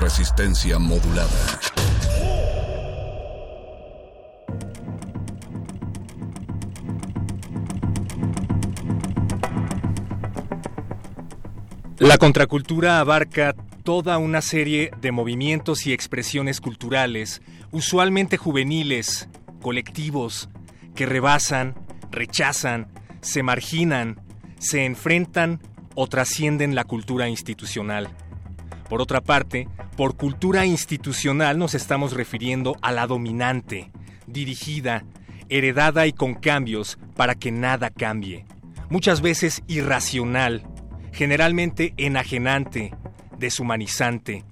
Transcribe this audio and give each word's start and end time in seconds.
Resistencia 0.00 0.78
modulada. 0.78 1.28
La 11.98 12.18
contracultura 12.18 13.00
abarca 13.00 13.54
toda 13.82 14.18
una 14.18 14.42
serie 14.42 14.90
de 15.00 15.12
movimientos 15.12 15.86
y 15.86 15.92
expresiones 15.92 16.60
culturales, 16.60 17.40
usualmente 17.70 18.36
juveniles, 18.36 19.28
colectivos, 19.62 20.48
que 20.94 21.06
rebasan, 21.06 21.74
rechazan, 22.10 22.88
se 23.22 23.42
marginan, 23.42 24.20
se 24.58 24.84
enfrentan 24.84 25.60
o 25.96 26.06
trascienden 26.06 26.76
la 26.76 26.84
cultura 26.84 27.28
institucional. 27.28 28.08
Por 28.88 29.02
otra 29.02 29.20
parte, 29.20 29.66
por 29.96 30.16
cultura 30.16 30.64
institucional 30.64 31.58
nos 31.58 31.74
estamos 31.74 32.12
refiriendo 32.12 32.76
a 32.82 32.92
la 32.92 33.08
dominante, 33.08 33.90
dirigida, 34.28 35.04
heredada 35.48 36.06
y 36.06 36.12
con 36.12 36.34
cambios 36.34 36.98
para 37.16 37.34
que 37.34 37.50
nada 37.50 37.90
cambie. 37.90 38.44
Muchas 38.90 39.20
veces 39.20 39.62
irracional, 39.66 40.62
generalmente 41.12 41.94
enajenante, 41.96 42.94
deshumanizante, 43.38 44.44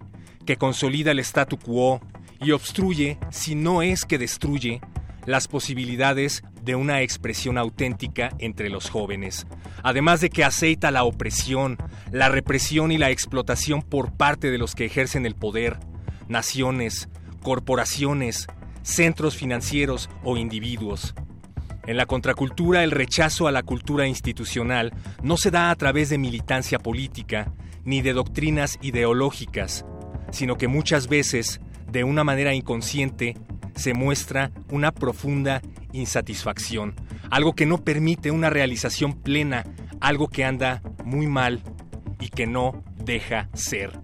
que 0.47 0.57
consolida 0.57 1.13
el 1.13 1.21
statu 1.21 1.59
quo 1.59 2.01
y 2.41 2.51
obstruye, 2.51 3.19
si 3.31 3.55
no 3.55 3.83
es 3.83 4.05
que 4.05 4.19
destruye, 4.19 4.81
las 5.27 5.47
posibilidades 5.47 6.43
de 6.65 6.75
una 6.75 7.03
expresión 7.03 7.59
auténtica 7.59 8.31
entre 8.39 8.71
los 8.71 8.89
jóvenes, 8.89 9.47
además 9.83 10.21
de 10.21 10.31
que 10.31 10.45
aceita 10.45 10.91
la 10.91 11.05
opresión, 11.05 11.77
la 12.11 12.29
represión 12.29 12.91
y 12.91 12.99
la 12.99 13.11
explotación 13.11 13.83
por 13.83 14.13
parte 14.13 14.51
de 14.51 14.59
los 14.59 14.75
que 14.75 14.87
ejercen 14.87 15.27
el 15.27 15.35
poder, 15.35 15.79
naciones, 16.29 17.09
corporaciones, 17.43 18.47
centros 18.83 19.37
financieros 19.37 20.09
o 20.23 20.37
individuos. 20.37 21.15
En 21.87 21.99
la 21.99 22.07
contracultura, 22.07 22.83
el 22.83 22.91
rechazo 22.91 23.47
a 23.47 23.53
la 23.53 23.63
cultura 23.63 24.07
institucional 24.07 24.93
no 25.23 25.37
se 25.37 25.51
da 25.51 25.71
a 25.71 25.77
través 25.77 26.09
de 26.09 26.17
militancia 26.17 26.79
política 26.79 27.53
ni 27.85 28.01
de 28.01 28.15
doctrinas 28.15 28.79
ideológicas, 28.81 29.85
sino 30.31 30.57
que 30.57 30.67
muchas 30.67 31.09
veces, 31.09 31.61
de 31.91 32.03
una 32.05 32.25
manera 32.25 32.55
inconsciente, 32.55 33.37
se 33.75 33.95
muestra 33.95 34.51
una 34.71 34.93
profunda 34.93 35.63
insatisfacción, 35.93 36.95
algo 37.31 37.55
que 37.55 37.67
no 37.67 37.85
permite 37.85 38.31
una 38.31 38.51
realización 38.51 39.15
plena, 39.15 39.65
algo 40.01 40.29
que 40.29 40.45
anda 40.45 40.83
muy 41.05 41.27
mal 41.27 41.63
y 42.21 42.29
que 42.29 42.47
no 42.47 42.83
deja 43.05 43.49
ser. 43.55 43.99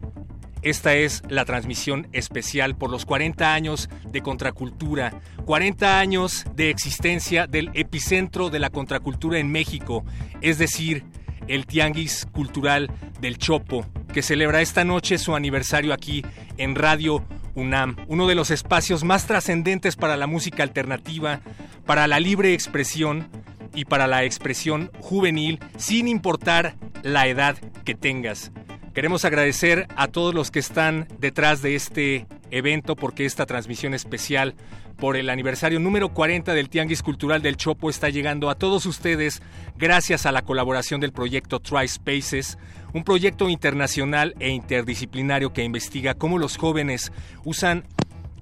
Esta 0.63 0.95
es 0.95 1.23
la 1.29 1.47
transmisión 1.47 2.07
especial 2.13 2.77
por 2.77 2.91
los 2.91 3.07
40 3.07 3.55
años 3.55 3.89
de 4.11 4.21
contracultura, 4.21 5.23
40 5.47 5.99
años 5.99 6.45
de 6.55 6.69
existencia 6.69 7.47
del 7.47 7.71
epicentro 7.73 8.51
de 8.51 8.59
la 8.59 8.69
contracultura 8.69 9.39
en 9.39 9.51
México, 9.51 10.05
es 10.43 10.59
decir, 10.59 11.05
el 11.49 11.67
Tianguis 11.67 12.27
Cultural 12.31 12.91
del 13.21 13.39
Chopo, 13.39 13.87
que 14.13 14.23
celebra 14.23 14.61
esta 14.61 14.85
noche 14.85 15.17
su 15.17 15.35
aniversario 15.35 15.95
aquí 15.95 16.25
en 16.59 16.75
Radio 16.75 17.25
UNAM, 17.55 17.97
uno 18.09 18.27
de 18.27 18.35
los 18.35 18.51
espacios 18.51 19.05
más 19.05 19.27
trascendentes 19.27 19.97
para 19.97 20.17
la 20.17 20.27
música 20.27 20.63
alternativa, 20.63 21.41
para 21.87 22.07
la 22.07 22.21
libre 22.21 22.55
expresión 22.55 23.29
y 23.75 23.85
para 23.85 24.07
la 24.07 24.25
expresión 24.25 24.91
juvenil, 25.01 25.61
sin 25.77 26.09
importar 26.09 26.77
la 27.03 27.27
edad 27.27 27.57
que 27.85 27.95
tengas. 27.95 28.53
Queremos 28.95 29.25
agradecer 29.25 29.87
a 29.97 30.09
todos 30.09 30.35
los 30.35 30.51
que 30.51 30.59
están 30.59 31.07
detrás 31.19 31.63
de 31.63 31.77
este 31.77 32.27
evento 32.51 32.97
porque 32.97 33.25
esta 33.25 33.47
transmisión 33.47 33.95
especial 33.95 34.55
por 34.97 35.17
el 35.17 35.31
aniversario 35.31 35.81
número 35.81 36.11
40 36.11 36.53
del 36.53 36.69
Tianguis 36.69 37.03
Cultural 37.03 37.41
del 37.41 37.57
Chopo 37.57 37.89
está 37.89 38.11
llegando 38.11 38.51
a 38.51 38.57
todos 38.57 38.87
ustedes 38.87 39.43
gracias 39.79 40.27
a 40.27 40.33
la 40.33 40.43
colaboración 40.43 41.01
del 41.01 41.13
proyecto 41.13 41.61
Try 41.61 41.89
Spaces, 41.89 42.59
un 42.93 43.05
proyecto 43.05 43.49
internacional 43.49 44.35
e 44.41 44.51
interdisciplinario 44.51 45.53
que 45.53 45.65
investiga 45.65 46.15
cómo 46.15 46.39
los 46.39 46.57
jóvenes 46.57 47.13
usan 47.45 47.85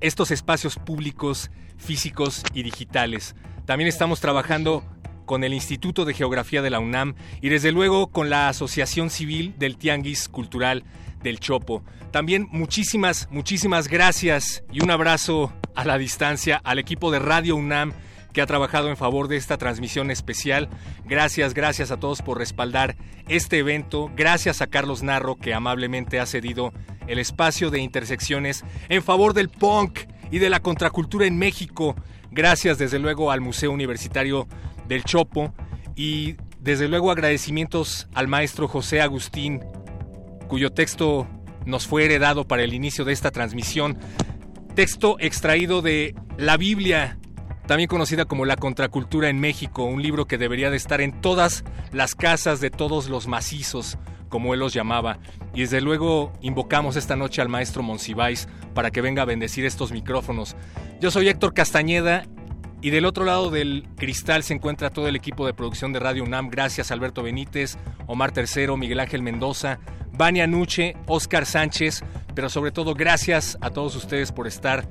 estos 0.00 0.30
espacios 0.30 0.76
públicos, 0.76 1.50
físicos 1.76 2.42
y 2.54 2.62
digitales. 2.62 3.34
También 3.66 3.88
estamos 3.88 4.20
trabajando 4.20 4.84
con 5.26 5.44
el 5.44 5.52
Instituto 5.52 6.04
de 6.04 6.14
Geografía 6.14 6.62
de 6.62 6.70
la 6.70 6.80
UNAM 6.80 7.14
y 7.42 7.50
desde 7.50 7.70
luego 7.70 8.08
con 8.08 8.30
la 8.30 8.48
Asociación 8.48 9.10
Civil 9.10 9.54
del 9.58 9.76
Tianguis 9.76 10.28
Cultural 10.28 10.84
del 11.22 11.38
Chopo. 11.38 11.82
También 12.10 12.48
muchísimas, 12.50 13.28
muchísimas 13.30 13.88
gracias 13.88 14.64
y 14.72 14.82
un 14.82 14.90
abrazo 14.90 15.52
a 15.74 15.84
la 15.84 15.98
distancia 15.98 16.60
al 16.64 16.78
equipo 16.78 17.10
de 17.10 17.18
Radio 17.18 17.56
UNAM 17.56 17.92
que 18.38 18.42
ha 18.42 18.46
trabajado 18.46 18.88
en 18.88 18.96
favor 18.96 19.26
de 19.26 19.36
esta 19.36 19.56
transmisión 19.58 20.12
especial. 20.12 20.68
Gracias, 21.04 21.54
gracias 21.54 21.90
a 21.90 21.96
todos 21.96 22.22
por 22.22 22.38
respaldar 22.38 22.94
este 23.26 23.58
evento. 23.58 24.12
Gracias 24.14 24.62
a 24.62 24.68
Carlos 24.68 25.02
Narro 25.02 25.34
que 25.34 25.54
amablemente 25.54 26.20
ha 26.20 26.26
cedido 26.26 26.72
el 27.08 27.18
espacio 27.18 27.70
de 27.70 27.80
intersecciones 27.80 28.62
en 28.88 29.02
favor 29.02 29.34
del 29.34 29.48
punk 29.48 30.02
y 30.30 30.38
de 30.38 30.50
la 30.50 30.60
contracultura 30.60 31.26
en 31.26 31.36
México. 31.36 31.96
Gracias 32.30 32.78
desde 32.78 33.00
luego 33.00 33.32
al 33.32 33.40
Museo 33.40 33.72
Universitario 33.72 34.46
del 34.86 35.02
Chopo 35.02 35.52
y 35.96 36.36
desde 36.60 36.86
luego 36.86 37.10
agradecimientos 37.10 38.06
al 38.14 38.28
maestro 38.28 38.68
José 38.68 39.00
Agustín, 39.00 39.64
cuyo 40.46 40.70
texto 40.70 41.26
nos 41.66 41.88
fue 41.88 42.04
heredado 42.04 42.46
para 42.46 42.62
el 42.62 42.72
inicio 42.72 43.04
de 43.04 43.14
esta 43.14 43.32
transmisión, 43.32 43.98
texto 44.76 45.16
extraído 45.18 45.82
de 45.82 46.14
la 46.36 46.56
Biblia, 46.56 47.18
también 47.68 47.86
conocida 47.86 48.24
como 48.24 48.46
La 48.46 48.56
Contracultura 48.56 49.28
en 49.28 49.40
México, 49.40 49.84
un 49.84 50.02
libro 50.02 50.24
que 50.24 50.38
debería 50.38 50.70
de 50.70 50.78
estar 50.78 51.02
en 51.02 51.20
todas 51.20 51.64
las 51.92 52.14
casas 52.14 52.62
de 52.62 52.70
todos 52.70 53.10
los 53.10 53.26
macizos, 53.28 53.98
como 54.30 54.54
él 54.54 54.60
los 54.60 54.72
llamaba. 54.72 55.18
Y 55.52 55.60
desde 55.60 55.82
luego 55.82 56.32
invocamos 56.40 56.96
esta 56.96 57.14
noche 57.14 57.42
al 57.42 57.50
maestro 57.50 57.82
Monsiváis 57.82 58.48
para 58.72 58.90
que 58.90 59.02
venga 59.02 59.20
a 59.20 59.26
bendecir 59.26 59.66
estos 59.66 59.92
micrófonos. 59.92 60.56
Yo 60.98 61.10
soy 61.10 61.28
Héctor 61.28 61.52
Castañeda 61.52 62.24
y 62.80 62.88
del 62.88 63.04
otro 63.04 63.26
lado 63.26 63.50
del 63.50 63.86
cristal 63.96 64.44
se 64.44 64.54
encuentra 64.54 64.88
todo 64.88 65.06
el 65.06 65.14
equipo 65.14 65.44
de 65.44 65.52
producción 65.52 65.92
de 65.92 66.00
Radio 66.00 66.24
UNAM. 66.24 66.48
Gracias 66.48 66.90
Alberto 66.90 67.22
Benítez, 67.22 67.76
Omar 68.06 68.32
Tercero, 68.32 68.78
Miguel 68.78 69.00
Ángel 69.00 69.22
Mendoza, 69.22 69.78
Vania 70.14 70.46
Nuche, 70.46 70.96
Oscar 71.06 71.44
Sánchez, 71.44 72.02
pero 72.34 72.48
sobre 72.48 72.70
todo 72.70 72.94
gracias 72.94 73.58
a 73.60 73.68
todos 73.68 73.94
ustedes 73.94 74.32
por 74.32 74.46
estar 74.46 74.88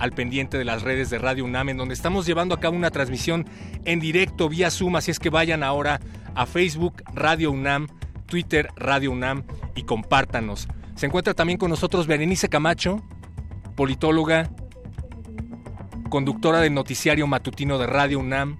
al 0.00 0.12
pendiente 0.12 0.58
de 0.58 0.64
las 0.64 0.82
redes 0.82 1.10
de 1.10 1.18
Radio 1.18 1.44
UNAM, 1.44 1.68
en 1.68 1.76
donde 1.76 1.94
estamos 1.94 2.26
llevando 2.26 2.54
a 2.54 2.60
cabo 2.60 2.74
una 2.74 2.90
transmisión 2.90 3.46
en 3.84 4.00
directo 4.00 4.48
vía 4.48 4.70
Zoom, 4.70 4.96
así 4.96 5.10
es 5.10 5.18
que 5.18 5.30
vayan 5.30 5.62
ahora 5.62 6.00
a 6.34 6.46
Facebook 6.46 7.02
Radio 7.12 7.50
UNAM, 7.50 7.86
Twitter 8.26 8.68
Radio 8.76 9.12
UNAM 9.12 9.44
y 9.74 9.82
compártanos. 9.82 10.68
Se 10.94 11.06
encuentra 11.06 11.34
también 11.34 11.58
con 11.58 11.70
nosotros 11.70 12.06
Berenice 12.06 12.48
Camacho, 12.48 13.02
politóloga, 13.76 14.50
conductora 16.08 16.60
del 16.60 16.74
noticiario 16.74 17.26
matutino 17.26 17.78
de 17.78 17.86
Radio 17.86 18.20
UNAM 18.20 18.56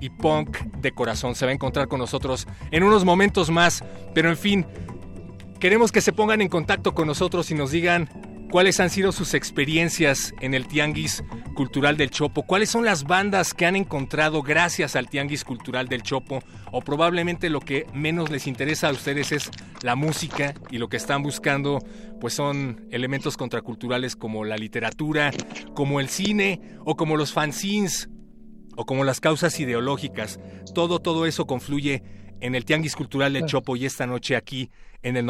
y 0.00 0.10
punk 0.10 0.58
de 0.80 0.90
corazón. 0.92 1.36
Se 1.36 1.46
va 1.46 1.52
a 1.52 1.54
encontrar 1.54 1.86
con 1.86 2.00
nosotros 2.00 2.48
en 2.72 2.82
unos 2.82 3.04
momentos 3.04 3.50
más, 3.50 3.84
pero 4.12 4.28
en 4.28 4.36
fin, 4.36 4.66
queremos 5.60 5.92
que 5.92 6.00
se 6.00 6.12
pongan 6.12 6.40
en 6.40 6.48
contacto 6.48 6.94
con 6.94 7.06
nosotros 7.06 7.50
y 7.52 7.54
nos 7.54 7.70
digan 7.70 8.08
cuáles 8.50 8.80
han 8.80 8.90
sido 8.90 9.12
sus 9.12 9.34
experiencias 9.34 10.34
en 10.40 10.54
el 10.54 10.66
Tianguis 10.66 11.24
Cultural 11.54 11.96
del 11.96 12.10
Chopo, 12.10 12.42
cuáles 12.42 12.70
son 12.70 12.84
las 12.84 13.04
bandas 13.04 13.54
que 13.54 13.66
han 13.66 13.76
encontrado 13.76 14.42
gracias 14.42 14.96
al 14.96 15.08
Tianguis 15.08 15.44
Cultural 15.44 15.88
del 15.88 16.02
Chopo, 16.02 16.40
o 16.72 16.80
probablemente 16.80 17.50
lo 17.50 17.60
que 17.60 17.86
menos 17.92 18.30
les 18.30 18.46
interesa 18.46 18.88
a 18.88 18.92
ustedes 18.92 19.32
es 19.32 19.50
la 19.82 19.96
música 19.96 20.54
y 20.70 20.78
lo 20.78 20.88
que 20.88 20.96
están 20.96 21.22
buscando 21.22 21.78
pues 22.20 22.34
son 22.34 22.86
elementos 22.90 23.36
contraculturales 23.36 24.16
como 24.16 24.44
la 24.44 24.56
literatura, 24.56 25.30
como 25.74 26.00
el 26.00 26.08
cine 26.08 26.60
o 26.84 26.96
como 26.96 27.16
los 27.16 27.32
fanzines 27.32 28.08
o 28.76 28.84
como 28.84 29.04
las 29.04 29.20
causas 29.20 29.58
ideológicas. 29.58 30.38
Todo 30.74 30.98
todo 31.00 31.26
eso 31.26 31.46
confluye 31.46 32.02
en 32.40 32.54
el 32.54 32.64
Tianguis 32.64 32.96
Cultural 32.96 33.32
del 33.32 33.46
Chopo 33.46 33.76
y 33.76 33.86
esta 33.86 34.06
noche 34.06 34.36
aquí 34.36 34.70
en 35.02 35.16
el 35.16 35.24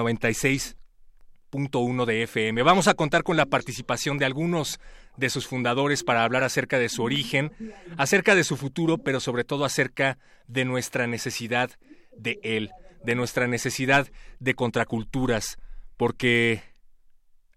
96.1 1.57 2.05
de 2.05 2.23
FM. 2.23 2.63
Vamos 2.63 2.89
a 2.89 2.95
contar 2.95 3.23
con 3.23 3.37
la 3.37 3.47
participación 3.47 4.19
de 4.19 4.25
algunos 4.25 4.79
de 5.17 5.31
sus 5.31 5.47
fundadores 5.47 6.03
para 6.03 6.25
hablar 6.25 6.45
acerca 6.45 6.79
de 6.79 6.89
su 6.89 7.03
origen, 7.03 7.53
acerca 7.97 8.35
de 8.35 8.45
su 8.45 8.57
futuro, 8.57 8.99
pero 8.99 9.21
sobre 9.21 9.45
todo 9.45 9.65
acerca 9.65 10.19
de 10.47 10.65
nuestra 10.65 11.07
necesidad 11.07 11.71
de 12.17 12.39
él, 12.43 12.71
de 13.05 13.15
nuestra 13.15 13.47
necesidad 13.47 14.09
de 14.39 14.55
contraculturas, 14.55 15.59
porque 15.97 16.63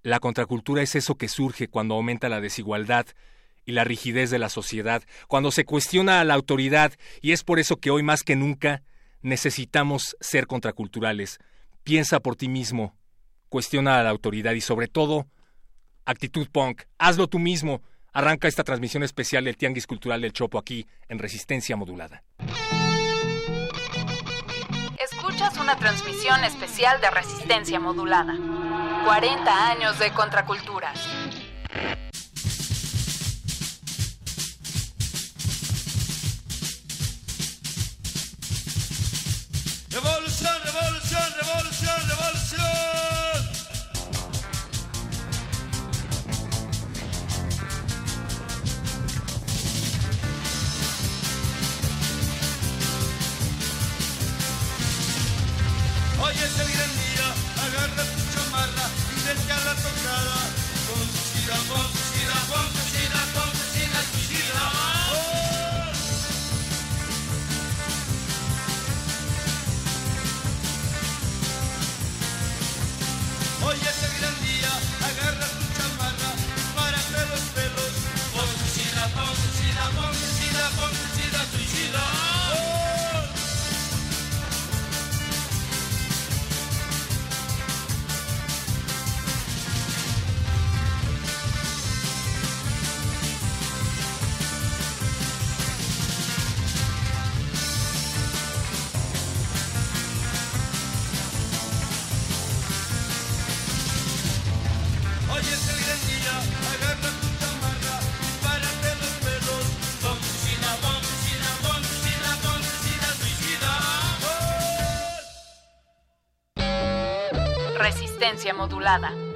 la 0.02 0.20
contracultura 0.20 0.82
es 0.82 0.96
eso 0.96 1.16
que 1.16 1.28
surge 1.28 1.68
cuando 1.68 1.96
aumenta 1.96 2.30
la 2.30 2.42
desigualdad 2.42 3.06
y 3.66 3.74
la 3.74 3.84
rigidez 3.84 4.30
de 4.30 4.40
la 4.40 4.50
sociedad, 4.50 5.04
cuando 5.28 5.52
se 5.52 5.66
cuestiona 5.66 6.22
a 6.22 6.24
la 6.24 6.34
autoridad, 6.34 6.94
y 7.22 7.34
es 7.34 7.44
por 7.44 7.60
eso 7.60 7.78
que 7.78 7.92
hoy 7.92 8.04
más 8.04 8.24
que 8.24 8.36
nunca 8.36 8.82
necesitamos 9.22 10.16
ser 10.22 10.48
contraculturales. 10.48 11.40
Piensa 11.84 12.20
por 12.20 12.36
ti 12.36 12.48
mismo, 12.48 12.99
cuestiona 13.50 14.00
a 14.00 14.04
la 14.04 14.10
autoridad 14.10 14.54
y 14.54 14.62
sobre 14.62 14.88
todo, 14.88 15.28
actitud 16.06 16.48
punk, 16.52 16.84
hazlo 16.98 17.28
tú 17.28 17.40
mismo. 17.40 17.82
Arranca 18.12 18.48
esta 18.48 18.64
transmisión 18.64 19.04
especial 19.04 19.44
del 19.44 19.58
Tianguis 19.58 19.86
Cultural 19.86 20.22
del 20.22 20.34
Chopo 20.34 20.58
aquí 20.58 20.88
en 21.10 21.20
Resistencia 21.20 21.76
Modulada. 21.76 22.24
Escuchas 25.00 25.58
una 25.58 25.76
transmisión 25.78 26.44
especial 26.44 27.00
de 27.02 27.12
Resistencia 27.12 27.80
Modulada. 27.80 28.36
40 29.06 29.72
años 29.72 30.00
de 30.00 30.12
contraculturas. 30.12 31.00
Hoy 56.60 56.66
es 56.66 56.80
el 56.80 56.92
día, 56.92 57.28
agarra 57.64 58.04
tu 58.04 58.22
chamarra 58.34 58.86
y 59.16 59.18
vete 59.26 59.52
a 59.52 59.60
la 59.64 59.74
tocada. 59.76 60.40
Con 60.88 61.06
tu 61.08 61.20
sida, 61.32 61.58
con 61.70 61.88
tu 61.88 62.02
sida, 62.12 62.38
con 62.52 62.68
tu 62.76 62.82
sida, 62.92 63.20
con 63.34 63.50
tu 63.54 64.20
sida. 64.28 64.64
¡Oh! 65.14 65.26
Hoy 73.68 73.78
es 73.80 74.00
el 74.04 74.14
gran 74.20 74.36
día, 74.44 74.72
agarra 75.10 75.48
tu 75.60 75.66
chamarra, 75.78 76.32
párate 76.76 77.22
los 77.32 77.44
pelos. 77.56 77.94
Con 78.36 78.50
tu 78.60 78.66
sida, 78.76 79.04
con 79.16 79.32
tu 79.32 79.48
sida, 79.58 79.86
con 79.96 80.12
tu 80.12 80.29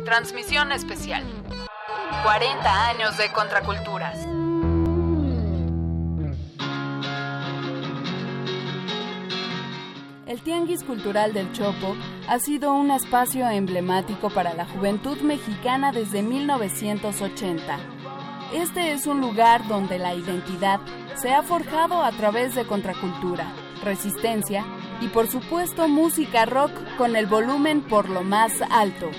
Transmisión 0.03 0.71
especial. 0.71 1.23
40 2.23 2.87
años 2.87 3.15
de 3.19 3.31
contraculturas. 3.31 4.17
El 10.25 10.41
Tianguis 10.41 10.83
Cultural 10.83 11.33
del 11.33 11.51
Chopo 11.51 11.95
ha 12.27 12.39
sido 12.39 12.73
un 12.73 12.89
espacio 12.89 13.47
emblemático 13.47 14.31
para 14.31 14.55
la 14.55 14.65
juventud 14.65 15.19
mexicana 15.21 15.91
desde 15.91 16.23
1980. 16.23 17.77
Este 18.55 18.93
es 18.93 19.05
un 19.05 19.21
lugar 19.21 19.67
donde 19.67 19.99
la 19.99 20.15
identidad 20.15 20.79
se 21.13 21.31
ha 21.31 21.43
forjado 21.43 22.01
a 22.01 22.11
través 22.13 22.55
de 22.55 22.65
contracultura, 22.65 23.53
resistencia 23.83 24.65
y 24.99 25.09
por 25.09 25.27
supuesto 25.27 25.87
música 25.87 26.45
rock 26.45 26.71
con 26.97 27.15
el 27.15 27.27
volumen 27.27 27.81
por 27.81 28.09
lo 28.09 28.23
más 28.23 28.53
alto. 28.71 29.11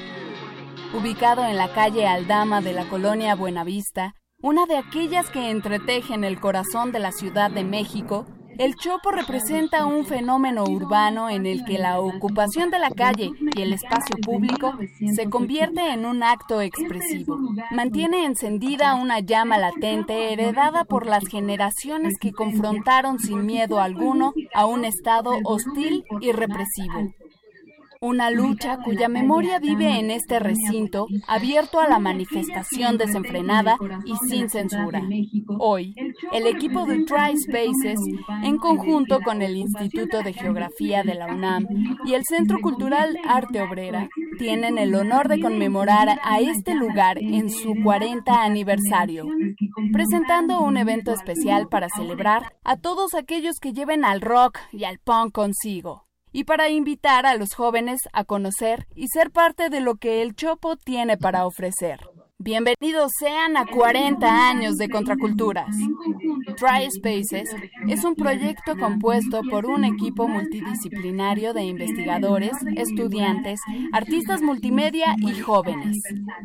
Ubicado 0.94 1.44
en 1.44 1.56
la 1.56 1.72
calle 1.72 2.06
Aldama 2.06 2.60
de 2.60 2.72
la 2.72 2.88
colonia 2.88 3.34
Buenavista, 3.34 4.14
una 4.40 4.64
de 4.66 4.76
aquellas 4.76 5.28
que 5.28 5.50
entretejen 5.50 6.22
el 6.22 6.38
corazón 6.38 6.92
de 6.92 7.00
la 7.00 7.10
Ciudad 7.10 7.50
de 7.50 7.64
México, 7.64 8.26
el 8.58 8.76
Chopo 8.76 9.10
representa 9.10 9.86
un 9.86 10.06
fenómeno 10.06 10.62
urbano 10.62 11.28
en 11.28 11.46
el 11.46 11.64
que 11.64 11.78
la 11.78 11.98
ocupación 11.98 12.70
de 12.70 12.78
la 12.78 12.90
calle 12.90 13.32
y 13.56 13.60
el 13.60 13.72
espacio 13.72 14.16
público 14.24 14.72
se 15.12 15.28
convierte 15.28 15.92
en 15.92 16.06
un 16.06 16.22
acto 16.22 16.60
expresivo. 16.60 17.36
Mantiene 17.72 18.24
encendida 18.24 18.94
una 18.94 19.18
llama 19.18 19.58
latente 19.58 20.32
heredada 20.32 20.84
por 20.84 21.06
las 21.06 21.26
generaciones 21.26 22.14
que 22.20 22.32
confrontaron 22.32 23.18
sin 23.18 23.44
miedo 23.44 23.80
alguno 23.80 24.32
a 24.54 24.66
un 24.66 24.84
Estado 24.84 25.32
hostil 25.44 26.04
y 26.20 26.30
represivo. 26.30 27.12
Una 28.04 28.30
lucha 28.30 28.76
cuya 28.84 29.08
memoria 29.08 29.58
vive 29.58 29.98
en 29.98 30.10
este 30.10 30.38
recinto 30.38 31.06
abierto 31.26 31.80
a 31.80 31.88
la 31.88 31.98
manifestación 31.98 32.98
desenfrenada 32.98 33.78
y 34.04 34.14
sin 34.28 34.50
censura. 34.50 35.00
Hoy, 35.58 35.94
el 36.30 36.46
equipo 36.46 36.84
de 36.84 37.06
Try 37.06 37.34
Spaces, 37.38 37.98
en 38.42 38.58
conjunto 38.58 39.20
con 39.22 39.40
el 39.40 39.56
Instituto 39.56 40.22
de 40.22 40.34
Geografía 40.34 41.02
de 41.02 41.14
la 41.14 41.32
UNAM 41.32 41.66
y 42.04 42.12
el 42.12 42.24
Centro 42.28 42.58
Cultural 42.60 43.16
Arte 43.26 43.62
Obrera, 43.62 44.10
tienen 44.36 44.76
el 44.76 44.94
honor 44.94 45.28
de 45.28 45.40
conmemorar 45.40 46.20
a 46.22 46.40
este 46.40 46.74
lugar 46.74 47.16
en 47.16 47.48
su 47.48 47.72
40 47.82 48.44
aniversario, 48.44 49.26
presentando 49.94 50.60
un 50.60 50.76
evento 50.76 51.10
especial 51.10 51.68
para 51.68 51.88
celebrar 51.88 52.54
a 52.64 52.76
todos 52.76 53.14
aquellos 53.14 53.58
que 53.62 53.72
lleven 53.72 54.04
al 54.04 54.20
rock 54.20 54.58
y 54.72 54.84
al 54.84 54.98
punk 54.98 55.32
consigo 55.32 56.04
y 56.34 56.42
para 56.42 56.68
invitar 56.68 57.26
a 57.26 57.36
los 57.36 57.54
jóvenes 57.54 58.00
a 58.12 58.24
conocer 58.24 58.88
y 58.96 59.06
ser 59.06 59.30
parte 59.30 59.70
de 59.70 59.80
lo 59.80 59.94
que 59.94 60.20
el 60.20 60.34
Chopo 60.34 60.76
tiene 60.76 61.16
para 61.16 61.46
ofrecer. 61.46 62.00
Bienvenidos 62.40 63.12
sean 63.20 63.56
a 63.56 63.64
40 63.64 64.48
años 64.50 64.74
de 64.74 64.88
contraculturas. 64.88 65.76
Try 66.56 66.90
Spaces 66.90 67.54
es 67.88 68.04
un 68.04 68.16
proyecto 68.16 68.76
compuesto 68.76 69.40
por 69.48 69.66
un 69.66 69.84
equipo 69.84 70.26
multidisciplinario 70.26 71.54
de 71.54 71.62
investigadores, 71.62 72.52
estudiantes, 72.76 73.60
artistas 73.92 74.42
multimedia 74.42 75.14
y 75.18 75.38
jóvenes, 75.38 75.96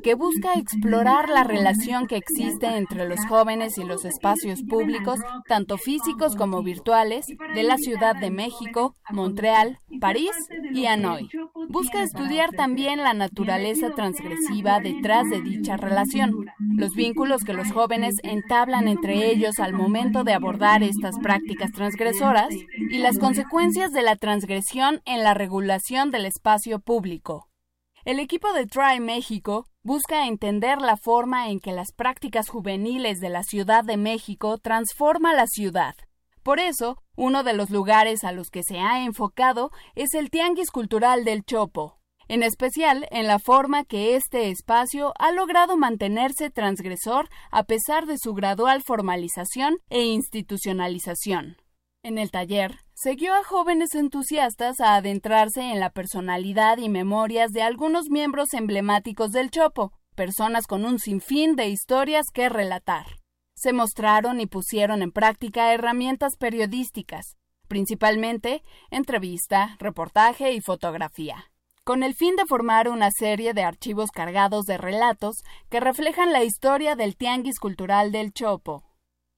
que 0.04 0.14
busca 0.14 0.54
explorar 0.54 1.28
la 1.28 1.44
relación 1.44 2.06
que 2.06 2.18
existe 2.18 2.68
entre 2.78 3.10
los 3.10 3.26
jóvenes 3.26 3.80
y 3.80 3.84
los 3.84 4.06
espacios 4.06 4.62
públicos, 4.62 5.20
tanto 5.48 5.78
físicos 5.78 6.36
como 6.36 6.62
virtuales, 6.62 7.26
de 7.56 7.64
la 7.64 7.78
Ciudad 7.78 8.16
de 8.16 8.30
México, 8.30 8.96
Montreal, 9.10 9.80
París 10.00 10.32
y 10.72 10.86
Hanoi. 10.86 11.28
Busca 11.68 12.04
estudiar 12.04 12.52
también 12.52 13.00
la 13.00 13.14
naturaleza 13.14 13.90
transgresiva 13.92 14.80
detrás 14.80 15.28
de 15.30 15.42
dicha 15.42 15.78
relación, 15.80 16.46
los 16.60 16.94
vínculos 16.94 17.44
que 17.44 17.54
los 17.54 17.72
jóvenes 17.72 18.16
entablan 18.24 18.88
entre 18.88 19.32
ellos 19.32 19.60
al 19.60 19.74
momento 19.74 20.24
de 20.24 20.34
abordar 20.34 20.84
estas 20.84 21.18
prácticas 21.20 21.72
transgresoras 21.72 22.50
y 22.78 23.00
las 23.00 23.18
consecuencias 23.18 23.92
de 23.92 24.02
la 24.02 24.16
transgresión 24.16 25.02
en 25.06 25.24
la 25.24 25.34
regulación 25.34 26.12
del 26.12 26.26
espacio 26.26 26.80
público. 26.80 27.50
El 28.06 28.20
equipo 28.20 28.54
de 28.54 28.66
Try 28.66 29.00
México 29.00 29.66
busca 29.84 30.26
entender 30.26 30.80
la 30.82 30.98
forma 30.98 31.50
en 31.50 31.60
que 31.60 31.72
las 31.72 31.92
prácticas 31.92 32.50
juveniles 32.50 33.20
de 33.20 33.30
la 33.30 33.44
Ciudad 33.44 33.84
de 33.84 33.98
México 33.98 34.58
transforma 34.58 35.34
la 35.34 35.48
ciudad. 35.48 35.96
Por 36.44 36.60
eso, 36.60 37.04
uno 37.16 37.44
de 37.44 37.54
los 37.54 37.70
lugares 37.70 38.24
a 38.24 38.32
los 38.32 38.50
que 38.50 38.64
se 38.64 38.80
ha 38.80 39.04
enfocado 39.04 39.72
es 39.96 40.14
el 40.14 40.30
Tianguis 40.30 40.72
Cultural 40.72 41.26
del 41.26 41.44
Chopo, 41.44 41.99
en 42.30 42.44
especial 42.44 43.08
en 43.12 43.28
la 43.28 43.40
forma 43.40 43.84
que 43.84 44.16
este 44.16 44.50
espacio 44.50 45.14
ha 45.20 45.32
logrado 45.32 45.76
mantenerse 45.76 46.52
transgresor 46.52 47.28
a 47.52 47.64
pesar 47.64 48.06
de 48.06 48.18
su 48.18 48.34
gradual 48.34 48.84
formalización 48.84 49.80
e 49.90 50.04
institucionalización. 50.04 51.58
En 52.04 52.18
el 52.18 52.32
taller, 52.32 52.78
siguió 52.94 53.34
a 53.34 53.44
jóvenes 53.44 53.96
entusiastas 53.96 54.80
a 54.80 54.96
adentrarse 54.96 55.62
en 55.62 55.80
la 55.80 55.90
personalidad 55.90 56.78
y 56.78 56.88
memorias 56.88 57.52
de 57.52 57.64
algunos 57.64 58.10
miembros 58.10 58.54
emblemáticos 58.54 59.32
del 59.32 59.50
Chopo, 59.50 59.92
personas 60.16 60.68
con 60.68 60.86
un 60.86 61.00
sinfín 61.00 61.56
de 61.56 61.68
historias 61.68 62.28
que 62.32 62.48
relatar. 62.48 63.06
Se 63.56 63.74
mostraron 63.74 64.40
y 64.40 64.46
pusieron 64.46 65.02
en 65.02 65.12
práctica 65.12 65.74
herramientas 65.74 66.38
periodísticas, 66.38 67.38
principalmente 67.68 68.64
entrevista, 68.92 69.76
reportaje 69.80 70.54
y 70.54 70.62
fotografía, 70.62 71.52
con 71.90 72.04
el 72.04 72.14
fin 72.14 72.36
de 72.36 72.46
formar 72.46 72.88
una 72.88 73.10
serie 73.10 73.56
de 73.56 73.64
archivos 73.64 74.12
cargados 74.12 74.68
de 74.68 74.78
relatos 74.78 75.38
que 75.72 75.80
reflejan 75.80 76.32
la 76.32 76.44
historia 76.44 76.96
del 76.96 77.18
tianguis 77.18 77.60
cultural 77.60 78.12
del 78.12 78.32
Chopo. 78.32 78.84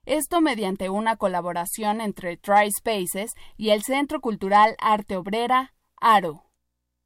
Esto 0.06 0.42
mediante 0.42 0.90
una 0.90 1.16
colaboración 1.16 2.02
entre 2.02 2.36
Tri-Spaces 2.36 3.32
y 3.56 3.70
el 3.70 3.84
Centro 3.84 4.20
Cultural 4.20 4.76
Arte 4.80 5.16
Obrera, 5.16 5.74
ARO. 6.02 6.44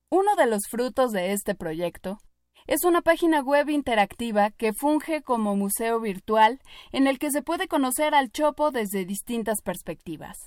Uno 0.09 0.35
de 0.35 0.47
los 0.47 0.63
frutos 0.67 1.11
de 1.11 1.33
este 1.33 1.53
proyecto 1.53 2.17
es 2.65 2.83
una 2.83 3.03
página 3.03 3.41
web 3.41 3.69
interactiva 3.69 4.49
que 4.49 4.73
funge 4.73 5.21
como 5.21 5.55
museo 5.55 5.99
virtual 6.01 6.59
en 6.91 7.05
el 7.05 7.19
que 7.19 7.29
se 7.29 7.43
puede 7.43 7.67
conocer 7.67 8.15
al 8.15 8.31
Chopo 8.31 8.71
desde 8.71 9.05
distintas 9.05 9.61
perspectivas. 9.61 10.39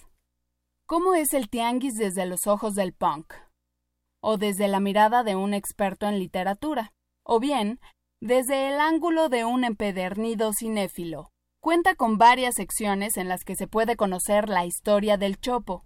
¿Cómo 0.86 1.14
es 1.14 1.34
el 1.34 1.48
tianguis 1.48 1.94
desde 1.94 2.26
los 2.26 2.48
ojos 2.48 2.74
del 2.74 2.94
punk? 2.94 3.32
O 4.20 4.36
desde 4.36 4.68
la 4.68 4.80
mirada 4.80 5.22
de 5.22 5.36
un 5.36 5.54
experto 5.54 6.06
en 6.06 6.18
literatura, 6.18 6.92
o 7.22 7.40
bien 7.40 7.80
desde 8.20 8.68
el 8.68 8.80
ángulo 8.80 9.28
de 9.28 9.44
un 9.44 9.64
empedernido 9.64 10.52
cinéfilo. 10.52 11.30
Cuenta 11.60 11.94
con 11.94 12.18
varias 12.18 12.54
secciones 12.56 13.16
en 13.16 13.28
las 13.28 13.44
que 13.44 13.56
se 13.56 13.66
puede 13.66 13.96
conocer 13.96 14.48
la 14.48 14.64
historia 14.64 15.16
del 15.16 15.38
Chopo, 15.38 15.84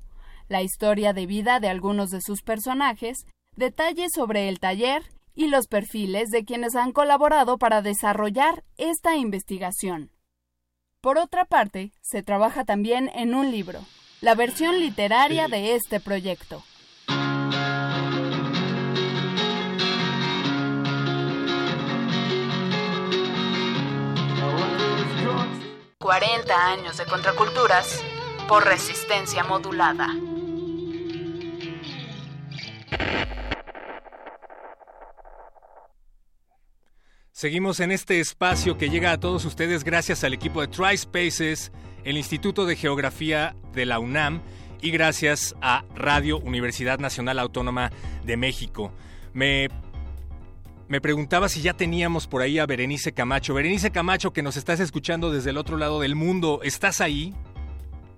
la 0.49 0.63
historia 0.63 1.13
de 1.13 1.27
vida 1.27 1.61
de 1.61 1.69
algunos 1.69 2.11
de 2.11 2.21
sus 2.21 2.43
personajes, 2.43 3.27
detalles 3.57 4.11
sobre 4.15 4.49
el 4.49 4.61
taller 4.61 5.03
y 5.35 5.49
los 5.49 5.67
perfiles 5.67 6.29
de 6.31 6.45
quienes 6.45 6.75
han 6.75 6.93
colaborado 6.93 7.59
para 7.59 7.83
desarrollar 7.83 8.65
esta 8.77 9.17
investigación. 9.17 10.11
Por 11.01 11.19
otra 11.19 11.45
parte, 11.45 11.93
se 12.01 12.23
trabaja 12.23 12.65
también 12.65 13.11
en 13.15 13.35
un 13.35 13.51
libro, 13.51 13.81
la 14.21 14.35
versión 14.35 14.79
literaria 14.79 15.49
de 15.49 15.75
este 15.75 16.01
proyecto. 16.01 16.63
40 26.03 26.53
años 26.53 26.97
de 26.97 27.05
contraculturas 27.05 28.03
por 28.49 28.65
resistencia 28.65 29.45
modulada. 29.45 30.09
Seguimos 37.31 37.79
en 37.79 37.93
este 37.93 38.19
espacio 38.19 38.77
que 38.77 38.91
llega 38.91 39.13
a 39.13 39.21
todos 39.21 39.45
ustedes 39.45 39.85
gracias 39.85 40.25
al 40.25 40.35
equipo 40.35 40.61
de 40.61 40.67
TriSpaces, 40.67 41.71
el 42.03 42.17
Instituto 42.17 42.67
de 42.67 42.75
Geografía 42.75 43.55
de 43.73 43.87
la 43.87 44.01
UNAM 44.01 44.43
y 44.81 44.91
gracias 44.91 45.55
a 45.63 45.85
Radio 45.95 46.39
Universidad 46.39 46.99
Nacional 46.99 47.39
Autónoma 47.39 47.93
de 48.25 48.37
México. 48.37 48.93
Me 49.35 49.69
me 50.93 51.01
preguntaba 51.01 51.49
si 51.49 51.63
ya 51.63 51.73
teníamos 51.73 52.27
por 52.27 52.43
ahí 52.43 52.59
a 52.59 52.67
Berenice 52.67 53.13
Camacho. 53.13 53.55
Berenice 53.55 53.91
Camacho, 53.93 54.35
que 54.35 54.43
nos 54.43 54.59
estás 54.59 54.79
escuchando 54.79 55.31
desde 55.31 55.49
el 55.49 55.57
otro 55.57 55.79
lado 55.79 56.01
del 56.01 56.15
mundo, 56.15 56.61
¿estás 56.65 57.01
ahí? 57.01 57.33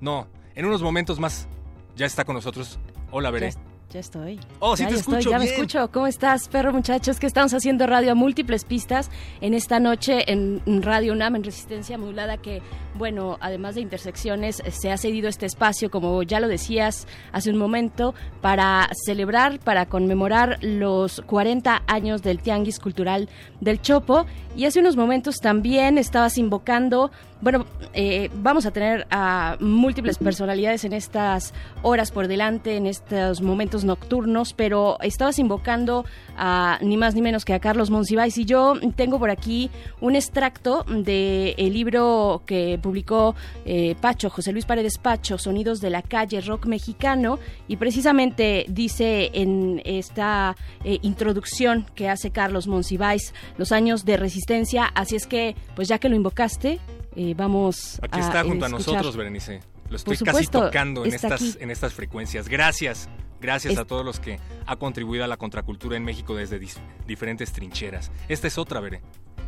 No, 0.01 0.27
en 0.57 0.67
unos 0.67 0.83
momentos 0.83 1.21
más 1.21 1.47
ya 1.95 2.05
está 2.05 2.25
con 2.25 2.35
nosotros. 2.35 2.81
Hola, 3.13 3.31
Berenice. 3.31 3.61
Ya 3.95 4.01
estoy. 4.01 4.41
Oh, 4.59 4.77
sí 4.77 4.83
ya 4.83 4.89
te 4.89 4.97
estoy, 4.97 5.15
escucho 5.15 5.31
Ya 5.31 5.39
bien. 5.39 5.49
me 5.49 5.55
escucho. 5.55 5.89
¿Cómo 5.93 6.09
estás, 6.09 6.49
perro 6.49 6.73
muchachos? 6.73 7.21
Que 7.21 7.29
estamos 7.29 7.55
haciendo 7.55 7.87
radio 7.87 8.11
a 8.11 8.15
múltiples 8.17 8.65
pistas 8.65 9.09
en 9.41 9.55
esta 9.55 9.79
noche 9.79 10.33
en 10.33 10.83
Radio 10.83 11.13
UNAM, 11.13 11.37
en 11.37 11.45
Resistencia 11.45 11.97
Modulada, 11.97 12.39
que, 12.39 12.61
bueno, 12.99 13.39
además 13.41 13.77
de 13.77 13.83
intersecciones, 13.83 14.65
se 14.69 14.91
ha 14.91 14.97
cedido 14.97 15.29
este 15.29 15.47
espacio, 15.47 15.93
como 15.93 16.25
ya 16.25 16.41
lo 16.41 16.49
decías 16.49 17.07
hace 17.31 17.51
un 17.51 17.57
momento, 17.57 18.15
para 18.41 18.91
celebrar, 19.07 19.61
para 19.61 19.87
conmemorar 19.87 20.59
los 20.61 21.21
40 21.21 21.85
años 21.87 22.21
del 22.23 22.41
Tianguis 22.41 22.81
Cultural 22.81 23.29
del 23.61 23.81
Chopo. 23.81 24.27
Y 24.57 24.65
hace 24.65 24.81
unos 24.81 24.97
momentos 24.97 25.37
también 25.37 25.99
estabas 25.99 26.37
invocando 26.37 27.13
bueno, 27.45 27.67
eh, 27.93 28.31
vamos 28.37 28.65
a 28.65 28.71
tener 28.71 29.07
a 29.11 29.59
múltiples 29.61 30.17
personalidades 30.17 30.87
en 30.87 30.95
estas 30.95 31.53
horas 31.83 32.11
por 32.11 32.27
delante, 32.27 32.77
en 32.77 32.87
estos 32.87 33.43
momentos 33.43 33.85
nocturnos, 33.85 34.55
pero 34.55 34.97
estabas 35.03 35.39
invocando 35.39 36.07
a 36.39 36.79
ni 36.81 36.97
más 36.97 37.15
ni 37.15 37.21
menos 37.21 37.45
que 37.45 37.53
a 37.53 37.61
Carlos 37.61 37.91
Monsiváis. 37.91 38.39
Y 38.39 38.47
yo 38.47 38.73
tengo 38.97 39.19
por 39.19 39.29
aquí 39.29 39.71
un 40.01 40.17
extracto 40.17 40.85
del 40.89 41.55
libro 41.71 42.41
que 42.47 42.79
publicó 42.83 43.35
eh, 43.67 43.95
Pacho, 44.01 44.31
José 44.31 44.53
Luis 44.53 44.65
Paredes 44.65 44.97
Pacho, 44.97 45.37
Sonidos 45.37 45.83
de 45.83 45.91
la 45.91 46.01
calle, 46.01 46.41
rock 46.41 46.65
mexicano, 46.65 47.39
y 47.69 47.77
precisamente 47.77 48.65
dice 48.71 49.31
en 49.35 49.83
esta 49.85 50.57
eh, 50.83 50.99
introducción 51.03 51.85
que 51.95 52.09
hace 52.09 52.31
Carlos 52.31 52.67
Monsiváis 52.69 53.35
los 53.59 53.71
años 53.71 54.07
de 54.07 54.17
resistencia, 54.17 54.87
así 54.95 55.15
es 55.15 55.27
que, 55.27 55.55
pues 55.77 55.89
ya 55.89 55.99
que 55.99 56.09
lo 56.09 56.17
invocaste, 56.17 56.81
eh, 57.17 57.34
vamos 57.37 57.99
Aquí 58.03 58.19
a 58.21 58.23
está 58.23 58.45
junto 58.45 58.65
a 58.65 58.69
nosotros, 58.69 59.17
Berenice. 59.17 59.61
Lo 59.91 59.97
estoy 59.97 60.17
casi 60.19 60.47
tocando 60.47 61.05
en 61.05 61.13
estas, 61.15 61.33
aquí. 61.43 61.57
en 61.61 61.71
estas 61.71 61.93
frecuencias. 61.93 62.49
Gracias. 62.49 63.09
Gracias 63.41 63.75
Es- 63.75 63.79
a 63.79 63.85
todos 63.85 64.05
los 64.05 64.21
que 64.21 64.41
ha 64.67 64.77
contribuido 64.77 65.23
a 65.25 65.27
la 65.29 65.37
contracultura 65.37 65.97
en 65.97 66.05
México 66.05 66.35
desde 66.35 66.59
diferentes 67.07 67.53
trincheras. 67.53 68.11
Esta 68.29 68.47
es 68.47 68.57
otra, 68.57 68.81
Bere. 68.81 69.03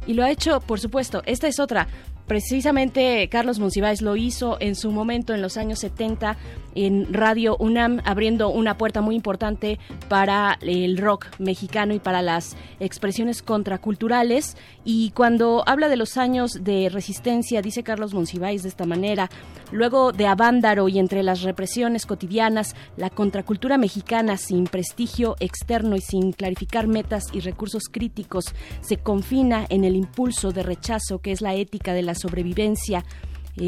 Y 0.07 0.15
lo 0.15 0.25
ha 0.25 0.31
hecho, 0.31 0.61
por 0.61 0.81
supuesto, 0.81 1.23
esta 1.27 1.49
es 1.49 1.61
otra. 1.61 1.89
Precisamente 2.27 3.29
Carlos 3.29 3.61
Monsiváis 3.61 4.03
lo 4.03 4.17
hizo 4.17 4.57
en 4.59 4.75
su 4.75 4.91
momento, 4.91 5.33
en 5.33 5.43
los 5.43 5.57
años 5.57 5.79
70, 5.79 6.37
en 6.75 7.15
Radio 7.15 7.57
UNAM, 7.59 8.03
abriendo 8.05 8.49
una 8.49 8.77
puerta 8.77 9.01
muy 9.01 9.15
importante 9.15 9.79
para 10.09 10.59
el 10.61 10.99
rock 10.99 11.27
mexicano 11.39 11.95
y 11.95 12.01
para 12.01 12.23
las 12.23 12.57
expresiones 12.81 13.43
contraculturales. 13.43 14.57
Y 14.85 15.11
cuando 15.11 15.63
habla 15.67 15.89
de 15.89 15.97
los 15.97 16.17
años 16.17 16.65
de 16.65 16.89
resistencia, 16.89 17.63
dice 17.63 17.85
Carlos 17.85 18.13
Monsiváis 18.13 18.65
de 18.65 18.71
esta 18.71 18.87
manera, 18.87 19.31
luego 19.71 20.11
de 20.11 20.27
Avándaro 20.27 20.89
y 20.89 20.99
entre 20.99 21.23
las 21.23 21.43
represiones 21.43 22.07
cotidianas, 22.07 22.75
la 22.97 23.09
contracultura 23.09 23.79
mexicana 23.79 24.37
sin 24.37 24.65
prestigio 24.65 25.37
externo 25.39 25.95
y 25.95 26.01
sin 26.01 26.33
clarificar 26.33 26.89
metas 26.89 27.25
y 27.33 27.39
recursos 27.39 27.85
críticos 27.91 28.47
se 28.81 28.97
confina 28.97 29.65
en 29.69 29.85
el 29.87 29.97
impulso 29.97 30.53
de 30.53 30.63
rechazo 30.63 31.19
que 31.19 31.33
es 31.33 31.41
la 31.41 31.55
ética 31.55 31.95
de 31.95 32.03
la 32.03 32.15
sobrevivencia 32.15 33.05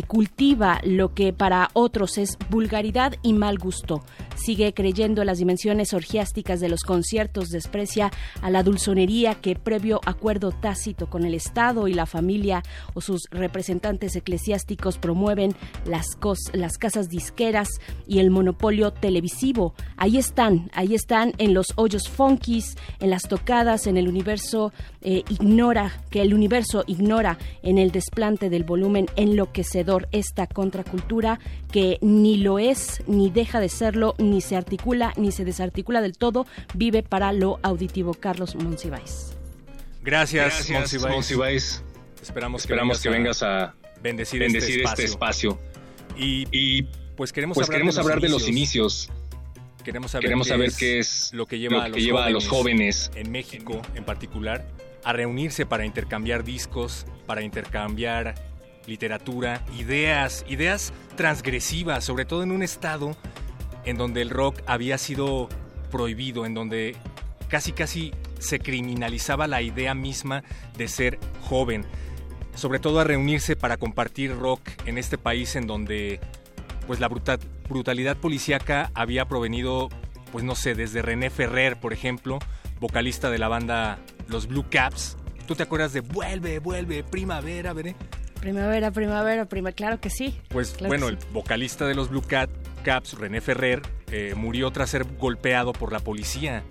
cultiva 0.07 0.81
lo 0.85 1.15
que 1.15 1.33
para 1.33 1.71
otros 1.73 2.19
es 2.19 2.37
vulgaridad 2.51 3.15
y 3.23 3.33
mal 3.33 3.59
gusto. 3.59 4.03
Sigue 4.37 4.75
creyendo 4.75 5.23
en 5.23 5.27
las 5.27 5.39
dimensiones 5.39 5.95
orgiásticas 5.95 6.61
de 6.61 6.69
los 6.69 6.81
conciertos, 6.81 7.49
desprecia 7.49 8.11
a 8.43 8.51
la 8.51 8.63
dulzonería 8.63 9.35
que 9.37 9.57
previo 9.57 10.01
acuerdo 10.05 10.53
tácito 10.53 11.09
con 11.09 11.25
el 11.25 11.35
Estado 11.35 11.89
y 11.89 11.95
la 11.95 12.07
familia 12.07 12.63
o 12.95 13.01
sus 13.01 13.23
representantes 13.31 14.15
eclesiásticos 14.15 14.99
promueven 14.99 15.55
las, 15.85 16.07
cos- 16.21 16.53
las 16.53 16.77
casas 16.79 17.09
disqueras 17.09 17.69
y 18.07 18.19
el 18.19 18.31
monopolio 18.31 18.93
televisivo. 18.93 19.75
Ahí 19.97 20.19
están, 20.19 20.71
ahí 20.75 20.95
están 20.95 21.33
en 21.39 21.55
los 21.55 21.67
hoyos 21.77 22.09
funkis, 22.09 22.77
en 23.01 23.11
las 23.11 23.23
tocadas, 23.23 23.87
en 23.87 23.97
el 23.97 24.09
universo 24.09 24.73
eh, 25.01 25.23
ignora, 25.31 26.03
que 26.11 26.23
el 26.23 26.35
universo 26.35 26.85
ignora 26.87 27.39
en 27.63 27.79
el 27.79 27.91
desplante 27.91 28.51
del 28.51 28.65
volumen 28.65 29.07
esta 30.13 30.47
contracultura 30.47 31.39
que 31.73 31.99
ni 32.01 32.39
lo 32.39 32.59
es, 32.59 33.03
ni 33.07 33.31
deja 33.31 33.61
de 33.61 33.69
serlo, 33.69 34.15
ni 34.19 34.41
se 34.41 34.57
articula, 34.57 35.13
ni 35.17 35.33
se 35.33 35.45
desarticula 35.45 36.01
del 36.01 36.17
todo, 36.17 36.47
vive 36.75 37.03
para 37.03 37.33
lo 37.33 37.59
auditivo. 37.63 38.15
Carlos 38.15 38.55
Monsiváis. 38.55 39.37
Gracias, 40.03 40.71
Monsiváis. 40.71 41.15
Monsiváis. 41.15 41.83
Esperamos, 42.23 42.63
Esperamos 42.63 43.01
que 43.01 43.09
vengas 43.09 43.43
a 43.43 43.75
bendecir, 44.03 44.41
bendecir 44.41 44.81
este 44.81 44.91
este 44.91 45.05
espacio. 45.05 45.59
Y, 46.17 46.47
Y 46.51 46.89
pues 47.17 47.33
queremos 47.33 47.55
pues 47.55 47.67
hablar, 47.67 47.79
queremos 47.79 47.95
de, 47.95 48.01
los 48.01 48.07
hablar 48.07 48.21
de 48.21 48.29
los 48.29 48.49
inicios. 48.49 49.11
Queremos 49.85 50.11
saber, 50.11 50.25
Queremos 50.25 50.47
qué, 50.47 50.53
saber 50.53 50.69
es 50.69 50.77
qué 50.77 50.99
es 50.99 51.31
lo 51.33 51.47
que 51.47 51.59
lleva, 51.59 51.77
lo 51.77 51.83
a, 51.83 51.89
los 51.89 51.97
que 51.97 52.03
lleva 52.03 52.27
a 52.27 52.31
los 52.31 52.47
jóvenes 52.47 53.11
en 53.15 53.31
México 53.31 53.81
en 53.95 54.05
particular 54.05 54.67
a 55.05 55.13
reunirse 55.13 55.65
para 55.65 55.87
intercambiar 55.87 56.45
discos, 56.45 57.07
para 57.27 57.43
intercambiar 57.43 58.35
literatura, 58.89 59.63
ideas, 59.79 60.45
ideas 60.49 60.93
transgresivas, 61.17 62.05
sobre 62.05 62.25
todo 62.25 62.43
en 62.43 62.51
un 62.51 62.63
estado 62.63 63.17
en 63.85 63.97
donde 63.97 64.23
el 64.23 64.31
rock 64.31 64.61
había 64.67 64.99
sido 64.99 65.49
prohibido, 65.91 66.47
en 66.47 66.55
donde 66.55 66.97
casi 67.49 67.73
casi 67.73 68.13
se 68.39 68.59
criminalizaba 68.59 69.47
la 69.47 69.63
idea 69.63 69.95
misma 69.95 70.43
de 70.77 70.89
ser 70.89 71.19
joven, 71.43 71.85
sobre 72.55 72.79
todo 72.79 73.01
a 73.01 73.05
reunirse 73.05 73.57
para 73.57 73.77
compartir 73.77 74.37
rock 74.37 74.61
en 74.87 74.99
este 74.99 75.19
país 75.19 75.57
en 75.57 75.67
donde 75.67 76.21
pues 76.87 77.01
la 77.01 77.09
brutalidad 77.09 78.17
policíaca 78.17 78.91
había 78.95 79.27
provenido, 79.27 79.89
pues 80.33 80.45
no 80.45 80.55
sé, 80.55 80.75
desde 80.75 81.03
René 81.03 81.31
Ferrer, 81.31 81.79
por 81.79 81.93
ejemplo, 81.93 82.39
vocalista 82.81 83.31
de 83.31 83.39
la 83.39 83.49
banda 83.49 83.99
Los 84.29 84.47
Blue 84.47 84.65
Caps. 84.71 85.17
¿Tú 85.47 85.55
te 85.55 85.63
acuerdas 85.63 85.93
de 85.93 86.01
Vuelve, 86.01 86.59
vuelve, 86.59 87.05
primavera, 87.05 87.73
veré? 87.73 87.95
Primavera, 88.41 88.91
primavera, 88.91 89.45
prima, 89.47 89.73
claro 89.73 90.01
que 90.01 90.11
sí. 90.11 90.39
Pues 90.49 90.71
Claro 90.73 90.89
bueno, 90.89 91.09
el 91.09 91.19
vocalista 91.33 91.87
de 91.87 91.95
los 91.95 92.09
Blue 92.11 92.23
Cat, 92.23 92.51
Caps, 92.85 93.15
René 93.19 93.41
Ferrer, 93.41 93.83
eh, 94.11 94.35
murió 94.37 94.71
tras 94.71 94.91
ser 94.91 95.05
golpeado 95.05 95.73
por 95.73 95.93
la 95.93 96.01
policía. 96.01 96.65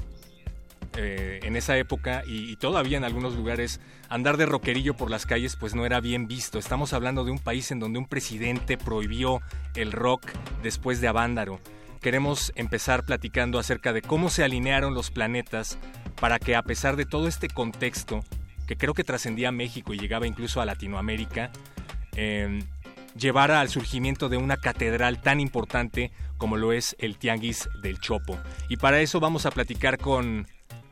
Eh, 1.00 1.41
en 1.43 1.55
esa 1.55 1.77
época 1.77 2.24
y, 2.25 2.51
y 2.51 2.55
todavía 2.55 2.97
en 2.97 3.03
algunos 3.03 3.36
lugares 3.36 3.79
andar 4.09 4.36
de 4.36 4.47
roquerillo 4.47 4.95
por 4.95 5.12
las 5.12 5.27
calles 5.27 5.55
pues 5.55 5.75
no 5.75 5.86
era 5.86 6.00
bien 6.00 6.27
visto. 6.27 6.57
Estamos 6.57 6.91
hablando 6.93 7.24
de 7.24 7.29
un 7.29 7.38
país 7.38 7.69
en 7.69 7.79
donde 7.79 8.00
un 8.00 8.07
presidente 8.07 8.79
prohibió 8.79 9.41
el 9.75 9.91
rock 9.91 10.31
después 10.63 11.00
de 11.00 11.07
Avándaro. 11.07 11.59
Queremos 12.01 12.51
empezar 12.55 13.03
platicando 13.03 13.59
acerca 13.59 13.93
de 13.93 14.01
cómo 14.01 14.29
se 14.29 14.43
alinearon 14.43 14.95
los 14.95 15.12
planetas 15.12 15.77
para 16.19 16.39
que 16.39 16.55
a 16.55 16.63
pesar 16.63 16.95
de 16.95 17.05
todo 17.05 17.27
este 17.27 17.47
contexto, 17.47 18.24
que 18.67 18.75
creo 18.75 18.93
que 18.93 19.03
trascendía 19.03 19.50
a 19.50 19.51
México 19.51 19.93
y 19.93 20.00
llegaba 20.00 20.27
incluso 20.27 20.62
a 20.62 20.65
Latinoamérica, 20.65 21.51
eh, 22.15 22.59
llevara 23.17 23.62
al 23.62 23.69
surgimiento 23.69 24.29
de 24.29 24.38
una 24.38 24.57
catedral 24.57 25.21
tan 25.21 25.39
importante 25.39 26.12
como 26.38 26.57
lo 26.57 26.71
es 26.71 26.95
el 27.00 27.17
Tianguis 27.17 27.67
del 27.81 28.00
Chopo. 28.00 28.38
Y 28.69 28.77
para 28.77 29.01
eso 29.01 29.19
vamos 29.19 29.45
a 29.45 29.51
platicar 29.51 29.97
con 29.97 30.47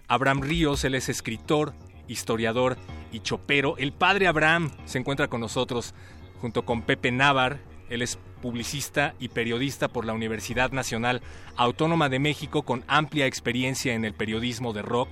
Abraham 0.08 0.42
Ríos, 0.42 0.84
él 0.84 0.96
es 0.96 1.10
escritor, 1.10 1.74
historiador 2.08 2.78
y 3.12 3.20
chopero. 3.20 3.78
El 3.78 3.92
padre 3.92 4.28
Abraham 4.28 4.72
se 4.86 4.98
encuentra 4.98 5.28
con 5.28 5.42
nosotros 5.42 5.94
junto 6.42 6.66
con 6.66 6.82
Pepe 6.82 7.12
Navar, 7.12 7.60
él 7.90 8.02
es 8.02 8.18
publicista 8.42 9.16
y 9.20 9.30
periodista 9.30 9.88
por 9.88 10.06
la 10.06 10.14
Universidad 10.14 10.72
Nacional 10.72 11.22
Autónoma 11.56 12.10
de 12.10 12.20
México 12.20 12.64
con 12.64 12.84
amplia 12.88 13.26
experiencia 13.26 13.94
en 13.94 14.06
el 14.06 14.14
periodismo 14.14 14.74
de 14.74 14.82
rock. 14.82 15.10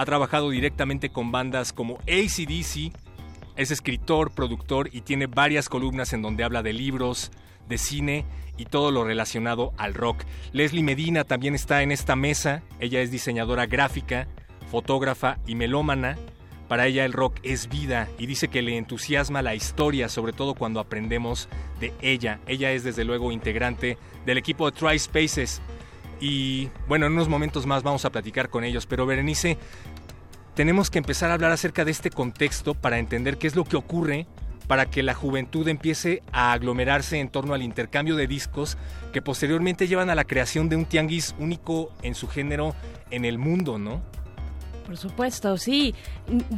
Ha 0.00 0.06
trabajado 0.06 0.48
directamente 0.48 1.10
con 1.10 1.30
bandas 1.30 1.74
como 1.74 1.98
ACDC, 2.08 2.90
es 3.54 3.70
escritor, 3.70 4.30
productor 4.30 4.88
y 4.94 5.02
tiene 5.02 5.26
varias 5.26 5.68
columnas 5.68 6.14
en 6.14 6.22
donde 6.22 6.42
habla 6.42 6.62
de 6.62 6.72
libros, 6.72 7.30
de 7.68 7.76
cine 7.76 8.24
y 8.56 8.64
todo 8.64 8.92
lo 8.92 9.04
relacionado 9.04 9.74
al 9.76 9.92
rock. 9.92 10.24
Leslie 10.52 10.82
Medina 10.82 11.24
también 11.24 11.54
está 11.54 11.82
en 11.82 11.92
esta 11.92 12.16
mesa. 12.16 12.62
Ella 12.78 13.02
es 13.02 13.10
diseñadora 13.10 13.66
gráfica, 13.66 14.26
fotógrafa 14.70 15.36
y 15.46 15.54
melómana. 15.54 16.16
Para 16.66 16.86
ella 16.86 17.04
el 17.04 17.12
rock 17.12 17.36
es 17.42 17.68
vida 17.68 18.08
y 18.18 18.24
dice 18.24 18.48
que 18.48 18.62
le 18.62 18.78
entusiasma 18.78 19.42
la 19.42 19.54
historia, 19.54 20.08
sobre 20.08 20.32
todo 20.32 20.54
cuando 20.54 20.80
aprendemos 20.80 21.50
de 21.78 21.92
ella. 22.00 22.40
Ella 22.46 22.72
es 22.72 22.84
desde 22.84 23.04
luego 23.04 23.32
integrante 23.32 23.98
del 24.24 24.38
equipo 24.38 24.70
de 24.70 24.78
Tri 24.78 24.98
Spaces. 24.98 25.60
Y 26.20 26.68
bueno, 26.86 27.06
en 27.06 27.12
unos 27.14 27.28
momentos 27.28 27.66
más 27.66 27.82
vamos 27.82 28.04
a 28.04 28.10
platicar 28.10 28.50
con 28.50 28.62
ellos. 28.64 28.86
Pero 28.86 29.06
Berenice, 29.06 29.58
tenemos 30.54 30.90
que 30.90 30.98
empezar 30.98 31.30
a 31.30 31.34
hablar 31.34 31.52
acerca 31.52 31.84
de 31.84 31.90
este 31.90 32.10
contexto 32.10 32.74
para 32.74 32.98
entender 32.98 33.38
qué 33.38 33.46
es 33.46 33.56
lo 33.56 33.64
que 33.64 33.76
ocurre 33.76 34.26
para 34.70 34.86
que 34.86 35.02
la 35.02 35.14
juventud 35.14 35.66
empiece 35.66 36.22
a 36.30 36.52
aglomerarse 36.52 37.18
en 37.18 37.28
torno 37.28 37.54
al 37.54 37.62
intercambio 37.62 38.14
de 38.14 38.28
discos 38.28 38.78
que 39.12 39.20
posteriormente 39.20 39.88
llevan 39.88 40.10
a 40.10 40.14
la 40.14 40.22
creación 40.22 40.68
de 40.68 40.76
un 40.76 40.84
tianguis 40.84 41.34
único 41.40 41.90
en 42.02 42.14
su 42.14 42.28
género 42.28 42.76
en 43.10 43.24
el 43.24 43.36
mundo, 43.36 43.78
¿no? 43.78 44.00
Por 44.86 44.96
supuesto, 44.96 45.56
sí. 45.56 45.92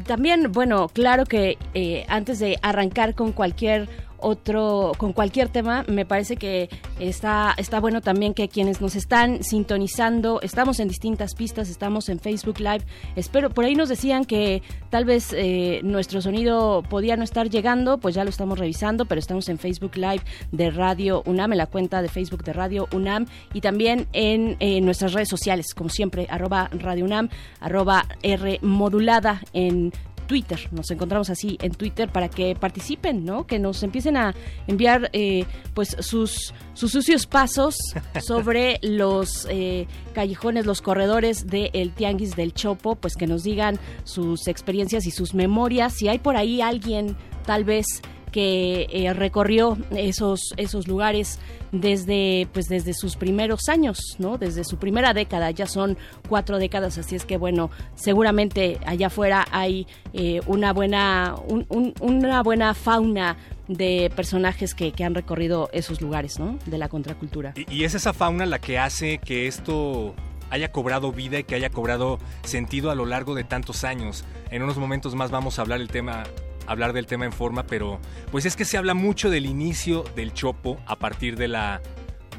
También, 0.07 0.53
bueno, 0.53 0.89
claro 0.89 1.25
que 1.25 1.57
eh, 1.73 2.05
antes 2.07 2.39
de 2.39 2.59
arrancar 2.61 3.15
con 3.15 3.33
cualquier 3.33 3.89
otro, 4.23 4.93
con 4.97 5.13
cualquier 5.13 5.49
tema, 5.49 5.85
me 5.89 6.07
parece 6.07 6.37
que 6.37 6.69
está, 6.99 7.55
está 7.57 7.81
bueno 7.81 8.01
también 8.01 8.35
que 8.35 8.49
quienes 8.49 8.81
nos 8.81 8.97
están 8.97 9.43
sintonizando, 9.43 10.41
estamos 10.41 10.81
en 10.81 10.89
distintas 10.89 11.35
pistas, 11.35 11.69
estamos 11.69 12.09
en 12.09 12.19
Facebook 12.21 12.59
Live. 12.59 12.85
Espero, 13.17 13.51
por 13.51 13.65
ahí 13.65 13.75
nos 13.75 13.89
decían 13.89 14.25
que 14.25 14.63
tal 14.91 15.05
vez 15.05 15.33
eh, 15.33 15.81
nuestro 15.83 16.23
sonido 16.23 16.83
podía 16.89 17.17
no 17.17 17.25
estar 17.25 17.51
llegando, 17.51 17.99
pues 17.99 18.15
ya 18.15 18.25
lo 18.25 18.31
estamos 18.31 18.59
revisando, 18.59 19.05
pero 19.05 19.19
estamos 19.19 19.49
en 19.49 19.59
Facebook 19.59 19.97
Live 19.97 20.23
de 20.51 20.71
Radio 20.71 21.23
UNAM, 21.27 21.53
en 21.53 21.59
la 21.59 21.67
cuenta 21.67 22.03
de 22.03 22.09
Facebook 22.09 22.45
de 22.45 22.53
Radio 22.53 22.89
UNAM 22.93 23.27
y 23.53 23.61
también 23.61 24.07
en, 24.13 24.57
eh, 24.61 24.81
nuestras 24.81 25.13
redes 25.13 25.29
sociales, 25.29 25.75
como 25.75 25.91
siempre, 25.91 26.27
arroba 26.31 26.69
Radio 26.73 27.05
UNAM, 27.05 27.29
arroba 27.61 28.07
R 28.23 28.59
modulada 28.63 29.43
en 29.53 29.93
Twitter. 30.33 30.59
Nos 30.71 30.91
encontramos 30.91 31.29
así 31.29 31.59
en 31.61 31.73
Twitter 31.75 32.11
para 32.11 32.31
que 32.31 32.57
participen, 32.59 33.23
¿no? 33.23 33.47
Que 33.47 33.59
nos 33.59 33.83
empiecen 33.83 34.17
a 34.17 34.35
enviar 34.67 35.11
eh, 35.13 35.45
pues 35.75 35.95
sus, 36.01 36.55
sus 36.73 36.91
sucios 36.91 37.27
pasos 37.27 37.77
sobre 38.27 38.79
los 38.81 39.47
eh, 39.51 39.87
callejones, 40.15 40.65
los 40.65 40.81
corredores 40.81 41.47
del 41.49 41.93
Tianguis 41.93 42.35
del 42.35 42.55
Chopo, 42.55 42.97
pues 42.97 43.15
que 43.15 43.27
nos 43.27 43.43
digan 43.43 43.79
sus 44.05 44.49
experiencias 44.49 45.05
y 45.05 45.11
sus 45.11 45.35
memorias. 45.35 45.93
Si 45.93 46.09
hay 46.09 46.19
por 46.19 46.39
ahí 46.39 46.63
alguien, 46.63 47.15
tal 47.45 47.65
vez 47.65 47.85
que 48.33 48.89
eh, 48.91 49.13
recorrió 49.13 49.79
esos 49.97 50.53
esos 50.57 50.89
lugares 50.89 51.39
desde 51.71 52.49
pues 52.53 52.69
desde 52.69 52.93
sus 52.95 53.17
primeros 53.17 53.69
años 53.69 54.17
no 54.19 54.37
desde 54.39 54.65
su 54.65 54.77
primera 54.79 55.15
década 55.15 55.51
ya 55.53 55.67
son 55.67 55.97
cuatro 56.29 56.59
décadas 56.59 56.99
así 56.99 57.15
es 57.15 57.25
que 57.25 57.37
bueno 57.37 57.71
seguramente 57.95 58.79
allá 58.85 59.07
afuera 59.07 59.47
hay 59.53 59.87
eh, 60.13 60.41
una 60.47 60.73
buena 60.73 61.37
un- 61.49 61.67
un- 61.69 61.95
una 62.01 62.43
buena 62.43 62.75
fauna 62.75 63.37
de 63.69 64.11
personajes 64.17 64.75
que, 64.75 64.93
que 64.93 65.05
han 65.05 65.15
recorrido 65.15 65.71
esos 65.73 66.01
lugares 66.01 66.39
no 66.41 66.59
de 66.67 66.77
la 66.79 66.89
contracultura. 66.89 67.55
Y, 67.57 67.73
y 67.73 67.85
es 67.85 67.95
esa 67.95 68.13
fauna 68.13 68.45
la 68.45 68.59
que 68.59 68.79
hace 68.79 69.19
que 69.19 69.47
esto 69.47 70.15
haya 70.51 70.71
cobrado 70.73 71.13
vida 71.13 71.39
y 71.39 71.45
que 71.45 71.55
haya 71.55 71.71
cobrado 71.71 72.19
sentido 72.43 72.91
a 72.91 72.95
lo 72.95 73.07
largo 73.07 73.35
de 73.35 73.45
tantos 73.45 73.85
años. 73.85 74.25
En 74.51 74.63
unos 74.63 74.77
momentos 74.77 75.15
más 75.15 75.31
vamos 75.31 75.59
a 75.59 75.63
hablar 75.63 75.81
el 75.81 75.89
tema 75.89 76.25
hablar 76.67 76.93
del 76.93 77.07
tema 77.07 77.25
en 77.25 77.33
forma, 77.33 77.65
pero 77.65 78.01
pues 78.31 78.45
es 78.47 78.57
que 78.57 78.65
se 78.65 78.77
habla 78.77 78.95
mucho 78.95 79.31
del 79.31 79.47
inicio 79.47 80.05
del 80.17 80.33
Chopo 80.33 80.79
a 80.87 80.97
partir 80.97 81.37
de 81.37 81.49
la 81.49 81.81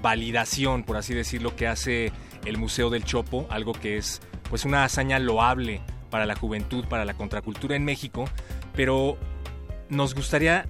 validación, 0.01 0.83
por 0.83 0.97
así 0.97 1.13
decirlo, 1.13 1.55
que 1.55 1.67
hace 1.67 2.11
el 2.45 2.57
Museo 2.57 2.89
del 2.89 3.03
Chopo, 3.03 3.47
algo 3.49 3.73
que 3.73 3.97
es 3.97 4.21
pues 4.49 4.65
una 4.65 4.83
hazaña 4.83 5.19
loable 5.19 5.81
para 6.09 6.25
la 6.25 6.35
juventud, 6.35 6.85
para 6.87 7.05
la 7.05 7.15
contracultura 7.15 7.75
en 7.75 7.85
México, 7.85 8.25
pero 8.75 9.17
nos 9.89 10.13
gustaría 10.13 10.67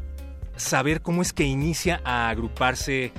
saber 0.56 1.02
cómo 1.02 1.22
es 1.22 1.34
que 1.34 1.44
inicia 1.44 2.02
a 2.06 2.30
agruparse 2.30 3.12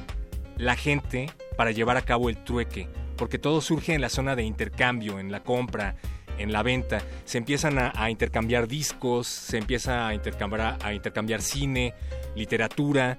la 0.56 0.76
gente 0.76 1.30
para 1.56 1.72
llevar 1.72 1.96
a 1.96 2.02
cabo 2.02 2.28
el 2.28 2.42
trueque, 2.42 2.88
porque 3.16 3.38
todo 3.38 3.60
surge 3.60 3.94
en 3.94 4.00
la 4.00 4.08
zona 4.08 4.36
de 4.36 4.44
intercambio, 4.44 5.18
en 5.18 5.32
la 5.32 5.42
compra, 5.42 5.96
en 6.38 6.52
la 6.52 6.62
venta. 6.62 7.02
Se 7.24 7.38
empiezan 7.38 7.78
a, 7.78 7.92
a 7.94 8.10
intercambiar 8.10 8.68
discos, 8.68 9.26
se 9.26 9.58
empieza 9.58 10.06
a 10.06 10.14
intercambiar, 10.14 10.78
a 10.82 10.94
intercambiar 10.94 11.42
cine, 11.42 11.94
literatura, 12.34 13.16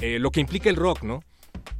eh, 0.00 0.18
lo 0.18 0.30
que 0.30 0.40
implica 0.40 0.70
el 0.70 0.76
rock, 0.76 1.02
¿no? 1.02 1.22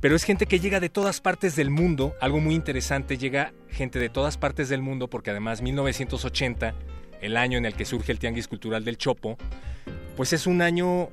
Pero 0.01 0.17
es 0.17 0.25
gente 0.25 0.47
que 0.47 0.61
llega 0.61 0.81
de 0.81 0.89
todas 0.89 1.21
partes 1.21 1.57
del 1.57 1.71
mundo, 1.71 2.15
algo 2.21 2.41
muy 2.41 2.55
interesante, 2.55 3.19
llega 3.19 3.53
gente 3.69 3.99
de 3.99 4.09
todas 4.09 4.37
partes 4.37 4.69
del 4.69 4.83
mundo, 4.83 5.09
porque 5.09 5.31
además 5.31 5.63
1980, 5.63 6.75
el 7.21 7.37
año 7.37 7.59
en 7.59 7.65
el 7.65 7.75
que 7.75 7.85
surge 7.85 8.13
el 8.13 8.19
Tianguis 8.19 8.49
Cultural 8.49 8.85
del 8.85 8.97
Chopo, 8.97 9.37
pues 10.17 10.33
es 10.33 10.47
un 10.47 10.63
año 10.63 11.11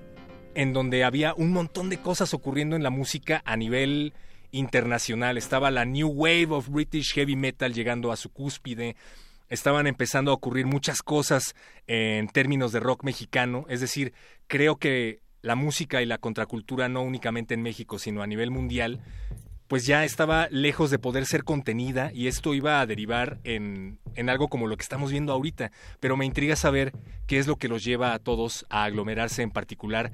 en 0.56 0.74
donde 0.74 1.04
había 1.04 1.34
un 1.34 1.52
montón 1.52 1.90
de 1.90 1.98
cosas 1.98 2.34
ocurriendo 2.34 2.76
en 2.76 2.84
la 2.84 2.90
música 2.90 3.42
a 3.46 3.58
nivel 3.58 4.14
internacional. 4.52 5.38
Estaba 5.38 5.70
la 5.72 5.86
New 5.86 6.08
Wave 6.08 6.48
of 6.50 6.70
British 6.70 7.14
Heavy 7.14 7.36
Metal 7.36 7.74
llegando 7.74 8.12
a 8.12 8.16
su 8.16 8.30
cúspide. 8.32 8.96
Estaban 9.50 9.88
empezando 9.88 10.32
a 10.32 10.34
ocurrir 10.34 10.66
muchas 10.66 11.02
cosas 11.02 11.56
en 11.88 12.28
términos 12.28 12.72
de 12.72 12.80
rock 12.80 13.04
mexicano. 13.04 13.66
Es 13.70 13.82
decir, 13.82 14.14
creo 14.48 14.78
que 14.78 15.20
la 15.42 15.56
música 15.56 16.02
y 16.02 16.06
la 16.06 16.18
contracultura, 16.18 16.90
no 16.90 17.02
únicamente 17.02 17.54
en 17.54 17.62
México, 17.62 18.00
sino 18.00 18.24
a 18.24 18.28
nivel 18.28 18.50
mundial, 18.50 19.02
pues 19.68 19.86
ya 19.86 20.04
estaba 20.04 20.48
lejos 20.50 20.92
de 20.92 21.00
poder 21.00 21.26
ser 21.26 21.44
contenida 21.44 22.12
y 22.14 22.28
esto 22.28 22.54
iba 22.54 22.82
a 22.82 22.86
derivar 22.86 23.40
en, 23.44 24.00
en 24.16 24.30
algo 24.30 24.48
como 24.48 24.68
lo 24.68 24.78
que 24.78 24.84
estamos 24.84 25.12
viendo 25.12 25.34
ahorita. 25.34 25.72
Pero 26.00 26.18
me 26.18 26.26
intriga 26.26 26.56
saber 26.56 26.94
qué 27.28 27.38
es 27.40 27.48
lo 27.48 27.56
que 27.58 27.68
los 27.68 27.84
lleva 27.84 28.14
a 28.14 28.20
todos 28.20 28.66
a 28.70 28.84
aglomerarse 28.84 29.42
en 29.42 29.52
particular 29.52 30.12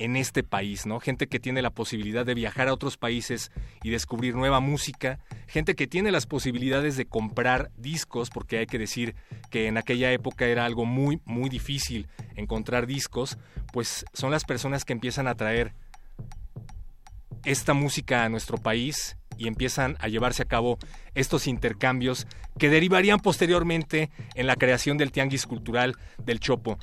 en 0.00 0.16
este 0.16 0.42
país, 0.42 0.86
¿no? 0.86 0.98
Gente 0.98 1.28
que 1.28 1.38
tiene 1.38 1.60
la 1.60 1.70
posibilidad 1.70 2.24
de 2.24 2.34
viajar 2.34 2.68
a 2.68 2.72
otros 2.72 2.96
países 2.96 3.52
y 3.82 3.90
descubrir 3.90 4.34
nueva 4.34 4.58
música, 4.58 5.20
gente 5.46 5.74
que 5.74 5.86
tiene 5.86 6.10
las 6.10 6.26
posibilidades 6.26 6.96
de 6.96 7.04
comprar 7.04 7.70
discos, 7.76 8.30
porque 8.30 8.58
hay 8.58 8.66
que 8.66 8.78
decir 8.78 9.14
que 9.50 9.66
en 9.66 9.76
aquella 9.76 10.10
época 10.10 10.46
era 10.46 10.64
algo 10.64 10.86
muy, 10.86 11.20
muy 11.26 11.50
difícil 11.50 12.08
encontrar 12.34 12.86
discos, 12.86 13.36
pues 13.72 14.06
son 14.14 14.30
las 14.30 14.44
personas 14.44 14.86
que 14.86 14.94
empiezan 14.94 15.28
a 15.28 15.34
traer 15.34 15.74
esta 17.44 17.74
música 17.74 18.24
a 18.24 18.28
nuestro 18.30 18.56
país 18.56 19.16
y 19.36 19.48
empiezan 19.48 19.96
a 20.00 20.08
llevarse 20.08 20.42
a 20.42 20.48
cabo 20.48 20.78
estos 21.14 21.46
intercambios 21.46 22.26
que 22.58 22.68
derivarían 22.68 23.20
posteriormente 23.20 24.10
en 24.34 24.46
la 24.46 24.56
creación 24.56 24.98
del 24.98 25.12
Tianguis 25.12 25.46
Cultural 25.46 25.96
del 26.18 26.40
Chopo. 26.40 26.78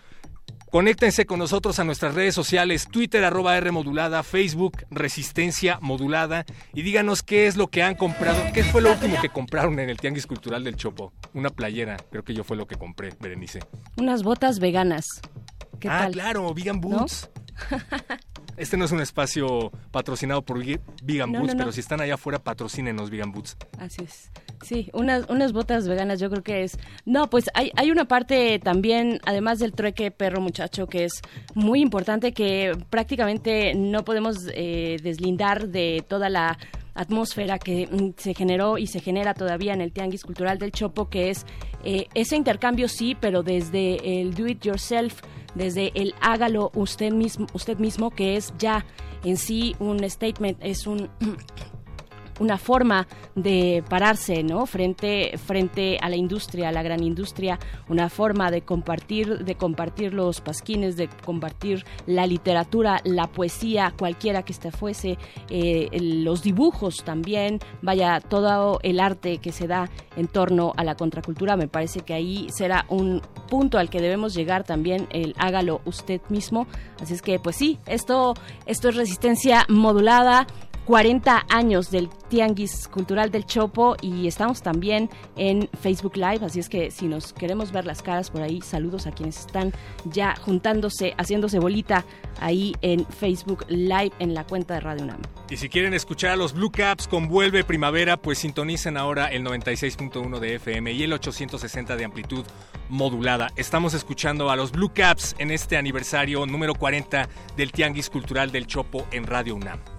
Conéctense 0.72 1.26
con 1.26 1.40
nosotros 1.40 1.80
a 1.80 1.86
nuestras 1.86 2.14
redes 2.14 2.36
sociales, 2.36 2.90
Twitter 2.92 3.24
arroba 3.24 3.58
R 3.58 3.72
modulada, 3.72 4.22
Facebook 4.22 4.86
Resistencia 4.90 5.80
modulada 5.82 6.46
y 6.74 6.82
díganos 6.82 7.24
qué 7.24 7.48
es 7.48 7.56
lo 7.56 7.68
que 7.68 7.84
han 7.84 7.96
comprado, 7.96 8.38
qué 8.54 8.66
fue 8.66 8.82
lo 8.82 8.92
último 8.92 9.16
que 9.22 9.30
compraron 9.30 9.80
en 9.80 9.90
el 9.90 9.98
Tianguis 9.98 10.28
Cultural 10.28 10.66
del 10.66 10.76
Chopo. 10.76 11.14
Una 11.34 11.50
playera, 11.52 11.96
creo 12.12 12.24
que 12.24 12.34
yo 12.34 12.44
fue 12.44 12.58
lo 12.58 12.68
que 12.68 12.76
compré, 12.76 13.14
Berenice. 13.20 13.60
Unas 13.98 14.24
botas 14.24 14.60
veganas. 14.60 15.22
¿Qué 15.80 15.88
ah, 15.88 16.00
tal? 16.00 16.12
claro, 16.12 16.54
Vegan 16.54 16.82
Boots. 16.82 17.30
Este 18.58 18.76
no 18.76 18.86
es 18.86 18.92
un 18.92 19.02
espacio 19.02 19.72
patrocinado 19.92 20.42
por 20.42 20.58
Vegan 21.04 21.32
No, 21.32 21.40
Boots, 21.40 21.54
no, 21.54 21.54
no. 21.54 21.58
pero 21.60 21.72
si 21.72 21.80
están 21.80 22.02
allá 22.02 22.16
afuera, 22.16 22.40
patrocínenos 22.40 23.10
Vegan 23.12 23.32
Boots. 23.32 23.56
Así 23.80 24.04
es. 24.04 24.32
Sí, 24.64 24.90
unas, 24.94 25.30
unas 25.30 25.54
botas 25.54 25.88
veganas 25.88 26.20
yo 26.20 26.30
creo 26.32 26.42
que 26.42 26.64
es... 26.64 26.80
No, 27.06 27.30
pues 27.30 27.46
hay, 27.54 27.72
hay 27.76 27.92
una 27.92 28.06
parte 28.06 28.58
también, 28.58 29.20
además 29.26 29.60
del 29.60 29.74
trueque 29.74 30.10
perro 30.10 30.42
muchacho, 30.42 30.88
que 30.88 31.06
es 31.06 31.22
muy 31.54 31.82
importante, 31.82 32.34
que 32.34 32.72
prácticamente 32.90 33.76
no 33.76 34.04
podemos 34.04 34.48
eh, 34.54 34.98
deslindar 35.04 35.68
de 35.68 36.04
toda 36.08 36.30
la 36.30 36.58
atmósfera 36.96 37.60
que 37.60 37.88
mm, 37.88 38.14
se 38.18 38.34
generó 38.34 38.80
y 38.80 38.88
se 38.88 39.00
genera 39.00 39.34
todavía 39.36 39.74
en 39.74 39.82
el 39.82 39.92
Tianguis 39.92 40.24
Cultural 40.24 40.58
del 40.58 40.72
Chopo, 40.72 41.10
que 41.10 41.30
es 41.30 41.46
eh, 41.84 42.08
ese 42.16 42.36
intercambio 42.36 42.88
sí, 42.90 43.16
pero 43.20 43.44
desde 43.44 44.22
el 44.22 44.34
do 44.34 44.48
it 44.48 44.64
yourself, 44.64 45.22
desde 45.58 45.92
el 45.96 46.14
hágalo 46.22 46.72
usted 46.76 47.12
mismo, 47.12 47.48
usted 47.54 47.78
mismo, 47.78 48.12
que 48.12 48.38
es 48.38 48.54
ya 48.58 48.86
en 49.24 49.38
sí 49.38 49.76
un 49.80 50.08
statement, 50.10 50.58
es 50.62 50.88
un 50.88 51.10
una 52.40 52.58
forma 52.58 53.08
de 53.36 53.84
pararse, 53.90 54.44
¿no? 54.44 54.66
Frente 54.66 55.38
frente 55.38 55.98
a 56.02 56.10
la 56.10 56.16
industria, 56.16 56.70
a 56.70 56.72
la 56.72 56.84
gran 56.84 57.04
industria, 57.04 57.60
una 57.90 58.10
forma 58.10 58.52
de 58.52 58.62
compartir 58.62 59.46
de 59.46 59.56
compartir 59.56 60.14
los 60.14 60.42
pasquines, 60.42 60.98
de 60.98 61.10
compartir 61.26 61.86
la 62.06 62.26
literatura, 62.28 63.02
la 63.04 63.28
poesía, 63.28 63.94
cualquiera 63.98 64.44
que 64.44 64.54
este 64.54 64.72
fuese, 64.72 65.18
eh, 65.50 65.90
los 66.02 66.44
dibujos 66.44 67.04
también, 67.04 67.60
vaya 67.82 68.20
todo 68.20 68.80
el 68.84 69.00
arte 69.00 69.38
que 69.38 69.52
se 69.52 69.68
da 69.68 69.90
en 70.16 70.28
torno 70.28 70.74
a 70.78 70.84
la 70.84 70.96
contracultura, 70.96 71.58
me 71.58 71.68
parece 71.68 72.02
que 72.02 72.14
ahí 72.14 72.48
será 72.52 72.86
un 72.90 73.22
punto 73.50 73.78
al 73.78 73.90
que 73.90 74.02
debemos 74.02 74.34
llegar 74.34 74.64
también 74.64 75.08
el 75.12 75.34
hágalo 75.38 75.82
usted 75.86 76.22
mismo, 76.30 76.68
así 77.02 77.14
es 77.14 77.22
que 77.22 77.40
pues 77.40 77.56
sí, 77.56 77.80
esto 77.86 78.34
esto 78.66 78.90
es 78.90 78.96
resistencia 78.96 79.66
modulada 79.70 80.48
40 80.88 81.48
años 81.50 81.92
del 81.92 82.08
Tianguis 82.30 82.88
Cultural 82.88 83.30
del 83.30 83.46
Chopo 83.46 83.98
y 84.02 84.26
estamos 84.26 84.62
también 84.62 85.10
en 85.36 85.70
Facebook 85.82 86.16
Live, 86.16 86.46
así 86.46 86.62
es 86.62 86.70
que 86.70 86.92
si 86.92 87.08
nos 87.08 87.34
queremos 87.34 87.74
ver 87.74 87.86
las 87.86 88.02
caras 88.02 88.32
por 88.32 88.42
ahí, 88.42 88.62
saludos 88.62 89.06
a 89.06 89.12
quienes 89.12 89.38
están 89.38 89.74
ya 90.06 90.38
juntándose, 90.38 91.14
haciéndose 91.18 91.60
bolita 91.60 92.06
ahí 92.40 92.74
en 92.82 93.06
Facebook 93.06 93.66
Live 93.68 94.14
en 94.20 94.34
la 94.34 94.46
cuenta 94.46 94.76
de 94.76 94.80
Radio 94.80 95.04
UNAM. 95.04 95.22
Y 95.50 95.58
si 95.58 95.68
quieren 95.68 95.94
escuchar 95.94 96.32
a 96.32 96.36
los 96.38 96.54
Blue 96.54 96.72
Caps 96.72 97.10
con 97.10 97.28
Vuelve 97.28 97.66
Primavera, 97.66 98.16
pues 98.16 98.38
sintonicen 98.38 98.96
ahora 98.96 99.28
el 99.28 99.44
96.1 99.44 100.40
de 100.40 100.56
FM 100.56 100.94
y 100.94 101.04
el 101.04 101.12
860 101.12 101.98
de 101.98 102.06
amplitud 102.06 102.46
modulada. 102.88 103.52
Estamos 103.58 103.94
escuchando 103.94 104.50
a 104.50 104.56
los 104.56 104.72
Blue 104.72 104.94
Caps 104.94 105.36
en 105.38 105.52
este 105.52 105.76
aniversario 105.76 106.46
número 106.46 106.76
40 106.76 107.28
del 107.58 107.74
Tianguis 107.74 108.10
Cultural 108.10 108.54
del 108.54 108.68
Chopo 108.68 109.06
en 109.12 109.26
Radio 109.26 109.54
UNAM. 109.56 109.97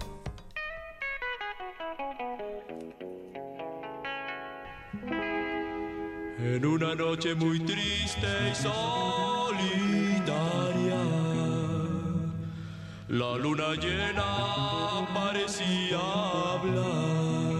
En 6.41 6.65
una 6.65 6.95
noche 6.95 7.35
muy 7.35 7.59
triste 7.59 8.27
y 8.49 8.55
solitaria, 8.55 8.71
la 13.09 13.35
luna 13.37 13.75
llena 13.75 15.05
parecía 15.13 15.99
hablar. 16.53 17.59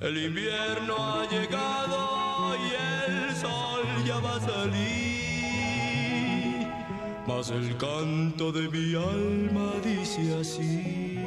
El 0.00 0.18
invierno 0.18 0.96
ha 0.98 1.28
llegado 1.30 2.56
y 2.56 2.74
el 3.06 3.36
sol 3.36 3.84
ya 4.04 4.18
va 4.18 4.34
a 4.34 4.40
salir, 4.40 5.46
mas 7.28 7.50
el 7.50 7.76
canto 7.76 8.50
de 8.50 8.68
mi 8.68 8.96
alma 8.96 9.74
dice 9.84 10.40
así. 10.40 11.21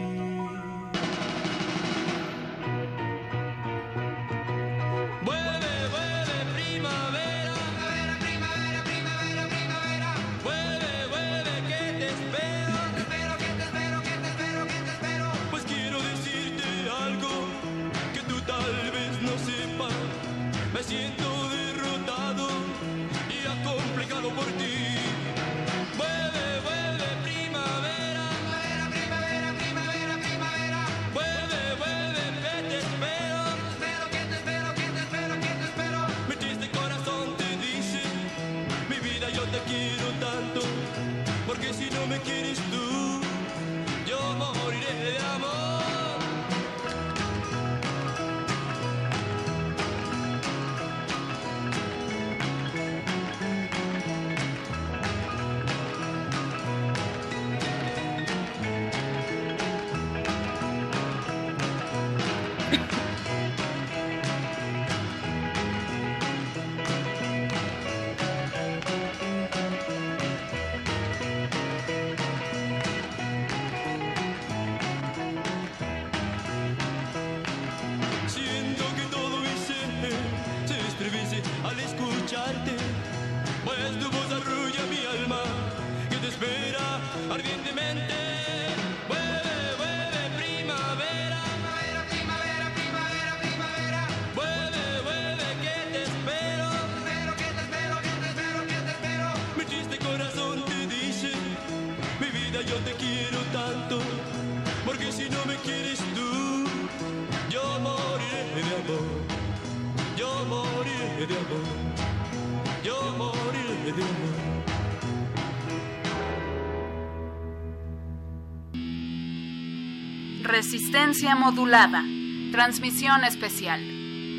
Modulada. 121.45 122.03
Transmisión 122.51 123.23
especial. 123.23 123.79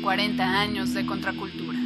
40 0.03 0.43
años 0.43 0.93
de 0.93 1.05
contraculturas. 1.05 1.77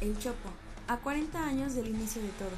El 0.00 0.18
Chopo, 0.18 0.48
a 0.88 0.96
40 0.96 1.46
años 1.46 1.74
del 1.74 1.88
inicio 1.88 2.22
de 2.22 2.28
todo. 2.28 2.48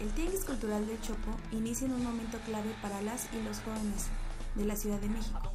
El 0.00 0.08
Tianguis 0.10 0.44
Cultural 0.44 0.84
del 0.88 1.00
Chopo 1.02 1.36
inicia 1.52 1.86
en 1.86 1.92
un 1.92 2.02
momento 2.02 2.40
clave 2.46 2.74
para 2.82 3.00
las 3.02 3.28
y 3.32 3.40
los 3.44 3.60
jóvenes 3.60 4.08
de 4.56 4.64
la 4.64 4.74
Ciudad 4.74 4.98
de 4.98 5.08
México. 5.08 5.45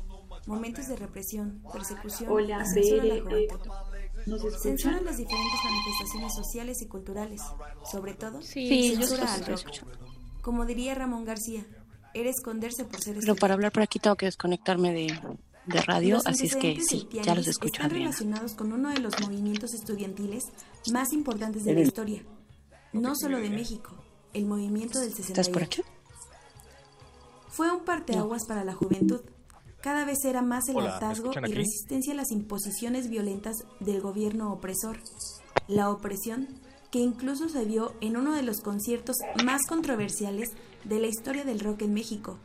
Momentos 0.48 0.88
de 0.88 0.96
represión, 0.96 1.62
persecución 1.72 2.32
Hola, 2.32 2.64
y 2.64 2.74
censura 2.74 3.04
a 3.04 3.06
la 3.06 3.22
juventud. 3.22 3.60
eh, 3.96 4.10
¿nos 4.26 4.44
escucha? 4.44 4.60
Censuran 4.60 5.06
las 5.06 5.18
diferentes 5.18 5.60
manifestaciones 5.64 6.34
sociales 6.36 6.82
y 6.82 6.88
culturales, 6.88 7.42
sobre 7.90 8.14
todo 8.16 8.42
Sí, 8.42 8.96
censura 8.96 9.34
al 9.34 9.46
rock. 9.46 9.62
Como 10.42 10.66
diría 10.66 10.96
Ramón 10.96 11.26
García, 11.26 11.66
era 12.14 12.30
esconderse 12.30 12.86
por 12.86 13.00
ser 13.02 13.18
Pero 13.20 13.36
para 13.36 13.54
hablar 13.54 13.72
por 13.72 13.84
aquí 13.84 14.00
tengo 14.00 14.16
que 14.16 14.26
desconectarme 14.26 14.92
de, 14.94 15.20
de 15.68 15.82
radio, 15.84 16.16
Los 16.16 16.26
así 16.28 16.48
es 16.48 16.56
que 16.56 16.82
sí, 16.82 17.08
ya 17.12 17.36
los 17.36 17.48
escucho, 17.48 17.74
Están 17.74 17.86
Adriana. 17.92 18.06
relacionados 18.12 18.54
con 18.56 18.74
uno 18.74 18.90
de 18.90 19.00
los 19.00 19.14
movimientos 19.22 19.74
estudiantiles 19.76 20.46
más 20.92 21.14
importantes 21.14 21.64
de 21.66 21.74
la 21.76 21.82
historia, 21.82 22.24
no 22.94 23.16
solo 23.16 23.38
de 23.40 23.52
México, 23.52 23.92
el 24.34 24.46
movimiento 24.46 25.00
del 25.00 25.12
68. 25.12 25.32
¿Estás 25.40 25.50
por 25.54 25.64
aquí? 25.64 25.82
Fue 27.50 27.72
un 27.72 27.84
parteaguas 27.86 28.46
para 28.48 28.64
la 28.66 28.74
juventud. 28.74 29.22
Cada 29.82 30.06
vez 30.06 30.24
era 30.26 30.42
más 30.42 30.70
el 30.70 30.76
Hola, 30.76 30.88
¿me 30.88 30.94
hartazgo 30.94 31.32
y 31.34 31.54
resistencia 31.54 32.14
a 32.14 32.16
las 32.16 32.32
imposiciones 32.32 33.10
violentas 33.10 33.56
del 33.80 34.00
gobierno 34.00 34.54
opresor. 34.54 35.00
La 35.68 35.90
opresión 35.90 36.48
que 36.92 37.00
incluso 37.00 37.50
se 37.50 37.66
vio 37.66 37.94
en 38.02 38.18
uno 38.18 38.34
de 38.34 38.44
los 38.44 38.62
conciertos 38.62 39.16
más 39.44 39.62
controversiales 39.68 40.52
de 40.84 41.00
la 41.00 41.08
historia 41.08 41.46
del 41.46 41.60
rock 41.60 41.84
en 41.84 41.94
México. 41.94 42.38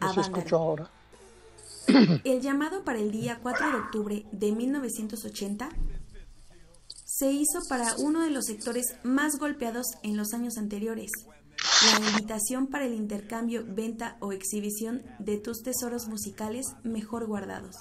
¿No 0.00 0.12
se 0.12 0.20
Avándaro. 0.20 0.38
escucha 0.38 0.56
ahora? 0.56 0.90
El 2.24 2.40
llamado 2.40 2.84
para 2.84 2.98
el 2.98 3.10
día 3.10 3.40
4 3.42 3.70
de 3.70 3.76
octubre 3.76 4.26
de 4.30 4.52
1980 4.52 5.70
se 7.04 7.32
hizo 7.32 7.60
para 7.68 7.96
uno 7.96 8.20
de 8.20 8.30
los 8.30 8.44
sectores 8.44 8.96
más 9.02 9.38
golpeados 9.38 9.86
en 10.02 10.16
los 10.16 10.34
años 10.34 10.58
anteriores. 10.58 11.10
La 11.60 12.08
invitación 12.08 12.66
para 12.66 12.86
el 12.86 12.94
intercambio, 12.94 13.64
venta 13.66 14.16
o 14.20 14.32
exhibición 14.32 15.02
de 15.18 15.38
tus 15.38 15.62
tesoros 15.62 16.08
musicales 16.08 16.66
mejor 16.82 17.26
guardados. 17.26 17.76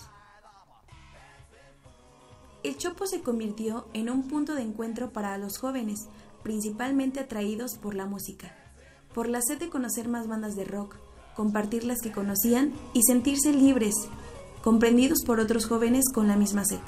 El 2.64 2.78
Chopo 2.78 3.08
se 3.08 3.22
convirtió 3.22 3.88
en 3.94 4.10
un 4.10 4.28
punto 4.28 4.54
de 4.56 4.62
encuentro 4.62 5.12
para 5.12 5.38
los 5.38 5.58
jóvenes, 5.58 6.08
principalmente 6.44 7.20
atraídos 7.20 7.78
por 7.78 7.96
la 7.96 8.06
música, 8.06 8.56
por 9.14 9.30
la 9.30 9.42
sed 9.42 9.60
de 9.60 9.70
conocer 9.70 10.08
más 10.08 10.28
bandas 10.28 10.56
de 10.56 10.66
rock, 10.66 10.96
compartir 11.36 11.84
las 11.84 12.02
que 12.02 12.12
conocían 12.12 12.74
y 12.94 13.04
sentirse 13.04 13.54
libres, 13.54 13.96
comprendidos 14.64 15.24
por 15.24 15.40
otros 15.40 15.66
jóvenes 15.66 16.06
con 16.14 16.28
la 16.28 16.36
misma 16.36 16.66
sed. 16.66 16.80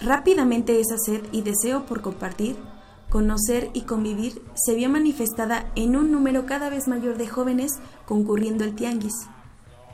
Rápidamente 0.00 0.80
esa 0.80 0.98
sed 0.98 1.22
y 1.32 1.42
deseo 1.42 1.86
por 1.86 2.02
compartir, 2.02 2.56
conocer 3.14 3.70
y 3.74 3.82
convivir 3.82 4.42
se 4.56 4.74
vio 4.74 4.90
manifestada 4.90 5.70
en 5.76 5.94
un 5.94 6.10
número 6.10 6.46
cada 6.46 6.68
vez 6.68 6.88
mayor 6.88 7.16
de 7.16 7.28
jóvenes 7.28 7.78
concurriendo 8.06 8.64
al 8.64 8.74
tianguis, 8.74 9.14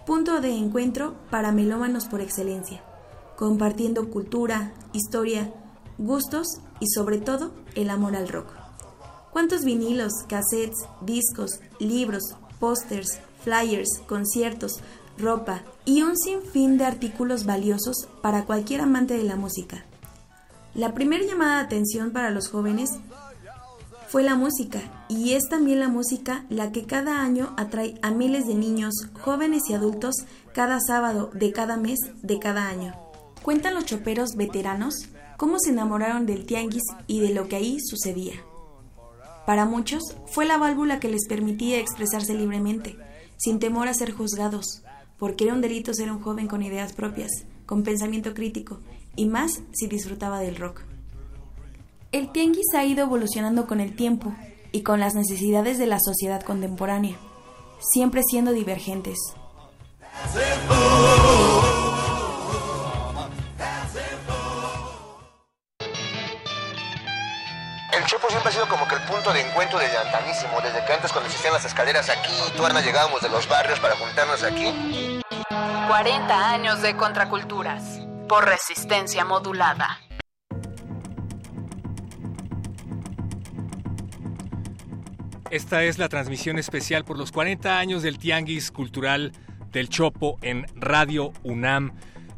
punto 0.07 0.41
de 0.41 0.53
encuentro 0.53 1.17
para 1.29 1.53
melómanos 1.53 2.07
por 2.07 2.23
excelencia, 2.23 2.83
compartiendo 3.37 4.09
cultura, 4.09 4.73
historia, 4.95 5.53
gustos 5.99 6.63
y 6.81 6.87
sobre 6.89 7.19
todo 7.19 7.53
el 7.75 7.91
amor 7.91 8.17
al 8.17 8.27
rock. 8.27 8.55
¿Cuántos 9.33 9.67
vinilos, 9.67 10.15
cassettes, 10.27 10.87
discos, 11.03 11.61
libros, 11.79 12.23
pósters, 12.59 13.19
flyers, 13.45 14.01
conciertos, 14.09 14.81
ropa 15.19 15.61
y 15.85 16.01
un 16.01 16.17
sinfín 16.17 16.79
de 16.79 16.87
artículos 16.87 17.45
valiosos 17.45 18.09
para 18.23 18.47
cualquier 18.47 18.81
amante 18.81 19.19
de 19.19 19.25
la 19.25 19.37
música? 19.37 19.85
La 20.73 20.95
primera 20.95 21.25
llamada 21.25 21.57
de 21.57 21.65
atención 21.65 22.13
para 22.13 22.31
los 22.31 22.49
jóvenes 22.49 22.91
fue 24.11 24.25
la 24.25 24.35
música, 24.35 24.81
y 25.09 25.35
es 25.35 25.49
también 25.49 25.79
la 25.79 25.89
música 25.89 26.45
la 26.49 26.73
que 26.73 26.85
cada 26.85 27.23
año 27.23 27.55
atrae 27.57 27.95
a 28.03 28.11
miles 28.11 28.49
de 28.49 28.57
niños, 28.57 28.93
jóvenes 29.21 29.71
y 29.71 29.75
adultos 29.75 30.17
cada 30.53 30.81
sábado 30.81 31.31
de 31.33 31.53
cada 31.53 31.77
mes 31.77 32.01
de 32.21 32.41
cada 32.41 32.67
año. 32.67 32.93
Cuentan 33.41 33.75
los 33.75 33.85
choperos 33.85 34.35
veteranos 34.35 35.07
cómo 35.37 35.61
se 35.61 35.71
enamoraron 35.71 36.27
del 36.27 36.45
tianguis 36.45 36.83
y 37.07 37.21
de 37.21 37.33
lo 37.33 37.47
que 37.47 37.55
ahí 37.55 37.79
sucedía. 37.79 38.35
Para 39.47 39.65
muchos 39.65 40.03
fue 40.27 40.45
la 40.45 40.59
válvula 40.59 40.99
que 40.99 41.09
les 41.09 41.29
permitía 41.29 41.79
expresarse 41.79 42.35
libremente, 42.35 42.97
sin 43.37 43.61
temor 43.61 43.87
a 43.87 43.95
ser 43.95 44.11
juzgados, 44.11 44.83
porque 45.19 45.45
era 45.45 45.55
un 45.55 45.61
delito 45.61 45.95
ser 45.95 46.11
un 46.11 46.21
joven 46.21 46.49
con 46.49 46.65
ideas 46.65 46.95
propias, 46.95 47.31
con 47.65 47.85
pensamiento 47.85 48.35
crítico, 48.35 48.81
y 49.15 49.27
más 49.27 49.63
si 49.71 49.87
disfrutaba 49.87 50.41
del 50.41 50.57
rock. 50.57 50.90
El 52.13 52.33
tianguis 52.33 52.67
ha 52.77 52.85
ido 52.85 53.05
evolucionando 53.05 53.69
con 53.69 53.79
el 53.79 53.95
tiempo 53.95 54.35
y 54.73 54.83
con 54.83 54.99
las 54.99 55.15
necesidades 55.15 55.79
de 55.79 55.87
la 55.87 55.99
sociedad 56.01 56.43
contemporánea, 56.43 57.17
siempre 57.79 58.23
siendo 58.29 58.51
divergentes. 58.51 59.17
El 67.93 68.05
Chopo 68.07 68.29
siempre 68.29 68.49
ha 68.49 68.53
sido 68.53 68.69
como 68.69 68.89
que 68.89 68.97
el 68.97 69.03
punto 69.03 69.33
de 69.33 69.43
encuentro 69.43 69.79
desde 69.79 69.97
antanísimo, 69.99 70.61
desde 70.63 70.85
que 70.85 70.93
antes 70.93 71.13
cuando 71.13 71.29
existían 71.29 71.55
las 71.55 71.65
escaleras 71.65 72.11
aquí, 72.11 72.33
tú 72.57 72.65
Ana 72.67 72.81
llegábamos 72.81 73.23
de 73.23 73.29
los 73.29 73.49
barrios 73.49 73.79
para 73.79 73.95
juntarnos 73.95 74.43
aquí. 74.43 75.23
40 75.87 76.51
años 76.51 76.83
de 76.83 76.97
contraculturas 76.97 78.01
por 78.29 78.47
resistencia 78.47 79.25
modulada. 79.25 80.01
Esta 85.51 85.83
es 85.83 85.99
la 85.99 86.09
transmisión 86.09 86.61
especial 86.61 87.05
por 87.05 87.19
los 87.19 87.33
40 87.33 87.77
años 87.81 88.05
del 88.05 88.19
Tianguis 88.19 88.71
Cultural 88.71 89.33
del 89.73 89.89
Chopo 89.89 90.39
en 90.43 90.65
Radio 90.77 91.33
UNAM. 91.43 91.93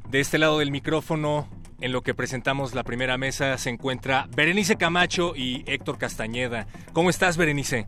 De 0.08 0.20
este 0.20 0.38
lado 0.38 0.58
del 0.60 0.70
micrófono, 0.70 1.46
en 1.82 1.92
lo 1.92 2.00
que 2.00 2.14
presentamos 2.14 2.74
la 2.74 2.84
primera 2.84 3.18
mesa, 3.18 3.58
se 3.58 3.68
encuentra 3.68 4.28
Berenice 4.34 4.76
Camacho 4.76 5.34
y 5.36 5.62
Héctor 5.66 5.98
Castañeda. 5.98 6.66
¿Cómo 6.94 7.10
estás, 7.10 7.36
Berenice? 7.36 7.86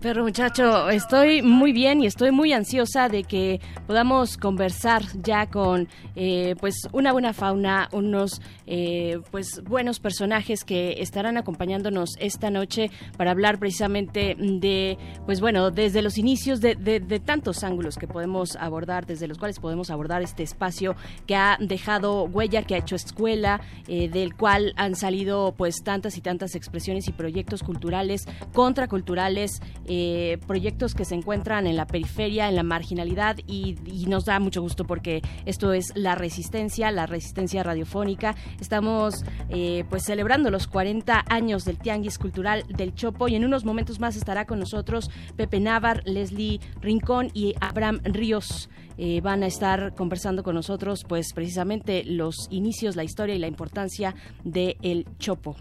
Pero 0.00 0.22
muchacho, 0.22 0.88
estoy 0.90 1.42
muy 1.42 1.72
bien 1.72 2.00
y 2.02 2.06
estoy 2.06 2.30
muy 2.30 2.52
ansiosa 2.52 3.08
de 3.08 3.24
que 3.24 3.60
podamos 3.86 4.36
conversar 4.38 5.02
ya 5.22 5.46
con 5.50 5.88
eh, 6.14 6.54
pues 6.60 6.88
una 6.92 7.12
buena 7.12 7.32
fauna, 7.34 7.88
unos 7.92 8.40
eh, 8.66 9.18
pues 9.32 9.60
buenos 9.64 9.98
personajes 9.98 10.62
que 10.64 10.94
estarán 11.02 11.36
acompañándonos 11.36 12.10
esta 12.20 12.48
noche 12.48 12.90
para 13.18 13.32
hablar 13.32 13.58
precisamente 13.58 14.36
de 14.38 14.96
pues 15.26 15.40
bueno 15.40 15.72
desde 15.72 16.00
los 16.00 16.16
inicios 16.16 16.60
de, 16.60 16.76
de- 16.76 17.00
tantos 17.20 17.62
ángulos 17.64 17.96
que 17.96 18.06
podemos 18.06 18.54
abordar, 18.56 19.04
desde 19.04 19.26
los 19.26 19.36
cuales 19.36 19.58
podemos 19.58 19.90
abordar 19.90 20.22
este 20.22 20.44
espacio 20.44 20.94
que 21.26 21.34
ha 21.34 21.58
dejado 21.60 22.22
huella, 22.24 22.62
que 22.62 22.76
ha 22.76 22.78
hecho 22.78 22.94
escuela, 22.96 23.60
eh, 23.88 24.08
del 24.08 24.34
cual 24.36 24.72
han 24.76 24.94
salido 24.94 25.54
pues 25.58 25.82
tantas 25.82 26.16
y 26.16 26.20
tantas 26.20 26.54
expresiones 26.54 27.08
y 27.08 27.12
proyectos 27.12 27.62
culturales, 27.64 28.22
contraculturales, 28.54 29.60
eh, 29.86 30.38
proyectos 30.46 30.94
que 30.94 31.04
se 31.04 31.14
encuentran 31.14 31.66
en 31.66 31.76
la 31.76 31.86
periferia, 31.86 32.48
en 32.48 32.56
la 32.56 32.62
marginalidad 32.62 33.36
y, 33.46 33.76
nos 34.06 34.24
da 34.24 34.40
mucho 34.40 34.60
gusto 34.60 34.84
porque 34.84 35.22
esto 35.46 35.72
es 35.72 35.92
la 35.94 36.14
resistencia, 36.14 36.90
la 36.90 37.06
resistencia 37.06 37.62
radiofónica. 37.62 38.34
Estamos 38.60 39.24
eh, 39.48 39.84
pues 39.88 40.04
celebrando 40.04 40.50
los 40.50 40.66
40 40.66 41.24
años 41.28 41.64
del 41.64 41.78
Tianguis 41.78 42.18
Cultural 42.18 42.64
del 42.68 42.94
Chopo 42.94 43.28
y 43.28 43.36
en 43.36 43.44
unos 43.44 43.64
momentos 43.64 44.00
más 44.00 44.16
estará 44.16 44.44
con 44.44 44.58
nosotros 44.58 45.10
Pepe 45.36 45.60
Navar, 45.60 46.02
Leslie 46.04 46.60
Rincón 46.80 47.30
y 47.32 47.54
Abraham 47.60 48.00
Ríos. 48.04 48.68
Eh, 48.98 49.20
van 49.22 49.42
a 49.42 49.46
estar 49.46 49.94
conversando 49.94 50.42
con 50.42 50.54
nosotros 50.54 51.04
pues 51.08 51.32
precisamente 51.32 52.04
los 52.04 52.46
inicios, 52.50 52.94
la 52.96 53.04
historia 53.04 53.34
y 53.34 53.38
la 53.38 53.48
importancia 53.48 54.14
del 54.44 54.76
el 54.82 55.06
Chopo. 55.18 55.56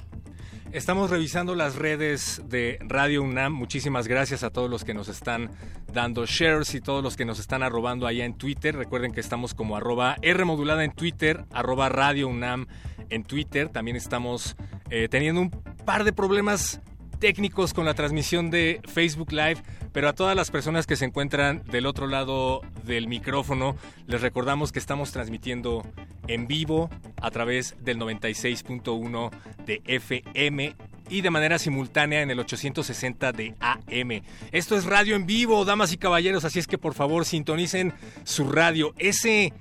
Estamos 0.73 1.09
revisando 1.09 1.53
las 1.53 1.75
redes 1.75 2.41
de 2.45 2.79
Radio 2.79 3.23
UNAM. 3.23 3.51
Muchísimas 3.51 4.07
gracias 4.07 4.43
a 4.43 4.51
todos 4.51 4.69
los 4.69 4.85
que 4.85 4.93
nos 4.93 5.09
están 5.09 5.51
dando 5.91 6.25
shares 6.25 6.73
y 6.75 6.79
todos 6.79 7.03
los 7.03 7.17
que 7.17 7.25
nos 7.25 7.39
están 7.39 7.61
arrobando 7.61 8.07
allá 8.07 8.23
en 8.23 8.37
Twitter. 8.37 8.77
Recuerden 8.77 9.11
que 9.11 9.19
estamos 9.19 9.53
como 9.53 9.75
arroba 9.75 10.15
R 10.21 10.43
en 10.43 10.91
Twitter, 10.93 11.43
arroba 11.51 11.89
Radio 11.89 12.29
UNAM 12.29 12.67
en 13.09 13.25
Twitter. 13.25 13.67
También 13.67 13.97
estamos 13.97 14.55
eh, 14.89 15.09
teniendo 15.09 15.41
un 15.41 15.49
par 15.49 16.05
de 16.05 16.13
problemas 16.13 16.79
técnicos 17.21 17.75
con 17.75 17.85
la 17.85 17.93
transmisión 17.93 18.49
de 18.49 18.81
Facebook 18.83 19.31
Live, 19.31 19.61
pero 19.93 20.09
a 20.09 20.13
todas 20.13 20.35
las 20.35 20.49
personas 20.49 20.87
que 20.87 20.95
se 20.95 21.05
encuentran 21.05 21.61
del 21.69 21.85
otro 21.85 22.07
lado 22.07 22.61
del 22.83 23.07
micrófono, 23.07 23.77
les 24.07 24.21
recordamos 24.21 24.71
que 24.71 24.79
estamos 24.79 25.11
transmitiendo 25.11 25.85
en 26.27 26.47
vivo 26.47 26.89
a 27.21 27.29
través 27.29 27.75
del 27.79 27.99
96.1 27.99 29.29
de 29.65 29.83
FM 29.85 30.75
y 31.09 31.21
de 31.21 31.29
manera 31.29 31.59
simultánea 31.59 32.23
en 32.23 32.31
el 32.31 32.39
860 32.39 33.31
de 33.33 33.53
AM. 33.59 34.23
Esto 34.51 34.75
es 34.75 34.85
radio 34.85 35.15
en 35.15 35.27
vivo, 35.27 35.63
damas 35.63 35.93
y 35.93 35.97
caballeros, 35.97 36.43
así 36.43 36.57
es 36.57 36.65
que 36.65 36.79
por 36.79 36.95
favor 36.95 37.25
sintonicen 37.25 37.93
su 38.23 38.49
radio. 38.49 38.95
Ese 38.97 39.53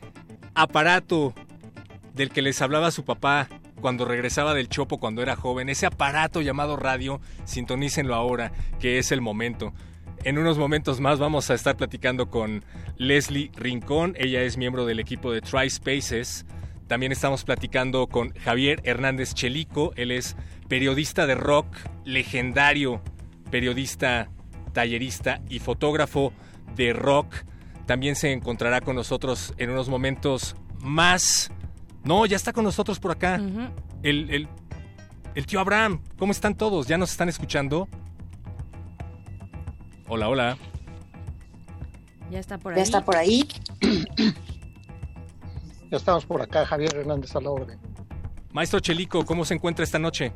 aparato 0.54 1.34
del 2.14 2.30
que 2.30 2.40
les 2.40 2.62
hablaba 2.62 2.90
su 2.90 3.04
papá 3.04 3.48
cuando 3.80 4.04
regresaba 4.04 4.54
del 4.54 4.68
Chopo 4.68 4.98
cuando 4.98 5.22
era 5.22 5.36
joven, 5.36 5.68
ese 5.68 5.86
aparato 5.86 6.40
llamado 6.40 6.76
radio, 6.76 7.20
sintonícenlo 7.44 8.14
ahora, 8.14 8.52
que 8.78 8.98
es 8.98 9.12
el 9.12 9.20
momento. 9.20 9.72
En 10.24 10.38
unos 10.38 10.58
momentos 10.58 11.00
más 11.00 11.18
vamos 11.18 11.50
a 11.50 11.54
estar 11.54 11.76
platicando 11.76 12.28
con 12.28 12.64
Leslie 12.96 13.50
Rincón, 13.56 14.14
ella 14.18 14.42
es 14.42 14.56
miembro 14.56 14.84
del 14.86 15.00
equipo 15.00 15.32
de 15.32 15.40
Tri 15.40 15.70
Spaces. 15.70 16.44
También 16.86 17.12
estamos 17.12 17.44
platicando 17.44 18.06
con 18.06 18.34
Javier 18.34 18.80
Hernández 18.84 19.34
Chelico, 19.34 19.92
él 19.96 20.10
es 20.10 20.36
periodista 20.68 21.26
de 21.26 21.36
rock, 21.36 21.66
legendario 22.04 23.00
periodista 23.50 24.30
tallerista 24.72 25.40
y 25.48 25.58
fotógrafo 25.58 26.32
de 26.76 26.92
rock. 26.92 27.34
También 27.86 28.14
se 28.14 28.32
encontrará 28.32 28.80
con 28.80 28.96
nosotros 28.96 29.52
en 29.58 29.70
unos 29.70 29.88
momentos 29.88 30.54
más. 30.78 31.50
No, 32.04 32.24
ya 32.26 32.36
está 32.36 32.52
con 32.52 32.64
nosotros 32.64 32.98
por 32.98 33.10
acá. 33.12 33.36
el, 34.02 34.30
el, 34.30 34.48
el 35.34 35.46
tío 35.46 35.60
Abraham. 35.60 36.00
¿Cómo 36.18 36.32
están 36.32 36.54
todos? 36.54 36.86
¿Ya 36.86 36.96
nos 36.98 37.10
están 37.10 37.28
escuchando? 37.28 37.88
Hola, 40.08 40.28
hola. 40.28 40.58
Ya 42.30 42.38
está 42.38 42.58
por 42.58 42.72
ahí. 42.72 42.76
Ya 42.78 42.82
está 42.82 43.04
por 43.04 43.16
ahí. 43.16 43.48
Ya 45.90 45.96
estamos 45.96 46.24
por 46.24 46.40
acá, 46.40 46.64
Javier 46.66 46.94
Hernández 46.96 47.34
a 47.34 47.40
la 47.40 47.50
orden. 47.50 47.78
Maestro 48.52 48.80
Chelico, 48.80 49.24
¿cómo 49.24 49.44
se 49.44 49.54
encuentra 49.54 49.82
esta 49.84 49.98
noche? 49.98 50.32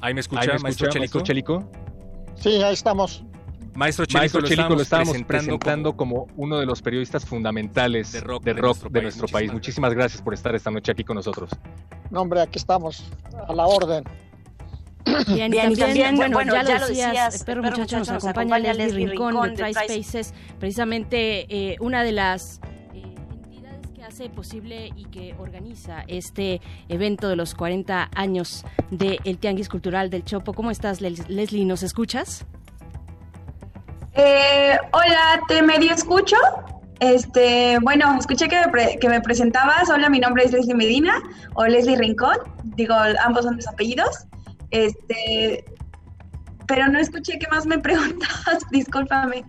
Ahí 0.00 0.14
me 0.14 0.20
escucha, 0.20 0.42
Ahí 0.42 0.48
me 0.48 0.58
maestro, 0.60 0.88
escucha, 0.88 0.92
Chelico? 0.92 1.18
maestro 1.18 1.22
Chelico. 1.22 1.70
Sí, 2.36 2.62
ahí 2.62 2.74
estamos. 2.74 3.24
Maestro 3.76 4.06
Chelico, 4.06 4.18
Maestro 4.20 4.40
lo 4.40 4.48
Chelico, 4.48 4.68
lo 4.74 4.80
estábamos 4.82 5.08
estábamos 5.16 5.26
presentando 5.26 5.58
presentando 5.58 5.96
como 5.96 6.26
uno 6.36 6.58
de 6.58 6.66
los 6.66 6.82
periodistas 6.82 7.24
fundamentales 7.24 8.12
De 8.12 8.20
rock 8.20 8.42
de, 8.44 8.54
de 8.54 8.60
rock 8.60 8.66
nuestro 8.68 8.88
de 8.88 8.92
país. 8.92 9.02
nuestro 9.04 9.28
país. 9.28 9.52
Muchísimas 9.52 9.94
gracias 9.94 10.22
por 10.22 10.34
estar 10.34 10.54
esta 10.54 10.70
noche 10.70 10.92
aquí 10.92 11.04
con 11.04 11.16
nosotros. 11.16 11.50
No, 12.10 12.22
hombre, 12.22 12.40
aquí 12.40 12.58
estamos, 12.58 13.04
a 13.48 13.52
la 13.52 13.66
orden. 13.66 14.04
Bien, 15.28 15.50
Bien, 15.52 15.70
y 15.72 15.76
también, 15.76 15.76
también, 15.76 16.16
bueno, 16.16 16.36
bueno, 16.36 16.52
ya, 16.54 16.62
lo 16.80 16.88
decías, 16.88 17.08
decías, 17.10 17.44
Perro 17.44 17.62
Perro 17.62 17.76
Muchacho 17.76 17.98
nos 17.98 18.08
Muchacho, 18.10 18.28
acompaña 18.28 18.58
Leslie 18.72 18.84
Leslie 18.86 19.06
Rincón 19.08 19.28
Rincón 19.34 19.54
de 19.54 19.62
de 19.64 19.72
Spaces, 19.72 20.34
precisamente 20.58 21.46
eh, 21.72 21.76
una 21.80 22.02
de 22.02 22.10
las 22.12 22.60
eh, 22.92 23.14
entidades 23.30 23.86
que 23.94 24.02
hace 24.02 24.28
posible 24.30 24.90
y 24.96 25.04
que 25.04 25.34
organiza 25.38 26.02
este 26.08 26.60
evento 26.88 27.28
de 27.28 27.36
los 27.36 27.54
40 27.54 28.10
años 28.16 28.64
del 28.90 29.38
Tianguis 29.38 29.68
Cultural 29.68 30.10
del 30.10 30.24
Chopo. 30.24 30.54
¿Cómo 30.54 30.72
estás, 30.72 31.00
Les- 31.00 31.28
Leslie? 31.28 31.64
¿Nos 31.64 31.84
escuchas? 31.84 32.44
Eh, 34.16 34.76
hola, 34.92 35.40
te 35.48 35.62
medio 35.62 35.92
escucho. 35.92 36.36
Este, 37.00 37.78
bueno, 37.82 38.16
escuché 38.18 38.48
que 38.48 38.58
me, 38.58 38.68
pre- 38.68 38.98
que 38.98 39.08
me 39.08 39.20
presentabas. 39.20 39.90
Hola, 39.90 40.08
mi 40.08 40.18
nombre 40.18 40.44
es 40.44 40.52
Leslie 40.52 40.74
Medina 40.74 41.22
o 41.54 41.66
Leslie 41.66 41.96
Rincón. 41.96 42.38
Digo, 42.64 42.94
ambos 43.22 43.44
son 43.44 43.56
mis 43.56 43.68
apellidos. 43.68 44.26
Este, 44.70 45.64
pero 46.66 46.88
no 46.88 46.98
escuché 46.98 47.38
qué 47.38 47.46
más 47.50 47.66
me 47.66 47.78
preguntabas. 47.86 48.58
Discúlpame. 48.70 49.44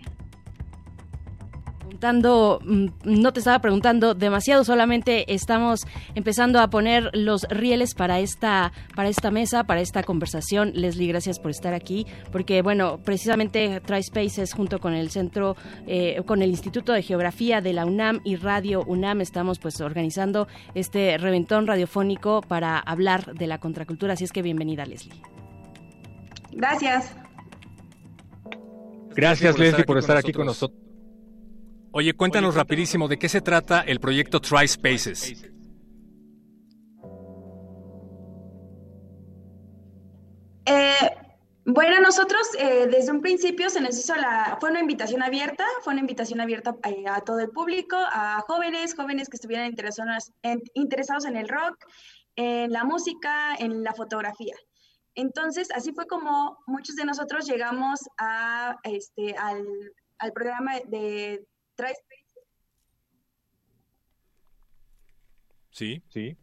Preguntando, 1.97 2.59
mm, 2.63 2.87
no 3.05 3.33
te 3.33 3.39
estaba 3.39 3.57
preguntando 3.57 4.13
demasiado, 4.13 4.63
solamente 4.63 5.33
estamos 5.33 5.81
empezando 6.13 6.59
a 6.59 6.69
poner 6.69 7.09
los 7.13 7.47
rieles 7.49 7.95
para 7.95 8.19
esta, 8.19 8.71
para 8.95 9.09
esta 9.09 9.31
mesa, 9.31 9.63
para 9.63 9.81
esta 9.81 10.03
conversación. 10.03 10.73
Leslie, 10.75 11.07
gracias 11.07 11.39
por 11.39 11.49
estar 11.49 11.73
aquí, 11.73 12.05
porque 12.31 12.61
bueno, 12.61 12.99
precisamente 13.03 13.81
TriSpaces 13.83 14.53
junto 14.53 14.77
con 14.77 14.93
el 14.93 15.09
Centro, 15.09 15.55
eh, 15.87 16.21
con 16.27 16.43
el 16.43 16.51
Instituto 16.51 16.93
de 16.93 17.01
Geografía 17.01 17.61
de 17.61 17.73
la 17.73 17.87
UNAM 17.87 18.21
y 18.23 18.35
Radio 18.35 18.83
UNAM 18.85 19.21
estamos 19.21 19.57
pues 19.57 19.81
organizando 19.81 20.47
este 20.75 21.17
reventón 21.17 21.65
radiofónico 21.65 22.41
para 22.41 22.77
hablar 22.77 23.33
de 23.33 23.47
la 23.47 23.57
contracultura, 23.57 24.13
así 24.13 24.23
es 24.23 24.31
que 24.31 24.43
bienvenida 24.43 24.85
Leslie. 24.85 25.19
Gracias. 26.51 27.15
Gracias, 29.15 29.57
Leslie, 29.57 29.83
por 29.83 29.97
estar 29.97 30.15
aquí 30.15 30.31
con 30.31 30.45
nosotros. 30.45 30.86
Oye, 31.99 32.13
cuéntanos 32.13 32.53
rapidísimo 32.53 33.07
de 33.07 33.17
qué 33.17 33.27
se 33.27 33.41
trata 33.41 33.81
el 33.81 33.99
proyecto 33.99 34.39
Try 34.39 34.67
Spaces. 34.67 35.33
Eh, 40.67 41.09
bueno, 41.65 41.99
nosotros 41.99 42.39
eh, 42.59 42.85
desde 42.85 43.11
un 43.11 43.19
principio 43.21 43.71
se 43.71 43.81
nos 43.81 43.97
hizo 43.97 44.15
la, 44.15 44.59
fue 44.59 44.69
una 44.69 44.79
invitación 44.79 45.23
abierta, 45.23 45.65
fue 45.81 45.93
una 45.93 46.01
invitación 46.01 46.39
abierta 46.39 46.75
eh, 46.83 47.05
a 47.07 47.21
todo 47.21 47.39
el 47.39 47.49
público, 47.49 47.95
a 47.97 48.43
jóvenes, 48.45 48.93
jóvenes 48.93 49.27
que 49.27 49.37
estuvieran 49.37 49.65
interesados 49.65 50.31
en, 50.43 50.61
interesados 50.75 51.25
en 51.25 51.35
el 51.35 51.49
rock, 51.49 51.83
en 52.35 52.71
la 52.71 52.83
música, 52.83 53.55
en 53.55 53.81
la 53.81 53.93
fotografía. 53.93 54.53
Entonces, 55.15 55.69
así 55.71 55.93
fue 55.93 56.05
como 56.05 56.59
muchos 56.67 56.95
de 56.95 57.05
nosotros 57.05 57.47
llegamos 57.47 58.01
a, 58.19 58.77
este, 58.83 59.35
al, 59.35 59.65
al 60.19 60.31
programa 60.31 60.73
de 60.85 61.43
Try 61.77 61.93
Sí, 65.69 66.01
sí. 66.09 66.35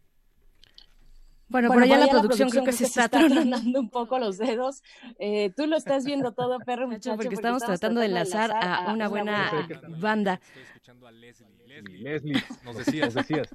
Bueno, 1.49 1.67
por 1.67 1.83
allá 1.83 1.97
la 1.97 2.07
producción 2.07 2.49
creo 2.49 2.63
que 2.63 2.71
se 2.71 2.85
está 2.85 3.09
tronando 3.09 3.79
un 3.79 3.89
poco 3.89 4.17
los 4.17 4.37
dedos. 4.37 4.81
Eh, 5.19 5.51
tú 5.55 5.67
lo 5.67 5.75
estás 5.75 6.05
viendo 6.05 6.31
todo, 6.31 6.57
perro 6.59 6.87
muchacho, 6.87 7.17
porque 7.17 7.35
estamos 7.35 7.61
tratando 7.61 7.99
de 7.99 8.07
enlazar 8.07 8.51
a 8.53 8.93
una 8.93 9.09
buena 9.09 9.67
banda. 9.99 10.39
Estoy 10.41 10.63
escuchando 10.63 11.07
a 11.07 11.11
Leslie. 11.11 11.47
Leslie, 11.67 11.97
Leslie, 11.99 12.43
nos 12.63 12.77
decías. 12.77 13.13
nos 13.13 13.27
decías. 13.27 13.49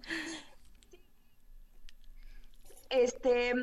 Este, 2.91 3.55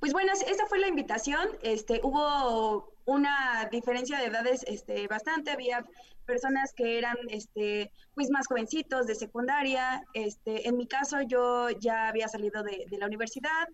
pues 0.00 0.12
bueno, 0.12 0.32
esa 0.32 0.66
fue 0.66 0.80
la 0.80 0.88
invitación. 0.88 1.48
Este, 1.62 2.00
hubo 2.02 2.92
una 3.04 3.68
diferencia 3.70 4.18
de 4.18 4.26
edades 4.26 4.64
este, 4.66 5.06
bastante. 5.06 5.50
Había 5.52 5.86
personas 6.30 6.72
que 6.72 6.98
eran 6.98 7.16
este, 7.28 7.92
pues 8.14 8.30
más 8.30 8.46
jovencitos 8.46 9.06
de 9.06 9.16
secundaria. 9.16 10.04
Este, 10.14 10.68
en 10.68 10.76
mi 10.76 10.86
caso, 10.86 11.16
yo 11.22 11.70
ya 11.70 12.08
había 12.08 12.28
salido 12.28 12.62
de, 12.62 12.86
de 12.88 12.98
la 12.98 13.06
universidad. 13.06 13.66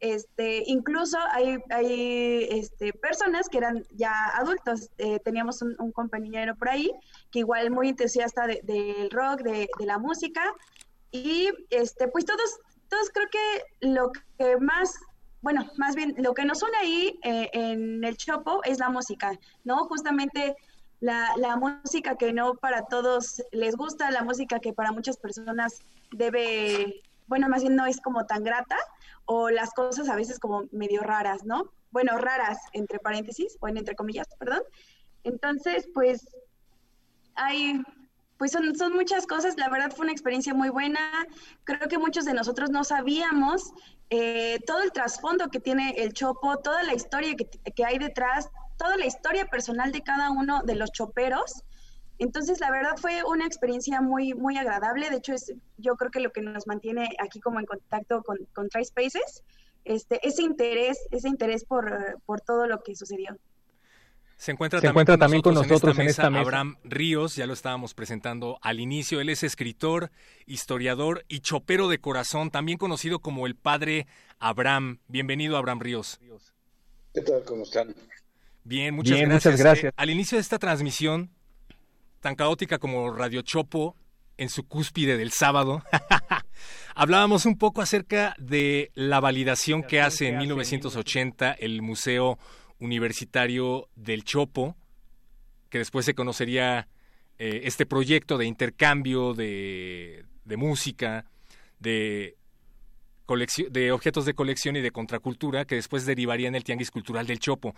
Este, 0.00 0.62
incluso 0.66 1.16
hay, 1.30 1.56
hay 1.70 2.46
este, 2.50 2.92
personas 2.92 3.48
que 3.48 3.58
eran 3.58 3.84
ya 3.92 4.12
adultos. 4.34 4.90
Eh, 4.98 5.18
teníamos 5.24 5.62
un, 5.62 5.74
un, 5.78 5.92
compañero 5.92 6.54
por 6.56 6.68
ahí 6.68 6.90
que 7.30 7.38
igual 7.38 7.70
muy 7.70 7.88
entusiasta 7.88 8.46
del 8.46 8.60
de, 8.64 9.08
rock, 9.10 9.40
de, 9.40 9.66
de, 9.78 9.86
la 9.86 9.98
música. 9.98 10.42
Y 11.10 11.48
este, 11.70 12.08
pues 12.08 12.26
todos, 12.26 12.58
todos 12.90 13.08
creo 13.14 13.28
que 13.30 13.88
lo 13.88 14.12
que 14.38 14.58
más 14.58 14.94
bueno, 15.44 15.70
más 15.76 15.94
bien 15.94 16.14
lo 16.18 16.32
que 16.32 16.46
nos 16.46 16.62
une 16.62 16.76
ahí 16.78 17.20
eh, 17.22 17.50
en 17.52 18.02
el 18.02 18.16
Chopo 18.16 18.62
es 18.64 18.78
la 18.78 18.88
música, 18.88 19.38
¿no? 19.62 19.84
Justamente 19.84 20.56
la, 21.00 21.30
la, 21.36 21.56
música 21.56 22.16
que 22.16 22.32
no 22.32 22.54
para 22.54 22.82
todos 22.82 23.42
les 23.52 23.76
gusta, 23.76 24.10
la 24.10 24.22
música 24.22 24.60
que 24.60 24.72
para 24.72 24.92
muchas 24.92 25.16
personas 25.16 25.80
debe, 26.12 27.02
bueno, 27.26 27.48
más 27.48 27.62
bien 27.62 27.76
no 27.76 27.86
es 27.86 28.00
como 28.00 28.26
tan 28.26 28.44
grata, 28.44 28.76
o 29.26 29.50
las 29.50 29.70
cosas 29.72 30.08
a 30.08 30.16
veces 30.16 30.38
como 30.38 30.64
medio 30.72 31.02
raras, 31.02 31.44
¿no? 31.44 31.72
Bueno, 31.90 32.18
raras, 32.18 32.58
entre 32.72 32.98
paréntesis, 32.98 33.56
o 33.60 33.68
entre 33.68 33.94
comillas, 33.94 34.26
perdón. 34.38 34.62
Entonces, 35.22 35.88
pues, 35.94 36.26
hay 37.34 37.82
pues 38.36 38.50
son, 38.50 38.74
son, 38.74 38.92
muchas 38.92 39.26
cosas, 39.26 39.56
la 39.56 39.68
verdad 39.68 39.92
fue 39.94 40.04
una 40.04 40.12
experiencia 40.12 40.54
muy 40.54 40.68
buena, 40.68 41.00
creo 41.62 41.88
que 41.88 41.98
muchos 41.98 42.24
de 42.24 42.34
nosotros 42.34 42.68
no 42.68 42.82
sabíamos 42.82 43.72
eh, 44.10 44.58
todo 44.66 44.82
el 44.82 44.92
trasfondo 44.92 45.48
que 45.48 45.60
tiene 45.60 45.90
el 45.98 46.12
Chopo, 46.12 46.58
toda 46.58 46.82
la 46.82 46.94
historia 46.94 47.36
que, 47.36 47.46
que, 47.46 47.84
hay 47.84 47.98
detrás, 47.98 48.50
toda 48.76 48.96
la 48.96 49.06
historia 49.06 49.46
personal 49.46 49.92
de 49.92 50.02
cada 50.02 50.30
uno 50.30 50.62
de 50.62 50.74
los 50.74 50.92
choperos. 50.92 51.64
Entonces, 52.18 52.60
la 52.60 52.70
verdad 52.70 52.96
fue 52.96 53.24
una 53.24 53.46
experiencia 53.46 54.00
muy, 54.00 54.34
muy 54.34 54.56
agradable, 54.56 55.10
de 55.10 55.16
hecho 55.16 55.32
es 55.32 55.52
yo 55.78 55.96
creo 55.96 56.10
que 56.10 56.20
lo 56.20 56.30
que 56.30 56.42
nos 56.42 56.66
mantiene 56.66 57.08
aquí 57.18 57.40
como 57.40 57.58
en 57.58 57.66
contacto 57.66 58.22
con, 58.22 58.38
con 58.52 58.68
TriSpaces, 58.68 59.42
este, 59.84 60.26
ese 60.26 60.42
interés, 60.42 60.98
ese 61.10 61.28
interés 61.28 61.64
por, 61.64 62.20
por 62.24 62.40
todo 62.40 62.66
lo 62.66 62.82
que 62.82 62.94
sucedió. 62.94 63.36
Se 64.36 64.52
encuentra, 64.52 64.80
Se 64.80 64.86
también, 64.86 64.92
encuentra 64.92 65.14
con 65.14 65.20
también 65.20 65.42
con 65.42 65.54
nosotros, 65.54 65.82
en, 65.82 65.88
esta, 65.88 66.02
en 66.02 66.08
esta 66.08 66.30
mesa 66.30 66.42
Abraham 66.42 66.76
Ríos, 66.84 67.36
ya 67.36 67.46
lo 67.46 67.52
estábamos 67.52 67.94
presentando 67.94 68.58
al 68.62 68.80
inicio. 68.80 69.20
Él 69.20 69.28
es 69.28 69.42
escritor, 69.42 70.10
historiador 70.46 71.24
y 71.28 71.40
chopero 71.40 71.88
de 71.88 71.98
corazón, 71.98 72.50
también 72.50 72.78
conocido 72.78 73.20
como 73.20 73.46
el 73.46 73.54
padre 73.54 74.06
Abraham. 74.38 75.00
Bienvenido, 75.08 75.56
Abraham 75.56 75.80
Ríos. 75.80 76.20
¿Qué 77.12 77.20
tal? 77.20 77.42
¿Cómo 77.44 77.62
están? 77.62 77.94
Bien, 78.64 78.94
muchas 78.94 79.16
Bien, 79.16 79.28
gracias. 79.28 79.52
Muchas 79.52 79.64
gracias. 79.64 79.92
Eh, 79.92 79.94
al 79.96 80.10
inicio 80.10 80.36
de 80.36 80.42
esta 80.42 80.58
transmisión, 80.58 81.30
tan 82.20 82.34
caótica 82.34 82.78
como 82.78 83.12
Radio 83.12 83.42
Chopo, 83.42 83.94
en 84.36 84.48
su 84.48 84.66
cúspide 84.66 85.16
del 85.16 85.30
sábado, 85.30 85.84
hablábamos 86.94 87.46
un 87.46 87.56
poco 87.56 87.82
acerca 87.82 88.34
de 88.38 88.90
la 88.94 89.20
validación 89.20 89.82
que 89.82 90.00
hace 90.00 90.28
en 90.28 90.38
1980 90.38 91.52
el 91.52 91.82
Museo 91.82 92.38
Universitario 92.80 93.88
del 93.94 94.24
Chopo, 94.24 94.76
que 95.68 95.78
después 95.78 96.06
se 96.06 96.14
conocería 96.14 96.88
eh, 97.38 97.62
este 97.64 97.86
proyecto 97.86 98.38
de 98.38 98.46
intercambio 98.46 99.34
de, 99.34 100.24
de 100.44 100.56
música, 100.56 101.26
de, 101.78 102.36
de 103.70 103.92
objetos 103.92 104.24
de 104.24 104.34
colección 104.34 104.76
y 104.76 104.80
de 104.80 104.90
contracultura, 104.90 105.64
que 105.64 105.74
después 105.76 106.06
derivaría 106.06 106.48
en 106.48 106.54
el 106.54 106.64
Tianguis 106.64 106.90
Cultural 106.90 107.26
del 107.26 107.38
Chopo. 107.38 107.74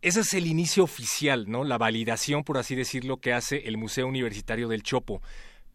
Ese 0.00 0.20
es 0.20 0.32
el 0.34 0.46
inicio 0.46 0.84
oficial, 0.84 1.46
¿no? 1.48 1.64
La 1.64 1.78
validación, 1.78 2.44
por 2.44 2.58
así 2.58 2.74
decirlo, 2.74 3.18
que 3.18 3.32
hace 3.32 3.68
el 3.68 3.76
Museo 3.76 4.06
Universitario 4.06 4.68
del 4.68 4.82
Chopo. 4.82 5.20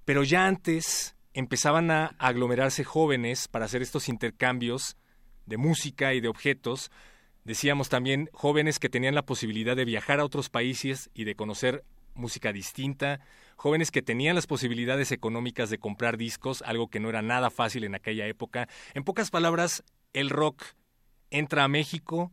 Pero 0.05 0.23
ya 0.23 0.47
antes 0.47 1.15
empezaban 1.33 1.91
a 1.91 2.15
aglomerarse 2.19 2.83
jóvenes 2.83 3.47
para 3.47 3.65
hacer 3.65 3.81
estos 3.81 4.07
intercambios 4.07 4.95
de 5.45 5.57
música 5.57 6.13
y 6.13 6.21
de 6.21 6.29
objetos 6.29 6.89
Decíamos 7.43 7.89
también 7.89 8.29
jóvenes 8.31 8.79
que 8.79 8.87
tenían 8.87 9.15
la 9.15 9.25
posibilidad 9.25 9.75
de 9.75 9.83
viajar 9.83 10.21
a 10.21 10.25
otros 10.25 10.49
países 10.49 11.09
y 11.13 11.25
de 11.25 11.35
conocer 11.35 11.83
música 12.13 12.53
distinta, 12.53 13.19
jóvenes 13.57 13.91
que 13.91 14.01
tenían 14.01 14.35
las 14.35 14.47
posibilidades 14.47 15.11
económicas 15.11 15.69
de 15.69 15.77
comprar 15.77 16.15
discos, 16.15 16.61
algo 16.61 16.89
que 16.89 17.01
no 17.01 17.09
era 17.09 17.21
nada 17.21 17.49
fácil 17.49 17.83
en 17.83 17.95
aquella 17.95 18.27
época. 18.27 18.69
En 18.93 19.03
pocas 19.03 19.29
palabras, 19.29 19.83
el 20.13 20.29
rock 20.29 20.63
entra 21.31 21.65
a 21.65 21.67
México 21.67 22.31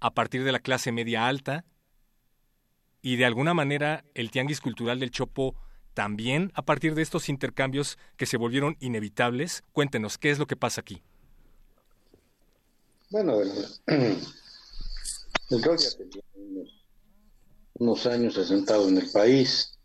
a 0.00 0.14
partir 0.14 0.44
de 0.44 0.52
la 0.52 0.60
clase 0.60 0.92
media 0.92 1.26
alta 1.26 1.64
y 3.02 3.16
de 3.16 3.24
alguna 3.24 3.54
manera 3.54 4.04
el 4.14 4.30
tianguis 4.30 4.60
cultural 4.60 5.00
del 5.00 5.10
Chopo 5.10 5.54
también 5.94 6.52
a 6.54 6.62
partir 6.62 6.94
de 6.94 7.02
estos 7.02 7.28
intercambios 7.28 7.98
que 8.16 8.26
se 8.26 8.36
volvieron 8.36 8.76
inevitables. 8.80 9.64
Cuéntenos, 9.72 10.18
¿qué 10.18 10.30
es 10.30 10.38
lo 10.38 10.46
que 10.46 10.56
pasa 10.56 10.80
aquí? 10.80 11.02
Bueno, 13.10 13.40
el, 13.40 13.50
el 15.50 15.60
ya 15.60 15.98
tenía 15.98 16.22
unos, 16.34 16.84
unos 17.74 18.06
años 18.06 18.38
asentado 18.38 18.88
en 18.88 18.98
el 18.98 19.10
país. 19.10 19.78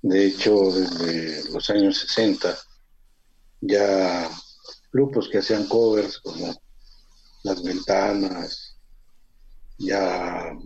De 0.00 0.26
hecho, 0.26 0.72
desde 0.72 1.50
los 1.52 1.70
años 1.70 1.98
60 1.98 2.58
ya 3.60 4.28
grupos 4.92 5.28
que 5.28 5.38
hacían 5.38 5.68
covers 5.68 6.18
como 6.18 6.60
Las 7.44 7.62
Ventanas, 7.62 8.71
ya, 9.82 10.56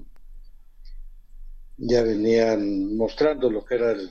ya 1.77 2.03
venían 2.03 2.97
mostrando 2.97 3.51
lo 3.51 3.65
que 3.65 3.75
era 3.75 3.93
el, 3.93 4.11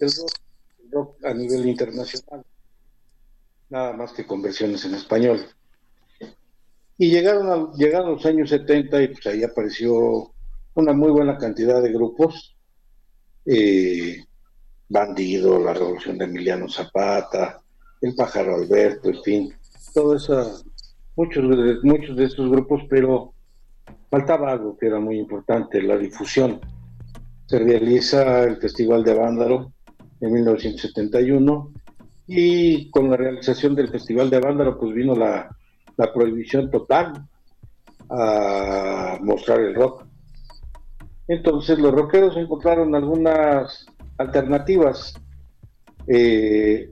el 0.00 0.12
rock, 0.12 0.32
el 0.78 0.90
rock 0.90 1.24
a 1.24 1.34
nivel 1.34 1.68
internacional, 1.68 2.44
nada 3.70 3.92
más 3.92 4.12
que 4.12 4.26
conversiones 4.26 4.84
en 4.84 4.94
español. 4.94 5.46
Y 6.98 7.10
llegaron, 7.10 7.50
a, 7.50 7.72
llegaron 7.76 8.12
los 8.12 8.26
años 8.26 8.50
70 8.50 9.02
y 9.02 9.08
pues 9.08 9.26
ahí 9.26 9.44
apareció 9.44 10.32
una 10.74 10.92
muy 10.92 11.10
buena 11.10 11.38
cantidad 11.38 11.80
de 11.80 11.92
grupos. 11.92 12.56
Eh, 13.46 14.24
Bandido, 14.88 15.58
la 15.58 15.74
Revolución 15.74 16.18
de 16.18 16.24
Emiliano 16.24 16.68
Zapata, 16.68 17.60
El 18.00 18.14
Pájaro 18.14 18.54
Alberto, 18.54 19.10
en 19.10 19.22
fin, 19.22 19.54
todo 19.92 20.16
eso, 20.16 20.64
muchos 21.14 21.44
muchos 21.82 22.16
de 22.16 22.24
estos 22.24 22.50
grupos, 22.50 22.82
pero 22.88 23.34
faltaba 24.10 24.52
algo 24.52 24.76
que 24.76 24.86
era 24.86 24.98
muy 24.98 25.18
importante, 25.18 25.82
la 25.82 25.96
difusión. 25.96 26.60
Se 27.46 27.58
realiza 27.58 28.44
el 28.44 28.56
Festival 28.56 29.04
de 29.04 29.14
Vándaro 29.14 29.72
en 30.20 30.32
1971 30.32 31.72
y 32.26 32.90
con 32.90 33.10
la 33.10 33.16
realización 33.16 33.74
del 33.74 33.88
Festival 33.88 34.28
de 34.30 34.40
Vándaro 34.40 34.78
pues 34.78 34.94
vino 34.94 35.14
la, 35.14 35.48
prohibición 36.14 36.70
total 36.70 37.26
a 38.10 39.18
mostrar 39.20 39.60
el 39.60 39.74
rock. 39.74 40.04
Entonces 41.26 41.78
los 41.78 41.92
rockeros 41.92 42.36
encontraron 42.36 42.94
algunas 42.94 43.86
alternativas. 44.16 45.14
Eh, 46.06 46.90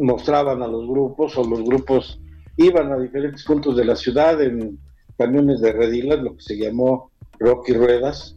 mostraban 0.00 0.62
a 0.62 0.66
los 0.66 0.88
grupos 0.88 1.36
o 1.36 1.44
los 1.44 1.62
grupos 1.62 2.18
iban 2.56 2.92
a 2.92 2.98
diferentes 2.98 3.44
puntos 3.44 3.76
de 3.76 3.84
la 3.84 3.94
ciudad 3.94 4.40
en 4.42 4.78
camiones 5.18 5.60
de 5.60 5.72
redilas, 5.72 6.20
lo 6.20 6.36
que 6.36 6.42
se 6.42 6.56
llamó 6.56 7.10
rock 7.38 7.68
y 7.70 7.74
ruedas, 7.74 8.36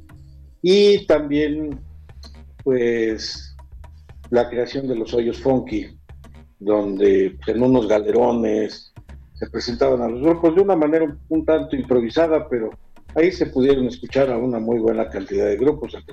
y 0.62 1.06
también 1.06 1.80
pues 2.64 3.56
la 4.30 4.50
creación 4.50 4.88
de 4.88 4.96
los 4.96 5.14
hoyos 5.14 5.40
funky, 5.40 5.88
donde 6.60 7.38
pues, 7.38 7.56
en 7.56 7.64
unos 7.64 7.88
galerones 7.88 8.94
se 9.36 9.50
presentaban 9.50 10.02
a 10.02 10.10
los 10.10 10.22
grupos 10.22 10.56
de 10.56 10.62
una 10.62 10.76
manera 10.76 11.16
un, 11.30 11.46
tanto 11.46 11.76
improvisada, 11.76 12.50
pero 12.50 12.72
ahí 13.16 13.32
se 13.32 13.46
pudieron 13.46 13.86
escuchar 13.86 14.32
a 14.32 14.38
una 14.38 14.60
muy 14.60 14.80
buena 14.80 15.08
cantidad 15.10 15.46
de 15.46 15.58
grupos, 15.58 15.96
a 15.96 16.04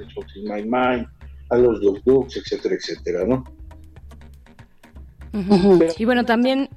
My 0.42 0.62
Mind, 0.62 1.06
a 1.50 1.56
los 1.56 1.80
Duk 1.80 2.02
Duks, 2.04 2.36
etcétera, 2.36 2.74
etcétera, 2.74 3.24
¿no? 3.26 3.44
Uh 5.32 5.38
-huh. 5.38 5.94
Y 5.98 6.04
bueno, 6.04 6.24
también 6.24 6.68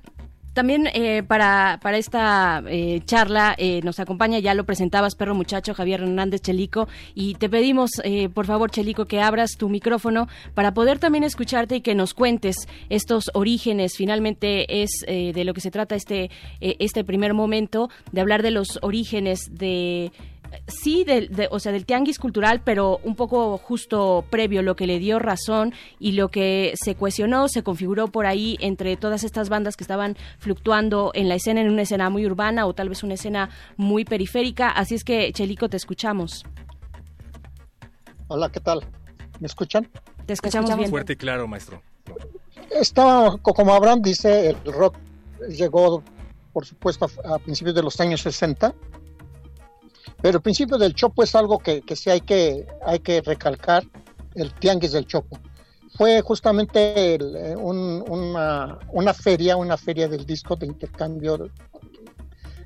también 0.58 0.90
eh, 0.92 1.22
para, 1.22 1.80
para 1.84 2.00
esta 2.00 2.64
eh, 2.68 3.02
charla 3.06 3.54
eh, 3.60 3.80
nos 3.84 4.00
acompaña, 4.00 4.40
ya 4.40 4.56
lo 4.56 4.64
presentabas, 4.64 5.14
perro 5.14 5.36
muchacho, 5.36 5.76
Javier 5.76 6.02
Hernández 6.02 6.42
Chelico, 6.42 6.88
y 7.14 7.36
te 7.36 7.48
pedimos, 7.48 7.92
eh, 8.04 8.28
por 8.30 8.48
favor, 8.48 8.72
Chelico, 8.72 9.06
que 9.06 9.22
abras 9.22 9.52
tu 9.52 9.70
micrófono 9.70 10.28
para 10.56 10.74
poder 10.74 10.98
también 10.98 11.24
escucharte 11.24 11.76
y 11.76 11.82
que 11.82 11.94
nos 11.94 12.16
cuentes 12.16 12.56
estos 12.90 13.26
orígenes. 13.36 13.96
Finalmente 13.96 14.82
es 14.82 14.90
de 15.08 15.44
lo 15.44 15.54
que 15.54 15.62
se 15.62 15.70
trata 15.70 15.94
este, 15.94 16.32
este 16.60 17.04
primer 17.04 17.36
momento, 17.36 17.92
de 18.12 18.22
hablar 18.22 18.42
de 18.42 18.50
los 18.50 18.80
orígenes 18.82 19.42
de 19.52 20.12
sí, 20.68 21.04
de, 21.04 21.28
de, 21.28 21.48
o 21.52 21.60
sea, 21.60 21.72
del 21.72 21.86
tianguis 21.86 22.20
cultural, 22.20 22.62
pero 22.64 23.00
un 23.04 23.16
poco 23.16 23.58
justo 23.58 24.26
previo, 24.30 24.62
lo 24.62 24.76
que 24.76 24.88
le 24.88 25.00
dio 25.00 25.20
razón 25.20 25.74
y 26.00 26.14
lo 26.14 26.30
que 26.30 26.74
se 26.76 26.96
cuestionó, 26.96 27.48
se 27.48 27.64
configuró 27.64 28.08
por 28.08 28.26
ahí 28.26 28.58
entre 28.60 28.98
todas 28.98 29.24
estas 29.24 29.50
bandas 29.50 29.76
que 29.78 29.84
estaban 29.84 30.18
fluctuando 30.40 31.12
en 31.14 31.30
la 31.30 31.36
escena, 31.36 31.62
en 31.62 31.70
una 31.70 31.84
escena 31.84 32.10
muy 32.10 32.26
urbana 32.26 32.66
o 32.66 32.74
tal 32.74 32.90
vez 32.90 33.04
una 33.04 33.16
escena 33.16 33.50
muy 33.76 34.06
periférica. 34.06 34.70
Así 34.70 34.96
es 34.96 35.04
que, 35.04 35.32
Chelico, 35.34 35.70
te 35.70 35.78
escuchamos. 35.78 36.46
Hola, 38.28 38.50
¿qué 38.50 38.60
tal? 38.60 38.86
¿Me 39.40 39.48
escuchan? 39.48 39.90
Te 40.26 40.34
escuchamos, 40.34 40.76
bien. 40.76 40.90
Fuerte 40.90 41.14
y 41.14 41.16
claro, 41.16 41.48
maestro. 41.48 41.82
Está, 42.72 43.38
como 43.42 43.74
Abraham 43.74 44.02
dice, 44.02 44.50
el 44.50 44.74
rock 44.74 44.96
llegó, 45.50 46.04
por 46.52 46.66
supuesto, 46.66 47.10
a, 47.24 47.36
a 47.36 47.40
principios 47.40 47.76
de 47.76 47.84
los 47.84 48.00
años 48.02 48.22
60 48.22 48.74
pero 50.22 50.38
el 50.38 50.42
principio 50.42 50.78
del 50.78 50.94
Chopo 50.94 51.24
es 51.24 51.36
algo 51.36 51.60
que, 51.60 51.82
que 51.82 51.96
sí 51.96 52.10
hay 52.10 52.22
que, 52.22 52.68
hay 52.86 53.00
que 53.00 53.22
recalcar, 53.22 53.84
el 54.36 54.54
tianguis 54.54 54.92
del 54.92 55.06
Chopo. 55.08 55.40
Fue 55.96 56.22
justamente 56.22 57.16
el, 57.16 57.36
eh, 57.36 57.56
un, 57.56 58.04
una, 58.08 58.78
una, 58.92 59.14
feria, 59.14 59.58
una 59.58 59.78
feria 59.78 60.08
del 60.08 60.26
disco 60.26 60.56
de 60.56 60.68
intercambio 60.68 61.50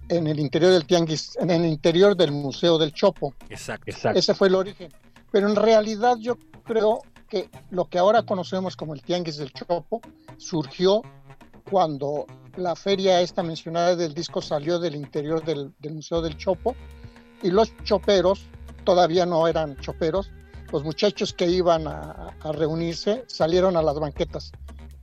en 0.09 0.27
el 0.27 0.39
interior 0.39 0.73
del 0.73 0.85
tianguis, 0.85 1.37
en 1.39 1.49
el 1.49 1.65
interior 1.65 2.15
del 2.15 2.31
Museo 2.31 2.77
del 2.77 2.93
Chopo. 2.93 3.33
Exacto, 3.49 3.89
exacto. 3.89 4.19
Ese 4.19 4.33
fue 4.33 4.49
el 4.49 4.55
origen. 4.55 4.91
Pero 5.31 5.49
en 5.49 5.55
realidad 5.55 6.17
yo 6.19 6.37
creo 6.65 7.01
que 7.29 7.49
lo 7.69 7.85
que 7.85 7.97
ahora 7.97 8.23
conocemos 8.23 8.75
como 8.75 8.93
el 8.93 9.01
tianguis 9.01 9.37
del 9.37 9.53
Chopo 9.53 10.01
surgió 10.37 11.01
cuando 11.69 12.25
la 12.57 12.75
feria 12.75 13.21
esta 13.21 13.43
mencionada 13.43 13.95
del 13.95 14.13
disco 14.13 14.41
salió 14.41 14.79
del 14.79 14.95
interior 14.95 15.43
del, 15.45 15.71
del 15.79 15.93
Museo 15.93 16.21
del 16.21 16.35
Chopo 16.35 16.75
y 17.41 17.49
los 17.51 17.75
choperos 17.83 18.47
todavía 18.83 19.25
no 19.25 19.47
eran 19.47 19.77
choperos, 19.77 20.31
los 20.71 20.83
muchachos 20.83 21.33
que 21.33 21.47
iban 21.47 21.87
a, 21.87 22.35
reunirse 22.53 23.23
salieron 23.27 23.75
a 23.75 23.81
las 23.81 23.99
banquetas. 23.99 24.51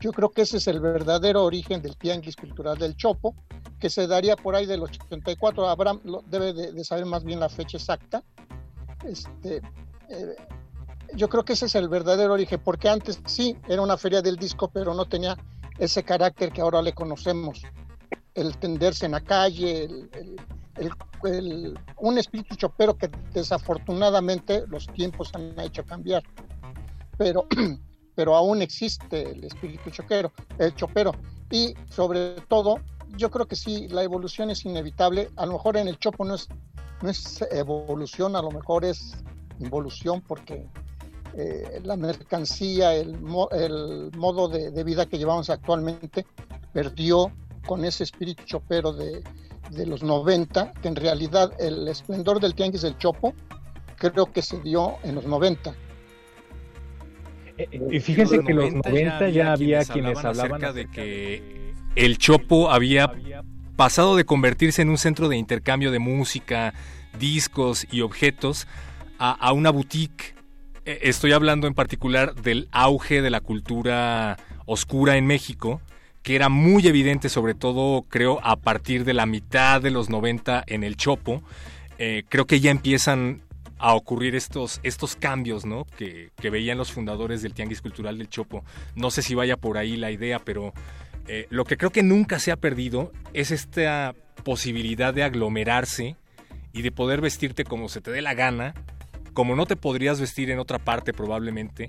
Yo 0.00 0.12
creo 0.12 0.30
que 0.30 0.42
ese 0.42 0.58
es 0.58 0.68
el 0.68 0.80
verdadero 0.80 1.44
origen 1.44 1.82
del 1.82 1.96
tianguis 1.96 2.36
cultural 2.36 2.78
del 2.78 2.96
Chopo, 2.96 3.34
que 3.80 3.90
se 3.90 4.06
daría 4.06 4.36
por 4.36 4.54
ahí 4.54 4.64
del 4.64 4.82
84. 4.82 5.68
Abraham 5.68 6.00
debe 6.26 6.52
de, 6.52 6.84
saber 6.84 7.04
más 7.04 7.24
bien 7.24 7.40
la 7.40 7.48
fecha 7.48 7.76
exacta. 7.76 8.22
Este, 9.04 9.60
eh, 10.08 10.36
yo 11.14 11.28
creo 11.28 11.44
que 11.44 11.54
ese 11.54 11.66
es 11.66 11.74
el 11.74 11.88
verdadero 11.88 12.34
origen, 12.34 12.60
porque 12.64 12.88
antes 12.88 13.20
sí 13.26 13.56
era 13.68 13.82
una 13.82 13.96
feria 13.96 14.22
del 14.22 14.36
disco, 14.36 14.68
pero 14.68 14.94
no 14.94 15.04
tenía 15.04 15.36
ese 15.78 16.04
carácter 16.04 16.52
que 16.52 16.60
ahora 16.60 16.80
le 16.80 16.92
conocemos. 16.92 17.62
El 18.34 18.56
tenderse 18.56 19.06
en 19.06 19.12
la 19.12 19.20
calle, 19.20 19.84
el 19.84 20.36
el, 21.24 21.78
un 21.96 22.18
espíritu 22.18 22.54
chopero 22.56 22.96
que 22.96 23.10
desafortunadamente 23.32 24.64
los 24.68 24.86
tiempos 24.86 25.30
han 25.34 25.58
hecho 25.60 25.84
cambiar. 25.84 26.22
Pero, 27.16 27.46
pero 28.14 28.36
aún 28.36 28.62
existe 28.62 29.30
el 29.30 29.44
espíritu 29.44 29.90
choquero, 29.90 30.32
el 30.58 30.74
chopero. 30.74 31.12
Y 31.50 31.74
sobre 31.88 32.40
todo, 32.48 32.76
yo 33.16 33.30
creo 33.30 33.46
que 33.46 33.56
sí, 33.56 33.88
la 33.88 34.02
evolución 34.02 34.50
es 34.50 34.64
inevitable. 34.64 35.30
A 35.36 35.46
lo 35.46 35.54
mejor 35.54 35.76
en 35.76 35.88
el 35.88 35.98
chopo 35.98 36.24
no 36.24 36.34
es, 36.34 36.48
no 37.02 37.10
es 37.10 37.44
evolución, 37.50 38.36
a 38.36 38.42
lo 38.42 38.50
mejor 38.50 38.84
es 38.84 39.14
involución 39.58 40.22
porque 40.26 40.66
eh, 41.34 41.80
la 41.82 41.96
mercancía, 41.96 42.94
el, 42.94 43.20
mo 43.20 43.48
el 43.50 44.10
modo 44.16 44.48
de, 44.48 44.70
de, 44.70 44.84
vida 44.84 45.06
que 45.06 45.18
llevamos 45.18 45.50
actualmente 45.50 46.26
perdió 46.72 47.32
con 47.66 47.84
ese 47.84 48.04
espíritu 48.04 48.44
chopero 48.44 48.92
de, 48.92 49.22
de 49.70 49.86
los 49.86 50.02
90, 50.02 50.72
que 50.82 50.88
en 50.88 50.96
realidad 50.96 51.52
el 51.58 51.88
esplendor 51.88 52.40
del 52.40 52.54
tianguis 52.54 52.82
del 52.82 52.96
Chopo 52.98 53.34
creo 53.96 54.32
que 54.32 54.42
se 54.42 54.60
dio 54.60 54.96
en 55.02 55.16
los 55.16 55.26
90. 55.26 55.74
Eh, 57.58 57.68
y 57.90 58.00
fíjense 58.00 58.40
que 58.40 58.52
en 58.52 58.56
los 58.56 58.74
90 58.74 59.28
ya 59.30 59.52
había, 59.52 59.84
quienes, 59.84 59.90
quienes 59.90 60.24
hablaban 60.24 60.64
acerca 60.64 60.72
de 60.72 60.90
que 60.90 61.74
el 61.96 62.18
Chopo 62.18 62.70
había 62.70 63.12
pasado 63.76 64.16
de 64.16 64.24
convertirse 64.24 64.82
en 64.82 64.88
un 64.88 64.98
centro 64.98 65.28
de 65.28 65.36
intercambio 65.36 65.90
de 65.90 65.98
música, 65.98 66.74
discos 67.18 67.86
y 67.90 68.00
objetos 68.02 68.66
a, 69.18 69.32
a 69.32 69.52
una 69.52 69.70
boutique. 69.70 70.34
Estoy 70.84 71.32
hablando 71.32 71.66
en 71.66 71.74
particular 71.74 72.34
del 72.34 72.68
auge 72.72 73.20
de 73.20 73.30
la 73.30 73.40
cultura 73.40 74.38
oscura 74.64 75.16
en 75.16 75.26
México, 75.26 75.80
que 76.28 76.36
era 76.36 76.50
muy 76.50 76.86
evidente, 76.86 77.30
sobre 77.30 77.54
todo 77.54 78.02
creo 78.02 78.38
a 78.42 78.56
partir 78.56 79.06
de 79.06 79.14
la 79.14 79.24
mitad 79.24 79.80
de 79.80 79.90
los 79.90 80.10
90 80.10 80.62
en 80.66 80.84
el 80.84 80.98
Chopo. 80.98 81.42
Eh, 81.98 82.24
creo 82.28 82.46
que 82.46 82.60
ya 82.60 82.70
empiezan 82.70 83.40
a 83.78 83.94
ocurrir 83.94 84.34
estos, 84.34 84.78
estos 84.82 85.16
cambios 85.16 85.64
¿no? 85.64 85.86
que, 85.96 86.30
veían 86.42 86.76
los 86.76 86.92
fundadores 86.92 87.40
del 87.40 87.54
Tianguis 87.54 87.80
Cultural 87.80 88.18
del 88.18 88.28
Chopo. 88.28 88.62
No 88.94 89.10
sé 89.10 89.22
si 89.22 89.34
vaya 89.34 89.56
por 89.56 89.78
ahí 89.78 89.96
la 89.96 90.10
idea, 90.10 90.38
pero 90.38 90.74
eh, 91.28 91.46
lo 91.48 91.64
que 91.64 91.78
creo 91.78 91.92
que 91.92 92.02
nunca 92.02 92.38
se 92.40 92.52
ha 92.52 92.56
perdido 92.56 93.10
es 93.32 93.50
esta 93.50 94.14
posibilidad 94.44 95.14
de 95.14 95.22
aglomerarse 95.22 96.16
y 96.74 96.82
de 96.82 96.92
poder 96.92 97.22
vestirte 97.22 97.64
como 97.64 97.88
se 97.88 98.02
te 98.02 98.10
dé 98.10 98.20
la 98.20 98.34
gana, 98.34 98.74
como 99.32 99.56
no 99.56 99.64
te 99.64 99.76
podrías 99.76 100.20
vestir 100.20 100.50
en 100.50 100.58
otra 100.58 100.78
parte 100.78 101.14
probablemente, 101.14 101.88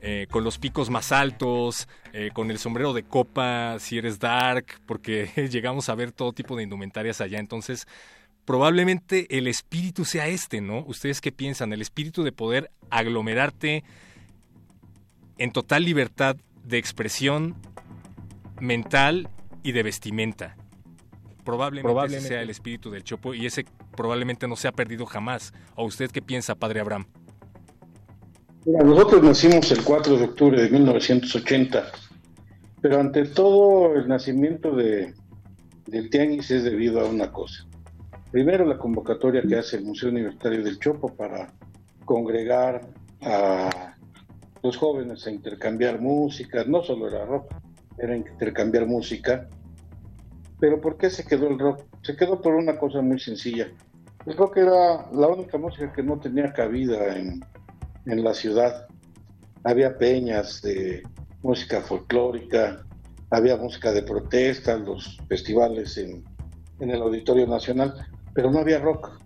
eh, 0.00 0.26
con 0.30 0.44
los 0.44 0.58
picos 0.58 0.90
más 0.90 1.12
altos, 1.12 1.88
eh, 2.12 2.30
con 2.32 2.50
el 2.50 2.58
sombrero 2.58 2.92
de 2.92 3.04
copa 3.04 3.78
si 3.78 3.98
eres 3.98 4.18
dark, 4.18 4.66
porque 4.86 5.30
llegamos 5.50 5.88
a 5.88 5.94
ver 5.94 6.12
todo 6.12 6.32
tipo 6.32 6.56
de 6.56 6.64
indumentarias 6.64 7.20
allá. 7.20 7.38
Entonces, 7.38 7.86
probablemente 8.44 9.38
el 9.38 9.46
espíritu 9.46 10.04
sea 10.04 10.26
este, 10.26 10.60
¿no? 10.60 10.80
¿Ustedes 10.86 11.20
qué 11.20 11.32
piensan? 11.32 11.72
El 11.72 11.82
espíritu 11.82 12.22
de 12.22 12.32
poder 12.32 12.70
aglomerarte 12.90 13.84
en 15.38 15.52
total 15.52 15.84
libertad 15.84 16.36
de 16.64 16.78
expresión 16.78 17.56
mental 18.60 19.28
y 19.62 19.72
de 19.72 19.82
vestimenta. 19.82 20.56
Probablemente, 21.44 22.16
ese 22.16 22.28
sea 22.28 22.42
el 22.42 22.50
espíritu 22.50 22.90
del 22.90 23.02
Chopo 23.02 23.34
y 23.34 23.46
ese 23.46 23.64
probablemente 23.96 24.46
no 24.46 24.56
se 24.56 24.68
ha 24.68 24.72
perdido 24.72 25.06
jamás. 25.06 25.52
¿O 25.74 25.84
usted 25.84 26.10
qué 26.10 26.22
piensa, 26.22 26.54
Padre 26.54 26.80
Abraham? 26.80 27.06
Nosotros 28.64 29.22
nacimos 29.22 29.72
el 29.72 29.82
4 29.82 30.18
de 30.18 30.24
octubre 30.24 30.62
de 30.62 30.70
1980, 30.70 31.84
pero 32.80 33.00
ante 33.00 33.24
todo 33.24 33.94
el 33.94 34.06
nacimiento 34.06 34.74
de, 34.76 35.14
del 35.86 36.10
Tianguis 36.10 36.50
es 36.50 36.62
debido 36.62 37.00
a 37.00 37.06
una 37.06 37.32
cosa. 37.32 37.66
Primero, 38.30 38.64
la 38.64 38.78
convocatoria 38.78 39.42
que 39.42 39.56
hace 39.56 39.76
el 39.76 39.84
Museo 39.84 40.10
Universitario 40.10 40.62
del 40.62 40.78
Chopo 40.78 41.08
para 41.08 41.52
congregar 42.04 42.82
a 43.20 43.96
los 44.62 44.76
jóvenes 44.76 45.26
a 45.26 45.30
intercambiar 45.32 46.00
música, 46.00 46.64
no 46.64 46.82
solo 46.82 47.08
era 47.08 47.24
rock, 47.24 47.52
era 47.98 48.16
intercambiar 48.16 48.86
música. 48.86 49.48
Pero 50.60 50.80
¿por 50.80 50.96
qué 50.96 51.10
se 51.10 51.24
quedó 51.24 51.48
el 51.48 51.58
rock? 51.58 51.82
Se 52.02 52.14
quedó 52.14 52.40
por 52.40 52.54
una 52.54 52.78
cosa 52.78 53.02
muy 53.02 53.18
sencilla. 53.18 53.68
El 54.24 54.36
rock 54.36 54.58
era 54.58 55.10
la 55.12 55.26
única 55.26 55.58
música 55.58 55.92
que 55.92 56.04
no 56.04 56.20
tenía 56.20 56.52
cabida 56.52 57.16
en, 57.16 57.44
en 58.06 58.24
la 58.24 58.34
ciudad. 58.34 58.86
Había 59.64 59.96
peñas 59.98 60.62
de 60.62 61.02
música 61.42 61.80
folclórica, 61.82 62.84
había 63.30 63.56
música 63.56 63.92
de 63.92 64.02
protesta, 64.02 64.76
los 64.76 65.18
festivales 65.28 65.96
en, 65.98 66.24
el 66.80 67.00
Auditorio 67.00 67.46
Nacional, 67.46 67.94
pero 68.34 68.50
no 68.50 68.58
había 68.58 68.80
rock. 68.80 69.20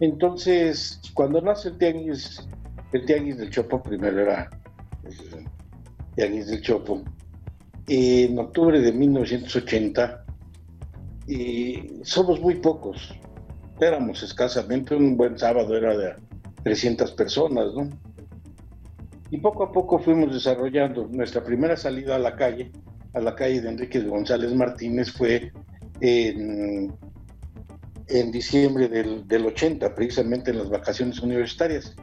Entonces, 0.00 1.00
cuando 1.12 1.40
nace 1.40 1.70
el 1.70 1.78
Tianguis, 1.78 2.46
el 2.92 3.04
Tianguis 3.04 3.36
del 3.36 3.50
Chopo, 3.50 3.82
primero 3.82 4.20
era 4.20 4.48
el 5.04 5.46
Tianguis 6.14 6.46
del 6.46 6.62
Chopo, 6.62 7.02
en 7.88 8.38
octubre 8.38 8.80
de 8.80 8.92
1980, 8.92 10.24
y 11.26 12.00
somos 12.04 12.40
muy 12.40 12.54
pocos, 12.56 13.12
éramos 13.80 14.22
escasamente, 14.22 14.94
un 14.94 15.16
buen 15.16 15.38
sábado 15.38 15.76
era 15.76 15.96
de 15.96 16.14
300 16.68 17.12
personas, 17.12 17.72
¿no? 17.74 17.88
Y 19.30 19.38
poco 19.38 19.64
a 19.64 19.72
poco 19.72 19.98
fuimos 19.98 20.34
desarrollando. 20.34 21.08
Nuestra 21.08 21.42
primera 21.42 21.76
salida 21.76 22.16
a 22.16 22.18
la 22.18 22.36
calle, 22.36 22.70
a 23.14 23.20
la 23.20 23.34
calle 23.34 23.62
de 23.62 23.70
Enrique 23.70 24.00
González 24.00 24.54
Martínez, 24.54 25.10
fue 25.10 25.50
en 26.00 26.92
diciembre 28.30 28.88
del, 28.88 29.46
80, 29.46 29.94
precisamente 29.94 30.50
en 30.50 30.58
las 30.58 30.68
vacaciones 30.68 31.20
universitarias. 31.20 31.96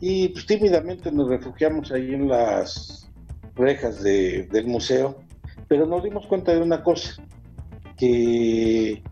Y 0.00 0.28
pues 0.28 0.46
tímidamente 0.46 1.10
nos 1.10 1.28
refugiamos 1.28 1.90
ahí 1.90 2.14
en 2.14 2.28
las 2.28 3.10
rejas 3.56 4.00
del 4.02 4.66
museo, 4.66 5.18
pero 5.66 5.86
nos 5.86 6.04
dimos 6.04 6.24
cuenta 6.28 6.52
de 6.52 6.60
una 6.60 6.84
cosa, 6.84 7.20
que 7.96 9.02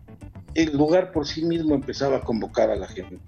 el 0.53 0.77
lugar 0.77 1.11
por 1.11 1.27
sí 1.27 1.43
mismo 1.43 1.75
empezaba 1.75 2.17
a 2.17 2.21
convocar 2.21 2.69
a 2.69 2.77
la 2.77 2.87
gente. 2.87 3.19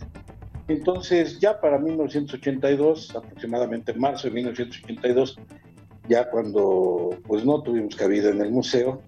Entonces, 0.69 1.39
ya 1.39 1.59
para 1.59 1.79
1982, 1.79 3.15
aproximadamente 3.15 3.91
marzo 3.93 4.27
de 4.27 4.35
1982, 4.35 5.39
ya 6.07 6.29
cuando 6.29 7.09
pues 7.27 7.43
no 7.43 7.61
tuvimos 7.63 7.95
cabida 7.95 8.29
en 8.29 8.39
el 8.39 8.51
museo, 8.51 9.01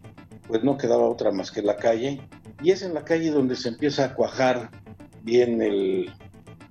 pues 0.48 0.64
no 0.64 0.76
quedaba 0.76 1.08
otra 1.08 1.32
más 1.32 1.52
que 1.52 1.62
la 1.62 1.78
calle 1.78 2.20
y 2.64 2.72
es 2.72 2.82
en 2.82 2.96
la 2.96 3.06
calle 3.06 3.30
donde 3.30 3.56
se 3.56 3.70
empieza 3.70 4.06
a 4.06 4.14
cuajar 4.16 4.72
bien 5.22 5.62
el, 5.62 6.12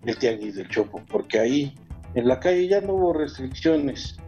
el 0.05 0.17
tianguis 0.19 0.57
del 0.57 0.69
Chopo, 0.69 1.01
porque 1.09 1.39
ahí 1.39 1.75
en 2.15 2.27
la 2.27 2.41
calle 2.41 2.67
ya 2.67 2.81
no 2.81 2.95
hubo 2.95 3.13
restricciones, 3.13 4.19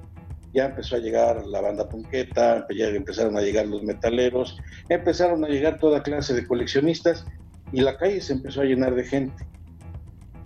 ya 0.55 0.67
empezó 0.67 0.95
a 0.95 1.01
llegar 1.01 1.45
la 1.45 1.61
banda 1.61 1.89
punqueta, 1.89 2.67
ya 2.73 2.87
empezaron 2.87 3.37
a 3.37 3.41
llegar 3.41 3.67
los 3.67 3.83
metaleros, 3.83 4.59
empezaron 4.89 5.45
a 5.45 5.49
llegar 5.49 5.79
toda 5.79 6.05
clase 6.05 6.35
de 6.35 6.47
coleccionistas 6.47 7.27
y 7.73 7.81
la 7.81 7.97
calle 7.97 8.21
se 8.21 8.35
empezó 8.35 8.61
a 8.61 8.65
llenar 8.65 8.95
de 8.95 9.05
gente. 9.05 9.45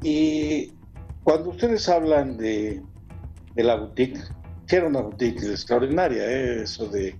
Y 0.02 0.72
cuando 1.24 1.50
ustedes 1.50 1.88
hablan 1.88 2.36
de, 2.36 2.82
de 3.54 3.62
la 3.64 3.76
boutique, 3.76 4.20
que 4.66 4.76
era 4.76 4.86
una 4.86 5.00
boutique 5.00 5.42
extraordinaria, 5.44 6.24
¿eh? 6.24 6.62
eso 6.62 6.86
de, 6.88 7.14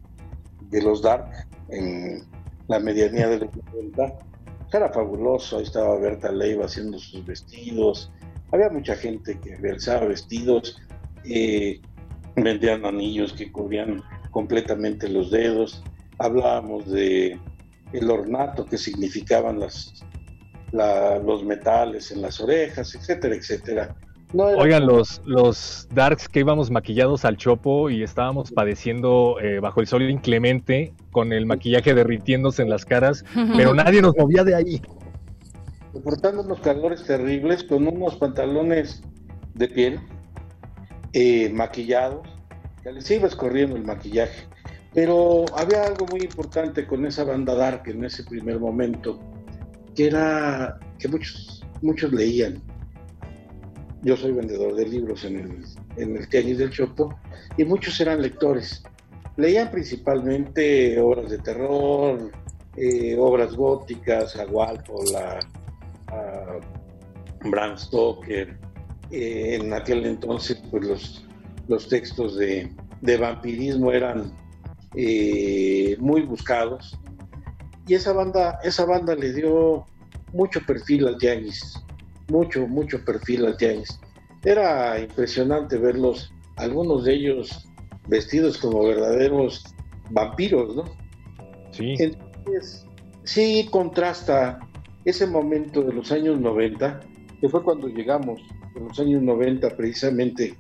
los 0.73 1.03
Dark 1.03 1.29
en, 1.69 2.25
la 2.69 2.79
medianía 2.79 3.29
de 3.29 3.41
los 3.41 3.57
90. 3.73 4.19
Era 4.73 4.93
fabuloso, 4.93 5.59
ahí 5.59 5.63
estaba 5.63 5.99
Berta 5.99 6.31
Leiva 6.31 6.67
haciendo 6.67 6.99
sus 6.99 7.25
vestidos, 7.25 8.13
había 8.53 8.69
mucha 8.69 8.95
gente 8.97 9.39
que 9.41 9.57
realizaba 9.57 10.07
vestidos, 10.07 10.79
eh, 11.25 11.81
vendían 12.35 12.85
anillos 12.85 13.33
que 13.33 13.51
cubrían 13.51 14.03
completamente 14.31 15.09
los 15.09 15.31
dedos, 15.31 15.83
hablábamos 16.19 16.91
de 16.91 17.39
el 17.93 18.11
ornato 18.11 18.67
que 18.67 18.77
significaban 18.77 19.61
las, 19.61 19.95
los 20.73 21.45
metales 21.45 22.11
en 22.11 22.23
las 22.23 22.41
orejas, 22.41 22.95
etcétera, 22.95 23.35
etcétera. 23.35 23.97
Oigan, 24.35 24.87
los, 24.87 25.23
los 25.25 25.89
darks 25.95 26.29
que 26.29 26.41
íbamos 26.41 26.71
maquillados 26.71 27.25
al 27.25 27.37
chopo 27.37 27.91
y 27.91 28.03
estábamos 28.03 28.51
padeciendo 28.51 29.37
eh, 29.41 29.61
bajo 29.61 29.81
el 29.81 29.87
sol 29.87 30.03
inclemente, 30.03 30.93
con 31.13 31.33
el 31.33 31.47
maquillaje 31.47 31.95
derritiéndose 31.95 32.63
en 32.63 32.69
las 32.69 32.85
caras, 32.85 33.25
pero 33.57 33.73
nadie 33.75 34.03
nos 34.03 34.17
movía 34.17 34.43
de 34.45 34.55
ahí. 34.55 34.83
Soportando 35.93 36.43
unos 36.43 36.61
calores 36.61 37.05
terribles, 37.05 37.65
con 37.65 37.87
unos 37.87 38.17
pantalones 38.17 39.03
de 39.55 39.69
piel, 39.69 40.01
eh, 41.13 41.49
maquillados, 41.51 42.29
que 42.83 42.93
les 42.93 43.11
iba 43.11 43.29
escorriendo 43.29 43.77
el 43.77 43.85
maquillaje. 43.85 44.47
Pero 44.93 45.45
había 45.57 45.85
algo 45.85 46.07
muy 46.11 46.21
importante 46.21 46.87
con 46.87 47.07
esa 47.07 47.25
banda 47.25 47.55
dark 47.55 47.83
en 47.87 48.05
ese 48.05 48.25
primer 48.25 48.59
momento, 48.59 49.19
que 49.97 50.07
era 50.07 50.79
que 50.99 51.09
muchos, 51.09 51.65
muchos 51.83 52.13
leían 52.13 52.63
yo 54.07 54.17
soy 54.17 54.31
vendedor 54.31 54.77
de 54.77 54.87
libros 54.87 55.25
en 55.25 55.37
el, 55.37 55.65
en 55.97 56.17
el 56.17 56.29
Tianguis 56.29 56.59
del 56.59 56.71
Chopo 56.71 57.19
y 57.57 57.65
muchos 57.65 58.01
eran 58.01 58.23
lectores. 58.23 58.85
Leían 59.37 59.69
principalmente 59.73 61.01
obras 61.01 61.29
de 61.29 61.39
terror, 61.39 62.31
eh, 62.77 63.17
obras 63.19 63.57
góticas, 63.57 64.37
a 64.37 64.47
Walpole, 64.47 65.17
a, 65.17 65.41
Bram 67.51 67.77
Stoker. 67.77 68.57
Eh, 69.11 69.59
en 69.61 69.73
aquel 69.73 70.07
entonces, 70.07 70.63
pues 70.71 70.85
los, 70.85 71.27
los 71.67 71.89
textos 71.89 72.37
de, 72.37 72.71
de 73.01 73.17
vampirismo 73.17 73.91
eran 73.91 74.33
eh, 74.95 75.97
muy 75.99 76.23
buscados. 76.23 76.97
Y 77.87 77.95
esa 77.95 78.13
banda, 78.13 78.59
esa 78.63 78.85
banda 78.85 79.15
le 79.15 79.33
dio 79.33 79.87
mucho 80.33 80.61
perfil 80.67 81.07
al 81.07 81.19
tianguis 81.19 81.83
mucho, 82.29 82.67
mucho 82.67 83.05
perfil 83.05 83.47
al 83.47 83.57
tianguis. 83.57 84.01
Era 84.45 84.99
impresionante 85.01 85.77
verlos, 85.77 86.33
algunos 86.57 87.05
de 87.05 87.15
ellos 87.15 87.69
vestidos 88.09 88.59
como 88.59 88.85
verdaderos 88.85 89.65
vampiros, 90.11 90.77
¿no? 90.77 90.85
Sí. 91.73 91.95
Entonces, 91.99 92.87
sí 93.25 93.69
contrasta 93.71 94.61
ese 95.05 95.27
momento 95.27 95.83
de 95.83 95.93
los 95.93 96.13
años 96.13 96.41
90, 96.41 97.01
que 97.41 97.49
fue 97.49 97.63
cuando 97.63 97.89
llegamos, 97.89 98.41
en 98.75 98.89
los 98.89 98.99
años 99.01 99.23
90 99.23 99.77
precisamente, 99.77 100.57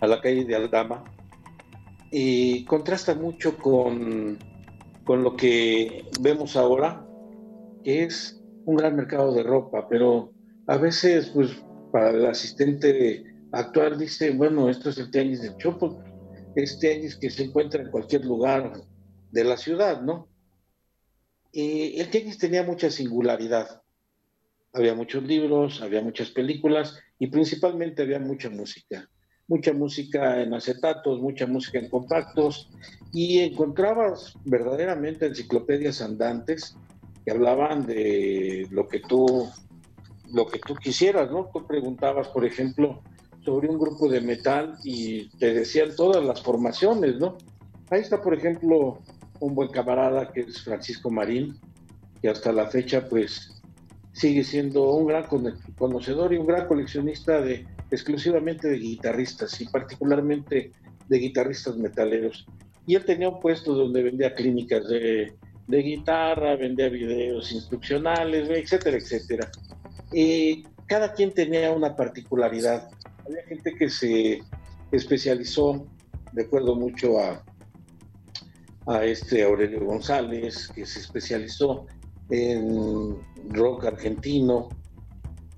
a 0.00 0.06
la 0.06 0.20
calle 0.20 0.44
de 0.44 0.56
Aldama, 0.56 1.04
y 2.10 2.64
contrasta 2.64 3.14
mucho 3.14 3.56
con, 3.56 4.38
con 5.04 5.22
lo 5.22 5.36
que 5.36 6.08
vemos 6.20 6.56
ahora, 6.56 7.06
que 7.82 8.04
es 8.04 8.40
un 8.64 8.76
gran 8.76 8.96
mercado 8.96 9.32
de 9.34 9.42
ropa, 9.42 9.86
pero 9.88 10.32
a 10.66 10.76
veces, 10.78 11.30
pues, 11.34 11.50
para 11.92 12.10
el 12.10 12.26
asistente 12.26 13.24
actual 13.52 13.98
dice, 13.98 14.30
bueno, 14.30 14.68
esto 14.68 14.90
es 14.90 14.98
el 14.98 15.10
tenis 15.10 15.42
del 15.42 15.56
Chopo, 15.58 16.02
es 16.54 16.78
tenis 16.78 17.16
que 17.18 17.30
se 17.30 17.44
encuentra 17.44 17.82
en 17.82 17.90
cualquier 17.90 18.24
lugar 18.24 18.72
de 19.30 19.44
la 19.44 19.56
ciudad, 19.56 20.00
¿no? 20.02 20.28
Eh, 21.52 22.00
el 22.00 22.10
tianguis 22.10 22.38
tenía 22.38 22.64
mucha 22.64 22.90
singularidad. 22.90 23.82
Había 24.72 24.94
muchos 24.94 25.22
libros, 25.22 25.82
había 25.82 26.02
muchas 26.02 26.30
películas 26.30 26.98
y 27.18 27.28
principalmente 27.28 28.02
había 28.02 28.18
mucha 28.18 28.50
música. 28.50 29.08
Mucha 29.46 29.72
música 29.72 30.40
en 30.40 30.54
acetatos, 30.54 31.20
mucha 31.20 31.46
música 31.46 31.78
en 31.78 31.90
compactos 31.90 32.70
y 33.12 33.40
encontrabas 33.40 34.34
verdaderamente 34.44 35.26
enciclopedias 35.26 36.00
andantes 36.00 36.76
que 37.24 37.30
hablaban 37.30 37.86
de 37.86 38.66
lo 38.70 38.88
que 38.88 39.00
tú 39.00 39.48
lo 40.32 40.46
que 40.46 40.58
tú 40.58 40.74
quisieras, 40.74 41.30
¿no? 41.30 41.48
Tú 41.52 41.66
preguntabas, 41.66 42.28
por 42.28 42.44
ejemplo, 42.44 43.02
sobre 43.44 43.68
un 43.68 43.78
grupo 43.78 44.08
de 44.08 44.20
metal 44.20 44.76
y 44.82 45.28
te 45.38 45.54
decían 45.54 45.94
todas 45.94 46.24
las 46.24 46.42
formaciones, 46.42 47.16
¿no? 47.18 47.36
Ahí 47.90 48.00
está, 48.00 48.20
por 48.20 48.34
ejemplo, 48.34 48.98
un 49.40 49.54
buen 49.54 49.68
camarada 49.68 50.32
que 50.32 50.40
es 50.40 50.62
Francisco 50.62 51.10
Marín, 51.10 51.58
que 52.20 52.30
hasta 52.30 52.52
la 52.52 52.66
fecha, 52.66 53.06
pues, 53.08 53.62
sigue 54.12 54.42
siendo 54.44 54.90
un 54.92 55.06
gran 55.06 55.26
conocedor 55.76 56.32
y 56.32 56.38
un 56.38 56.46
gran 56.46 56.66
coleccionista 56.66 57.40
de 57.40 57.66
exclusivamente 57.94 58.68
de 58.68 58.78
guitarristas 58.78 59.60
y 59.60 59.66
particularmente 59.66 60.72
de 61.08 61.18
guitarristas 61.18 61.76
metaleros. 61.76 62.46
Y 62.86 62.94
él 62.94 63.04
tenía 63.04 63.28
un 63.28 63.40
puesto 63.40 63.74
donde 63.74 64.02
vendía 64.02 64.34
clínicas 64.34 64.86
de, 64.88 65.32
guitarra, 65.68 66.56
vendía 66.56 66.88
videos 66.88 67.50
instruccionales, 67.52 68.48
etcétera, 68.50 68.98
etcétera. 68.98 69.50
Y 70.12 70.64
cada 70.86 71.12
quien 71.12 71.32
tenía 71.32 71.72
una 71.72 71.96
particularidad. 71.96 72.90
Había 73.26 73.42
gente 73.44 73.74
que 73.74 73.88
se 73.88 74.42
especializó, 74.92 75.86
de 76.32 76.42
acuerdo 76.42 76.74
mucho 76.74 77.18
a, 77.18 77.42
a 78.86 79.04
este 79.04 79.42
Aurelio 79.42 79.84
González, 79.84 80.68
que 80.74 80.84
se 80.84 81.00
especializó 81.00 81.86
en 82.28 83.16
rock 83.50 83.86
argentino, 83.86 84.68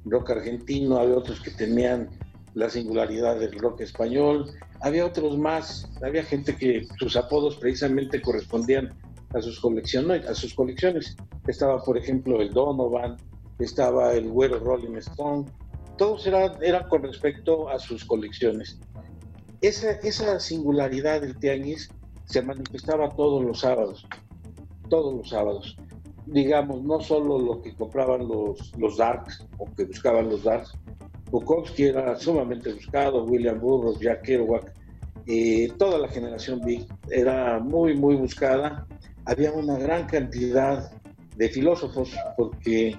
rock 0.05 0.30
argentino, 0.30 0.99
había 0.99 1.16
otros 1.16 1.41
que 1.41 1.51
tenían 1.51 2.09
la 2.57 2.71
singularidad 2.71 3.39
del 3.39 3.53
rock 3.59 3.83
español, 3.83 4.51
había 4.81 5.05
otros 5.05 5.37
más, 5.37 5.87
había 6.03 6.25
gente 6.25 6.57
que 6.57 6.89
sus 6.99 7.15
apodos 7.15 7.57
precisamente 7.57 8.23
correspondían 8.23 8.95
a 9.35 9.43
sus 9.43 9.61
colecciones, 9.61 10.27
a 10.27 10.35
sus 10.35 10.55
colecciones. 10.55 11.17
Estaba, 11.47 11.83
por 11.85 11.99
ejemplo, 11.99 12.41
el 12.41 12.55
Donovan, 12.55 13.19
estaba 13.59 14.15
el 14.15 14.31
Güero 14.31 14.59
Rolling 14.59 14.97
Stone, 14.97 15.45
todos 15.99 16.27
eran, 16.27 16.53
eran 16.63 16.89
con 16.89 17.03
respecto 17.03 17.69
a 17.69 17.79
sus 17.79 18.07
colecciones. 18.07 18.81
Esa, 19.61 19.91
esa 19.91 20.41
singularidad 20.41 21.21
del 21.21 21.37
tianguis 21.37 21.91
se 22.25 22.41
manifestaba 22.41 23.11
todos 23.11 23.45
los 23.45 23.61
sábados, 23.61 24.07
todos 24.89 25.15
los 25.15 25.29
sábados. 25.29 25.77
Digamos, 26.25 26.83
no 26.83 27.01
solo 27.01 27.39
lo 27.39 27.61
que 27.61 27.75
compraban 27.75 28.27
los, 28.27 28.73
los 28.79 28.97
Darks 28.97 29.47
o 29.59 29.67
que 29.75 29.85
buscaban 29.85 30.31
los 30.31 30.43
Darks, 30.43 30.73
Bukowski 31.31 31.85
era 31.85 32.16
sumamente 32.16 32.72
buscado, 32.72 33.24
William 33.24 33.61
Burroughs, 33.61 34.01
Jack 34.01 34.22
Kerouac, 34.22 34.72
eh, 35.27 35.72
toda 35.77 35.99
la 35.99 36.09
generación 36.09 36.61
Big 36.64 36.87
era 37.11 37.59
muy, 37.59 37.95
muy 37.95 38.14
buscada. 38.14 38.87
Había 39.24 39.53
una 39.53 39.77
gran 39.77 40.07
cantidad 40.07 40.91
de 41.37 41.49
filósofos 41.49 42.14
porque 42.37 42.97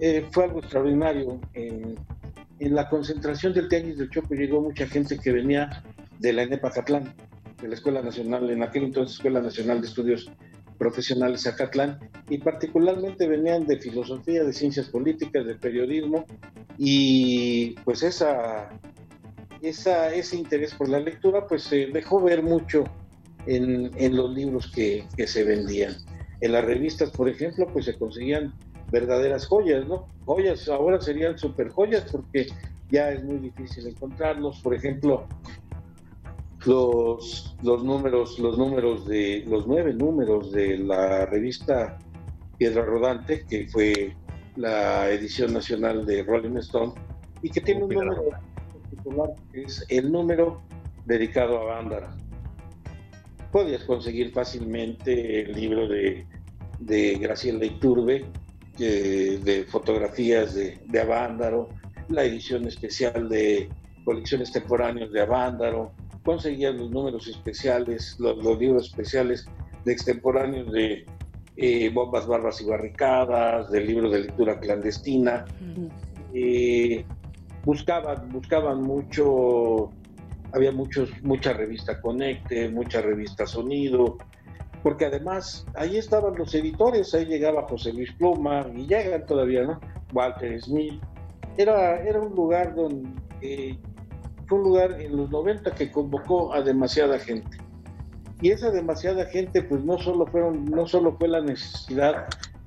eh, 0.00 0.26
fue 0.32 0.44
algo 0.44 0.58
extraordinario. 0.58 1.40
En, 1.54 1.96
la 2.58 2.88
concentración 2.88 3.52
del 3.52 3.68
tenis 3.68 3.98
del 3.98 4.08
Chopo 4.08 4.34
llegó 4.34 4.60
mucha 4.60 4.86
gente 4.86 5.18
que 5.18 5.32
venía 5.32 5.82
de 6.20 6.32
la 6.32 6.42
ENEPA 6.42 6.70
Catlán, 6.70 7.12
de 7.60 7.66
la 7.66 7.74
Escuela 7.74 8.02
Nacional, 8.02 8.48
en 8.50 8.62
aquel 8.62 8.84
entonces 8.84 9.16
Escuela 9.16 9.40
Nacional 9.40 9.80
de 9.80 9.88
Estudios 9.88 10.30
Profesionales 10.82 11.46
Acatlán, 11.46 12.00
y 12.28 12.38
particularmente 12.38 13.28
venían 13.28 13.68
de 13.68 13.78
filosofía, 13.78 14.42
de 14.42 14.52
ciencias 14.52 14.88
políticas, 14.88 15.46
de 15.46 15.54
periodismo, 15.54 16.26
y 16.76 17.76
pues 17.84 18.02
esa, 18.02 18.68
esa, 19.60 20.12
ese 20.12 20.34
interés 20.34 20.74
por 20.74 20.88
la 20.88 20.98
lectura 20.98 21.46
pues 21.46 21.62
se 21.62 21.86
dejó 21.86 22.20
ver 22.20 22.42
mucho 22.42 22.82
en, 23.46 23.92
en 23.96 24.16
los 24.16 24.34
libros 24.34 24.72
que, 24.74 25.04
que, 25.16 25.28
se 25.28 25.44
vendían. 25.44 25.94
En 26.40 26.50
las 26.50 26.64
revistas, 26.64 27.10
por 27.10 27.28
ejemplo, 27.28 27.68
pues 27.72 27.84
se 27.84 27.96
conseguían 27.96 28.52
verdaderas 28.90 29.46
joyas, 29.46 29.86
¿no? 29.86 30.08
Joyas 30.24 30.68
ahora 30.68 31.00
serían 31.00 31.38
super 31.38 31.68
joyas 31.68 32.06
porque 32.10 32.48
ya 32.90 33.12
es 33.12 33.22
muy 33.22 33.38
difícil 33.38 33.86
encontrarlos. 33.86 34.58
Por 34.62 34.74
ejemplo, 34.74 35.28
los, 36.66 37.56
los 37.62 37.84
números, 37.84 38.38
los 38.38 38.58
números 38.58 39.06
de, 39.06 39.44
los 39.46 39.66
nueve 39.66 39.92
números 39.94 40.52
de 40.52 40.78
la 40.78 41.26
revista 41.26 41.98
Piedra 42.58 42.84
Rodante, 42.84 43.44
que 43.46 43.66
fue 43.68 44.14
la 44.56 45.10
edición 45.10 45.52
nacional 45.52 46.04
de 46.06 46.22
Rolling 46.22 46.56
Stone, 46.58 46.92
y 47.42 47.50
que 47.50 47.60
tiene 47.60 47.84
un 47.84 47.90
número 47.90 48.28
particular, 48.82 49.30
que 49.52 49.62
es 49.62 49.84
el 49.88 50.12
número 50.12 50.62
dedicado 51.04 51.58
a 51.60 51.64
Bándara. 51.64 52.16
Podías 53.50 53.84
conseguir 53.84 54.32
fácilmente 54.32 55.42
el 55.42 55.52
libro 55.52 55.88
de, 55.88 56.26
de 56.78 57.18
Graciela 57.18 57.64
Iturbe, 57.64 58.24
de 58.78 59.66
fotografías 59.68 60.54
de, 60.54 60.80
de 60.86 61.00
Avándaro, 61.00 61.68
la 62.08 62.24
edición 62.24 62.66
especial 62.66 63.28
de 63.28 63.68
colecciones 64.04 64.50
temporáneas 64.50 65.12
de 65.12 65.20
Avándaro, 65.20 65.92
conseguían 66.24 66.78
los 66.78 66.90
números 66.90 67.26
especiales, 67.28 68.16
los, 68.18 68.58
libros 68.58 68.88
especiales 68.88 69.46
de 69.84 69.92
extemporáneos 69.92 70.72
de 70.72 71.04
eh, 71.56 71.90
Bombas, 71.92 72.26
Barbas 72.26 72.60
y 72.60 72.64
Barricadas, 72.64 73.70
del 73.70 73.86
libro 73.86 74.10
de 74.10 74.20
lectura 74.20 74.58
clandestina. 74.58 75.44
Eh, 76.32 77.04
buscaban, 77.64 78.28
buscaban 78.30 78.82
mucho, 78.82 79.90
había 80.52 80.72
muchos, 80.72 81.10
mucha 81.22 81.52
revista 81.52 82.00
Conecte, 82.00 82.68
mucha 82.68 83.00
revista 83.02 83.46
Sonido, 83.46 84.18
porque 84.82 85.06
además 85.06 85.66
ahí 85.74 85.96
estaban 85.96 86.34
los 86.36 86.54
editores, 86.54 87.14
ahí 87.14 87.26
llegaba 87.26 87.66
José 87.68 87.92
Luis 87.92 88.12
Pluma 88.12 88.66
y 88.74 88.86
llegan 88.86 89.26
todavía, 89.26 89.64
¿no? 89.64 89.80
Walter 90.12 90.60
Smith. 90.60 91.00
Era, 91.56 92.02
era 92.02 92.20
un 92.20 92.34
lugar 92.34 92.74
donde 92.74 93.10
eh, 93.42 93.78
un 94.52 94.62
lugar 94.62 95.00
en 95.00 95.16
los 95.16 95.30
90 95.30 95.72
que 95.72 95.90
convocó 95.90 96.52
a 96.52 96.62
demasiada 96.62 97.18
gente. 97.18 97.58
Y 98.40 98.50
esa 98.50 98.70
demasiada 98.70 99.26
gente, 99.26 99.62
pues 99.62 99.84
no 99.84 99.98
solo, 99.98 100.26
fueron, 100.26 100.64
no 100.64 100.86
solo 100.86 101.16
fue 101.16 101.28
la 101.28 101.40
necesidad 101.40 102.26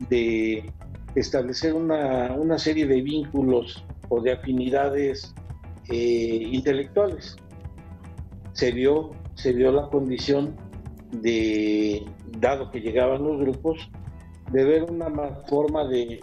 de 0.10 0.72
establecer 1.16 1.74
una, 1.74 2.34
una 2.34 2.58
serie 2.58 2.86
de 2.86 3.02
vínculos 3.02 3.84
o 4.10 4.22
de 4.22 4.34
afinidades 4.34 5.34
eh, 5.90 6.50
intelectuales. 6.52 7.36
Se 8.54 8.72
vio, 8.72 9.12
se 9.36 9.54
vio 9.54 9.72
la 9.72 9.90
condición 9.90 10.56
de, 11.12 12.06
dado 12.40 12.72
que 12.72 12.82
llegaban 12.82 13.24
los 13.24 13.40
grupos, 13.40 13.90
de 14.52 14.64
ver 14.64 14.84
una 14.84 15.10
forma 15.48 15.86
de 15.88 16.22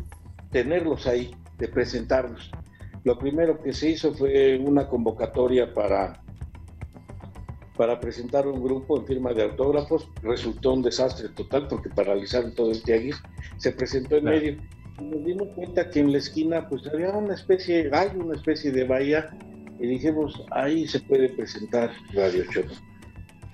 tenerlos 0.51 1.07
ahí, 1.07 1.35
de 1.59 1.69
presentarlos. 1.69 2.51
Lo 3.05 3.19
primero 3.19 3.61
que 3.61 3.73
se 3.73 3.91
hizo 3.91 4.15
fue 4.15 4.59
una 4.59 4.89
convocatoria 4.89 5.73
para, 5.75 6.23
para 7.77 7.99
presentar 7.99 8.47
un 8.47 8.63
grupo 8.63 8.99
en 8.99 9.07
firma 9.07 9.33
de 9.33 9.43
autógrafos. 9.43 10.09
Resultó 10.23 10.75
un 10.75 10.83
desastre 10.83 11.29
total 11.31 11.67
porque 11.69 11.89
paralizaron 11.89 12.55
todo 12.55 12.71
el 12.71 12.83
tianguis. 12.83 13.21
Se 13.57 13.73
presentó 13.73 14.17
en 14.17 14.25
medio. 14.25 14.57
Y 15.01 15.05
nos 15.05 15.25
dimos 15.25 15.49
cuenta 15.55 15.91
que 15.91 16.01
en 16.01 16.13
la 16.13 16.19
esquina 16.19 16.69
pues 16.69 16.87
había 16.87 17.11
una 17.11 17.35
especie, 17.35 17.91
hay 17.93 18.17
una 18.17 18.37
especie 18.37 18.71
de 18.71 18.85
bahía 18.85 19.31
y 19.81 19.87
dijimos, 19.87 20.45
ahí 20.53 20.87
se 20.87 21.01
puede 21.01 21.29
presentar 21.31 21.91
Radio 22.13 22.45
Chopo. 22.53 22.73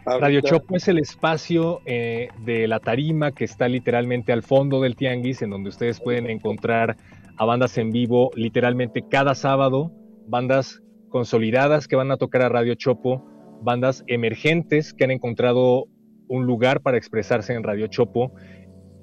Radio 0.05 0.41
Chopo 0.41 0.77
es 0.77 0.89
el 0.89 0.99
espacio 0.99 1.81
eh, 1.85 2.29
de 2.45 2.67
la 2.67 2.81
tarima 2.81 3.33
que 3.33 3.45
está 3.45 3.69
literalmente 3.69 4.33
al 4.33 4.43
fondo 4.43 4.81
del 4.81 4.97
tianguis, 4.97 5.43
en 5.43 5.51
donde 5.51 5.69
ustedes 5.69 6.01
pueden 6.01 6.29
encontrar 6.29 6.97
a 7.39 7.45
bandas 7.45 7.79
en 7.79 7.91
vivo 7.91 8.31
literalmente 8.35 9.05
cada 9.09 9.35
sábado, 9.35 9.93
bandas 10.27 10.83
consolidadas 11.09 11.89
que 11.89 11.97
van 11.97 12.11
a 12.11 12.17
tocar 12.17 12.43
a 12.43 12.49
Radio 12.49 12.75
Chopo, 12.75 13.25
bandas 13.63 14.05
emergentes 14.09 14.93
que 14.93 15.05
han 15.05 15.13
encontrado 15.13 15.87
un 16.29 16.47
lugar 16.47 16.83
para 16.83 16.99
expresarse 16.99 17.55
en 17.55 17.63
Radio 17.63 17.87
Chopo, 17.87 18.33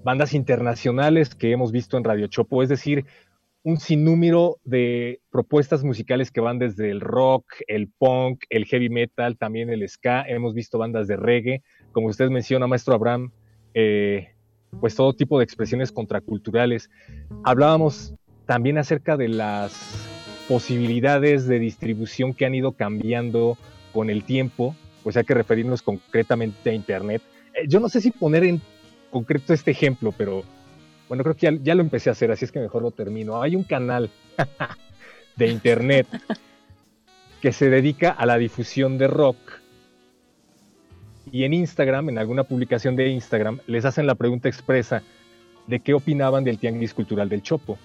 bandas 0.04 0.34
internacionales 0.34 1.34
que 1.34 1.52
hemos 1.52 1.72
visto 1.72 1.98
en 1.98 2.04
Radio 2.04 2.28
Chopo, 2.28 2.62
es 2.62 2.70
decir, 2.70 3.06
un 3.64 3.78
sinnúmero 3.78 4.58
de 4.64 5.22
propuestas 5.32 5.84
musicales 5.84 6.30
que 6.30 6.40
van 6.40 6.60
desde 6.60 6.92
el 6.92 7.02
rock, 7.02 7.46
el 7.68 7.90
punk, 7.98 8.44
el 8.52 8.66
heavy 8.66 8.90
metal, 8.90 9.38
también 9.38 9.72
el 9.72 9.88
ska, 9.90 10.22
hemos 10.28 10.54
visto 10.54 10.78
bandas 10.78 11.08
de 11.08 11.16
reggae, 11.16 11.64
como 11.92 12.08
usted 12.08 12.30
menciona, 12.30 12.68
maestro 12.68 12.94
Abraham, 12.94 13.32
eh, 13.74 14.28
pues 14.80 14.96
todo 14.96 15.16
tipo 15.16 15.40
de 15.40 15.46
expresiones 15.46 15.92
contraculturales. 15.92 16.92
Hablábamos 17.44 18.14
también 18.46 18.78
acerca 18.78 19.18
de 19.18 19.28
las 19.28 20.08
posibilidades 20.48 21.48
de 21.48 21.60
distribución 21.60 22.34
que 22.34 22.46
han 22.46 22.56
ido 22.56 22.72
cambiando 22.72 23.58
con 23.94 24.10
el 24.10 24.24
tiempo, 24.24 24.76
pues 25.04 25.18
hay 25.18 25.24
que 25.24 25.34
referirnos 25.34 25.82
concretamente 25.82 26.70
a 26.70 26.74
Internet. 26.74 27.22
eh, 27.54 27.66
yo 27.68 27.80
no 27.80 27.90
sé 27.90 28.02
si 28.02 28.12
poner 28.12 28.44
en 28.44 28.62
concreto 29.12 29.54
este 29.54 29.72
ejemplo, 29.72 30.12
pero 30.12 30.44
bueno, 31.08 31.24
creo 31.24 31.36
que 31.36 31.60
ya, 31.62 31.76
lo 31.76 31.82
empecé 31.82 32.10
a 32.10 32.14
hacer, 32.14 32.32
así 32.32 32.46
es 32.46 32.52
que 32.52 32.60
mejor 32.60 32.82
lo 32.82 32.92
termino. 32.92 33.42
Hay 33.42 33.56
un 33.56 33.64
canal 33.64 34.10
de 35.36 35.48
internet 35.48 36.08
que 37.42 37.52
se 37.52 37.70
dedica 37.70 38.10
a 38.10 38.26
la 38.26 38.38
difusión 38.38 38.98
de 38.98 39.08
rock. 39.08 39.38
Y 41.32 41.44
en 41.44 41.54
Instagram, 41.54 42.10
en 42.10 42.18
alguna 42.18 42.44
publicación 42.44 42.96
de 42.96 43.10
Instagram, 43.10 43.60
les 43.68 43.86
hacen 43.86 44.08
la 44.08 44.16
pregunta 44.16 44.48
expresa 44.48 45.04
de 45.68 45.80
qué 45.80 45.94
opinaban 45.94 46.44
del 46.44 46.58
Tianguis 46.58 46.94
Cultural 46.94 47.30
del 47.30 47.42
Chopo. 47.42 47.78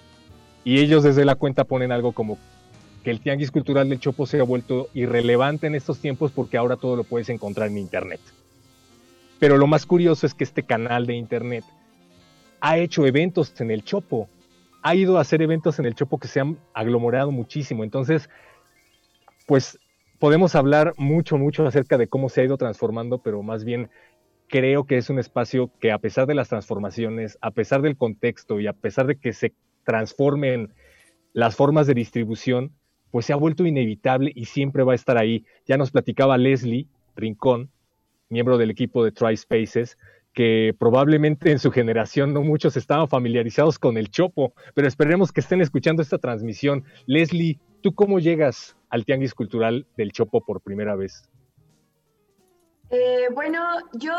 Y 0.63 0.79
ellos 0.79 1.03
desde 1.03 1.25
la 1.25 1.35
cuenta 1.35 1.63
ponen 1.63 1.91
algo 1.91 2.11
como 2.11 2.37
que 3.03 3.11
el 3.11 3.19
Tianguis 3.19 3.51
Cultural 3.51 3.89
del 3.89 3.99
Chopo 3.99 4.25
se 4.25 4.39
ha 4.39 4.43
vuelto 4.43 4.89
irrelevante 4.93 5.67
en 5.67 5.75
estos 5.75 5.99
tiempos 5.99 6.31
porque 6.31 6.57
ahora 6.57 6.75
todo 6.75 6.95
lo 6.95 7.03
puedes 7.03 7.29
encontrar 7.29 7.69
en 7.69 7.77
Internet. 7.77 8.19
Pero 9.39 9.57
lo 9.57 9.65
más 9.65 9.85
curioso 9.85 10.27
es 10.27 10.35
que 10.35 10.43
este 10.43 10.63
canal 10.63 11.07
de 11.07 11.15
Internet 11.15 11.63
ha 12.59 12.77
hecho 12.77 13.07
eventos 13.07 13.59
en 13.59 13.71
el 13.71 13.83
Chopo, 13.83 14.29
ha 14.83 14.93
ido 14.93 15.17
a 15.17 15.21
hacer 15.21 15.41
eventos 15.41 15.79
en 15.79 15.85
el 15.85 15.95
Chopo 15.95 16.19
que 16.19 16.27
se 16.27 16.39
han 16.39 16.57
aglomerado 16.73 17.31
muchísimo. 17.31 17.83
Entonces, 17.83 18.29
pues 19.47 19.79
podemos 20.19 20.53
hablar 20.53 20.93
mucho, 20.97 21.37
mucho 21.39 21.65
acerca 21.65 21.97
de 21.97 22.07
cómo 22.07 22.29
se 22.29 22.41
ha 22.41 22.43
ido 22.43 22.57
transformando, 22.57 23.17
pero 23.17 23.41
más 23.41 23.63
bien 23.63 23.89
creo 24.47 24.85
que 24.85 24.97
es 24.97 25.09
un 25.09 25.17
espacio 25.17 25.71
que 25.79 25.91
a 25.91 25.97
pesar 25.97 26.27
de 26.27 26.35
las 26.35 26.49
transformaciones, 26.49 27.39
a 27.41 27.49
pesar 27.49 27.81
del 27.81 27.97
contexto 27.97 28.59
y 28.59 28.67
a 28.67 28.73
pesar 28.73 29.07
de 29.07 29.15
que 29.15 29.33
se 29.33 29.53
transformen 29.83 30.73
las 31.33 31.55
formas 31.55 31.87
de 31.87 31.93
distribución, 31.93 32.73
pues 33.11 33.25
se 33.25 33.33
ha 33.33 33.37
vuelto 33.37 33.65
inevitable 33.65 34.31
y 34.33 34.45
siempre 34.45 34.83
va 34.83 34.93
a 34.93 34.95
estar 34.95 35.17
ahí. 35.17 35.45
Ya 35.65 35.77
nos 35.77 35.91
platicaba 35.91 36.37
Leslie 36.37 36.87
Rincón, 37.15 37.69
miembro 38.29 38.57
del 38.57 38.71
equipo 38.71 39.03
de 39.03 39.11
Tri 39.11 39.35
Spaces, 39.35 39.97
que 40.33 40.73
probablemente 40.79 41.51
en 41.51 41.59
su 41.59 41.71
generación 41.71 42.33
no 42.33 42.41
muchos 42.41 42.77
estaban 42.77 43.07
familiarizados 43.09 43.77
con 43.77 43.97
el 43.97 44.09
chopo, 44.09 44.53
pero 44.73 44.87
esperemos 44.87 45.31
que 45.31 45.41
estén 45.41 45.61
escuchando 45.61 46.01
esta 46.01 46.17
transmisión. 46.17 46.85
Leslie, 47.05 47.59
¿tú 47.81 47.93
cómo 47.93 48.19
llegas 48.19 48.77
al 48.89 49.05
Tianguis 49.05 49.33
Cultural 49.33 49.85
del 49.97 50.13
Chopo 50.13 50.41
por 50.45 50.61
primera 50.61 50.95
vez? 50.95 51.29
Eh, 52.93 53.29
bueno, 53.33 53.63
yo, 53.93 54.13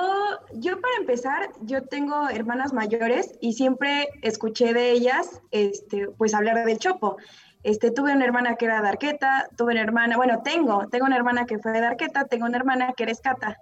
yo 0.54 0.80
para 0.80 0.96
empezar, 0.98 1.50
yo 1.60 1.82
tengo 1.82 2.30
hermanas 2.30 2.72
mayores 2.72 3.36
y 3.40 3.52
siempre 3.52 4.08
escuché 4.22 4.72
de 4.72 4.92
ellas, 4.92 5.42
este, 5.50 6.08
pues 6.16 6.32
hablar 6.32 6.64
del 6.64 6.78
Chopo. 6.78 7.18
Este, 7.64 7.90
tuve 7.90 8.14
una 8.14 8.24
hermana 8.24 8.56
que 8.56 8.64
era 8.64 8.80
de 8.80 8.88
Arqueta, 8.88 9.48
tuve 9.58 9.72
una 9.72 9.82
hermana, 9.82 10.16
bueno, 10.16 10.40
tengo, 10.42 10.88
tengo 10.88 11.04
una 11.04 11.16
hermana 11.16 11.44
que 11.44 11.58
fue 11.58 11.72
de 11.72 11.84
Arqueta, 11.86 12.24
tengo 12.24 12.46
una 12.46 12.56
hermana 12.56 12.94
que 12.96 13.02
era 13.02 13.12
escata. 13.12 13.58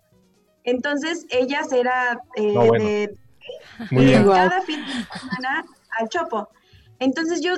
Entonces, 0.63 1.27
ellas 1.31 1.73
era 1.73 2.21
eh, 2.37 3.11
de, 3.91 4.25
cada 4.25 4.63
fin 4.63 4.81
de 4.81 5.19
semana 5.19 5.65
al 5.99 6.09
chopo. 6.09 6.49
Entonces 7.01 7.41
yo, 7.41 7.55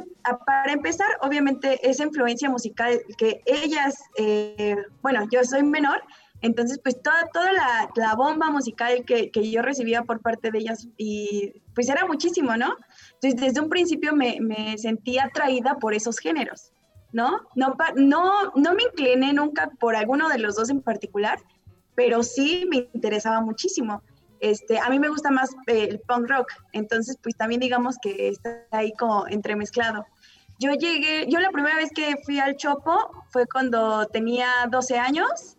para 0.47 0.73
empezar, 0.73 1.09
obviamente 1.21 1.89
esa 1.89 2.05
influencia 2.05 2.49
musical 2.49 3.03
que 3.19 3.43
ellas, 3.45 4.05
eh, 4.17 4.77
bueno, 5.03 5.27
yo 5.33 5.43
soy 5.43 5.65
menor, 5.65 6.01
entonces 6.43 6.81
pues 6.83 7.01
toda, 7.01 7.29
toda 7.33 7.53
la, 7.53 8.15
bomba 8.15 8.51
musical 8.51 9.05
que, 9.05 9.31
yo 9.51 9.63
recibía 9.63 10.03
por 10.03 10.21
parte 10.21 10.51
de 10.51 10.59
ellas, 10.59 10.89
y 10.97 11.53
pues 11.75 11.89
era 11.89 12.05
muchísimo, 12.07 12.57
¿no? 12.57 12.77
Entonces 13.15 13.41
desde 13.41 13.61
un 13.61 13.69
principio 13.71 14.15
me, 14.15 14.39
me 14.41 14.77
sentí 14.77 15.19
atraída 15.19 15.79
por 15.79 15.95
esos 15.95 16.19
géneros, 16.19 16.73
¿no? 17.13 17.41
No, 17.55 17.77
no, 17.97 18.53
no 18.55 18.75
me 18.75 18.83
incliné 18.83 19.33
nunca 19.33 19.71
por 19.81 19.97
alguno 19.97 20.29
de 20.29 20.39
los 20.39 20.57
dos 20.57 20.69
en 20.69 20.83
particular, 20.83 21.39
pero 21.95 22.23
sí 22.23 22.67
me 22.69 22.89
interesaba 22.93 23.41
muchísimo. 23.41 24.03
Este, 24.41 24.81
a 24.81 24.91
mí 24.91 24.99
me 24.99 25.09
gusta 25.09 25.31
más 25.31 25.51
eh, 25.69 25.87
el 25.89 26.01
punk 26.01 26.29
rock, 26.29 26.53
entonces 26.73 27.17
pues 27.23 27.37
también 27.37 27.61
digamos 27.61 27.97
que 28.03 28.29
está 28.29 28.67
ahí 28.73 28.93
como 28.99 29.29
entremezclado. 29.29 30.05
Yo 30.59 30.73
llegué, 30.73 31.27
yo 31.29 31.39
la 31.39 31.51
primera 31.51 31.77
vez 31.77 31.91
que 31.95 32.17
fui 32.25 32.41
al 32.41 32.57
Chopo 32.57 33.25
fue 33.31 33.47
cuando 33.47 34.07
tenía 34.07 34.49
12 34.69 34.99
años, 34.99 35.57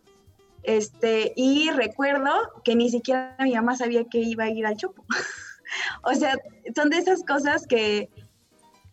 este, 0.63 1.33
y 1.35 1.69
recuerdo 1.71 2.31
que 2.63 2.75
ni 2.75 2.89
siquiera 2.89 3.35
mi 3.39 3.53
mamá 3.53 3.75
sabía 3.75 4.05
que 4.05 4.19
iba 4.19 4.45
a 4.45 4.49
ir 4.49 4.65
al 4.65 4.77
Chopo. 4.77 5.05
o 6.03 6.13
sea, 6.13 6.37
son 6.75 6.89
de 6.89 6.97
esas 6.97 7.23
cosas 7.23 7.67
que, 7.67 8.09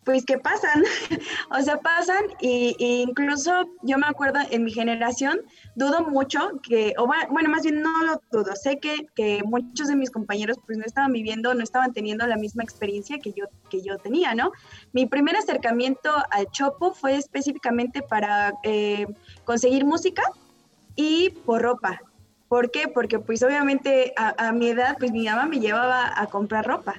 pues 0.05 0.25
que 0.25 0.39
pasan, 0.39 0.83
o 1.51 1.63
sea, 1.63 1.79
pasan 1.79 2.25
y, 2.41 2.75
incluso 2.79 3.53
yo 3.83 3.99
me 3.99 4.07
acuerdo 4.07 4.41
en 4.51 4.65
mi 4.65 4.73
generación, 4.73 5.41
dudo 5.75 6.03
mucho 6.03 6.61
que, 6.63 6.95
o 6.99 7.07
bueno, 7.07 7.51
más 7.51 7.63
bien 7.63 7.83
no 7.83 7.93
lo 8.05 8.21
dudo, 8.33 8.57
sé 8.57 8.79
que, 8.79 9.07
que, 9.15 9.43
muchos 9.45 9.89
de 9.89 9.97
mis 9.97 10.11
compañeros 10.11 10.59
pues 10.67 10.79
no 10.79 10.85
estaban 10.85 11.13
viviendo, 11.13 11.55
no 11.55 11.63
estaban 11.63 11.93
teniendo 11.93 12.27
la 12.27 12.37
misma 12.37 12.63
experiencia 12.63 13.19
que 13.19 13.33
yo, 13.33 13.45
que 13.69 13.83
yo 13.83 13.99
tenía, 13.99 14.35
¿no? 14.35 14.53
Mi 14.93 15.07
primer 15.07 15.37
acercamiento 15.37 16.11
al 16.31 16.51
Chopo 16.51 16.93
fue 16.93 17.17
específicamente 17.17 18.03
para 18.03 18.55
eh, 18.65 19.07
conseguir 19.45 19.85
música 19.85 20.23
y 21.01 21.31
por 21.31 21.63
ropa. 21.63 22.03
¿Por 22.49 22.71
qué? 22.71 22.89
Porque 22.89 23.19
pues 23.19 23.43
obviamente 23.43 24.13
a, 24.17 24.53
mi 24.53 24.69
edad 24.69 24.97
pues 24.99 25.13
mi 25.13 25.25
mamá 25.25 25.47
me 25.47 25.61
llevaba 25.61 26.13
a 26.15 26.27
comprar 26.27 26.67
ropa. 26.67 26.97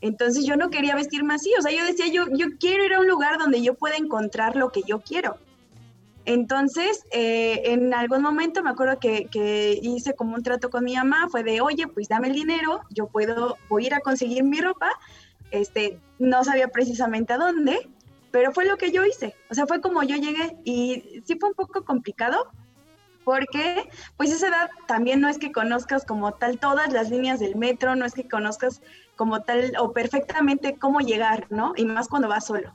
Entonces 0.00 0.44
yo 0.44 0.56
no 0.56 0.68
quería 0.68 0.96
vestirme 0.96 1.34
así, 1.34 1.52
o 1.56 1.62
sea, 1.62 1.70
yo 1.70 1.84
decía, 1.84 2.06
yo, 2.08 2.26
quiero 2.58 2.84
ir 2.84 2.94
a 2.94 3.00
un 3.00 3.06
lugar 3.06 3.38
donde 3.38 3.62
yo 3.62 3.74
pueda 3.74 3.96
encontrar 3.96 4.56
lo 4.56 4.70
que 4.70 4.82
yo 4.82 5.00
quiero. 5.00 5.36
Entonces, 6.24 7.04
eh, 7.12 7.62
en 7.66 7.94
algún 7.94 8.20
momento 8.20 8.64
me 8.64 8.70
acuerdo 8.70 8.98
que, 8.98 9.78
hice 9.80 10.14
como 10.14 10.34
un 10.34 10.42
trato 10.42 10.70
con 10.70 10.82
mi 10.82 10.96
mamá, 10.96 11.28
fue 11.30 11.44
de, 11.44 11.60
oye, 11.60 11.86
pues 11.86 12.08
dame 12.08 12.28
el 12.28 12.34
dinero, 12.34 12.80
yo 12.90 13.06
puedo, 13.06 13.56
ir 13.78 13.94
a 13.94 14.00
conseguir 14.00 14.42
mi 14.42 14.60
ropa, 14.60 14.90
este, 15.52 16.00
no 16.18 16.42
sabía 16.42 16.68
precisamente 16.68 17.32
a 17.32 17.38
dónde, 17.38 17.88
pero 18.32 18.52
fue 18.52 18.64
lo 18.64 18.76
que 18.76 18.90
yo 18.90 19.04
hice, 19.04 19.34
o 19.50 19.54
sea, 19.54 19.66
fue 19.66 19.80
como 19.80 20.02
yo 20.02 20.16
llegué 20.16 20.56
y 20.64 21.22
sí 21.24 21.36
fue 21.38 21.50
un 21.50 21.54
poco 21.54 21.84
complicado, 21.84 22.50
porque 23.26 23.90
pues 24.16 24.30
esa 24.30 24.46
edad 24.46 24.70
también 24.86 25.20
no 25.20 25.28
es 25.28 25.36
que 25.36 25.50
conozcas 25.50 26.04
como 26.04 26.34
tal 26.34 26.60
todas 26.60 26.92
las 26.92 27.10
líneas 27.10 27.40
del 27.40 27.56
metro, 27.56 27.96
no 27.96 28.04
es 28.04 28.14
que 28.14 28.28
conozcas 28.28 28.82
como 29.16 29.42
tal 29.42 29.72
o 29.80 29.92
perfectamente 29.92 30.76
cómo 30.78 31.00
llegar, 31.00 31.48
¿no? 31.50 31.72
Y 31.76 31.86
más 31.86 32.06
cuando 32.06 32.28
vas 32.28 32.46
solo. 32.46 32.72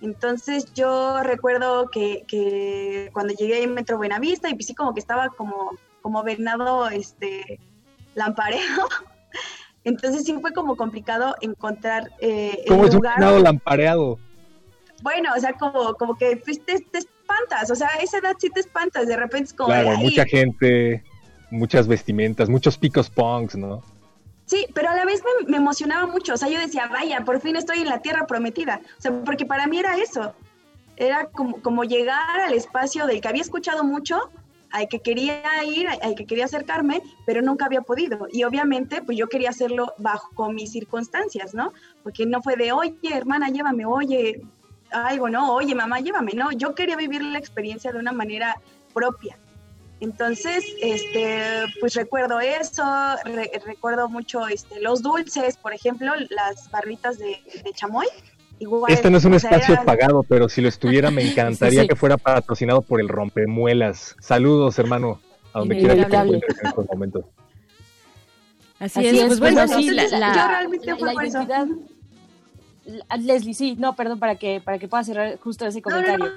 Entonces 0.00 0.72
yo 0.72 1.20
recuerdo 1.24 1.88
que, 1.90 2.24
que 2.28 3.10
cuando 3.12 3.34
llegué 3.34 3.64
en 3.64 3.74
Metro 3.74 3.96
Buenavista 3.96 4.48
y 4.48 4.54
pues 4.54 4.66
sí 4.66 4.74
como 4.76 4.94
que 4.94 5.00
estaba 5.00 5.30
como, 5.30 5.72
como 6.00 6.22
venado 6.22 6.88
este 6.88 7.58
lampareado. 8.14 8.86
Entonces 9.82 10.22
sí 10.22 10.32
fue 10.40 10.52
como 10.52 10.76
complicado 10.76 11.34
encontrar 11.40 12.12
eh, 12.20 12.64
¿Cómo 12.68 12.84
es 12.84 12.94
un 12.94 13.00
venado 13.00 13.40
lampareado? 13.40 14.16
Bueno, 15.02 15.30
o 15.36 15.40
sea, 15.40 15.54
como, 15.54 15.94
como 15.94 16.16
que 16.16 16.36
pues, 16.36 16.64
te, 16.64 16.84
espantas, 17.28 17.70
o 17.70 17.74
sea, 17.74 17.88
a 17.88 18.02
esa 18.02 18.18
edad 18.18 18.36
sí 18.38 18.50
te 18.50 18.60
espantas, 18.60 19.06
de 19.06 19.16
repente 19.16 19.48
es 19.48 19.54
como... 19.54 19.68
Claro, 19.68 19.96
mucha 19.98 20.24
gente, 20.24 21.02
muchas 21.50 21.86
vestimentas, 21.86 22.48
muchos 22.48 22.76
picos 22.78 23.10
punks, 23.10 23.56
¿no? 23.56 23.82
Sí, 24.46 24.66
pero 24.74 24.88
a 24.90 24.96
la 24.96 25.04
vez 25.04 25.22
me, 25.46 25.56
emocionaba 25.56 26.06
mucho, 26.06 26.34
o 26.34 26.36
sea, 26.36 26.48
yo 26.48 26.58
decía, 26.58 26.88
vaya, 26.88 27.24
por 27.24 27.40
fin 27.40 27.56
estoy 27.56 27.80
en 27.80 27.88
la 27.88 28.00
tierra 28.00 28.26
prometida, 28.26 28.80
o 28.98 29.00
sea, 29.00 29.12
porque 29.24 29.44
para 29.44 29.66
mí 29.66 29.78
era 29.78 29.96
eso, 29.98 30.34
era 30.96 31.26
como, 31.26 31.60
como 31.60 31.84
llegar 31.84 32.40
al 32.40 32.54
espacio 32.54 33.06
del 33.06 33.20
que 33.20 33.28
había 33.28 33.42
escuchado 33.42 33.84
mucho, 33.84 34.30
al 34.70 34.88
que 34.88 35.00
quería 35.00 35.42
ir, 35.64 35.88
al 35.88 36.14
que 36.14 36.26
quería 36.26 36.44
acercarme, 36.46 37.02
pero 37.24 37.40
nunca 37.40 37.64
había 37.64 37.80
podido. 37.80 38.26
Y 38.30 38.44
obviamente, 38.44 39.00
pues 39.00 39.16
yo 39.16 39.26
quería 39.26 39.48
hacerlo 39.48 39.94
bajo 39.96 40.52
mis 40.52 40.72
circunstancias, 40.72 41.54
¿no? 41.54 41.72
Porque 42.02 42.26
no 42.26 42.42
fue 42.42 42.56
de, 42.56 42.72
oye, 42.72 42.94
hermana, 43.14 43.48
llévame, 43.48 43.86
oye, 43.86 44.42
algo, 44.90 45.28
¿no? 45.28 45.54
Oye, 45.54 45.74
mamá, 45.74 46.00
llévame, 46.00 46.32
¿no? 46.34 46.52
Yo 46.52 46.74
quería 46.74 46.96
vivir 46.96 47.22
la 47.22 47.38
experiencia 47.38 47.92
de 47.92 47.98
una 47.98 48.12
manera 48.12 48.56
propia. 48.94 49.36
Entonces, 50.00 50.64
este, 50.80 51.40
pues 51.80 51.94
recuerdo 51.94 52.40
eso, 52.40 52.84
recuerdo 53.66 54.08
mucho 54.08 54.46
este, 54.46 54.80
los 54.80 55.02
dulces, 55.02 55.56
por 55.56 55.74
ejemplo, 55.74 56.12
las 56.30 56.70
barritas 56.70 57.18
de, 57.18 57.40
chamoy. 57.74 58.06
este 58.88 59.10
no 59.10 59.18
es 59.18 59.24
un 59.24 59.34
espacio 59.34 59.76
pagado, 59.84 60.22
pero 60.22 60.48
si 60.48 60.60
lo 60.60 60.68
estuviera 60.68 61.10
me 61.10 61.22
encantaría 61.30 61.86
que 61.88 61.96
fuera 61.96 62.16
patrocinado 62.16 62.82
por 62.82 63.00
el 63.00 63.08
rompemuelas. 63.08 64.14
Saludos, 64.20 64.78
hermano, 64.78 65.20
a 65.52 65.60
donde 65.60 65.78
quiera 65.78 65.96
que 65.96 66.04
te 66.04 66.16
encuentres 66.16 66.58
en 66.60 66.66
estos 66.68 66.86
momentos. 66.86 67.24
Así, 68.78 69.04
es, 69.04 69.24
pues 69.26 69.40
bueno, 69.40 69.66
sí, 69.66 69.90
la, 69.90 70.06
yo 70.06 70.48
realmente 70.48 70.94
fue 70.94 71.12
por 71.12 71.24
eso. 71.24 71.44
Leslie, 73.18 73.54
sí, 73.54 73.76
no, 73.78 73.94
perdón, 73.94 74.18
para 74.18 74.36
que, 74.36 74.60
para 74.60 74.78
que 74.78 74.88
pueda 74.88 75.04
cerrar 75.04 75.38
justo 75.38 75.66
ese 75.66 75.82
comentario. 75.82 76.32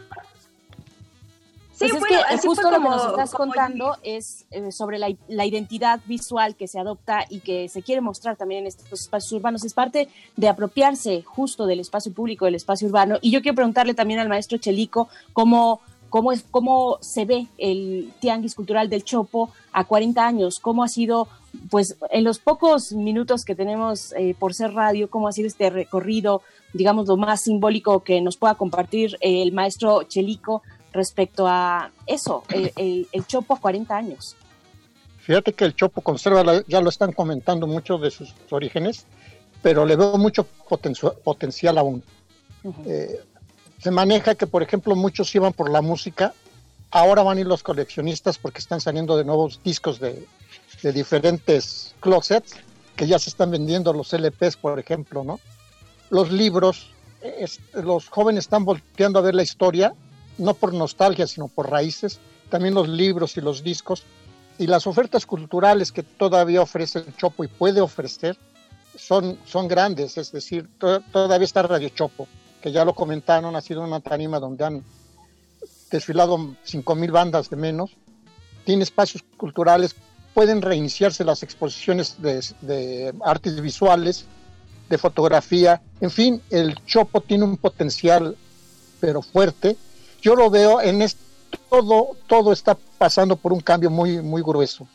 Pues 1.80 1.93
es 1.93 2.04
que 2.04 2.47
justo 2.47 2.70
lo 2.70 2.78
que 2.78 2.89
nos 2.89 3.06
estás 3.08 3.32
contando 3.32 3.97
es 4.04 4.45
eh, 4.52 4.72
sobre 4.72 4.99
la, 4.99 5.08
la, 5.28 5.45
identidad 5.47 5.99
visual 6.06 6.56
que 6.56 6.68
se 6.68 6.78
adopta 6.78 7.26
y 7.28 7.39
que 7.39 7.70
se 7.70 7.82
quiere 7.82 8.02
mostrar 8.02 8.36
también 8.36 8.62
en 8.62 8.68
estos 8.68 9.02
espacios 9.02 9.32
urbanos. 9.32 9.64
Es 9.64 9.74
parte 9.74 10.08
de 10.38 10.47
apropiarse 10.47 11.24
justo 11.24 11.66
del 11.66 11.80
espacio 11.80 12.14
público, 12.14 12.45
del 12.45 12.54
espacio 12.54 12.88
urbano. 12.88 13.18
Y 13.20 13.32
yo 13.32 13.41
quiero 13.41 13.56
preguntarle 13.56 13.95
también 13.95 14.20
al 14.20 14.30
maestro 14.30 14.60
Chelico 14.60 15.10
cómo, 15.34 15.82
cómo, 16.10 16.32
es, 16.32 16.45
cómo 16.52 16.99
se 17.02 17.26
ve 17.26 17.47
el 17.58 18.14
tianguis 18.20 18.54
cultural 18.54 18.88
del 18.88 19.04
Chopo 19.04 19.49
a 19.72 19.86
40 19.86 20.24
años, 20.24 20.60
cómo 20.60 20.84
ha 20.84 20.88
sido 20.88 21.28
pues 21.70 21.97
en 22.10 22.24
los 22.24 22.39
pocos 22.39 22.93
minutos 22.93 23.43
que 23.45 23.56
tenemos 23.56 24.14
eh, 24.14 24.36
por 24.38 24.54
ser 24.54 24.74
radio, 24.74 25.10
cómo 25.10 25.28
ha 25.28 25.32
sido 25.32 25.47
este 25.47 25.70
recorrido, 25.70 26.41
digamos, 26.74 27.08
lo 27.08 27.18
más 27.18 27.41
simbólico 27.41 28.04
que 28.04 28.22
nos 28.22 28.38
pueda 28.38 28.56
compartir 28.56 29.18
el 29.22 29.52
maestro 29.52 30.04
Chelico 30.04 30.64
respecto 30.93 31.47
a 31.47 31.91
eso, 32.06 32.43
el, 32.49 33.08
Chopo 33.28 33.56
a 33.56 33.60
40 33.60 33.95
años. 33.95 34.36
Fíjate 35.20 35.54
que 35.54 35.66
el 35.66 35.76
Chopo 35.76 36.02
conserva, 36.02 36.64
ya 36.68 36.82
lo 36.82 36.89
están 36.89 37.14
comentando 37.14 37.68
mucho 37.68 37.97
de 37.97 38.12
sus 38.12 38.34
orígenes, 38.49 39.06
pero 39.62 39.86
le 39.86 39.95
veo 39.95 40.18
mucho 40.18 40.45
potencial 41.24 41.78
aún. 41.78 42.04
Eh, 42.86 43.20
se 43.78 43.91
maneja 43.91 44.36
que, 44.36 44.47
por 44.47 44.64
ejemplo, 44.64 44.95
muchos 44.95 45.34
iban 45.34 45.54
por 45.54 45.70
la 45.70 45.82
música, 45.82 46.34
ahora 46.91 47.23
van 47.23 47.37
a 47.37 47.41
ir 47.41 47.47
los 47.47 47.63
coleccionistas 47.63 48.37
porque 48.37 48.59
están 48.59 48.81
saliendo 48.81 49.17
de 49.17 49.23
nuevos 49.23 49.61
discos 49.63 49.99
de, 49.99 50.27
de 50.83 50.91
diferentes 50.91 51.95
closets 51.99 52.55
que 52.95 53.07
ya 53.07 53.17
se 53.17 53.29
están 53.29 53.51
vendiendo 53.51 53.93
los 53.93 54.13
LPs, 54.13 54.57
por 54.57 54.77
ejemplo, 54.77 55.23
¿no? 55.23 55.39
Los 56.09 56.31
libros, 56.31 56.91
los 57.73 58.09
jóvenes 58.09 58.45
están 58.45 58.65
volteando 58.65 59.19
a 59.19 59.21
ver 59.21 59.33
la 59.33 59.43
historia, 59.43 59.93
no 60.37 60.53
por 60.53 60.73
nostalgia, 60.73 61.25
sino 61.25 61.47
por 61.47 61.69
raíces, 61.69 62.19
también 62.49 62.73
los 62.73 62.89
libros 62.89 63.37
y 63.37 63.41
los 63.41 63.63
discos, 63.63 64.03
y 64.57 64.67
las 64.67 64.85
ofertas 64.85 65.25
culturales 65.25 65.91
que 65.91 66.03
todavía 66.03 66.61
ofrece 66.61 66.99
el 66.99 67.15
Chopo 67.15 67.43
y 67.43 67.47
puede 67.47 67.81
ofrecer 67.81 68.37
son, 68.95 69.39
son 69.45 69.67
grandes, 69.67 70.17
es 70.17 70.31
decir, 70.31 70.69
todavía 70.77 71.45
está 71.45 71.63
Radio 71.63 71.89
Chopo, 71.89 72.27
que 72.61 72.71
ya 72.71 72.83
lo 72.83 72.93
comentaron, 72.93 73.55
ha 73.55 73.61
sido 73.61 73.81
una 73.83 74.01
tarima 74.01 74.39
donde 74.39 74.65
han 74.65 74.83
desfilado 75.91 76.37
5.000 76.37 77.11
bandas 77.11 77.49
de 77.49 77.57
menos, 77.57 77.91
tiene 78.65 78.83
espacios 78.83 79.23
culturales 79.37 79.95
pueden 80.33 80.61
reiniciarse 80.61 81.23
las 81.23 81.43
exposiciones 81.43 82.15
de, 82.21 83.13
artes 83.23 83.59
visuales, 83.61 84.25
de 84.89 84.97
fotografía, 84.97 85.81
en 85.99 86.11
fin, 86.11 86.41
el 86.49 86.75
Chopo 86.85 87.21
tiene 87.21 87.45
un 87.45 87.57
potencial 87.57 88.35
pero 88.99 89.21
fuerte. 89.21 89.77
Yo 90.21 90.35
lo 90.35 90.49
veo 90.49 90.81
en 90.81 91.01
esto, 91.01 91.21
todo, 91.69 92.09
todo 92.27 92.51
está 92.51 92.77
pasando 92.97 93.35
por 93.35 93.53
un 93.53 93.61
cambio 93.61 93.89
muy, 93.89 94.21
muy 94.21 94.41
grueso. 94.41 94.87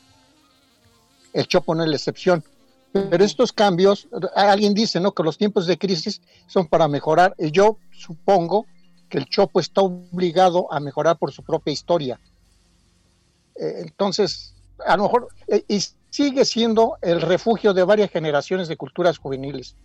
El 1.33 1.47
Chopo 1.49 1.75
no 1.75 1.83
es 1.83 1.89
la 1.89 1.97
excepción. 1.97 2.45
Pero 2.93 3.25
estos 3.25 3.53
cambios, 3.53 4.09
alguien 4.35 4.73
dice, 4.73 5.01
¿no? 5.01 5.13
Que 5.13 5.23
los 5.23 5.37
tiempos 5.37 5.67
de 5.67 5.77
crisis 5.77 6.23
son 6.47 6.67
para 6.67 6.89
mejorar. 6.89 7.35
Y 7.37 7.51
yo 7.51 7.79
supongo 7.91 8.65
que 9.09 9.19
el 9.19 9.27
Chopo 9.27 9.61
está 9.61 9.83
obligado 9.83 10.73
a 10.73 10.81
mejorar 10.81 11.19
por 11.19 11.33
su 11.33 11.43
propia 11.43 11.73
historia. 11.73 12.21
Eh, 13.55 13.81
entonces, 13.81 14.55
a 14.85 14.97
lo 14.97 15.05
mejor, 15.05 15.29
eh, 15.49 15.65
y 15.69 15.81
sigue 16.11 16.45
siendo 16.45 16.97
el 17.03 17.21
refugio 17.21 17.75
de 17.75 17.85
varias 17.85 18.11
generaciones 18.11 18.69
de 18.69 18.77
culturas 18.77 19.19
juveniles. 19.19 19.77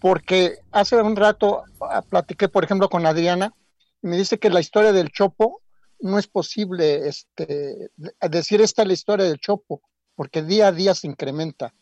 Porque 0.00 0.58
hace 0.72 0.96
un 0.96 1.16
rato 1.16 1.62
ah, 1.80 2.02
platiqué, 2.02 2.48
por 2.48 2.64
ejemplo, 2.64 2.88
con 2.88 3.06
Adriana, 3.06 3.54
y 4.02 4.08
me 4.08 4.16
dice 4.16 4.38
que 4.38 4.50
la 4.50 4.60
historia 4.60 4.92
del 4.92 5.10
Chopo 5.10 5.60
no 6.00 6.18
es 6.18 6.26
posible 6.26 7.08
este, 7.08 7.90
decir 8.28 8.60
esta 8.60 8.82
es 8.82 8.88
la 8.88 8.94
historia 8.94 9.26
del 9.26 9.38
Chopo, 9.38 9.80
porque 10.16 10.42
día 10.42 10.68
a 10.68 10.72
día 10.72 10.94
se 10.94 11.06
incrementa. 11.06 11.72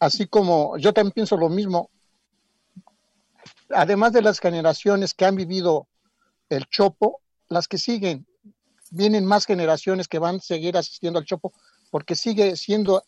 Así 0.00 0.26
como 0.26 0.78
yo 0.78 0.94
también 0.94 1.12
pienso 1.12 1.36
lo 1.36 1.48
mismo, 1.48 1.90
además 3.70 4.12
de 4.12 4.22
las 4.22 4.40
generaciones 4.40 5.14
que 5.14 5.24
han 5.24 5.36
vivido 5.36 5.88
el 6.48 6.66
Chopo, 6.66 7.20
las 7.48 7.68
que 7.68 7.78
siguen 7.78 8.26
vienen 8.90 9.24
más 9.24 9.46
generaciones 9.46 10.08
que 10.08 10.18
van 10.18 10.36
a 10.36 10.40
seguir 10.40 10.76
asistiendo 10.76 11.18
al 11.18 11.24
Chopo, 11.24 11.52
porque 11.90 12.14
sigue 12.14 12.56
siendo, 12.56 13.04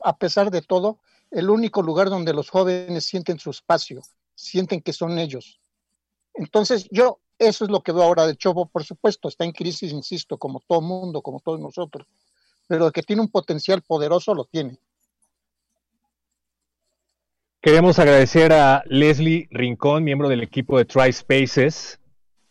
a 0.00 0.16
pesar 0.16 0.50
de 0.50 0.62
todo, 0.62 0.98
el 1.30 1.50
único 1.50 1.82
lugar 1.82 2.10
donde 2.10 2.32
los 2.32 2.50
jóvenes 2.50 3.04
sienten 3.04 3.38
su 3.38 3.50
espacio, 3.50 4.02
sienten 4.34 4.80
que 4.80 4.92
son 4.92 5.18
ellos. 5.18 5.60
Entonces, 6.34 6.88
yo, 6.90 7.20
eso 7.38 7.64
es 7.64 7.70
lo 7.70 7.82
que 7.82 7.92
veo 7.92 8.02
ahora 8.02 8.26
del 8.26 8.36
Chopo, 8.36 8.66
por 8.66 8.84
supuesto, 8.84 9.28
está 9.28 9.44
en 9.44 9.52
crisis, 9.52 9.92
insisto, 9.92 10.38
como 10.38 10.60
todo 10.60 10.80
mundo, 10.80 11.22
como 11.22 11.40
todos 11.40 11.60
nosotros, 11.60 12.06
pero 12.66 12.90
que 12.92 13.02
tiene 13.02 13.22
un 13.22 13.30
potencial 13.30 13.82
poderoso, 13.82 14.34
lo 14.34 14.44
tiene. 14.44 14.78
Queremos 17.64 17.98
agradecer 17.98 18.52
a 18.52 18.82
Leslie 18.84 19.48
Rincón, 19.50 20.04
miembro 20.04 20.28
del 20.28 20.42
equipo 20.42 20.76
de 20.76 20.84
Tri 20.84 21.10
Spaces, 21.10 21.98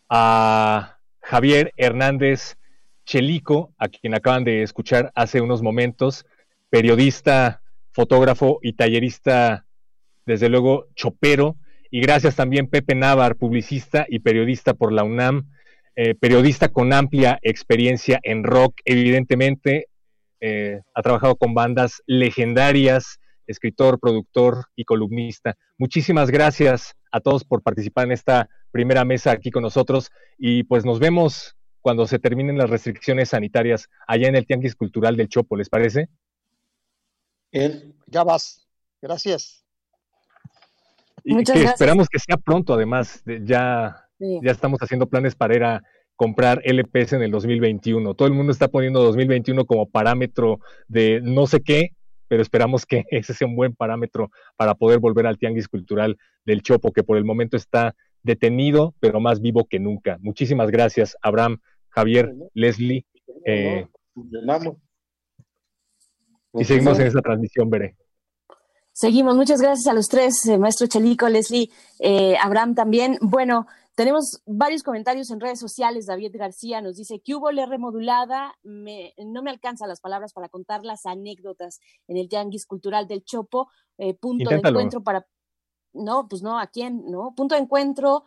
a 0.09 0.97
Javier 1.21 1.71
Hernández 1.77 2.57
Chelico, 3.05 3.75
a 3.77 3.89
quien 3.89 4.15
acaban 4.15 4.43
de 4.43 4.63
escuchar 4.63 5.11
hace 5.13 5.39
unos 5.39 5.61
momentos, 5.61 6.25
periodista, 6.71 7.61
fotógrafo 7.91 8.57
y 8.63 8.73
tallerista, 8.73 9.67
desde 10.25 10.49
luego, 10.49 10.87
chopero. 10.95 11.57
Y 11.91 12.01
gracias 12.01 12.35
también 12.35 12.65
Pepe 12.65 12.95
Navar, 12.95 13.35
publicista 13.35 14.07
y 14.09 14.17
periodista 14.17 14.73
por 14.73 14.91
la 14.91 15.03
UNAM, 15.03 15.47
eh, 15.95 16.15
periodista 16.15 16.69
con 16.69 16.91
amplia 16.91 17.37
experiencia 17.43 18.19
en 18.23 18.43
rock, 18.43 18.81
evidentemente, 18.83 19.89
eh, 20.41 20.81
ha 20.95 21.03
trabajado 21.03 21.35
con 21.35 21.53
bandas 21.53 22.01
legendarias, 22.07 23.19
escritor, 23.47 23.99
productor 23.99 24.65
y 24.75 24.85
columnista. 24.85 25.55
Muchísimas 25.77 26.29
gracias 26.29 26.95
a 27.11 27.19
todos 27.19 27.43
por 27.43 27.61
participar 27.61 28.05
en 28.05 28.13
esta 28.13 28.49
primera 28.71 29.05
mesa 29.05 29.31
aquí 29.31 29.51
con 29.51 29.63
nosotros 29.63 30.11
y 30.37 30.63
pues 30.63 30.85
nos 30.85 30.99
vemos 30.99 31.55
cuando 31.81 32.07
se 32.07 32.17
terminen 32.17 32.57
las 32.57 32.69
restricciones 32.69 33.29
sanitarias 33.29 33.89
allá 34.07 34.27
en 34.29 34.35
el 34.35 34.47
Tianguis 34.47 34.75
Cultural 34.75 35.17
del 35.17 35.27
Chopo, 35.27 35.57
¿les 35.57 35.69
parece? 35.69 36.07
Bien, 37.51 37.93
ya 38.07 38.23
vas. 38.23 38.65
Gracias. 39.01 39.65
Y 41.23 41.33
Muchas 41.35 41.57
que 41.57 41.63
esperamos 41.65 42.07
que 42.09 42.19
sea 42.19 42.37
pronto, 42.37 42.73
además, 42.73 43.21
ya, 43.25 44.07
ya 44.19 44.51
estamos 44.51 44.79
haciendo 44.79 45.07
planes 45.07 45.35
para 45.35 45.55
ir 45.55 45.63
a 45.63 45.83
comprar 46.15 46.61
LPS 46.63 47.13
en 47.13 47.23
el 47.23 47.31
2021. 47.31 48.13
Todo 48.13 48.27
el 48.27 48.33
mundo 48.33 48.51
está 48.51 48.69
poniendo 48.69 49.03
2021 49.03 49.65
como 49.65 49.89
parámetro 49.89 50.59
de 50.87 51.21
no 51.21 51.47
sé 51.47 51.61
qué, 51.61 51.91
pero 52.27 52.41
esperamos 52.41 52.85
que 52.85 53.05
ese 53.11 53.33
sea 53.33 53.47
un 53.47 53.55
buen 53.55 53.75
parámetro 53.75 54.31
para 54.55 54.75
poder 54.75 54.99
volver 54.99 55.27
al 55.27 55.37
Tianguis 55.37 55.67
Cultural 55.67 56.17
del 56.45 56.61
Chopo, 56.61 56.91
que 56.91 57.03
por 57.03 57.17
el 57.17 57.25
momento 57.25 57.57
está 57.57 57.95
detenido, 58.23 58.93
pero 58.99 59.19
más 59.19 59.41
vivo 59.41 59.65
que 59.65 59.79
nunca. 59.79 60.17
Muchísimas 60.21 60.71
gracias, 60.71 61.17
Abraham, 61.21 61.59
Javier, 61.89 62.33
Leslie. 62.53 63.05
Eh, 63.45 63.87
y 66.53 66.63
seguimos 66.63 66.99
en 66.99 67.07
esa 67.07 67.21
transmisión, 67.21 67.69
Veré. 67.69 67.95
Seguimos, 68.95 69.35
muchas 69.35 69.59
gracias 69.59 69.87
a 69.87 69.93
los 69.93 70.07
tres, 70.07 70.45
eh, 70.45 70.59
maestro 70.59 70.85
Chelico, 70.85 71.27
Leslie, 71.27 71.69
eh, 71.99 72.35
Abraham 72.39 72.75
también. 72.75 73.17
Bueno, 73.21 73.65
tenemos 73.95 74.41
varios 74.45 74.83
comentarios 74.83 75.29
en 75.31 75.39
redes 75.39 75.59
sociales. 75.59 76.07
David 76.07 76.35
García 76.35 76.81
nos 76.81 76.97
dice 76.97 77.21
que 77.21 77.35
hubo 77.35 77.51
la 77.51 77.65
remodulada. 77.65 78.55
no 78.63 79.43
me 79.43 79.49
alcanzan 79.49 79.89
las 79.89 80.01
palabras 80.01 80.33
para 80.33 80.49
contar 80.49 80.83
las 80.83 81.05
anécdotas 81.05 81.79
en 82.07 82.17
el 82.17 82.29
Tianguis 82.29 82.65
Cultural 82.65 83.07
del 83.07 83.23
Chopo. 83.23 83.69
punto 84.19 84.49
de 84.49 84.55
encuentro 84.57 85.03
para 85.03 85.25
no, 85.93 86.27
pues 86.27 86.41
no, 86.41 86.59
¿a 86.59 86.67
quién? 86.67 87.03
¿No? 87.05 87.33
Punto 87.35 87.55
de 87.55 87.61
encuentro 87.61 88.25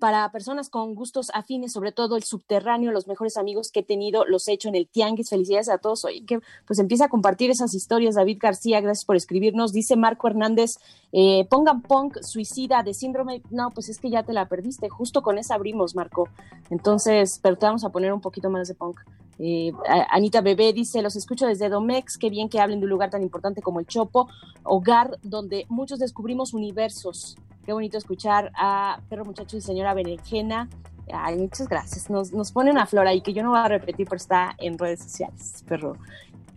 para 0.00 0.32
personas 0.32 0.70
con 0.70 0.96
gustos 0.96 1.30
afines, 1.34 1.72
sobre 1.72 1.92
todo 1.92 2.16
el 2.16 2.24
subterráneo, 2.24 2.90
los 2.90 3.06
mejores 3.06 3.36
amigos 3.36 3.70
que 3.70 3.80
he 3.80 3.82
tenido, 3.84 4.24
los 4.24 4.48
he 4.48 4.52
hecho 4.52 4.68
en 4.68 4.74
el 4.74 4.88
Tianguis. 4.88 5.28
Felicidades 5.28 5.68
a 5.68 5.78
todos. 5.78 6.04
Oye, 6.04 6.24
que 6.24 6.40
pues 6.66 6.80
empieza 6.80 7.04
a 7.04 7.08
compartir 7.08 7.50
esas 7.50 7.74
historias. 7.74 8.16
David 8.16 8.38
García, 8.40 8.80
gracias 8.80 9.04
por 9.04 9.14
escribirnos. 9.14 9.72
Dice 9.72 9.94
Marco 9.94 10.26
Hernández, 10.26 10.78
eh, 11.12 11.46
pongan 11.48 11.82
punk 11.82 12.20
suicida 12.22 12.82
de 12.82 12.94
síndrome. 12.94 13.42
No, 13.50 13.70
pues 13.70 13.88
es 13.88 13.98
que 13.98 14.10
ya 14.10 14.24
te 14.24 14.32
la 14.32 14.48
perdiste. 14.48 14.88
Justo 14.88 15.22
con 15.22 15.38
esa 15.38 15.54
abrimos, 15.54 15.94
Marco. 15.94 16.28
Entonces, 16.70 17.38
pero 17.42 17.56
te 17.56 17.66
vamos 17.66 17.84
a 17.84 17.90
poner 17.90 18.12
un 18.12 18.20
poquito 18.20 18.50
más 18.50 18.66
de 18.66 18.74
punk. 18.74 18.98
Eh, 19.38 19.72
Anita 20.10 20.42
Bebé 20.42 20.72
dice, 20.72 21.00
los 21.00 21.16
escucho 21.16 21.46
desde 21.46 21.70
Domex, 21.70 22.18
qué 22.18 22.28
bien 22.28 22.50
que 22.50 22.60
hablen 22.60 22.80
de 22.80 22.84
un 22.84 22.90
lugar 22.90 23.08
tan 23.08 23.22
importante 23.22 23.62
como 23.62 23.80
el 23.80 23.86
Chopo, 23.86 24.28
hogar 24.64 25.18
donde 25.22 25.64
muchos 25.70 25.98
descubrimos 25.98 26.52
universos. 26.52 27.36
Qué 27.64 27.72
bonito 27.72 27.98
escuchar 27.98 28.50
a 28.56 29.00
Perro 29.08 29.24
Muchacho 29.24 29.56
y 29.56 29.60
Señora 29.60 29.94
Berenjena. 29.94 30.68
Ay, 31.12 31.36
muchas 31.36 31.68
gracias. 31.68 32.08
Nos, 32.08 32.32
nos 32.32 32.52
pone 32.52 32.70
una 32.70 32.86
flor 32.86 33.06
ahí 33.06 33.20
que 33.20 33.32
yo 33.32 33.42
no 33.42 33.50
voy 33.50 33.58
a 33.58 33.68
repetir, 33.68 34.06
pero 34.06 34.16
está 34.16 34.54
en 34.58 34.78
redes 34.78 35.02
sociales, 35.02 35.64
perro. 35.66 35.96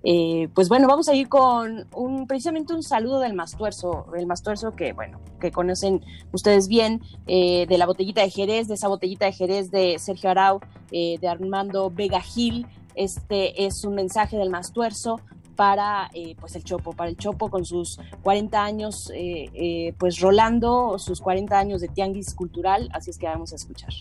Eh, 0.05 0.49
pues 0.53 0.67
bueno, 0.67 0.87
vamos 0.87 1.07
a 1.07 1.15
ir 1.15 1.29
con 1.29 1.87
un, 1.95 2.27
precisamente 2.27 2.73
un 2.73 2.83
saludo 2.83 3.19
del 3.19 3.33
Mastuerzo, 3.33 4.07
el 4.15 4.27
Mastuerzo 4.27 4.71
que, 4.75 4.91
bueno, 4.91 5.19
que 5.39 5.51
conocen 5.51 6.01
ustedes 6.33 6.67
bien, 6.67 7.01
eh, 7.25 7.65
de 7.67 7.77
la 7.77 7.85
botellita 7.85 8.21
de 8.21 8.29
Jerez, 8.29 8.67
de 8.67 8.73
esa 8.73 8.89
botellita 8.89 9.25
de 9.25 9.31
Jerez 9.31 9.71
de 9.71 9.97
Sergio 9.99 10.29
Arau, 10.29 10.59
eh, 10.91 11.17
de 11.21 11.27
Armando 11.29 11.89
Vega 11.89 12.19
Gil. 12.19 12.67
Este 12.95 13.65
es 13.65 13.85
un 13.85 13.95
mensaje 13.95 14.37
del 14.37 14.49
Mastuerzo 14.49 15.21
para 15.55 16.09
pues 16.39 16.55
el 16.55 16.63
Chopo, 16.63 16.93
para 16.93 17.09
el 17.09 17.17
Chopo 17.17 17.49
con 17.49 17.65
sus 17.65 17.99
40 18.21 18.63
años, 18.63 19.11
pues 19.97 20.19
rolando 20.19 20.97
sus 20.99 21.21
40 21.21 21.57
años 21.57 21.81
de 21.81 21.87
tianguis 21.87 22.33
cultural, 22.33 22.89
así 22.93 23.09
es 23.11 23.17
que 23.17 23.27
vamos 23.27 23.53
a 23.53 23.55
escuchar. 23.55 23.93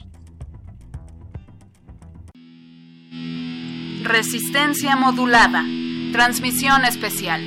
Resistencia 4.03 4.97
modulada. 4.97 5.65
Transmisión 6.13 6.85
especial. 6.85 7.41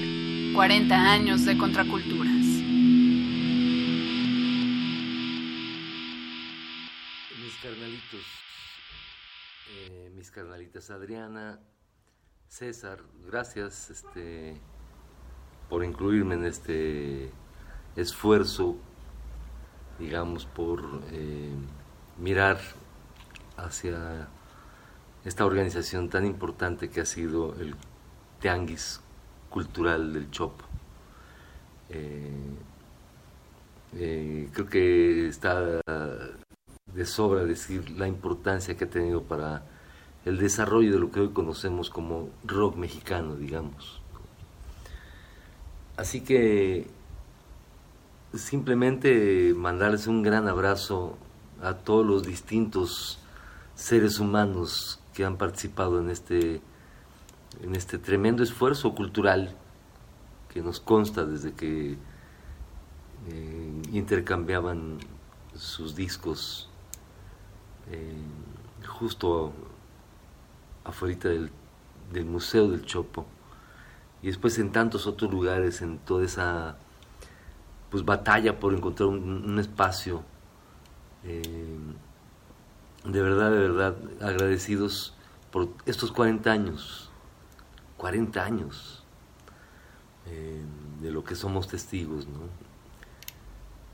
40 0.55 0.95
años 0.95 1.45
de 1.45 1.57
contraculturas. 1.57 2.31
Mis 7.43 7.55
carnalitos, 7.61 8.25
eh, 9.69 10.11
mis 10.15 10.31
carnalitas 10.31 10.89
Adriana, 10.91 11.59
César, 12.57 12.99
gracias 13.27 13.89
este, 13.89 14.55
por 15.69 15.83
incluirme 15.83 16.35
en 16.35 16.45
este 16.45 17.29
esfuerzo, 17.97 18.77
digamos, 19.99 20.45
por 20.45 20.81
eh, 21.11 21.51
mirar 22.17 22.57
hacia 23.57 24.29
esta 25.25 25.45
organización 25.45 26.07
tan 26.07 26.25
importante 26.25 26.89
que 26.89 27.01
ha 27.01 27.05
sido 27.05 27.55
el 27.55 27.75
Tianguis 28.39 29.01
Cultural 29.49 30.13
del 30.13 30.31
Chopo. 30.31 30.63
Eh, 31.89 32.31
eh, 33.95 34.49
creo 34.53 34.69
que 34.69 35.27
está 35.27 35.81
de 36.93 37.05
sobra 37.05 37.43
decir 37.43 37.89
la 37.89 38.07
importancia 38.07 38.77
que 38.77 38.85
ha 38.85 38.89
tenido 38.89 39.23
para 39.23 39.74
el 40.25 40.39
desarrollo 40.39 40.91
de 40.91 40.99
lo 40.99 41.11
que 41.11 41.21
hoy 41.21 41.29
conocemos 41.29 41.89
como 41.89 42.29
rock 42.43 42.75
mexicano, 42.75 43.35
digamos. 43.35 44.01
Así 45.97 46.21
que 46.21 46.87
simplemente 48.33 49.53
mandarles 49.55 50.07
un 50.07 50.23
gran 50.23 50.47
abrazo 50.47 51.17
a 51.61 51.75
todos 51.75 52.05
los 52.05 52.23
distintos 52.23 53.19
seres 53.75 54.19
humanos 54.19 54.99
que 55.13 55.23
han 55.23 55.37
participado 55.37 56.01
en 56.01 56.09
este, 56.09 56.61
en 57.61 57.75
este 57.75 57.97
tremendo 57.97 58.43
esfuerzo 58.43 58.93
cultural 58.93 59.55
que 60.53 60.61
nos 60.61 60.79
consta 60.79 61.25
desde 61.25 61.53
que 61.53 61.97
eh, 63.29 63.81
intercambiaban 63.91 64.97
sus 65.55 65.95
discos 65.95 66.69
eh, 67.91 68.17
justo 68.87 69.53
afuera 70.85 71.29
del, 71.29 71.51
del 72.13 72.25
Museo 72.25 72.69
del 72.69 72.85
Chopo 72.85 73.25
y 74.21 74.27
después 74.27 74.57
en 74.57 74.71
tantos 74.71 75.05
otros 75.05 75.31
lugares, 75.31 75.81
en 75.81 75.99
toda 75.99 76.25
esa 76.25 76.77
pues 77.91 78.03
batalla 78.03 78.59
por 78.59 78.73
encontrar 78.73 79.09
un, 79.09 79.59
espacio. 79.59 80.23
Eh, 81.23 81.77
de 83.03 83.21
verdad, 83.21 83.51
de 83.51 83.59
verdad, 83.59 83.95
agradecidos 84.21 85.13
por 85.51 85.69
estos 85.85 86.11
40 86.11 86.51
años, 86.51 87.11
40 87.97 88.43
años 88.43 89.03
eh, 90.25 90.63
de 91.01 91.11
lo 91.11 91.23
que 91.23 91.35
somos 91.35 91.67
testigos, 91.67 92.27
¿no? 92.27 92.39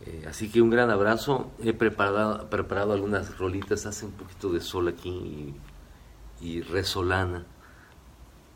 Eh, 0.05 0.25
así 0.27 0.49
que 0.49 0.61
un 0.61 0.69
gran 0.69 0.89
abrazo. 0.89 1.51
He 1.61 1.73
preparado, 1.73 2.49
preparado 2.49 2.93
algunas 2.93 3.37
rolitas, 3.37 3.85
hace 3.85 4.05
un 4.05 4.13
poquito 4.13 4.51
de 4.51 4.61
sol 4.61 4.87
aquí 4.87 5.09
y, 5.09 5.53
y 6.41 6.61
resolana. 6.61 7.45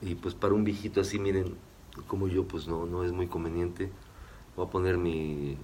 Y 0.01 0.15
pues 0.15 0.33
para 0.33 0.53
un 0.53 0.63
viejito 0.63 1.01
así, 1.01 1.19
miren, 1.19 1.55
como 2.07 2.27
yo, 2.27 2.45
pues 2.45 2.67
no, 2.67 2.85
no 2.85 3.03
es 3.03 3.11
muy 3.11 3.27
conveniente. 3.27 3.91
Voy 4.55 4.67
a 4.67 4.69
poner 4.69 4.97
mi, 4.97 5.57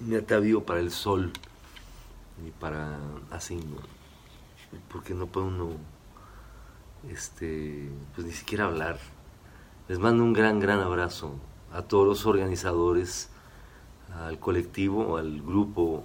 mi 0.00 0.16
atavío 0.16 0.64
para 0.64 0.80
el 0.80 0.90
sol 0.90 1.32
y 2.46 2.50
para 2.50 2.98
así, 3.30 3.56
¿no? 3.56 3.96
porque 4.90 5.14
no 5.14 5.26
puede 5.26 5.46
uno, 5.46 5.70
este, 7.08 7.90
pues 8.14 8.26
ni 8.26 8.32
siquiera 8.32 8.66
hablar. 8.66 8.98
Les 9.88 9.98
mando 9.98 10.24
un 10.24 10.32
gran, 10.32 10.58
gran 10.60 10.80
abrazo 10.80 11.34
a 11.72 11.82
todos 11.82 12.06
los 12.06 12.26
organizadores, 12.26 13.30
al 14.14 14.38
colectivo, 14.38 15.16
al 15.16 15.40
grupo 15.42 16.04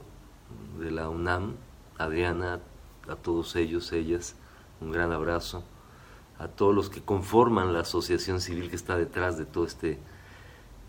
de 0.79 0.91
la 0.91 1.09
UNAM, 1.09 1.55
Adriana, 1.97 2.59
a 3.07 3.15
todos 3.15 3.55
ellos, 3.55 3.91
ellas, 3.91 4.35
un 4.79 4.91
gran 4.91 5.11
abrazo 5.11 5.63
a 6.41 6.47
todos 6.47 6.73
los 6.73 6.89
que 6.89 7.01
conforman 7.01 7.71
la 7.71 7.81
asociación 7.81 8.41
civil 8.41 8.71
que 8.71 8.75
está 8.75 8.97
detrás 8.97 9.37
de 9.37 9.45
todo 9.45 9.63
este 9.63 9.99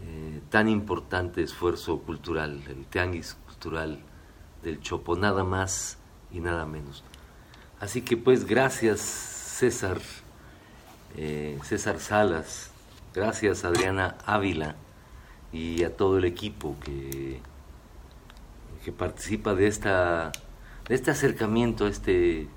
eh, 0.02 0.40
tan 0.48 0.66
importante 0.66 1.42
esfuerzo 1.42 1.98
cultural, 1.98 2.62
el 2.68 2.86
Tianguis 2.86 3.36
Cultural 3.46 4.00
del 4.62 4.80
Chopo, 4.80 5.14
nada 5.14 5.44
más 5.44 5.98
y 6.32 6.40
nada 6.40 6.64
menos. 6.64 7.04
Así 7.80 8.00
que 8.00 8.16
pues 8.16 8.46
gracias 8.46 9.00
César, 9.00 10.00
eh, 11.16 11.58
César 11.64 12.00
Salas, 12.00 12.70
gracias 13.14 13.64
Adriana 13.64 14.16
Ávila 14.24 14.76
y 15.52 15.84
a 15.84 15.94
todo 15.94 16.16
el 16.16 16.24
equipo 16.24 16.76
que, 16.82 17.42
que 18.86 18.90
participa 18.90 19.54
de, 19.54 19.66
esta, 19.66 20.32
este 20.94 21.10
acercamiento 21.10 21.86
este 21.86 22.48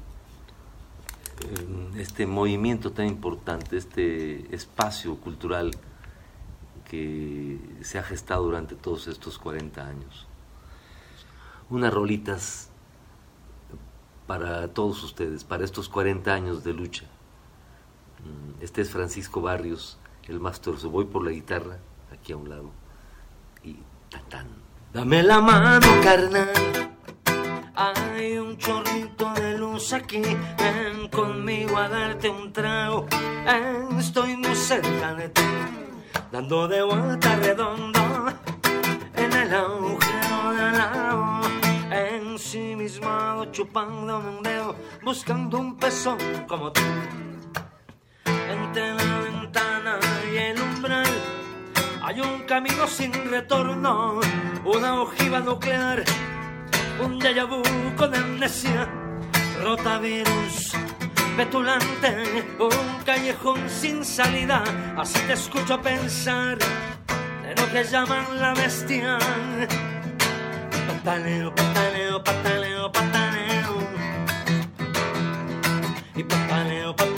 este 1.97 2.25
movimiento 2.25 2.91
tan 2.91 3.07
importante, 3.07 3.77
este 3.77 4.53
espacio 4.53 5.15
cultural 5.17 5.71
que 6.89 7.59
se 7.81 7.99
ha 7.99 8.03
gestado 8.03 8.43
durante 8.43 8.75
todos 8.75 9.07
estos 9.07 9.37
40 9.37 9.85
años. 9.85 10.27
Unas 11.69 11.93
rolitas 11.93 12.69
para 14.27 14.67
todos 14.69 15.03
ustedes, 15.03 15.43
para 15.43 15.65
estos 15.65 15.89
40 15.89 16.33
años 16.33 16.63
de 16.63 16.73
lucha. 16.73 17.05
Mm, 18.23 18.63
este 18.63 18.81
es 18.81 18.89
Francisco 18.89 19.41
Barrios, 19.41 19.97
el 20.27 20.39
más 20.39 20.61
torso. 20.61 20.89
Voy 20.89 21.05
por 21.05 21.23
la 21.23 21.31
guitarra, 21.31 21.77
aquí 22.11 22.33
a 22.33 22.37
un 22.37 22.49
lado, 22.49 22.71
y 23.63 23.77
tatán. 24.09 24.47
Dame 24.93 25.23
la 25.23 25.41
mano, 25.41 25.87
carnal. 26.03 26.95
Hay 27.77 28.37
un 28.37 28.57
chorrito 28.57 29.33
de 29.33 29.57
luz 29.57 29.91
aquí, 29.91 30.21
ven 30.21 31.09
conmigo 31.09 31.77
a 31.77 31.89
darte 31.89 32.29
un 32.29 32.53
trago. 32.53 33.05
Estoy 33.99 34.37
muy 34.37 34.55
cerca 34.55 35.13
de 35.13 35.27
ti, 35.27 35.41
dando 36.31 36.69
de 36.69 36.81
vuelta 36.83 37.35
redondo 37.35 37.99
en 39.15 39.33
el 39.33 39.53
agujero 39.53 40.51
de 40.53 40.71
lado. 40.71 41.41
Ensimismado, 41.91 43.45
chupando 43.51 44.19
un 44.19 44.41
dedo, 44.41 44.77
buscando 45.03 45.59
un 45.59 45.75
pezón 45.75 46.17
como 46.47 46.71
tú. 46.71 46.81
Entre 48.25 48.93
la 48.93 49.19
ventana 49.19 49.99
y 50.31 50.37
el 50.37 50.61
umbral 50.61 51.13
hay 52.01 52.21
un 52.21 52.43
camino 52.43 52.87
sin 52.87 53.11
retorno, 53.29 54.21
una 54.63 55.01
ojiva 55.01 55.41
nuclear 55.41 56.05
un 57.01 57.19
déjà 57.19 57.45
con 57.97 58.13
amnesia, 58.13 58.87
rotavirus 59.63 60.75
petulante, 61.35 62.45
un 62.59 63.03
callejón 63.03 63.69
sin 63.69 64.05
salida, 64.05 64.63
así 64.97 65.19
te 65.27 65.33
escucho 65.33 65.81
pensar 65.81 66.57
de 66.57 67.55
lo 67.55 67.71
que 67.71 67.83
llaman 67.83 68.39
la 68.39 68.53
bestia. 68.53 69.17
Pataleo, 70.87 71.53
pataleo, 71.53 72.23
pataleo, 72.23 72.91
pataleo. 72.91 73.75
Y 76.15 76.23
pataleo, 76.23 76.95
pataleo, 76.95 77.14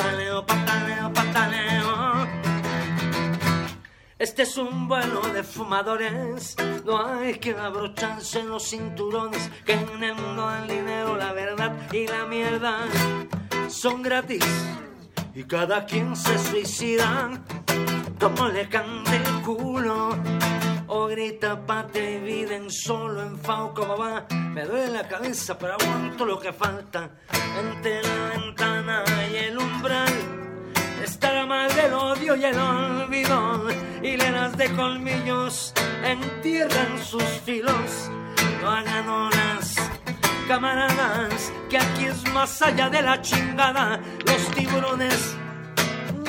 Este 4.20 4.42
es 4.42 4.58
un 4.58 4.88
vuelo 4.88 5.22
de 5.32 5.44
fumadores, 5.44 6.56
no 6.84 7.06
hay 7.06 7.36
que 7.36 7.52
abrocharse 7.52 8.42
los 8.42 8.68
cinturones, 8.68 9.52
que 9.64 9.74
en 9.74 10.04
el 10.04 10.16
mundo 10.16 10.50
del 10.50 10.68
dinero 10.68 11.16
la 11.16 11.34
verdad 11.34 11.72
y 11.94 12.08
la 12.08 12.26
mierda 12.26 12.80
son 13.70 14.02
gratis. 14.02 14.44
Y 15.36 15.44
cada 15.44 15.86
quien 15.86 16.16
se 16.16 16.36
suicida 16.40 17.30
como 18.20 18.48
le 18.48 18.68
cante 18.68 19.18
el 19.18 19.42
culo 19.44 20.18
o 20.88 21.06
grita 21.06 21.64
patria 21.68 22.18
y 22.18 22.20
vida 22.20 22.56
en 22.56 22.72
solo 22.72 23.22
en 23.22 23.38
fao 23.38 23.72
como 23.74 23.98
va 23.98 24.26
me 24.32 24.66
duele 24.66 24.94
la 24.94 25.08
cabeza 25.08 25.58
pero 25.58 25.74
aguanto 25.74 26.26
lo 26.26 26.40
que 26.40 26.52
falta 26.54 27.12
entre 27.60 28.02
la 28.02 28.30
ventana 28.30 29.04
y 29.32 29.36
el 29.36 29.58
umbral 29.58 30.47
está 31.08 31.32
la 31.32 31.46
mal 31.46 31.74
del 31.74 31.94
odio 31.94 32.36
y 32.36 32.44
el 32.44 32.60
olvido 32.60 33.68
hileras 34.04 34.58
de 34.58 34.70
colmillos 34.76 35.74
entierran 36.04 37.00
sus 37.04 37.24
filos. 37.46 38.12
No 38.62 38.72
hagan 38.72 39.08
olas 39.08 39.76
camaradas 40.48 41.52
que 41.70 41.78
aquí 41.78 42.06
es 42.06 42.22
más 42.34 42.62
allá 42.62 42.90
de 42.90 43.02
la 43.02 43.22
chingada. 43.22 44.00
Los 44.26 44.52
tiburones 44.52 45.36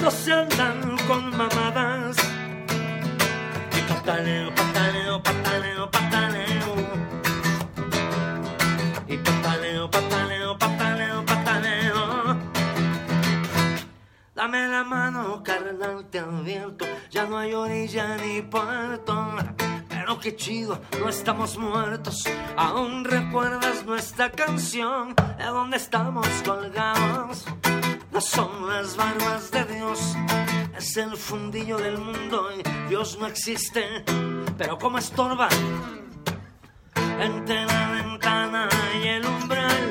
no 0.01 0.11
se 0.11 0.33
andan 0.33 0.97
con 1.09 1.37
mamadas. 1.37 2.17
Pataleo, 3.89 4.55
pataleo, 4.55 5.23
pataleo 5.23 5.91
Dame 14.39 14.69
la 14.69 14.85
mano, 14.85 15.43
carnal, 15.43 16.07
te 16.13 16.21
advierto, 16.21 16.87
ya 17.11 17.27
no 17.27 17.39
hay 17.39 17.55
orilla 17.55 18.17
ni 18.19 18.41
puerto. 18.41 19.35
Pero 19.89 20.21
qué 20.21 20.37
chido, 20.37 20.81
no 21.01 21.09
estamos 21.09 21.59
muertos. 21.59 22.23
Aún 22.57 23.05
recuerdas 23.05 23.85
nuestra 23.85 24.31
canción, 24.31 25.17
de 25.39 25.45
dónde 25.45 25.79
estamos 25.79 26.29
colgados. 26.47 27.47
No 28.13 28.21
son 28.21 28.69
las 28.69 28.97
barbas 28.97 29.51
de 29.51 29.65
Dios, 29.65 30.15
es 30.79 30.97
el 30.97 31.17
fundillo 31.17 31.77
del 31.77 31.99
mundo 31.99 32.51
y 32.53 32.89
Dios 32.89 33.19
no 33.19 33.27
existe. 33.27 34.05
Pero 34.57 34.79
como 34.79 34.99
estorba 34.99 35.49
entre 37.19 37.65
la 37.65 37.91
ventana 37.91 38.69
y 39.03 39.09
el 39.09 39.27
umbral, 39.27 39.91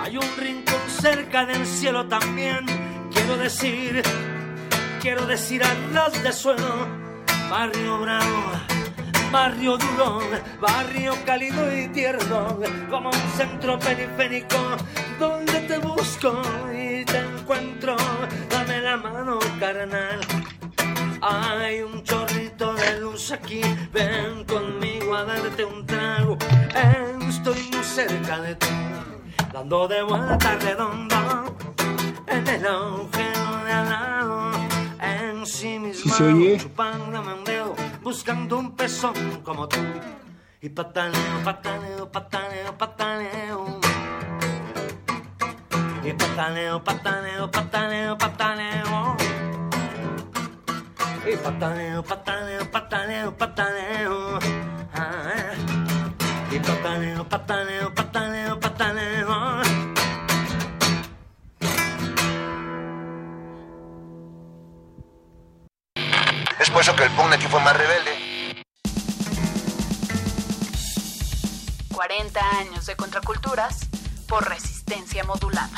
hay 0.00 0.16
un 0.16 0.36
rincón 0.38 0.80
cerca 0.88 1.44
del 1.44 1.66
cielo 1.66 2.06
también. 2.06 2.95
Quiero 3.12 3.36
decir, 3.38 4.02
quiero 5.00 5.26
decir 5.26 5.62
a 5.62 5.74
las 5.92 6.22
de 6.22 6.32
suelo, 6.32 6.86
barrio 7.50 8.00
bravo, 8.00 8.52
barrio 9.30 9.76
duro, 9.78 10.20
barrio 10.60 11.14
cálido 11.24 11.76
y 11.76 11.88
tierno, 11.88 12.58
como 12.90 13.10
un 13.10 13.30
centro 13.36 13.78
periférico 13.78 14.56
donde 15.18 15.60
te 15.60 15.78
busco 15.78 16.42
y 16.72 17.04
te 17.04 17.18
encuentro. 17.18 17.96
Dame 18.50 18.80
la 18.80 18.96
mano, 18.96 19.38
carnal. 19.58 20.20
Hay 21.22 21.82
un 21.82 22.02
chorrito 22.04 22.74
de 22.74 23.00
luz 23.00 23.32
aquí, 23.32 23.60
ven 23.92 24.44
conmigo 24.44 25.14
a 25.14 25.24
darte 25.24 25.64
un 25.64 25.84
trago. 25.86 26.36
Estoy 27.28 27.62
muy 27.72 27.84
cerca 27.84 28.40
de 28.40 28.54
ti, 28.54 28.66
dando 29.52 29.88
de 29.88 30.02
vuelta 30.02 30.56
redondo 30.56 31.45
mismo, 35.78 36.14
se 36.14 36.24
oye? 36.24 36.58
buscando 38.02 38.58
un 38.58 38.76
pezón 38.76 39.42
como 39.42 39.68
tú. 39.68 39.78
Y 40.60 40.68
pataleo, 40.68 41.42
pataleo, 41.44 42.10
pataleo, 42.10 42.76
pataleo. 42.78 43.80
Y 46.04 46.12
pataleo, 46.12 46.82
pataleo, 46.82 47.50
pataleo, 47.50 48.18
pataleo. 48.18 49.16
Y 51.26 51.36
pataleo, 51.36 52.02
pataleo, 52.02 52.70
pataleo, 52.70 53.36
pataleo. 53.36 53.75
Que 67.28 67.34
aquí 67.34 67.46
fue 67.46 67.60
más 67.60 67.76
rebelde. 67.76 68.64
40 71.94 72.40
años 72.58 72.86
de 72.86 72.94
contraculturas 72.94 73.88
por 74.28 74.48
resistencia 74.48 75.24
modulada. 75.24 75.76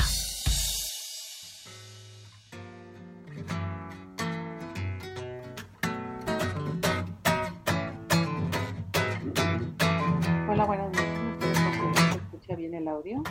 Hola, 10.50 10.64
buenas 10.64 10.88
noches. 10.88 11.18
¿Me 11.18 11.36
puedes 11.36 11.58
confirmar 11.60 12.10
que 12.10 12.16
escucha 12.16 12.54
bien 12.56 12.74
el 12.74 12.88
audio? 12.88 13.22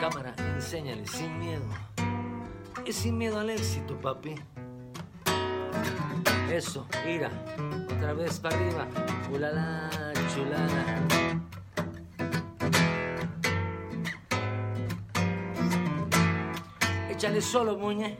Cámara, 0.00 0.34
enséñale 0.38 1.06
sin 1.06 1.38
miedo. 1.38 1.64
Y 2.84 2.92
sin 2.92 3.16
miedo 3.16 3.38
al 3.38 3.50
éxito, 3.50 4.00
papi. 4.00 4.34
Mira, 7.04 7.30
otra 7.92 8.14
vez 8.14 8.40
para 8.40 8.56
arriba. 8.56 8.86
Ulala, 9.30 9.90
chulada. 10.34 10.84
Échale 17.10 17.42
solo, 17.42 17.76
muñe. 17.76 18.16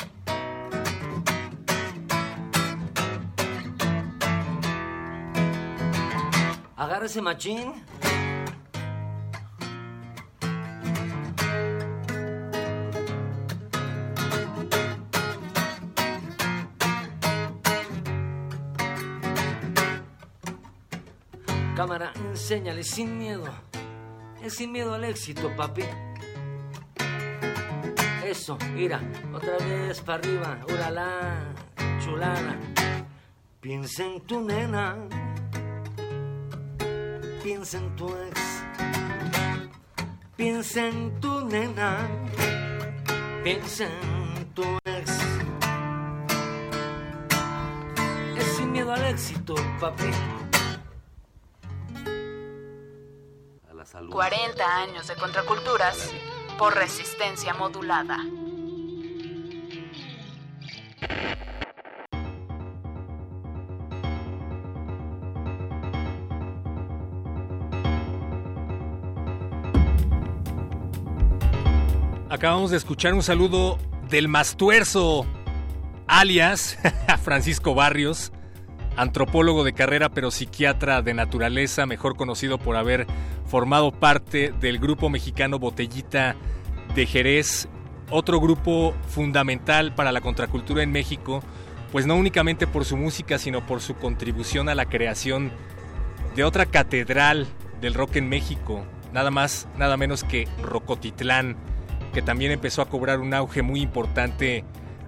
Agarra 6.77 7.07
ese 7.07 7.23
machín. 7.23 7.73
Enséñale 22.35 22.83
sin 22.83 23.17
miedo. 23.17 23.45
Es 24.43 24.57
sin 24.57 24.73
miedo 24.73 24.93
al 24.95 25.05
éxito, 25.05 25.55
papi. 25.57 25.85
Eso, 28.27 28.59
mira, 28.75 29.01
otra 29.33 29.57
vez 29.59 30.01
para 30.01 30.19
arriba. 30.19 30.59
Urala, 30.69 31.55
chulana. 32.01 32.59
Piensa 33.61 34.05
en 34.05 34.21
tu 34.23 34.41
nena. 34.41 34.97
Piensa 37.45 37.79
en 37.79 37.95
tu 37.95 38.09
ex. 38.09 38.41
Piensa 40.37 40.89
en 40.89 41.21
tu 41.21 41.47
nena. 41.47 41.99
Piensa 43.45 43.85
en 43.85 44.45
tu 44.55 44.65
ex. 44.85 45.11
Es 48.37 48.57
sin 48.57 48.73
miedo 48.73 48.93
al 48.93 49.05
éxito, 49.05 49.55
papi. 49.79 50.11
Salud. 53.95 54.11
40 54.11 54.77
años 54.83 55.07
de 55.07 55.15
contraculturas 55.15 56.13
por 56.59 56.75
resistencia 56.75 57.55
modulada. 57.55 58.19
Acabamos 72.29 72.73
de 72.73 72.79
escuchar 72.79 73.15
un 73.15 73.23
saludo 73.23 73.79
del 74.11 74.27
Mastuerzo, 74.27 75.25
alias 76.09 76.77
Francisco 77.23 77.77
Barrios, 77.77 78.33
antropólogo 78.97 79.63
de 79.63 79.73
carrera 79.73 80.09
pero 80.09 80.33
psiquiatra 80.33 81.01
de 81.01 81.15
naturaleza, 81.15 81.87
mejor 81.87 82.17
conocido 82.17 82.59
por 82.59 82.77
haber 82.77 83.07
formado 83.55 83.93
parte 83.93 84.53
del 84.61 84.81
grupo 84.81 85.09
mexicano 85.09 85.61
Botellita 85.61 86.35
de 86.97 87.07
Jerez, 87.07 87.69
otro 88.11 88.41
grupo 88.41 88.97
fundamental 89.07 89.95
para 89.95 90.11
la 90.11 90.21
contracultura 90.21 90.83
en 90.83 90.91
México, 90.91 91.41
pues 91.93 92.05
no 92.05 92.17
únicamente 92.17 92.67
por 92.67 92.85
su 92.85 92.97
música, 92.97 93.39
sino 93.39 93.65
por 93.65 93.81
su 93.81 93.95
contribución 93.95 94.69
a 94.69 94.75
la 94.75 94.87
creación 94.87 95.53
de 96.35 96.43
otra 96.43 96.67
catedral 96.67 97.47
del 97.81 97.95
rock 97.95 98.17
en 98.17 98.29
México, 98.29 98.85
nada 99.13 99.31
más, 99.31 99.69
nada 99.79 99.97
menos 99.97 100.25
que 100.25 100.49
Rocotitlán, 100.61 101.57
que 102.13 102.23
también 102.23 102.51
empezó 102.51 102.83
a 102.83 102.89
cobrar 102.89 103.21
un 103.21 103.35
auge 103.35 103.63
muy 103.63 103.83
importante 103.83 104.65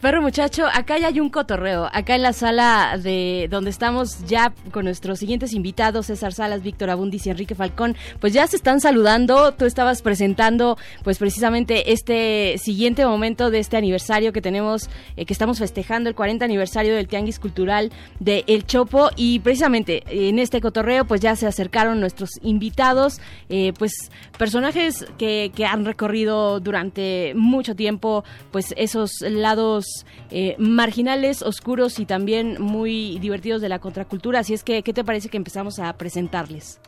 Perro 0.00 0.22
muchacho, 0.22 0.64
acá 0.72 0.96
ya 0.96 1.08
hay 1.08 1.18
un 1.18 1.28
cotorreo. 1.28 1.88
Acá 1.92 2.14
en 2.14 2.22
la 2.22 2.32
sala 2.32 2.96
de 3.02 3.48
donde 3.50 3.70
estamos 3.70 4.24
ya 4.26 4.54
con 4.70 4.84
nuestros 4.84 5.18
siguientes 5.18 5.52
invitados, 5.54 6.06
César 6.06 6.32
Salas, 6.32 6.62
Víctor 6.62 6.90
Abundis 6.90 7.26
y 7.26 7.30
Enrique 7.30 7.56
Falcón, 7.56 7.96
pues 8.20 8.32
ya 8.32 8.46
se 8.46 8.54
están 8.54 8.80
saludando. 8.80 9.54
Tú 9.54 9.64
estabas 9.64 10.02
presentando, 10.02 10.78
pues 11.02 11.18
precisamente 11.18 11.90
este 11.92 12.58
siguiente 12.58 13.04
momento 13.04 13.50
de 13.50 13.58
este 13.58 13.76
aniversario 13.76 14.32
que 14.32 14.40
tenemos, 14.40 14.88
eh, 15.16 15.24
que 15.24 15.32
estamos 15.32 15.58
festejando 15.58 16.08
el 16.08 16.14
40 16.14 16.44
aniversario 16.44 16.94
del 16.94 17.08
Tianguis 17.08 17.40
Cultural 17.40 17.90
de 18.20 18.44
El 18.46 18.66
Chopo. 18.66 19.10
Y 19.16 19.40
precisamente 19.40 20.04
en 20.06 20.38
este 20.38 20.60
cotorreo, 20.60 21.06
pues 21.06 21.22
ya 21.22 21.34
se 21.34 21.48
acercaron 21.48 21.98
nuestros 21.98 22.30
invitados, 22.42 23.20
eh, 23.48 23.72
pues 23.76 24.12
personajes 24.38 25.06
que, 25.18 25.50
que 25.56 25.66
han 25.66 25.84
recorrido 25.84 26.60
durante 26.60 27.32
mucho 27.34 27.74
tiempo, 27.74 28.22
pues 28.52 28.72
esos 28.76 29.22
lados 29.22 29.87
eh, 30.30 30.56
marginales, 30.58 31.42
oscuros 31.42 31.98
y 31.98 32.06
también 32.06 32.60
muy 32.60 33.18
divertidos 33.18 33.60
de 33.60 33.68
la 33.68 33.78
contracultura. 33.78 34.40
Así 34.40 34.54
es 34.54 34.64
que, 34.64 34.82
¿qué 34.82 34.92
te 34.92 35.04
parece 35.04 35.28
que 35.28 35.36
empezamos 35.36 35.78
a 35.78 35.92
presentarles? 35.96 36.80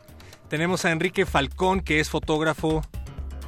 Tenemos 0.48 0.84
a 0.84 0.90
Enrique 0.90 1.26
Falcón, 1.26 1.80
que 1.80 2.00
es 2.00 2.10
fotógrafo. 2.10 2.82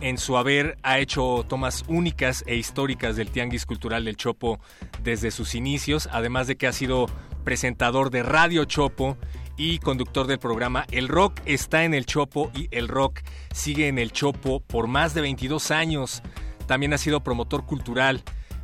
En 0.00 0.18
su 0.18 0.36
haber 0.36 0.76
ha 0.82 0.98
hecho 0.98 1.44
tomas 1.48 1.84
únicas 1.86 2.42
e 2.46 2.56
históricas 2.56 3.14
del 3.14 3.30
Tianguis 3.30 3.66
Cultural 3.66 4.04
del 4.04 4.16
Chopo 4.16 4.58
desde 5.02 5.30
sus 5.30 5.54
inicios, 5.54 6.08
además 6.10 6.48
de 6.48 6.56
que 6.56 6.66
ha 6.66 6.72
sido 6.72 7.06
presentador 7.44 8.10
de 8.10 8.22
Radio 8.22 8.64
Chopo 8.64 9.16
y 9.56 9.78
conductor 9.78 10.26
del 10.26 10.38
programa 10.38 10.86
El 10.90 11.08
Rock 11.08 11.40
está 11.44 11.84
en 11.84 11.94
el 11.94 12.06
Chopo 12.06 12.50
y 12.54 12.68
El 12.70 12.88
Rock 12.88 13.20
sigue 13.52 13.88
en 13.88 13.98
el 13.98 14.12
Chopo 14.12 14.60
por 14.60 14.86
más 14.86 15.14
de 15.14 15.20
22 15.20 15.70
años. 15.70 16.22
También 16.66 16.92
ha 16.94 16.98
sido 16.98 17.22
promotor 17.22 17.64
cultural 17.64 18.22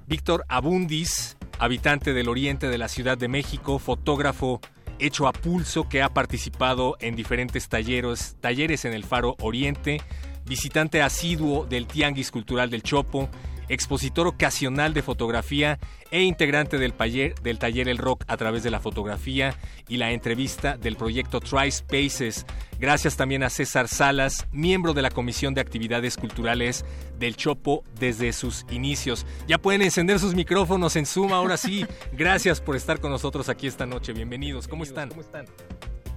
Víctor 0.08 0.46
Abundis, 0.48 1.36
habitante 1.58 2.14
del 2.14 2.30
oriente 2.30 2.68
de 2.68 2.78
la 2.78 2.88
Ciudad 2.88 3.18
de 3.18 3.28
México, 3.28 3.78
fotógrafo 3.78 4.58
hecho 4.98 5.28
a 5.28 5.34
pulso 5.34 5.86
que 5.86 6.00
ha 6.00 6.14
participado 6.14 6.96
en 7.00 7.14
diferentes 7.14 7.68
talleres, 7.68 8.34
talleres 8.40 8.86
en 8.86 8.94
el 8.94 9.04
Faro 9.04 9.36
Oriente, 9.42 10.00
visitante 10.46 11.02
asiduo 11.02 11.66
del 11.66 11.86
Tianguis 11.86 12.30
Cultural 12.30 12.70
del 12.70 12.82
Chopo, 12.82 13.28
expositor 13.68 14.26
ocasional 14.26 14.94
de 14.94 15.02
fotografía 15.02 15.78
e 16.10 16.22
integrante 16.22 16.78
del 16.78 16.92
taller, 16.92 17.34
del 17.40 17.58
taller 17.58 17.88
El 17.88 17.98
Rock 17.98 18.24
a 18.26 18.36
través 18.36 18.62
de 18.62 18.70
la 18.70 18.80
fotografía 18.80 19.54
y 19.88 19.98
la 19.98 20.12
entrevista 20.12 20.76
del 20.76 20.96
proyecto 20.96 21.40
Try 21.40 21.70
Spaces. 21.70 22.46
Gracias 22.78 23.16
también 23.16 23.42
a 23.42 23.50
César 23.50 23.88
Salas, 23.88 24.46
miembro 24.52 24.94
de 24.94 25.02
la 25.02 25.10
Comisión 25.10 25.54
de 25.54 25.60
Actividades 25.60 26.16
Culturales 26.16 26.84
del 27.18 27.36
Chopo 27.36 27.84
desde 27.98 28.32
sus 28.32 28.64
inicios. 28.70 29.26
Ya 29.46 29.58
pueden 29.58 29.82
encender 29.82 30.18
sus 30.18 30.34
micrófonos 30.34 30.96
en 30.96 31.06
Zoom 31.06 31.32
ahora 31.32 31.56
sí. 31.56 31.86
Gracias 32.12 32.60
por 32.60 32.76
estar 32.76 33.00
con 33.00 33.10
nosotros 33.10 33.48
aquí 33.48 33.66
esta 33.66 33.86
noche. 33.86 34.12
Bienvenidos. 34.12 34.68
¿Cómo 34.68 34.84
están? 34.84 35.08
¿Cómo 35.08 35.22
están? 35.22 35.46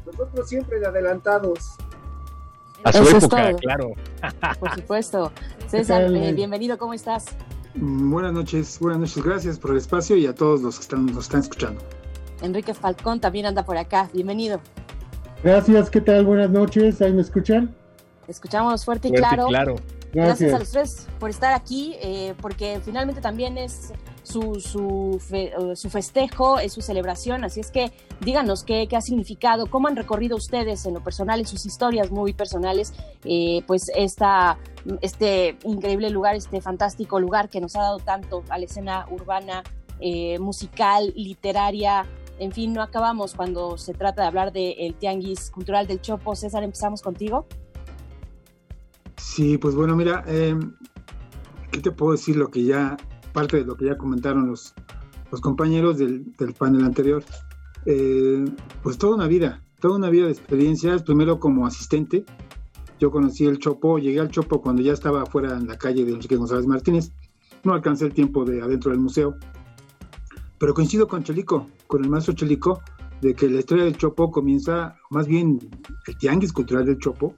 Nosotros 0.05 0.47
siempre 0.49 0.79
de 0.79 0.87
adelantados. 0.87 1.77
A 2.83 2.93
su 2.93 3.03
época, 3.03 3.55
claro. 3.57 3.91
Por 4.59 4.71
supuesto. 4.75 5.31
César, 5.67 6.03
eh, 6.13 6.33
bienvenido, 6.33 6.77
¿cómo 6.77 6.93
estás? 6.93 7.25
Mm, 7.75 8.11
buenas 8.11 8.33
noches, 8.33 8.79
buenas 8.79 8.99
noches, 8.99 9.23
gracias 9.23 9.59
por 9.59 9.71
el 9.71 9.77
espacio 9.77 10.17
y 10.17 10.25
a 10.25 10.33
todos 10.33 10.61
los 10.61 10.77
que 10.77 10.81
están, 10.81 11.05
nos 11.05 11.25
están 11.25 11.41
escuchando. 11.41 11.81
Enrique 12.41 12.73
Falcón 12.73 13.19
también 13.19 13.45
anda 13.45 13.63
por 13.63 13.77
acá, 13.77 14.09
bienvenido. 14.13 14.59
Gracias, 15.43 15.89
¿qué 15.89 16.01
tal? 16.01 16.25
Buenas 16.25 16.49
noches, 16.49 17.01
¿ahí 17.01 17.13
me 17.13 17.21
escuchan? 17.21 17.73
Escuchamos 18.27 18.83
fuerte 18.83 19.07
y 19.07 19.11
Fuerte 19.11 19.27
y 19.27 19.35
claro. 19.35 19.47
claro. 19.47 19.75
Gracias. 20.13 20.51
Gracias. 20.51 20.53
a 20.53 20.59
los 20.59 20.71
tres 20.71 21.07
por 21.19 21.29
estar 21.29 21.53
aquí, 21.53 21.95
eh, 22.01 22.33
porque 22.41 22.79
finalmente 22.83 23.21
también 23.21 23.57
es 23.57 23.93
su, 24.23 24.59
su, 24.59 25.19
fe- 25.19 25.51
eh, 25.57 25.75
su 25.75 25.89
festejo, 25.89 26.59
es 26.59 26.73
su 26.73 26.81
celebración, 26.81 27.43
así 27.43 27.59
es 27.59 27.71
que 27.71 27.91
díganos 28.19 28.63
qué, 28.63 28.87
qué 28.87 28.95
ha 28.97 29.01
significado, 29.01 29.67
cómo 29.67 29.87
han 29.87 29.95
recorrido 29.95 30.35
ustedes 30.37 30.85
en 30.85 30.93
lo 30.93 31.03
personal, 31.03 31.39
en 31.39 31.47
sus 31.47 31.65
historias 31.65 32.11
muy 32.11 32.33
personales, 32.33 32.93
eh, 33.23 33.63
pues 33.67 33.89
esta, 33.95 34.57
este 35.01 35.57
increíble 35.63 36.09
lugar, 36.09 36.35
este 36.35 36.61
fantástico 36.61 37.19
lugar 37.19 37.49
que 37.49 37.61
nos 37.61 37.75
ha 37.75 37.81
dado 37.81 37.97
tanto 37.99 38.43
a 38.49 38.57
la 38.57 38.65
escena 38.65 39.05
urbana, 39.09 39.63
eh, 39.99 40.37
musical, 40.39 41.13
literaria. 41.15 42.05
En 42.39 42.51
fin, 42.51 42.73
no 42.73 42.81
acabamos 42.81 43.35
cuando 43.35 43.77
se 43.77 43.93
trata 43.93 44.23
de 44.23 44.27
hablar 44.27 44.51
del 44.51 44.95
Tianguis 44.95 45.51
Cultural 45.51 45.85
del 45.85 46.01
Chopo. 46.01 46.35
César, 46.35 46.63
empezamos 46.63 47.01
contigo. 47.03 47.45
Sí, 49.21 49.57
pues 49.57 49.75
bueno, 49.75 49.95
mira, 49.95 50.25
eh, 50.27 50.57
¿qué 51.71 51.79
te 51.79 51.91
puedo 51.91 52.11
decir? 52.11 52.35
Lo 52.35 52.49
que 52.49 52.63
ya, 52.63 52.97
parte 53.31 53.57
de 53.57 53.65
lo 53.65 53.75
que 53.75 53.85
ya 53.85 53.97
comentaron 53.97 54.47
los, 54.47 54.73
los 55.31 55.39
compañeros 55.39 55.99
del, 55.99 56.33
del 56.35 56.53
panel 56.53 56.83
anterior. 56.83 57.23
Eh, 57.85 58.43
pues 58.83 58.97
toda 58.97 59.15
una 59.15 59.27
vida, 59.27 59.63
toda 59.79 59.95
una 59.95 60.09
vida 60.09 60.25
de 60.25 60.31
experiencias, 60.31 61.03
primero 61.03 61.39
como 61.39 61.65
asistente. 61.65 62.25
Yo 62.99 63.09
conocí 63.11 63.45
el 63.45 63.59
Chopo, 63.59 63.99
llegué 63.99 64.19
al 64.19 64.31
Chopo 64.31 64.59
cuando 64.59 64.81
ya 64.81 64.91
estaba 64.91 65.21
afuera 65.21 65.55
en 65.55 65.67
la 65.67 65.77
calle 65.77 66.03
de 66.03 66.11
Enrique 66.11 66.35
González 66.35 66.65
Martínez. 66.65 67.13
No 67.63 67.73
alcancé 67.73 68.07
el 68.07 68.13
tiempo 68.13 68.43
de 68.43 68.61
adentro 68.61 68.91
del 68.91 68.99
museo, 68.99 69.37
pero 70.57 70.73
coincido 70.73 71.07
con 71.07 71.23
Chelico, 71.23 71.67
con 71.87 72.03
el 72.03 72.09
maestro 72.09 72.33
Chelico, 72.33 72.81
de 73.21 73.35
que 73.35 73.47
la 73.47 73.59
historia 73.59 73.85
del 73.85 73.95
Chopo 73.97 74.31
comienza, 74.31 74.97
más 75.11 75.27
bien 75.27 75.59
el 76.07 76.17
tianguis 76.17 76.51
cultural 76.51 76.85
del 76.85 76.97
Chopo, 76.97 77.35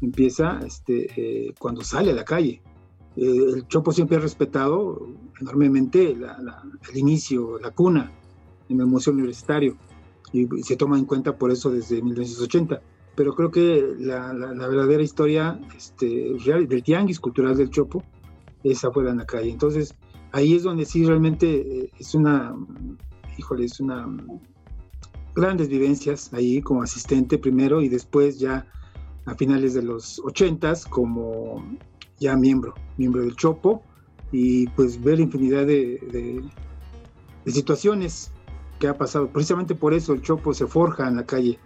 empieza 0.00 0.60
este, 0.66 1.06
eh, 1.48 1.54
cuando 1.58 1.82
sale 1.82 2.10
a 2.10 2.14
la 2.14 2.24
calle. 2.24 2.62
Eh, 3.16 3.24
el 3.54 3.66
Chopo 3.68 3.92
siempre 3.92 4.16
ha 4.18 4.20
respetado 4.20 5.08
enormemente 5.40 6.14
la- 6.14 6.38
la- 6.42 6.62
el 6.90 6.98
inicio, 6.98 7.58
la 7.58 7.70
cuna 7.70 8.12
en 8.68 8.80
el 8.80 8.86
Museo 8.86 9.12
Universitario 9.12 9.76
y 10.32 10.46
se 10.62 10.76
toma 10.76 10.98
en 10.98 11.04
cuenta 11.06 11.36
por 11.38 11.50
eso 11.50 11.70
desde 11.70 12.02
1980. 12.02 12.82
Pero 13.14 13.34
creo 13.34 13.50
que 13.50 13.94
la, 13.98 14.34
la- 14.34 14.68
verdadera 14.68 15.02
historia 15.02 15.58
este, 15.74 16.36
real 16.44 16.68
del 16.68 16.82
tianguis 16.82 17.18
cultural 17.18 17.56
del 17.56 17.70
Chopo 17.70 18.02
es 18.62 18.84
afuera 18.84 19.10
en 19.12 19.18
la 19.18 19.24
calle. 19.26 19.50
Entonces, 19.50 19.94
ahí 20.32 20.54
es 20.54 20.64
donde 20.64 20.84
sí 20.84 21.06
realmente 21.06 21.46
eh, 21.84 21.90
es 21.98 22.14
una, 22.14 22.54
híjole, 23.38 23.64
es 23.64 23.80
una 23.80 24.06
grandes 25.34 25.68
vivencias 25.68 26.32
ahí 26.32 26.60
como 26.62 26.82
asistente 26.82 27.38
primero 27.38 27.80
y 27.82 27.88
después 27.88 28.38
ya 28.38 28.66
a 29.26 29.34
finales 29.34 29.74
de 29.74 29.82
los 29.82 30.20
80 30.24 30.72
como 30.88 31.62
ya 32.18 32.36
miembro, 32.36 32.74
miembro 32.96 33.22
del 33.22 33.36
Chopo 33.36 33.82
y 34.32 34.66
pues 34.68 35.02
ver 35.02 35.20
infinidad 35.20 35.66
de, 35.66 35.98
de- 36.10 36.42
situaciones 37.52 38.32
que 38.80 38.88
ha 38.88 38.96
pasado. 38.96 39.28
Precisamente 39.28 39.74
por 39.74 39.94
eso 39.94 40.12
el 40.12 40.22
Chopo 40.22 40.52
se 40.52 40.66
forja 40.66 41.06
en 41.08 41.16
la 41.16 41.24
calle, 41.24 41.58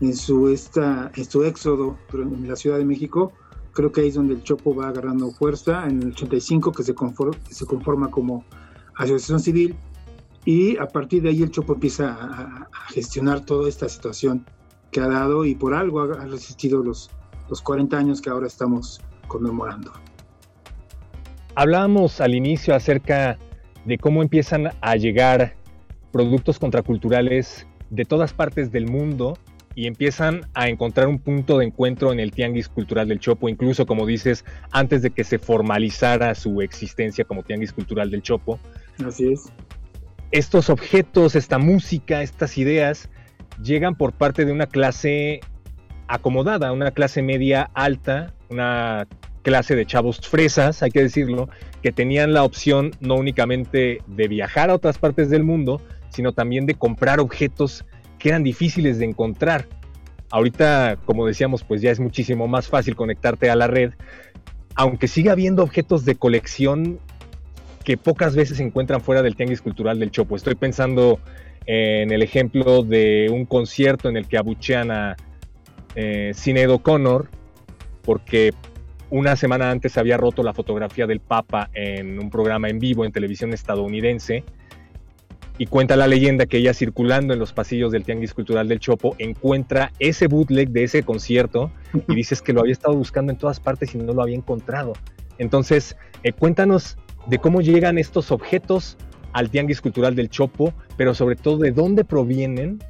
en 0.00 0.14
su, 0.16 0.48
esta, 0.48 1.10
en 1.14 1.24
su 1.24 1.44
éxodo 1.44 1.98
en 2.12 2.48
la 2.48 2.56
Ciudad 2.56 2.78
de 2.78 2.84
México. 2.84 3.32
Creo 3.72 3.92
que 3.92 4.00
ahí 4.00 4.08
es 4.08 4.14
donde 4.14 4.34
el 4.34 4.42
Chopo 4.42 4.74
va 4.74 4.88
agarrando 4.88 5.30
fuerza, 5.32 5.86
en 5.86 6.02
el 6.02 6.08
85 6.08 6.72
que 6.72 6.82
se 6.82 6.94
conforma, 6.94 7.36
se 7.50 7.66
conforma 7.66 8.10
como 8.10 8.44
asociación 8.94 9.40
civil 9.40 9.76
y 10.46 10.78
a 10.78 10.86
partir 10.86 11.22
de 11.22 11.28
ahí 11.30 11.42
el 11.42 11.50
Chopo 11.50 11.74
empieza 11.74 12.14
a 12.14 12.68
gestionar 12.88 13.44
toda 13.44 13.68
esta 13.68 13.88
situación 13.88 14.46
que 14.90 15.00
ha 15.00 15.08
dado 15.08 15.44
y 15.44 15.54
por 15.54 15.74
algo 15.74 16.02
ha, 16.02 16.24
resistido 16.24 16.82
los, 16.82 17.10
los 17.48 17.60
40 17.62 17.96
años 17.96 18.20
que 18.20 18.30
ahora 18.30 18.46
estamos 18.46 19.00
conmemorando. 19.28 19.92
Hablábamos 21.54 22.20
al 22.20 22.34
inicio 22.34 22.74
acerca 22.74 23.38
de 23.84 23.98
cómo 23.98 24.22
empiezan 24.22 24.70
a 24.80 24.96
llegar 24.96 25.54
productos 26.12 26.58
contraculturales 26.58 27.66
de 27.90 28.04
todas 28.04 28.32
partes 28.32 28.72
del 28.72 28.86
mundo 28.86 29.38
y 29.76 29.86
empiezan 29.86 30.48
a 30.54 30.68
encontrar 30.68 31.06
un 31.06 31.18
punto 31.18 31.58
de 31.58 31.66
encuentro 31.66 32.10
en 32.10 32.18
el 32.18 32.32
Tianguis 32.32 32.68
Cultural 32.68 33.08
del 33.08 33.20
Chopo, 33.20 33.48
incluso 33.48 33.84
como 33.84 34.06
dices, 34.06 34.44
antes 34.70 35.02
de 35.02 35.10
que 35.10 35.22
se 35.22 35.38
formalizara 35.38 36.34
su 36.34 36.62
existencia 36.62 37.24
como 37.24 37.42
Tianguis 37.42 37.74
Cultural 37.74 38.10
del 38.10 38.22
Chopo. 38.22 38.58
Así 39.06 39.34
es. 39.34 39.52
Estos 40.30 40.70
objetos, 40.70 41.36
esta 41.36 41.58
música, 41.58 42.22
estas 42.22 42.56
ideas, 42.56 43.10
llegan 43.62 43.94
por 43.94 44.12
parte 44.12 44.44
de 44.44 44.52
una 44.52 44.66
clase 44.66 45.40
acomodada, 46.08 46.72
una 46.72 46.90
clase 46.90 47.22
media 47.22 47.70
alta, 47.74 48.32
una 48.48 49.06
clase 49.42 49.76
de 49.76 49.86
chavos 49.86 50.20
fresas, 50.20 50.82
hay 50.82 50.90
que 50.90 51.02
decirlo, 51.02 51.48
que 51.82 51.92
tenían 51.92 52.32
la 52.32 52.42
opción 52.42 52.90
no 53.00 53.14
únicamente 53.14 54.00
de 54.06 54.28
viajar 54.28 54.70
a 54.70 54.74
otras 54.74 54.98
partes 54.98 55.30
del 55.30 55.44
mundo, 55.44 55.80
sino 56.08 56.32
también 56.32 56.66
de 56.66 56.74
comprar 56.74 57.20
objetos 57.20 57.84
que 58.18 58.30
eran 58.30 58.42
difíciles 58.42 58.98
de 58.98 59.04
encontrar. 59.04 59.68
Ahorita, 60.30 60.98
como 61.04 61.26
decíamos, 61.26 61.62
pues 61.62 61.80
ya 61.80 61.90
es 61.90 62.00
muchísimo 62.00 62.48
más 62.48 62.68
fácil 62.68 62.96
conectarte 62.96 63.48
a 63.48 63.54
la 63.54 63.68
red, 63.68 63.92
aunque 64.74 65.08
siga 65.08 65.32
habiendo 65.32 65.62
objetos 65.62 66.04
de 66.04 66.16
colección 66.16 66.98
que 67.86 67.96
pocas 67.96 68.34
veces 68.34 68.56
se 68.56 68.64
encuentran 68.64 69.00
fuera 69.00 69.22
del 69.22 69.36
Tianguis 69.36 69.62
Cultural 69.62 70.00
del 70.00 70.10
Chopo. 70.10 70.34
Estoy 70.34 70.56
pensando 70.56 71.20
en 71.66 72.10
el 72.10 72.20
ejemplo 72.20 72.82
de 72.82 73.28
un 73.30 73.46
concierto 73.46 74.08
en 74.08 74.16
el 74.16 74.26
que 74.26 74.36
abuchean 74.36 74.90
a 74.90 75.16
eh, 75.94 76.32
Sinead 76.34 76.68
O'Connor 76.68 77.30
porque 78.02 78.52
una 79.08 79.36
semana 79.36 79.70
antes 79.70 79.96
había 79.98 80.16
roto 80.16 80.42
la 80.42 80.52
fotografía 80.52 81.06
del 81.06 81.20
Papa 81.20 81.70
en 81.74 82.18
un 82.18 82.28
programa 82.28 82.68
en 82.68 82.80
vivo 82.80 83.04
en 83.04 83.12
televisión 83.12 83.52
estadounidense 83.52 84.42
y 85.56 85.66
cuenta 85.66 85.94
la 85.94 86.08
leyenda 86.08 86.46
que 86.46 86.56
ella 86.56 86.74
circulando 86.74 87.34
en 87.34 87.38
los 87.38 87.52
pasillos 87.52 87.92
del 87.92 88.02
Tianguis 88.02 88.34
Cultural 88.34 88.66
del 88.66 88.80
Chopo 88.80 89.14
encuentra 89.20 89.92
ese 90.00 90.26
bootleg 90.26 90.70
de 90.70 90.82
ese 90.82 91.04
concierto 91.04 91.70
y 92.08 92.16
dices 92.16 92.42
que 92.42 92.52
lo 92.52 92.62
había 92.62 92.72
estado 92.72 92.96
buscando 92.96 93.30
en 93.30 93.38
todas 93.38 93.60
partes 93.60 93.94
y 93.94 93.98
no 93.98 94.12
lo 94.12 94.22
había 94.22 94.34
encontrado. 94.34 94.94
Entonces, 95.38 95.96
eh, 96.24 96.32
cuéntanos 96.32 96.98
de 97.26 97.38
cómo 97.38 97.60
llegan 97.60 97.98
estos 97.98 98.30
objetos 98.30 98.96
al 99.32 99.50
Tianguis 99.50 99.80
Cultural 99.80 100.14
del 100.14 100.30
Chopo, 100.30 100.72
pero 100.96 101.14
sobre 101.14 101.36
todo 101.36 101.58
de 101.58 101.72
dónde 101.72 102.04
provienen 102.04 102.82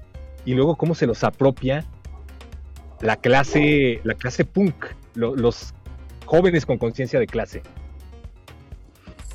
y 0.45 0.55
luego 0.55 0.77
cómo 0.77 0.95
se 0.95 1.07
los 1.07 1.25
apropia 1.25 1.85
la 3.01 3.17
clase, 3.17 4.01
la 4.05 4.15
clase 4.15 4.45
punk, 4.45 4.87
los 5.15 5.75
jóvenes 6.25 6.65
con 6.65 6.79
conciencia 6.79 7.19
de 7.19 7.27
clase. 7.27 7.63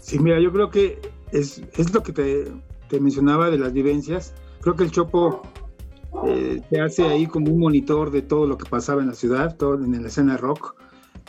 Sí, 0.02 0.20
mira, 0.20 0.40
yo 0.40 0.52
creo 0.52 0.70
que 0.70 1.00
es, 1.32 1.62
es 1.78 1.94
lo 1.94 2.04
que 2.04 2.12
te, 2.12 2.46
te 2.88 3.00
mencionaba 3.00 3.50
de 3.50 3.58
las 3.58 3.74
vivencias, 3.74 4.34
creo 4.62 4.76
que 4.76 4.84
el 4.84 4.92
Chopo 4.92 5.42
eh, 6.26 6.62
te 6.70 6.82
hace 6.82 7.04
ahí 7.04 7.28
como 7.28 7.52
un 7.52 7.60
monitor 7.60 8.12
de 8.12 8.22
todo 8.22 8.46
lo 8.46 8.58
que 8.58 8.70
pasaba 8.70 9.02
en 9.02 9.08
la 9.08 9.14
ciudad, 9.14 9.56
todo 9.58 9.76
en 9.76 10.02
la 10.02 10.08
escena 10.08 10.38
rock, 10.38 10.76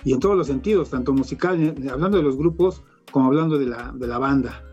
y 0.04 0.12
en 0.12 0.20
todos 0.20 0.36
los 0.36 0.48
sentidos, 0.48 0.90
tanto 0.90 1.12
musical, 1.12 1.74
hablando 1.90 2.16
de 2.16 2.24
los 2.24 2.36
grupos, 2.36 2.82
como 3.12 3.26
hablando 3.26 3.58
de 3.58 3.66
la, 3.66 3.92
de 3.94 4.06
la 4.08 4.18
banda 4.18 4.64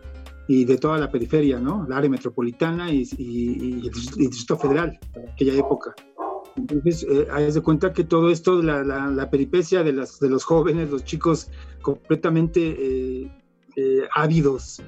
y 0.48 0.64
de 0.64 0.78
toda 0.78 0.98
la 0.98 1.08
periferia, 1.08 1.60
¿no? 1.60 1.86
La 1.88 1.98
área 1.98 2.10
metropolitana 2.10 2.90
y, 2.90 3.08
y, 3.16 3.86
el 3.86 3.92
Distrito 3.92 4.58
Federal, 4.58 4.98
aquella 5.32 5.54
época. 5.54 5.94
Entonces, 6.56 7.06
eh, 7.08 7.28
hay 7.30 7.52
de 7.52 7.60
cuenta 7.60 7.92
que 7.92 8.02
todo 8.02 8.30
esto, 8.30 8.60
la, 8.60 8.82
la, 8.82 9.30
peripecia 9.30 9.84
de, 9.84 9.92
las, 9.92 10.18
de 10.18 10.28
los 10.28 10.42
jóvenes, 10.42 10.90
los 10.90 11.04
chicos 11.04 11.48
completamente 11.82 13.30
eh, 13.76 14.08
ávidos 14.12 14.82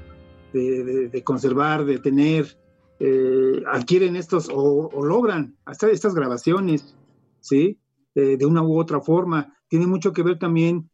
de, 0.52 1.22
conservar, 1.24 1.84
de 1.84 1.98
tener, 1.98 2.58
eh, 2.98 3.62
adquieren 3.70 4.16
estos 4.16 4.50
o, 4.52 4.90
logran 5.04 5.56
hasta 5.64 5.88
estas 5.90 6.14
grabaciones, 6.14 6.96
¿sí? 7.40 7.78
de 8.14 8.44
una 8.44 8.62
u 8.62 8.78
otra 8.78 9.00
forma. 9.00 9.56
Tiene 9.68 9.86
mucho 9.86 10.12
que 10.12 10.22
ver 10.22 10.38
también, 10.38 10.90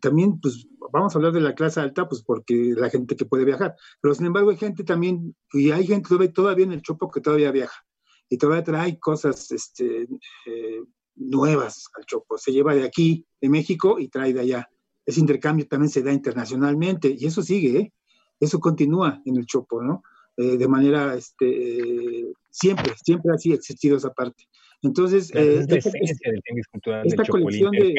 también, 0.00 0.40
pues, 0.40 0.66
vamos 0.92 1.14
a 1.14 1.18
hablar 1.18 1.32
de 1.32 1.40
la 1.40 1.54
clase 1.54 1.80
alta, 1.80 2.08
pues, 2.08 2.22
porque 2.22 2.74
la 2.76 2.90
gente 2.90 3.16
que 3.16 3.24
puede 3.24 3.44
viajar. 3.44 3.74
Pero, 4.00 4.14
sin 4.14 4.26
embargo, 4.26 4.50
hay 4.50 4.56
gente 4.56 4.84
también, 4.84 5.34
y 5.52 5.70
hay 5.70 5.86
gente 5.86 6.28
todavía, 6.28 6.64
en 6.66 6.72
el 6.72 6.82
Chopo 6.82 7.10
que 7.10 7.20
todavía 7.20 7.50
viaja. 7.50 7.84
Y 8.28 8.38
todavía 8.38 8.62
trae 8.62 8.98
cosas 8.98 9.50
este, 9.50 10.06
eh, 10.46 10.82
nuevas 11.16 11.88
al 11.96 12.04
Chopo. 12.04 12.38
Se 12.38 12.52
lleva 12.52 12.74
de 12.74 12.84
aquí, 12.84 13.26
de 13.40 13.48
México, 13.48 13.98
y 13.98 14.08
trae 14.08 14.32
de 14.32 14.40
allá. 14.40 14.68
Ese 15.04 15.20
intercambio 15.20 15.66
también 15.66 15.90
se 15.90 16.02
da 16.02 16.12
internacionalmente, 16.12 17.16
y 17.18 17.26
eso 17.26 17.42
sigue, 17.42 17.78
¿eh? 17.78 17.92
eso 18.38 18.60
continúa 18.60 19.20
en 19.24 19.36
el 19.36 19.46
Chopo, 19.46 19.82
¿no? 19.82 20.02
Eh, 20.36 20.56
de 20.56 20.68
manera, 20.68 21.14
este, 21.14 22.32
siempre, 22.50 22.92
siempre 23.02 23.32
así 23.34 23.52
ha 23.52 23.56
existido 23.56 23.96
esa 23.96 24.12
parte. 24.12 24.44
Entonces, 24.82 25.30
eh, 25.34 25.64
esta, 25.68 27.24
colección 27.28 27.70
de, 27.70 27.94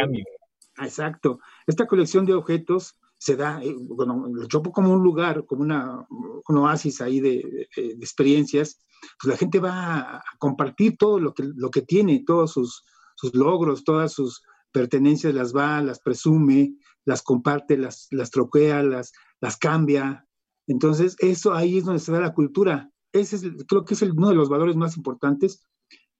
exacto, 0.78 1.40
esta 1.68 1.86
colección 1.86 2.26
de 2.26 2.34
objetos 2.34 2.98
se 3.18 3.36
da, 3.36 3.62
bueno, 3.80 4.26
el 4.40 4.48
Chopo 4.48 4.72
como 4.72 4.94
un 4.94 5.02
lugar, 5.02 5.46
como 5.46 5.64
un 5.64 6.58
oasis 6.58 7.00
ahí 7.02 7.22
de, 7.22 7.68
experiencias, 7.76 8.80
pues 9.22 9.34
la 9.34 9.38
gente 9.38 9.60
va 9.60 10.18
a 10.18 10.24
compartir 10.40 10.98
todo 10.98 11.20
lo 11.20 11.34
que, 11.34 11.44
lo 11.56 11.70
que 11.70 11.84
tiene, 11.84 12.24
todos 12.26 12.52
sus, 12.52 12.84
sus 13.16 13.34
logros, 13.34 13.84
todas 13.84 14.12
sus 14.12 14.44
pertenencias, 14.72 15.34
las 15.34 15.56
va, 15.56 15.82
las 15.82 16.00
presume, 16.00 16.76
las 17.06 17.22
comparte, 17.22 17.78
las, 17.78 18.08
las 18.12 18.30
troquea, 18.30 18.84
las, 18.84 19.14
las 19.40 19.58
cambia, 19.58 20.26
entonces, 20.68 21.16
eso 21.20 21.54
ahí 21.54 21.78
es 21.78 21.86
donde 21.86 22.00
se 22.00 22.12
da 22.12 22.20
la 22.22 22.34
cultura. 22.34 22.90
Ese 23.12 23.36
es, 23.36 23.44
creo 23.68 23.86
que 23.86 23.94
es 23.94 24.02
uno 24.02 24.30
de 24.30 24.36
los 24.36 24.50
valores 24.50 24.76
más 24.76 24.98
importantes 24.98 25.66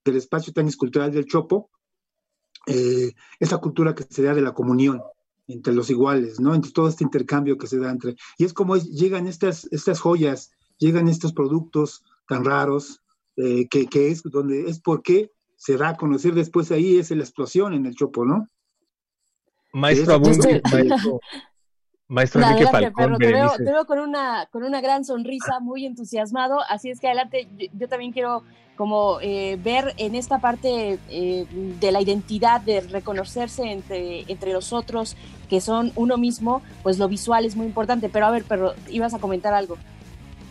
del 0.04 0.16
espacio 0.16 0.52
tan 0.52 0.68
escultural 0.68 1.12
del 1.12 1.26
Chopo, 1.26 1.70
eh, 2.66 3.12
esa 3.40 3.58
cultura 3.58 3.94
que 3.94 4.04
se 4.08 4.22
da 4.22 4.34
de 4.34 4.42
la 4.42 4.52
comunión 4.52 5.02
entre 5.46 5.74
los 5.74 5.90
iguales, 5.90 6.40
¿no? 6.40 6.54
Entre 6.54 6.72
todo 6.72 6.88
este 6.88 7.04
intercambio 7.04 7.58
que 7.58 7.66
se 7.66 7.78
da 7.78 7.90
entre... 7.90 8.16
Y 8.38 8.44
es 8.44 8.52
como 8.52 8.76
llegan 8.76 9.26
estas, 9.26 9.66
estas 9.70 10.00
joyas, 10.00 10.52
llegan 10.78 11.08
estos 11.08 11.32
productos 11.32 12.02
tan 12.26 12.44
raros, 12.44 13.02
eh, 13.36 13.68
que, 13.68 14.08
es 14.08 14.22
donde 14.22 14.68
es 14.68 14.80
porque 14.80 15.32
se 15.56 15.76
da 15.76 15.90
a 15.90 15.96
conocer 15.96 16.34
después 16.34 16.70
ahí, 16.70 16.98
es 16.98 17.10
la 17.10 17.22
explosión 17.22 17.74
en 17.74 17.86
el 17.86 17.94
Chopo, 17.94 18.24
¿no? 18.24 18.48
Maestro 19.72 20.20
maestro, 20.20 21.20
Maestro 22.08 22.42
Enrique 22.42 22.66
Falcón, 22.70 23.16
te, 23.16 23.32
veo, 23.32 23.86
con 23.86 23.98
una, 23.98 24.46
con 24.50 24.62
una 24.62 24.80
gran 24.82 25.04
sonrisa, 25.04 25.60
muy 25.60 25.86
entusiasmado, 25.86 26.60
así 26.68 26.90
es 26.90 27.00
que 27.00 27.06
adelante, 27.06 27.48
yo, 27.72 27.88
también 27.88 28.12
quiero 28.12 28.42
como 28.76 29.20
eh, 29.22 29.58
ver 29.62 29.94
en 29.96 30.14
esta 30.14 30.38
parte 30.38 30.98
eh, 31.08 31.46
de 31.80 31.92
la 31.92 32.02
identidad, 32.02 32.60
de 32.60 32.80
reconocerse 32.82 33.62
entre, 33.62 34.24
entre 34.30 34.52
los 34.52 34.72
otros, 34.72 35.16
que 35.48 35.60
son 35.60 35.92
uno 35.94 36.18
mismo, 36.18 36.60
pues 36.82 36.98
lo 36.98 37.08
visual 37.08 37.46
es 37.46 37.56
muy 37.56 37.66
importante, 37.66 38.10
pero 38.10 38.26
a 38.26 38.30
ver, 38.30 38.44
pero 38.46 38.74
ibas 38.90 39.14
a 39.14 39.18
comentar 39.18 39.54
algo. 39.54 39.78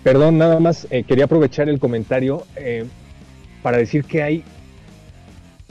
Perdón, 0.04 0.38
nada 0.40 0.60
más, 0.60 0.88
eh, 0.90 1.04
quería 1.04 1.26
aprovechar 1.26 1.70
el 1.70 1.80
comentario 1.80 2.46
para 3.62 3.78
decir 3.78 4.06
que 4.06 4.24
hay 4.24 4.44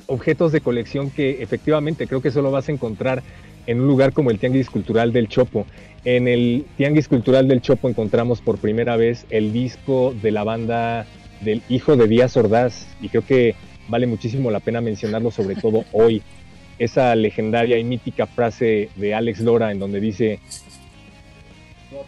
objetos 0.06 0.52
de 0.52 0.60
colección 0.60 1.10
que 1.10 1.42
efectivamente 1.42 2.06
creo 2.06 2.22
que 2.22 2.30
solo 2.30 2.50
vas 2.50 2.68
a 2.68 2.72
encontrar 2.72 3.22
en 3.66 3.80
un 3.80 3.86
lugar 3.86 4.12
como 4.12 4.30
el 4.30 4.38
Tianguis 4.38 4.70
Cultural 4.70 5.12
del 5.12 5.28
Chopo. 5.28 5.66
En 6.04 6.26
el 6.28 6.64
Tianguis 6.76 7.08
Cultural 7.08 7.48
del 7.48 7.60
Chopo 7.60 7.88
encontramos 7.88 8.40
por 8.40 8.58
primera 8.58 8.96
vez 8.96 9.26
el 9.30 9.52
disco 9.52 10.14
de 10.20 10.32
la 10.32 10.44
banda 10.44 11.06
del 11.40 11.62
hijo 11.68 11.96
de 11.96 12.08
Díaz 12.08 12.36
Ordaz 12.36 12.86
y 13.00 13.08
creo 13.08 13.24
que 13.24 13.54
vale 13.88 14.06
muchísimo 14.06 14.50
la 14.50 14.60
pena 14.60 14.80
mencionarlo 14.80 15.30
sobre 15.30 15.56
todo 15.56 15.84
hoy. 15.92 16.22
Esa 16.78 17.14
legendaria 17.14 17.78
y 17.78 17.84
mítica 17.84 18.26
frase 18.26 18.88
de 18.96 19.14
Alex 19.14 19.40
Lora 19.40 19.70
en 19.70 19.78
donde 19.78 20.00
dice 20.00 20.40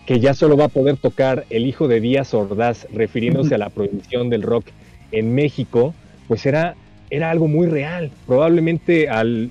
que 0.07 0.19
ya 0.19 0.35
solo 0.35 0.57
va 0.57 0.65
a 0.65 0.69
poder 0.69 0.97
tocar 0.97 1.45
el 1.51 1.67
hijo 1.67 1.87
de 1.87 2.01
Díaz 2.01 2.35
Ordaz 2.35 2.87
refiriéndose 2.93 3.55
a 3.55 3.59
la 3.59 3.71
prohibición 3.71 4.31
del 4.31 4.43
rock 4.43 4.67
en 5.13 5.35
México, 5.35 5.95
pues 6.27 6.45
era, 6.47 6.75
era 7.11 7.31
algo 7.31 7.47
muy 7.47 7.67
real. 7.67 8.11
Probablemente 8.27 9.09
al 9.09 9.51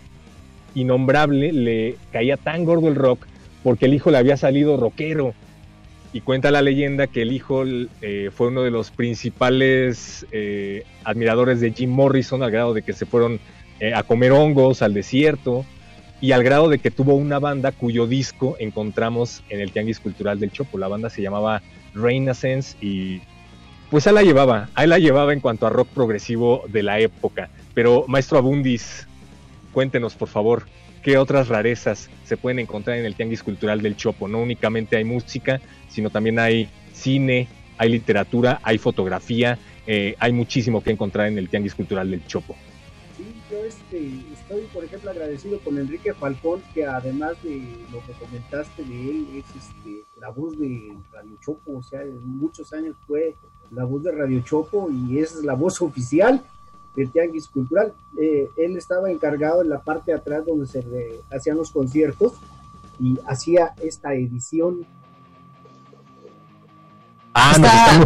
innombrable 0.75 1.51
le 1.51 1.95
caía 2.11 2.37
tan 2.37 2.65
gordo 2.65 2.87
el 2.87 2.95
rock 2.95 3.25
porque 3.63 3.85
el 3.85 3.93
hijo 3.93 4.11
le 4.11 4.17
había 4.17 4.37
salido 4.37 4.77
rockero. 4.77 5.33
Y 6.11 6.21
cuenta 6.21 6.51
la 6.51 6.61
leyenda 6.61 7.07
que 7.07 7.23
el 7.23 7.31
hijo 7.31 7.63
eh, 7.65 8.29
fue 8.31 8.49
uno 8.49 8.61
de 8.61 8.69
los 8.69 8.91
principales 8.91 10.27
eh, 10.31 10.83
admiradores 11.03 11.59
de 11.59 11.71
Jim 11.71 11.89
Morrison, 11.89 12.43
al 12.43 12.51
grado 12.51 12.75
de 12.75 12.83
que 12.83 12.93
se 12.93 13.07
fueron 13.07 13.39
eh, 13.79 13.95
a 13.95 14.03
comer 14.03 14.31
hongos 14.31 14.83
al 14.83 14.93
desierto, 14.93 15.65
y 16.21 16.31
al 16.31 16.43
grado 16.43 16.69
de 16.69 16.77
que 16.77 16.91
tuvo 16.91 17.15
una 17.15 17.39
banda 17.39 17.71
cuyo 17.71 18.05
disco 18.05 18.55
encontramos 18.59 19.43
en 19.49 19.59
el 19.59 19.71
Tianguis 19.71 19.99
Cultural 19.99 20.39
del 20.39 20.51
Chopo. 20.51 20.77
La 20.77 20.87
banda 20.87 21.09
se 21.09 21.21
llamaba 21.21 21.63
Renaissance 21.95 22.77
y 22.79 23.21
pues 23.89 24.07
ahí 24.07 24.13
la 24.13 24.23
llevaba, 24.23 24.69
ahí 24.73 24.87
la 24.87 24.99
llevaba 24.99 25.33
en 25.33 25.39
cuanto 25.39 25.67
a 25.67 25.69
rock 25.69 25.89
progresivo 25.89 26.63
de 26.69 26.81
la 26.81 26.99
época. 26.99 27.49
Pero 27.73 28.05
Maestro 28.07 28.37
Abundis, 28.37 29.07
cuéntenos 29.73 30.15
por 30.15 30.29
favor 30.29 30.63
qué 31.03 31.17
otras 31.17 31.49
rarezas 31.49 32.09
se 32.23 32.37
pueden 32.37 32.59
encontrar 32.59 32.97
en 32.97 33.05
el 33.05 33.15
Tianguis 33.15 33.43
Cultural 33.43 33.81
del 33.81 33.97
Chopo. 33.97 34.27
No 34.27 34.39
únicamente 34.39 34.95
hay 34.95 35.03
música, 35.03 35.59
sino 35.89 36.09
también 36.09 36.39
hay 36.39 36.69
cine, 36.93 37.49
hay 37.77 37.89
literatura, 37.89 38.59
hay 38.63 38.77
fotografía, 38.77 39.59
eh, 39.85 40.15
hay 40.19 40.31
muchísimo 40.31 40.81
que 40.81 40.91
encontrar 40.91 41.27
en 41.27 41.37
el 41.37 41.49
Tianguis 41.49 41.75
Cultural 41.75 42.09
del 42.09 42.25
Chopo. 42.25 42.55
Sí, 43.17 43.25
yo 43.51 43.65
este, 43.65 44.09
estoy, 44.33 44.61
por 44.73 44.85
ejemplo, 44.85 45.11
agradecido 45.11 45.59
con 45.59 45.77
Enrique 45.77 46.13
Falcón, 46.13 46.63
que 46.73 46.85
además 46.85 47.33
de 47.43 47.61
lo 47.91 47.99
que 48.05 48.13
comentaste 48.13 48.83
de 48.83 49.09
él, 49.09 49.27
es 49.35 49.45
este, 49.55 50.03
la 50.19 50.29
voz 50.29 50.57
de 50.57 50.93
Radio 51.11 51.37
Chopo, 51.41 51.77
o 51.77 51.83
sea, 51.83 52.01
muchos 52.23 52.71
años 52.73 52.95
fue 53.05 53.35
la 53.71 53.83
voz 53.83 54.03
de 54.03 54.11
Radio 54.11 54.41
Chopo 54.41 54.89
y 54.89 55.19
es 55.19 55.43
la 55.43 55.53
voz 55.53 55.81
oficial 55.81 56.41
del 56.95 57.11
Tianguis 57.11 57.47
Cultural. 57.47 57.93
Eh, 58.19 58.47
él 58.57 58.77
estaba 58.77 59.09
encargado 59.09 59.61
en 59.61 59.69
la 59.69 59.81
parte 59.81 60.11
de 60.11 60.17
atrás 60.17 60.45
donde 60.45 60.67
se 60.67 60.83
hacían 61.31 61.57
los 61.57 61.71
conciertos 61.71 62.33
y 62.99 63.19
hacía 63.27 63.73
esta 63.81 64.13
edición. 64.13 64.85
Ah, 67.33 68.03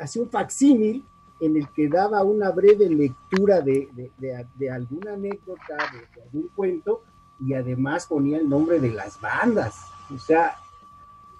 Hacía 0.00 0.22
un 0.22 0.30
facsímil 0.30 1.04
en 1.40 1.56
el 1.56 1.68
que 1.70 1.88
daba 1.88 2.22
una 2.22 2.50
breve 2.50 2.88
lectura 2.88 3.60
de, 3.60 3.88
de, 4.18 4.70
alguna 4.70 5.14
anécdota, 5.14 5.76
de, 6.14 6.22
algún 6.22 6.48
cuento, 6.54 7.02
y 7.40 7.54
además 7.54 8.06
ponía 8.06 8.38
el 8.38 8.48
nombre 8.48 8.80
de 8.80 8.90
las 8.90 9.20
bandas. 9.20 9.74
O 10.14 10.18
sea, 10.18 10.56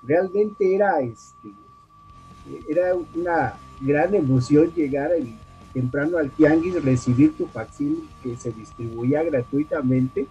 realmente 0.02 0.74
era 0.74 1.00
este 1.00 1.50
era 2.68 2.94
una 2.94 3.54
gran 3.80 4.14
emoción 4.14 4.72
llegar 4.74 5.10
temprano 5.72 6.18
al 6.18 6.30
tianguis, 6.30 6.82
recibir 6.82 7.36
tu 7.36 7.46
facsimil 7.46 8.08
que 8.22 8.36
se 8.36 8.52
distribuía 8.52 9.22
gratuitamente, 9.22 10.26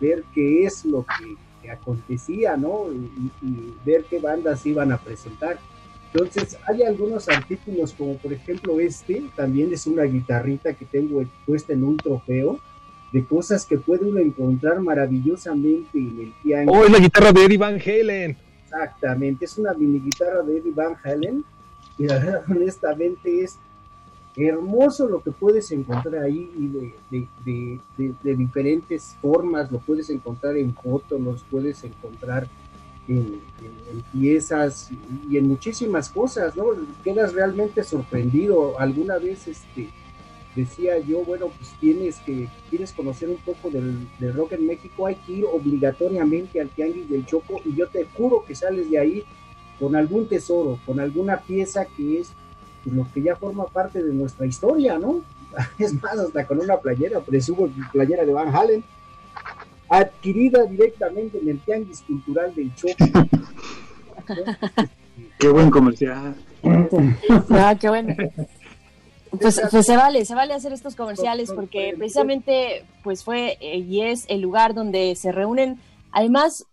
ver 0.00 0.24
qué 0.34 0.64
es 0.64 0.84
lo 0.84 1.04
que 1.04 1.36
que 1.62 1.70
acontecía, 1.70 2.56
¿no? 2.56 2.86
Y, 2.92 3.30
y, 3.46 3.74
ver 3.86 4.04
qué 4.10 4.18
bandas 4.18 4.66
iban 4.66 4.92
a 4.92 4.98
presentar. 4.98 5.58
Entonces, 6.12 6.58
hay 6.66 6.82
algunos 6.82 7.28
artículos, 7.28 7.94
como 7.94 8.18
por 8.18 8.32
ejemplo 8.32 8.80
este, 8.80 9.24
también 9.34 9.72
es 9.72 9.86
una 9.86 10.02
guitarrita 10.02 10.74
que 10.74 10.84
tengo 10.84 11.24
puesta 11.46 11.72
en 11.72 11.84
un 11.84 11.96
trofeo, 11.96 12.58
de 13.12 13.24
cosas 13.24 13.64
que 13.64 13.78
puede 13.78 14.06
uno 14.06 14.20
encontrar 14.20 14.80
maravillosamente 14.80 15.98
en 15.98 16.20
el 16.20 16.32
piano. 16.42 16.72
Oh, 16.72 16.84
es 16.84 16.90
la 16.90 16.98
guitarra 16.98 17.32
de 17.32 17.44
Eddie 17.44 17.58
Van 17.58 17.80
Halen. 17.80 18.36
Exactamente, 18.64 19.44
es 19.44 19.56
una 19.56 19.72
mini 19.74 20.00
guitarra 20.00 20.42
de 20.42 20.58
Eddie 20.58 20.72
Van 20.74 20.96
Halen, 21.02 21.44
y 21.98 22.06
la 22.06 22.18
verdad, 22.18 22.42
honestamente, 22.48 23.42
es 23.42 23.58
hermoso 24.36 25.08
lo 25.08 25.22
que 25.22 25.30
puedes 25.30 25.70
encontrar 25.72 26.22
ahí 26.22 26.50
y 26.56 27.20
de, 27.44 28.36
diferentes 28.36 29.16
formas, 29.20 29.70
lo 29.70 29.78
puedes 29.78 30.08
encontrar 30.10 30.56
en 30.56 30.74
fotos, 30.74 31.20
los 31.20 31.42
puedes 31.44 31.84
encontrar 31.84 32.48
en, 33.08 33.40
piezas 34.12 34.90
y 35.28 35.36
en 35.36 35.48
muchísimas 35.48 36.08
cosas, 36.08 36.56
¿no? 36.56 36.66
Quedas 37.04 37.34
realmente 37.34 37.84
sorprendido. 37.84 38.78
Alguna 38.78 39.18
vez 39.18 39.48
este, 39.48 39.90
decía 40.56 40.98
yo, 40.98 41.24
bueno, 41.24 41.48
pues 41.48 41.74
tienes 41.78 42.18
que, 42.20 42.48
quieres 42.70 42.92
conocer 42.92 43.28
un 43.28 43.38
poco 43.38 43.70
del, 43.70 44.08
del 44.18 44.32
rock 44.32 44.52
en 44.52 44.66
México, 44.66 45.06
hay 45.06 45.16
que 45.16 45.32
ir 45.32 45.44
obligatoriamente 45.44 46.60
al 46.60 46.70
Tianguis 46.70 47.10
del 47.10 47.26
Chopo 47.26 47.60
y 47.64 47.74
yo 47.74 47.86
te 47.88 48.06
juro 48.16 48.44
que 48.46 48.54
sales 48.54 48.90
de 48.90 48.98
ahí 48.98 49.24
con 49.78 49.96
algún 49.96 50.28
tesoro, 50.28 50.78
con 50.86 51.00
alguna 51.00 51.38
pieza 51.38 51.86
que 51.96 52.20
es 52.20 52.32
pues, 52.84 52.96
lo 52.96 53.06
que 53.12 53.22
ya 53.22 53.36
forma 53.36 53.66
parte 53.66 54.02
de 54.02 54.12
nuestra 54.12 54.46
historia, 54.46 54.98
¿no? 54.98 55.22
Es 55.78 55.92
más, 56.02 56.18
hasta 56.18 56.46
con 56.46 56.60
una 56.60 56.78
playera, 56.78 57.20
presumo 57.20 57.68
playera 57.92 58.24
de 58.24 58.32
Van 58.32 58.54
Halen, 58.54 58.84
adquirida 59.88 60.64
directamente 60.64 61.38
en 61.38 61.48
el 61.48 61.60
Tianguis 61.60 62.00
Cultural 62.02 62.54
del 62.54 62.74
Chopo. 62.74 63.04
Qué 65.38 65.48
buen 65.48 65.70
comercial. 65.70 66.34
Ah, 67.50 67.74
qué 67.78 67.88
bueno. 67.88 68.14
Pues, 69.38 69.60
pues, 69.70 69.86
se 69.86 69.96
vale, 69.96 70.24
se 70.24 70.34
vale 70.34 70.54
hacer 70.54 70.72
estos 70.72 70.94
comerciales 70.94 71.50
porque 71.52 71.94
precisamente 71.96 72.84
pues 73.02 73.24
fue 73.24 73.56
eh, 73.60 73.78
y 73.78 74.02
es 74.02 74.26
el 74.28 74.42
lugar 74.42 74.74
donde 74.74 75.16
se 75.16 75.32
reúnen, 75.32 75.80
además 76.12 76.66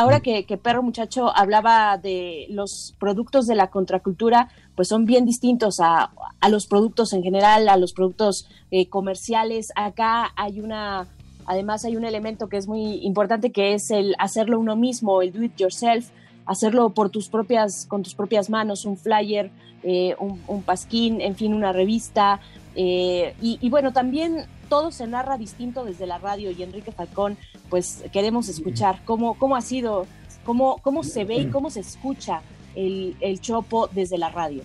ahora 0.00 0.20
que, 0.20 0.46
que, 0.46 0.56
Perro 0.56 0.82
Muchacho 0.82 1.30
hablaba 1.36 1.98
de 1.98 2.46
los 2.48 2.94
productos 2.98 3.46
de 3.46 3.54
la 3.54 3.68
contracultura, 3.68 4.48
pues 4.74 4.88
son 4.88 5.04
bien 5.04 5.26
distintos 5.26 5.78
a, 5.78 6.10
a 6.40 6.48
los 6.48 6.66
productos 6.66 7.12
en 7.12 7.22
general, 7.22 7.68
a 7.68 7.76
los 7.76 7.92
productos 7.92 8.48
eh, 8.70 8.88
comerciales. 8.88 9.72
Acá 9.76 10.32
hay 10.36 10.60
una, 10.60 11.06
además 11.44 11.84
hay 11.84 11.96
un 11.96 12.04
elemento 12.04 12.48
que 12.48 12.56
es 12.56 12.66
muy 12.66 13.04
importante 13.04 13.52
que 13.52 13.74
es 13.74 13.90
el 13.90 14.14
hacerlo 14.18 14.58
uno 14.58 14.74
mismo, 14.74 15.20
el 15.20 15.32
do 15.32 15.42
it 15.42 15.56
yourself, 15.56 16.08
hacerlo 16.46 16.90
por 16.90 17.10
tus 17.10 17.28
propias, 17.28 17.84
con 17.86 18.02
tus 18.02 18.14
propias 18.14 18.48
manos, 18.48 18.86
un 18.86 18.96
flyer, 18.96 19.50
eh, 19.82 20.16
un, 20.18 20.40
un, 20.46 20.62
pasquín, 20.62 21.20
en 21.20 21.36
fin, 21.36 21.52
una 21.52 21.72
revista. 21.72 22.40
Eh, 22.82 23.34
y, 23.42 23.58
y 23.60 23.68
bueno, 23.68 23.92
también 23.92 24.46
todo 24.70 24.90
se 24.90 25.06
narra 25.06 25.36
distinto 25.36 25.84
desde 25.84 26.06
la 26.06 26.16
radio 26.16 26.50
y 26.50 26.62
Enrique 26.62 26.92
Falcón, 26.92 27.36
pues 27.68 28.02
queremos 28.10 28.48
escuchar 28.48 29.02
cómo, 29.04 29.34
cómo 29.34 29.54
ha 29.54 29.60
sido, 29.60 30.06
cómo, 30.46 30.78
cómo 30.78 31.04
se 31.04 31.26
ve 31.26 31.36
y 31.36 31.46
cómo 31.48 31.68
se 31.68 31.80
escucha 31.80 32.40
el, 32.74 33.16
el 33.20 33.38
Chopo 33.38 33.88
desde 33.88 34.16
la 34.16 34.30
radio. 34.30 34.62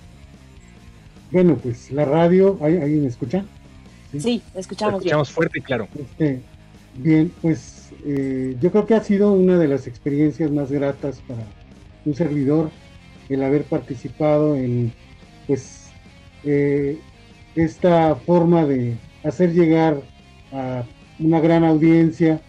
Bueno, 1.30 1.58
pues 1.58 1.92
la 1.92 2.06
radio, 2.06 2.58
¿ahí, 2.62 2.78
ahí 2.78 2.92
me 2.92 3.08
escuchan? 3.08 3.46
Sí, 4.14 4.22
sí 4.22 4.42
escuchamos, 4.56 5.02
escuchamos 5.02 5.28
bien. 5.28 5.36
fuerte 5.36 5.60
y 5.60 5.62
claro. 5.62 5.90
Este, 6.00 6.42
bien, 6.96 7.34
pues 7.42 7.90
eh, 8.06 8.56
yo 8.62 8.72
creo 8.72 8.86
que 8.86 8.94
ha 8.94 9.04
sido 9.04 9.34
una 9.34 9.58
de 9.58 9.68
las 9.68 9.88
experiencias 9.88 10.50
más 10.52 10.72
gratas 10.72 11.20
para 11.28 11.44
un 12.06 12.16
servidor 12.16 12.72
el 13.28 13.44
haber 13.44 13.66
participado 13.66 14.56
en 14.56 14.94
pues 15.48 15.88
eh, 16.46 16.98
esta 17.56 18.16
forma 18.16 18.66
de 18.66 18.98
hacer 19.24 19.54
llegar 19.54 20.02
a 20.52 20.84
una 21.20 21.40
gran 21.40 21.64
audiencia 21.64 22.42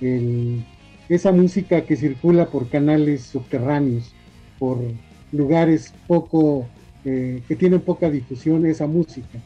el, 0.00 0.64
esa 1.08 1.32
música 1.32 1.82
que 1.82 1.96
circula 1.96 2.46
por 2.46 2.68
canales 2.68 3.22
subterráneos, 3.22 4.12
por 4.58 4.78
lugares 5.32 5.94
poco, 6.06 6.66
eh, 7.04 7.42
que 7.46 7.56
tienen 7.56 7.80
poca 7.80 8.10
difusión, 8.10 8.66
esa 8.66 8.86
música. 8.86 9.38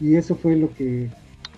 Y 0.00 0.16
eso 0.16 0.34
fue 0.34 0.56
lo 0.56 0.72
que 0.74 1.08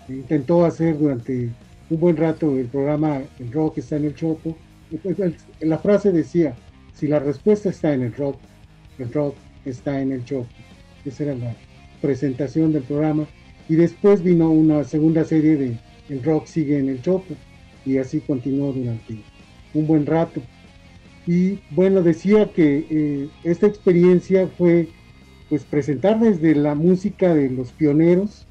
intentó 0.09 0.65
hacer 0.65 0.99
durante 0.99 1.51
un 1.89 2.01
buen 2.01 2.17
rato 2.17 2.59
el 2.59 2.67
programa 2.67 3.23
El 3.39 3.53
Rock 3.53 3.79
está 3.79 3.97
en 3.97 4.07
el 4.07 4.15
Chopo. 4.15 4.57
La 5.61 5.79
frase 5.79 6.13
decía, 6.13 6.55
si 6.93 7.07
la 7.07 7.19
respuesta 7.19 7.71
está 7.71 7.95
en 7.95 8.03
el 8.03 8.15
rock, 8.15 8.37
el 8.99 9.11
rock 9.13 9.35
está 9.65 10.01
en 10.01 10.13
el 10.13 10.25
Chopo. 10.25 10.49
Esa 11.05 11.25
era 11.25 11.35
la 11.35 11.57
presentación 12.03 12.73
del 12.73 12.83
programa 12.83 13.27
y 13.69 13.77
después 13.77 14.23
vino 14.23 14.51
una 14.51 14.85
segunda 14.85 15.24
serie 15.24 15.57
de 15.57 15.79
El 16.11 16.23
rock 16.23 16.47
sigue 16.47 16.79
en 16.79 16.91
el 16.91 17.01
Chopo 17.01 17.35
y 17.87 17.97
así 17.97 18.20
continuó 18.20 18.73
durante 18.73 19.16
un 19.73 19.87
buen 19.87 20.05
rato. 20.05 20.43
Y 21.27 21.61
bueno, 21.70 22.03
decía 22.03 22.51
que 22.53 22.87
eh, 22.91 23.29
esta 23.45 23.66
experiencia 23.66 24.49
fue 24.59 24.89
pues 25.49 25.65
presentar 25.65 26.19
desde 26.19 26.55
la 26.55 26.74
música 26.74 27.35
de 27.35 27.49
los 27.51 27.70
pioneros, 27.73 28.47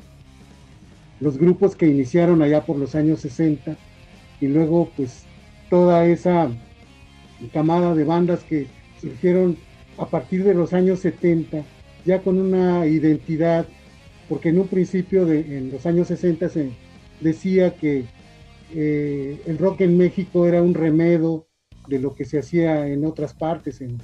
los 1.19 1.37
grupos 1.37 1.75
que 1.75 1.87
iniciaron 1.87 2.41
allá 2.41 2.65
por 2.65 2.77
los 2.77 2.95
años 2.95 3.19
60 3.21 3.75
y 4.39 4.47
luego 4.47 4.89
pues 4.95 5.23
toda 5.69 6.05
esa 6.05 6.49
camada 7.53 7.95
de 7.95 8.03
bandas 8.03 8.43
que 8.43 8.67
surgieron 9.01 9.57
a 9.97 10.05
partir 10.05 10.43
de 10.43 10.53
los 10.53 10.73
años 10.73 10.99
70 10.99 11.63
ya 12.05 12.21
con 12.21 12.37
una 12.39 12.85
identidad 12.87 13.65
porque 14.31 14.47
en 14.47 14.59
un 14.59 14.67
principio 14.67 15.25
de, 15.25 15.57
en 15.57 15.71
los 15.71 15.85
años 15.85 16.07
60 16.07 16.47
se 16.47 16.69
decía 17.19 17.75
que 17.75 18.05
eh, 18.73 19.41
el 19.45 19.57
rock 19.57 19.81
en 19.81 19.97
México 19.97 20.47
era 20.47 20.63
un 20.63 20.73
remedo 20.73 21.47
de 21.87 21.99
lo 21.99 22.15
que 22.15 22.23
se 22.23 22.39
hacía 22.39 22.87
en 22.87 23.05
otras 23.05 23.33
partes, 23.33 23.81
en, 23.81 23.99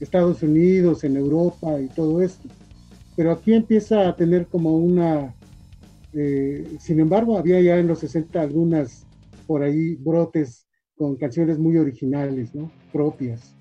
Estados 0.00 0.42
Unidos, 0.44 1.02
en 1.02 1.16
Europa 1.16 1.80
y 1.80 1.88
todo 1.88 2.22
esto. 2.22 2.48
Pero 3.16 3.32
aquí 3.32 3.52
empieza 3.52 4.06
a 4.06 4.14
tener 4.14 4.46
como 4.46 4.76
una... 4.76 5.34
Eh, 6.12 6.76
sin 6.78 7.00
embargo, 7.00 7.36
había 7.36 7.60
ya 7.60 7.78
en 7.78 7.88
los 7.88 7.98
60 7.98 8.40
algunas 8.40 9.04
por 9.46 9.62
ahí 9.62 9.96
brotes 9.96 10.66
con 10.94 11.16
canciones 11.16 11.58
muy 11.58 11.78
originales, 11.78 12.54
¿no? 12.54 12.70
propias. 12.92 13.57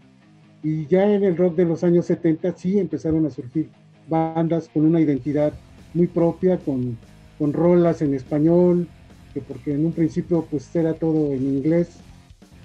Y 0.69 0.85
ya 0.87 1.09
en 1.09 1.23
el 1.23 1.37
rock 1.37 1.55
de 1.55 1.63
los 1.63 1.85
años 1.85 2.07
70 2.07 2.51
sí 2.57 2.77
empezaron 2.77 3.25
a 3.25 3.29
surgir 3.29 3.69
bandas 4.09 4.67
con 4.67 4.85
una 4.85 4.99
identidad 4.99 5.53
muy 5.93 6.07
propia, 6.07 6.57
con, 6.57 6.97
con 7.39 7.53
rolas 7.53 8.01
en 8.01 8.13
español, 8.13 8.85
que 9.33 9.39
porque 9.39 9.75
en 9.75 9.85
un 9.85 9.93
principio 9.93 10.45
pues 10.51 10.75
era 10.75 10.93
todo 10.93 11.31
en 11.31 11.41
inglés 11.43 11.99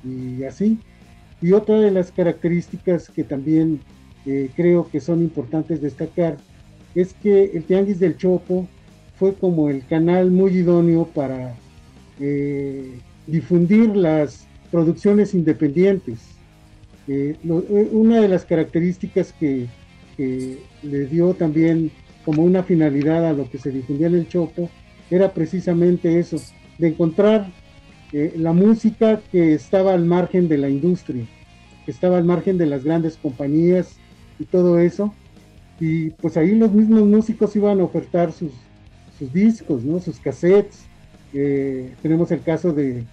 y 0.02 0.42
así. 0.42 0.80
Y 1.40 1.52
otra 1.52 1.78
de 1.78 1.92
las 1.92 2.10
características 2.10 3.08
que 3.08 3.22
también 3.22 3.78
eh, 4.26 4.50
creo 4.56 4.88
que 4.90 4.98
son 4.98 5.22
importantes 5.22 5.80
destacar 5.80 6.38
es 6.96 7.14
que 7.14 7.52
el 7.54 7.62
Tianguis 7.62 8.00
del 8.00 8.16
Chopo 8.16 8.66
fue 9.14 9.32
como 9.34 9.68
el 9.68 9.86
canal 9.86 10.32
muy 10.32 10.50
idóneo 10.50 11.06
para 11.06 11.54
eh, 12.18 12.98
difundir 13.28 13.94
las 13.94 14.48
producciones 14.72 15.34
independientes. 15.34 16.31
Eh, 17.08 17.36
lo, 17.42 17.56
una 17.92 18.20
de 18.20 18.28
las 18.28 18.44
características 18.44 19.32
que 19.38 19.68
le 20.18 21.06
dio 21.06 21.34
también 21.34 21.90
como 22.24 22.42
una 22.42 22.62
finalidad 22.62 23.26
a 23.26 23.32
lo 23.32 23.50
que 23.50 23.58
se 23.58 23.70
difundía 23.70 24.06
en 24.06 24.14
el 24.14 24.28
Chopo, 24.28 24.70
era 25.10 25.32
precisamente 25.32 26.18
eso, 26.18 26.36
de 26.78 26.88
encontrar 26.88 27.50
eh, 28.12 28.34
la 28.36 28.52
música 28.52 29.20
que 29.30 29.54
estaba 29.54 29.94
al 29.94 30.04
margen 30.04 30.48
de 30.48 30.58
la 30.58 30.68
industria, 30.68 31.24
que 31.84 31.90
estaba 31.90 32.18
al 32.18 32.24
margen 32.24 32.58
de 32.58 32.66
las 32.66 32.84
grandes 32.84 33.16
compañías 33.16 33.96
y 34.38 34.44
todo 34.44 34.78
eso. 34.78 35.12
Y 35.80 36.10
pues 36.10 36.36
ahí 36.36 36.54
los 36.54 36.72
mismos 36.72 37.02
músicos 37.02 37.56
iban 37.56 37.80
a 37.80 37.84
ofertar 37.84 38.32
sus, 38.32 38.52
discos, 39.32 39.84
¿no? 39.84 40.00
sus 40.00 40.18
cassettes. 40.18 40.84
Eh, 41.32 41.92
tenemos 42.02 42.30
el 42.32 42.42
caso 42.42 42.72
de 42.72 43.04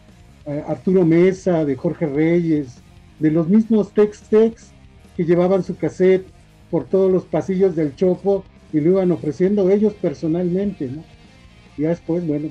Arturo 0.68 1.06
Mesa, 1.06 1.64
de 1.66 1.76
Jorge 1.76 2.08
Reyes, 2.08 2.82
de 3.20 3.32
los 3.32 3.48
mismos 3.48 3.94
Tex 3.94 4.22
Tex 4.24 4.72
que 5.16 5.26
llevaban 5.26 5.64
su 5.64 5.76
cassette 5.76 6.26
por 6.72 6.86
todos 6.86 7.12
los 7.12 7.26
pasillos 7.26 7.76
del 7.76 7.96
Chopo 7.96 8.44
y 8.72 8.80
lo 8.80 8.92
iban 8.92 9.12
ofreciendo 9.12 9.70
ellos 9.70 9.94
personalmente, 9.96 10.88
¿no? 10.88 11.04
Y 11.78 11.84
después, 11.84 12.26
bueno, 12.26 12.50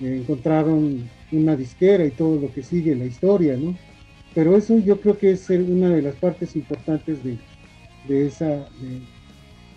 pues 0.00 0.12
encontraron 0.12 1.08
una 1.32 1.56
disquera 1.56 2.04
y 2.04 2.10
todo 2.10 2.40
lo 2.40 2.52
que 2.52 2.62
sigue 2.62 2.94
la 2.94 3.04
historia, 3.04 3.56
¿no? 3.56 3.76
Pero 4.34 4.56
eso 4.56 4.78
yo 4.78 5.00
creo 5.00 5.16
que 5.18 5.30
es 5.32 5.48
una 5.50 5.90
de 5.90 6.02
las 6.02 6.16
partes 6.16 6.56
importantes 6.56 7.22
de, 7.22 7.38
de 8.08 8.26
esa, 8.26 8.48
de, 8.48 9.00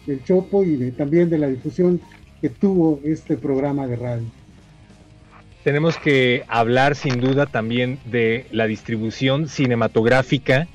del 0.08 0.24
Chopo 0.24 0.64
y 0.64 0.92
también 0.92 1.30
de 1.30 1.38
la 1.38 1.48
difusión 1.48 2.02
que 2.42 2.50
tuvo 2.50 3.00
este 3.04 3.38
programa 3.38 3.88
de 3.88 3.96
radio. 3.96 4.37
Tenemos 5.68 5.98
que 5.98 6.46
hablar 6.48 6.96
sin 6.96 7.20
duda 7.20 7.46
también 7.46 8.00
de 8.06 8.46
la 8.52 8.68
distribución 8.68 9.50
cinematográfica 9.50 10.66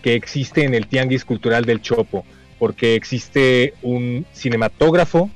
que 0.00 0.14
existe 0.14 0.62
en 0.62 0.74
el 0.74 0.86
Tianguis 0.86 1.24
Cultural 1.24 1.64
del 1.64 1.82
Chopo, 1.82 2.24
porque 2.60 2.94
existe 2.94 3.74
un 3.82 4.26
cinematógrafo, 4.32 5.28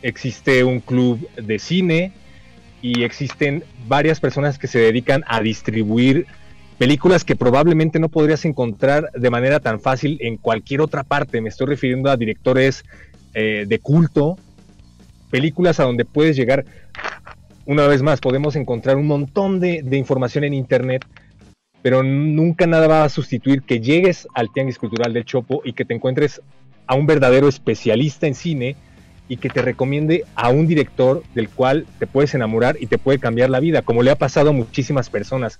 existe 0.00 0.62
un 0.62 0.78
club 0.78 1.28
de 1.34 1.58
cine 1.58 2.12
y 2.82 3.02
existen 3.02 3.64
varias 3.88 4.20
personas 4.20 4.60
que 4.60 4.68
se 4.68 4.78
dedican 4.78 5.24
a 5.26 5.40
distribuir 5.40 6.28
películas 6.78 7.24
que 7.24 7.34
probablemente 7.34 7.98
no 7.98 8.10
podrías 8.10 8.44
encontrar 8.44 9.10
de 9.10 9.28
manera 9.28 9.58
tan 9.58 9.80
fácil 9.80 10.18
en 10.20 10.36
cualquier 10.36 10.82
otra 10.82 11.02
parte. 11.02 11.40
Me 11.40 11.48
estoy 11.48 11.66
refiriendo 11.66 12.12
a 12.12 12.16
directores 12.16 12.84
eh, 13.34 13.64
de 13.66 13.78
culto, 13.80 14.38
películas 15.32 15.80
a 15.80 15.82
donde 15.82 16.04
puedes 16.04 16.36
llegar. 16.36 16.64
Una 17.66 17.88
vez 17.88 18.00
más, 18.00 18.20
podemos 18.20 18.54
encontrar 18.54 18.96
un 18.96 19.08
montón 19.08 19.58
de, 19.58 19.82
información 19.96 20.44
en 20.44 20.54
Internet, 20.54 21.04
pero 21.82 22.04
nunca 22.04 22.64
nada 22.68 22.86
va 22.86 23.02
a 23.02 23.08
sustituir 23.08 23.62
que 23.62 23.80
llegues 23.80 24.28
al 24.34 24.52
Tianguis 24.52 24.78
Cultural 24.78 25.12
del 25.12 25.24
Chopo 25.24 25.62
y 25.64 25.72
que 25.72 25.84
te 25.84 25.92
encuentres 25.92 26.40
a 26.86 26.94
un 26.94 27.06
verdadero 27.06 27.48
especialista 27.48 28.28
en 28.28 28.36
cine 28.36 28.76
y 29.28 29.38
que 29.38 29.50
te 29.50 29.62
recomiende 29.62 30.24
a 30.36 30.50
un 30.50 30.68
director 30.68 31.24
del 31.34 31.48
cual 31.48 31.86
te 31.98 32.06
puedes 32.06 32.34
enamorar 32.36 32.76
y 32.78 32.86
te 32.86 32.98
puede 32.98 33.18
cambiar 33.18 33.50
la 33.50 33.58
vida, 33.58 33.82
como 33.82 34.04
le 34.04 34.12
ha 34.12 34.16
pasado 34.16 34.50
a 34.50 34.52
muchísimas 34.52 35.10
personas. 35.10 35.58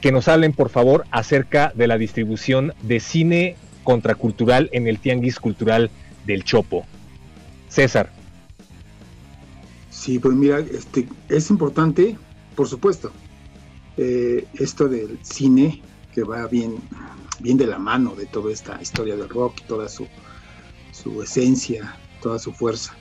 Que 0.00 0.10
nos 0.10 0.26
hablen, 0.26 0.54
por 0.54 0.70
favor, 0.70 1.04
acerca 1.10 1.70
de 1.74 1.86
la 1.86 1.98
distribución 1.98 2.72
de 2.80 2.98
cine 2.98 3.56
contracultural 3.84 4.70
en 4.72 4.86
el 4.86 4.98
Tianguis 4.98 5.38
Cultural 5.38 5.90
del 6.24 6.44
Chopo. 6.44 6.86
César. 7.68 8.21
Sí, 10.02 10.18
pues 10.18 10.34
mira, 10.34 10.58
este, 10.58 11.08
es 11.28 11.48
importante, 11.50 12.18
por 12.56 12.66
supuesto, 12.66 13.12
eh, 13.96 14.44
esto 14.54 14.88
del 14.88 15.16
cine 15.22 15.80
que 16.12 16.24
va 16.24 16.48
bien, 16.48 16.74
bien 17.38 17.56
de 17.56 17.68
la 17.68 17.78
mano 17.78 18.16
de 18.16 18.26
toda 18.26 18.52
esta 18.52 18.82
historia 18.82 19.14
del 19.14 19.28
rock 19.28 19.62
toda 19.68 19.88
su, 19.88 20.08
su 20.90 21.22
esencia, 21.22 21.94
toda 22.20 22.40
su 22.40 22.52
fuerza. 22.52 22.96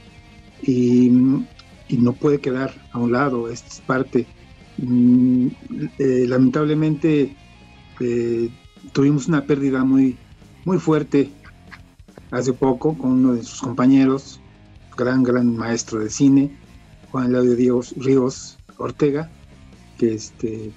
Y, 0.61 1.10
no 1.90 2.14
puede 2.14 2.40
quedar 2.40 2.72
a 2.91 2.99
un 2.99 3.14
lado, 3.14 3.49
es 3.49 3.82
parte. 3.88 4.28
Mm, 4.78 5.48
eh, 5.98 6.26
lamentablemente 6.28 7.36
eh, 7.99 8.49
tuvimos 8.94 9.28
una 9.28 9.44
pérdida 9.48 9.84
muy, 9.84 10.18
muy 10.65 10.78
fuerte 10.78 11.32
hace 12.30 12.53
poco 12.53 12.95
con 12.95 13.14
uno 13.14 13.34
de 13.34 13.41
sus 13.41 13.60
compañeros, 13.60 14.40
gran, 14.95 15.23
gran 15.23 15.57
maestro 15.57 15.99
de 15.99 16.11
cine, 16.11 16.61
Juan 17.12 17.34
Dios 17.58 17.94
Ríos 17.98 18.58
Ortega, 18.78 19.30
que 19.98 20.14
este 20.16 20.72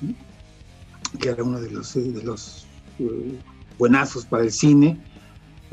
que 1.21 1.29
era 1.29 1.45
uno 1.45 1.61
de 1.61 1.71
los 1.71 1.95
de 1.95 2.23
los 2.25 2.67
uh, 2.99 3.35
buenazos 3.79 4.27
para 4.27 4.43
el 4.43 4.53
cine. 4.53 4.99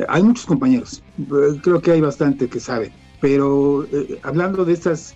Hay 0.08 0.24
muchos 0.24 0.46
compañeros, 0.46 1.04
creo 1.62 1.82
que 1.82 1.92
hay 1.92 2.02
bastante 2.02 2.48
que 2.48 2.60
saben, 2.60 2.92
pero 3.20 3.86
eh, 3.92 4.20
hablando 4.24 4.66
de 4.66 4.74
estas 4.74 5.16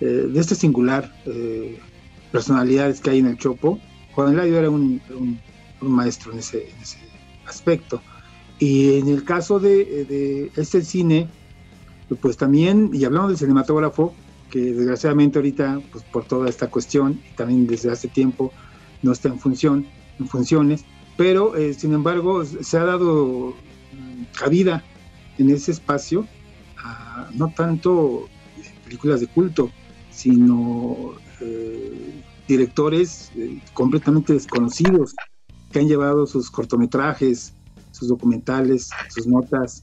eh, 0.00 0.04
de 0.04 0.40
este 0.40 0.54
singular 0.54 1.14
eh, 1.24 1.78
personalidades 2.32 3.00
que 3.00 3.10
hay 3.10 3.18
en 3.20 3.26
el 3.26 3.38
Chopo, 3.38 3.78
Juan 4.14 4.34
Eladio 4.34 4.58
era 4.58 4.70
un, 4.70 5.00
maestro 5.80 6.32
en 6.32 6.40
ese, 6.40 6.68
aspecto. 7.46 8.02
Y 8.58 8.98
en 8.98 9.08
el 9.08 9.24
caso 9.24 9.60
de, 9.60 10.04
de 10.04 10.50
este 10.56 10.82
cine, 10.82 11.28
pues 12.20 12.36
también, 12.36 12.90
y 12.92 13.04
hablamos 13.04 13.30
del 13.30 13.38
cinematógrafo, 13.38 14.12
que 14.50 14.60
desgraciadamente 14.72 15.38
ahorita, 15.38 15.80
pues 15.92 16.04
por 16.04 16.24
toda 16.24 16.48
esta 16.48 16.68
cuestión, 16.68 17.20
también 17.36 17.66
desde 17.66 17.90
hace 17.90 18.08
tiempo, 18.08 18.52
no 19.02 19.12
está 19.12 19.28
en 19.28 19.38
función, 19.38 19.86
en 20.18 20.26
funciones, 20.26 20.84
pero 21.16 21.56
eh, 21.56 21.74
sin 21.74 21.92
embargo 21.94 22.44
se 22.44 22.78
ha 22.78 22.84
dado 22.84 23.54
cabida 24.38 24.84
en 25.38 25.50
ese 25.50 25.72
espacio 25.72 26.26
a 26.78 27.28
no 27.34 27.52
tanto 27.54 28.28
películas 28.84 29.20
de 29.20 29.26
culto, 29.26 29.70
sino 30.10 31.14
eh, 31.40 32.22
directores 32.46 33.30
eh, 33.36 33.60
completamente 33.74 34.32
desconocidos 34.32 35.14
que 35.70 35.80
han 35.80 35.88
llevado 35.88 36.26
sus 36.26 36.50
cortometrajes, 36.50 37.52
sus 37.92 38.08
documentales, 38.08 38.90
sus 39.08 39.26
notas 39.26 39.82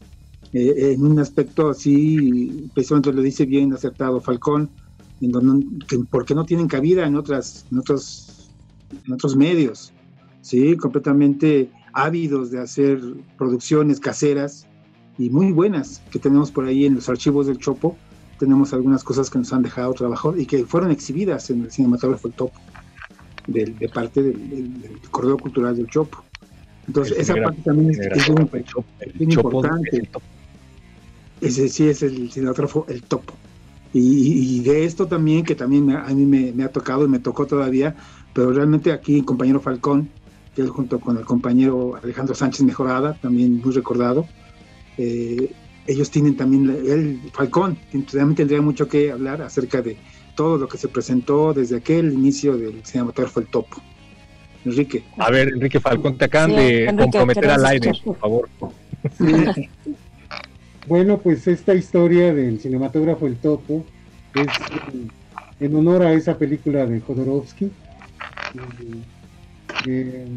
eh, 0.56 0.94
en 0.94 1.04
un 1.04 1.20
aspecto 1.20 1.70
así, 1.70 2.70
precisamente 2.74 3.12
lo 3.12 3.22
dice 3.22 3.46
bien 3.46 3.74
acertado 3.74 4.22
Falcón, 4.22 4.70
en 5.20 5.32
donde, 5.32 5.86
que, 5.86 6.00
porque 6.10 6.34
no 6.34 6.46
tienen 6.46 6.70
cabida 6.70 7.06
en 7.06 7.18
otras, 7.18 7.66
en 7.74 7.80
otros, 7.80 8.50
en 9.06 9.12
otros 9.12 9.36
medios, 9.36 9.92
sí, 10.40 10.78
completamente 10.78 11.70
ávidos 11.92 12.52
de 12.52 12.62
hacer 12.62 13.02
producciones 13.38 14.00
caseras 14.00 14.66
y 15.18 15.30
muy 15.30 15.52
buenas 15.52 16.02
que 16.10 16.20
tenemos 16.20 16.52
por 16.52 16.66
ahí 16.66 16.86
en 16.86 16.96
los 16.96 17.10
archivos 17.10 17.48
del 17.48 17.58
Chopo. 17.58 17.98
Tenemos 18.40 18.74
algunas 18.74 19.04
cosas 19.04 19.30
que 19.30 19.38
nos 19.38 19.52
han 19.52 19.62
dejado 19.62 19.94
trabajar 19.94 20.40
y 20.40 20.46
que 20.46 20.66
fueron 20.66 20.90
exhibidas 20.90 21.50
en 21.50 21.64
el 21.64 21.72
cinematógrafo 21.72 22.30
El 22.30 22.34
Topo, 22.34 22.60
de, 23.48 23.66
de 23.66 23.90
parte 23.90 24.24
del, 24.24 24.50
del, 24.50 24.82
del, 24.82 25.00
Cultural 25.12 25.76
del 25.76 25.88
Chopo. 25.88 26.24
Entonces, 26.88 27.18
esa 27.18 27.36
parte 27.36 27.62
también 27.62 27.92
es, 27.92 28.00
es, 28.00 28.30
muy, 28.30 28.50
es 29.02 29.16
muy 29.16 29.34
importante. 29.34 30.10
Ese 31.46 31.70
sí 31.70 31.88
es 31.88 32.02
el 32.02 32.32
cinematógrafo 32.32 32.86
El 32.90 33.04
Topo. 33.04 33.34
Y, 33.94 34.58
y, 34.58 34.60
de 34.60 34.84
esto 34.84 35.08
también, 35.08 35.46
que 35.46 35.56
también 35.56 35.86
me, 35.86 35.96
a 35.96 36.08
mí 36.08 36.26
me, 36.26 36.52
me, 36.52 36.64
ha 36.66 36.72
tocado 36.72 37.06
y 37.06 37.08
me 37.08 37.20
tocó 37.20 37.48
todavía, 37.48 37.96
pero 38.34 38.52
realmente 38.52 38.92
aquí 38.92 39.20
el 39.20 39.26
compañero 39.26 39.62
Falcón, 39.62 40.10
que 40.54 40.64
él 40.64 40.70
junto 40.70 41.00
con 41.00 41.18
el 41.18 41.24
compañero 41.24 41.96
Alejandro 41.96 42.36
Sánchez 42.36 42.66
Mejorada, 42.66 43.14
también 43.22 43.62
muy 43.62 43.72
recordado, 43.72 44.28
eh, 44.98 45.50
ellos 45.88 46.10
tienen 46.10 46.36
también, 46.36 46.70
el 46.70 47.22
Falcón 47.32 47.78
también 48.12 48.36
tendría 48.36 48.62
mucho 48.62 48.90
que 48.90 49.12
hablar 49.12 49.42
acerca 49.42 49.82
de 49.82 49.98
todo 50.36 50.58
lo 50.58 50.68
que 50.68 50.78
se 50.78 50.90
presentó 50.90 51.54
desde 51.54 51.78
aquel 51.78 52.12
inicio 52.12 52.58
del 52.58 52.84
cinematógrafo 52.84 53.40
El 53.40 53.48
Topo. 53.48 53.82
Enrique. 54.66 55.04
A 55.18 55.30
ver, 55.30 55.50
Enrique 55.50 55.80
Falcón, 55.80 56.18
te 56.18 56.26
acaban 56.26 56.50
sí, 56.50 56.56
de 56.58 56.86
Enrique, 56.86 57.02
comprometer 57.04 57.50
al 57.50 57.66
aire, 57.66 57.92
por 58.04 58.18
favor. 58.18 58.50
Bueno, 60.88 61.18
pues 61.18 61.48
esta 61.48 61.74
historia 61.74 62.32
del 62.32 62.60
cinematógrafo 62.60 63.26
El 63.26 63.38
Topo 63.38 63.84
es 64.36 64.48
en 65.60 65.76
honor 65.76 66.04
a 66.04 66.14
esa 66.14 66.38
película 66.38 66.86
de 66.86 67.00
Jodorowsky. 67.00 67.72
Eh, 69.88 70.28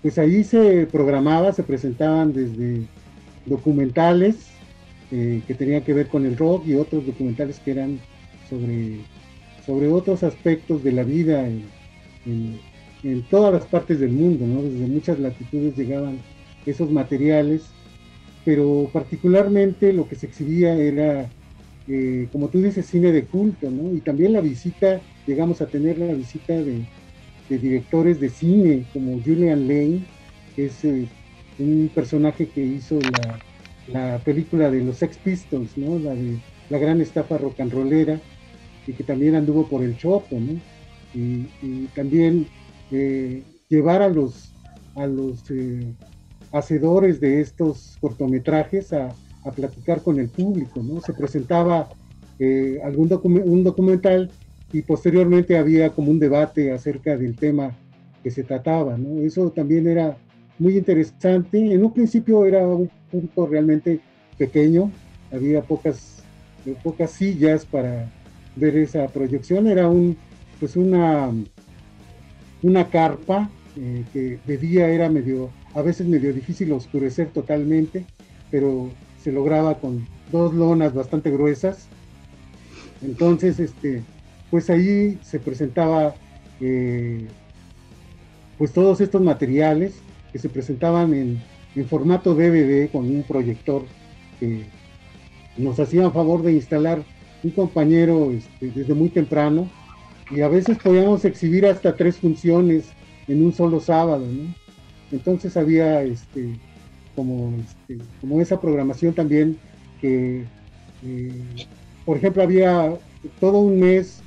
pues 0.00 0.18
ahí 0.18 0.44
se 0.44 0.86
programaba, 0.86 1.52
se 1.52 1.64
presentaban 1.64 2.32
desde 2.32 2.82
documentales 3.44 4.50
eh, 5.10 5.42
que 5.48 5.54
tenían 5.54 5.82
que 5.82 5.94
ver 5.94 6.06
con 6.06 6.26
el 6.26 6.36
rock 6.36 6.64
y 6.68 6.74
otros 6.74 7.04
documentales 7.04 7.58
que 7.58 7.72
eran 7.72 7.98
sobre, 8.48 9.00
sobre 9.66 9.88
otros 9.88 10.22
aspectos 10.22 10.84
de 10.84 10.92
la 10.92 11.02
vida 11.02 11.44
en, 11.44 12.60
en 13.02 13.22
todas 13.24 13.52
las 13.52 13.64
partes 13.64 13.98
del 13.98 14.12
mundo, 14.12 14.46
¿no? 14.46 14.62
Desde 14.62 14.86
muchas 14.86 15.18
latitudes 15.18 15.76
llegaban 15.76 16.18
esos 16.66 16.88
materiales 16.88 17.62
pero 18.44 18.90
particularmente 18.92 19.92
lo 19.92 20.08
que 20.08 20.16
se 20.16 20.26
exhibía 20.26 20.74
era, 20.74 21.28
eh, 21.88 22.28
como 22.32 22.48
tú 22.48 22.60
dices, 22.60 22.86
cine 22.86 23.12
de 23.12 23.24
culto, 23.24 23.70
¿no? 23.70 23.94
Y 23.94 24.00
también 24.00 24.32
la 24.32 24.40
visita, 24.40 25.00
llegamos 25.26 25.60
a 25.60 25.66
tener 25.66 25.98
la 25.98 26.12
visita 26.12 26.54
de, 26.54 26.84
directores 27.48 28.18
de 28.18 28.30
cine 28.30 28.86
como 28.94 29.20
Julian 29.22 29.68
Lane, 29.68 30.00
que 30.56 30.66
es 30.66 30.84
eh, 30.86 31.06
un 31.58 31.90
personaje 31.94 32.48
que 32.48 32.64
hizo 32.64 32.98
la, 32.98 33.38
la, 33.88 34.18
película 34.20 34.70
de 34.70 34.82
los 34.82 34.96
Sex 34.96 35.18
Pistols, 35.18 35.76
¿no? 35.76 35.98
La 35.98 36.14
de 36.14 36.38
la 36.70 36.78
gran 36.78 37.02
estafa 37.02 37.36
rock 37.36 37.60
and 37.60 37.72
rollera, 37.72 38.18
y 38.86 38.92
que 38.94 39.04
también 39.04 39.34
anduvo 39.34 39.68
por 39.68 39.82
el 39.82 39.96
Chopo, 39.98 40.40
¿no? 40.40 40.58
Y, 41.14 41.46
y 41.60 41.88
también 41.94 42.46
eh, 42.90 43.42
llevar 43.68 44.02
a 44.02 44.08
los, 44.08 44.52
a 44.94 45.06
los 45.06 45.44
hacedores 46.52 47.20
de 47.20 47.40
estos 47.40 47.96
cortometrajes 48.00 48.92
a, 48.92 49.08
a, 49.44 49.50
platicar 49.50 50.02
con 50.02 50.20
el 50.20 50.28
público, 50.28 50.82
¿no? 50.82 51.00
Se 51.00 51.12
presentaba 51.12 51.88
eh, 52.38 52.80
algún 52.84 53.08
docu 53.08 53.28
un 53.28 53.64
documental 53.64 54.30
y 54.72 54.82
posteriormente 54.82 55.56
había 55.56 55.90
como 55.90 56.10
un 56.10 56.18
debate 56.18 56.72
acerca 56.72 57.16
del 57.16 57.36
tema 57.36 57.76
que 58.22 58.30
se 58.30 58.44
trataba, 58.44 58.96
¿no? 58.96 59.20
Eso 59.20 59.50
también 59.50 59.86
era 59.86 60.16
muy 60.58 60.76
interesante. 60.76 61.72
En 61.72 61.84
un 61.84 61.92
principio 61.92 62.44
era 62.44 62.66
un 62.66 62.90
punto 63.10 63.46
realmente 63.46 64.00
pequeño, 64.38 64.90
había 65.32 65.62
pocas, 65.62 66.22
pocas 66.82 67.10
sillas 67.10 67.64
para 67.66 68.10
ver 68.56 68.76
esa 68.76 69.06
proyección, 69.08 69.66
era 69.66 69.88
un, 69.88 70.16
pues 70.60 70.76
una, 70.76 71.30
una 72.62 72.88
carpa 72.88 73.50
eh, 73.76 74.04
que 74.12 74.38
de 74.46 74.58
día 74.58 74.88
era 74.88 75.08
medio 75.08 75.50
a 75.74 75.82
veces 75.82 76.06
medio 76.06 76.32
difícil 76.32 76.72
oscurecer 76.72 77.28
totalmente, 77.28 78.04
pero 78.50 78.90
se 79.22 79.32
lograba 79.32 79.78
con 79.78 80.06
dos 80.30 80.52
lonas 80.54 80.94
bastante 80.94 81.30
gruesas. 81.30 81.86
Entonces, 83.02 83.58
este, 83.58 84.02
pues 84.50 84.68
ahí 84.70 85.18
se 85.22 85.38
presentaba 85.38 86.14
eh, 86.60 87.26
pues 88.58 88.72
todos 88.72 89.00
estos 89.00 89.20
materiales 89.22 89.94
que 90.32 90.38
se 90.38 90.48
presentaban 90.48 91.14
en, 91.14 91.42
formato 91.88 92.34
DVD 92.34 92.90
con 92.90 93.06
un 93.06 93.22
proyector 93.22 93.82
que 94.38 94.66
nos 95.56 95.80
hacían 95.80 96.12
favor 96.12 96.42
de 96.42 96.52
instalar 96.52 97.02
un 97.42 97.50
compañero 97.50 98.30
este, 98.30 98.66
desde 98.66 98.92
muy 98.92 99.08
temprano 99.08 99.70
y 100.30 100.42
a 100.42 100.48
veces 100.48 100.76
podíamos 100.76 101.24
exhibir 101.24 101.64
hasta 101.64 101.96
tres 101.96 102.18
funciones 102.18 102.90
en 103.26 103.42
un 103.42 103.54
solo 103.54 103.80
sábado, 103.80 104.26
¿no? 104.26 104.54
Entonces 105.12 105.56
había 105.56 106.02
este, 106.02 106.58
como, 107.14 107.52
este, 107.60 108.02
como 108.20 108.40
esa 108.40 108.60
programación 108.60 109.14
también 109.14 109.58
que, 110.00 110.44
eh, 111.04 111.42
por 112.04 112.16
ejemplo, 112.16 112.42
había 112.42 112.94
todo 113.38 113.60
un 113.60 113.78
mes 113.78 114.22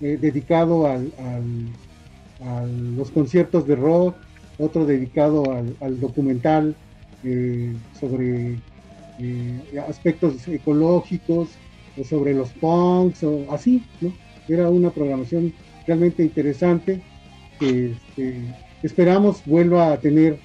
eh, 0.00 0.18
dedicado 0.20 0.86
al, 0.86 1.12
a 2.42 2.64
los 2.64 3.10
conciertos 3.10 3.66
de 3.66 3.76
rock, 3.76 4.16
otro 4.58 4.86
dedicado 4.86 5.44
al, 5.80 6.00
documental 6.00 6.74
eh, 7.22 7.74
sobre 7.98 8.58
aspectos 9.86 10.48
ecológicos, 10.48 11.48
o 11.98 12.04
sobre 12.04 12.32
los 12.32 12.50
punks, 12.50 13.22
o 13.24 13.46
así, 13.52 13.82
¿no? 14.00 14.12
Era 14.48 14.70
una 14.70 14.90
programación 14.90 15.52
realmente 15.86 16.22
interesante 16.22 17.02
este, 17.60 18.42
esperamos 18.82 19.42
vuelva 19.44 19.92
a 19.92 19.98
tener 19.98 20.38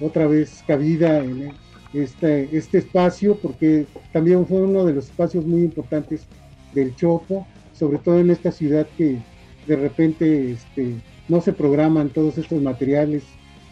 otra 0.00 0.26
vez 0.26 0.62
cabida 0.66 1.18
en 1.18 1.52
este, 1.92 2.48
este 2.56 2.78
espacio, 2.78 3.36
porque 3.36 3.86
también 4.12 4.46
fue 4.46 4.62
uno 4.62 4.84
de 4.84 4.94
los 4.94 5.06
espacios 5.06 5.44
muy 5.46 5.62
importantes 5.62 6.26
del 6.74 6.94
Chopo, 6.96 7.46
sobre 7.72 7.98
todo 7.98 8.18
en 8.18 8.30
esta 8.30 8.50
ciudad 8.50 8.86
que 8.96 9.18
de 9.66 9.76
repente 9.76 10.52
este, 10.52 10.94
no 11.28 11.40
se 11.40 11.52
programan 11.52 12.10
todos 12.10 12.38
estos 12.38 12.60
materiales 12.60 13.22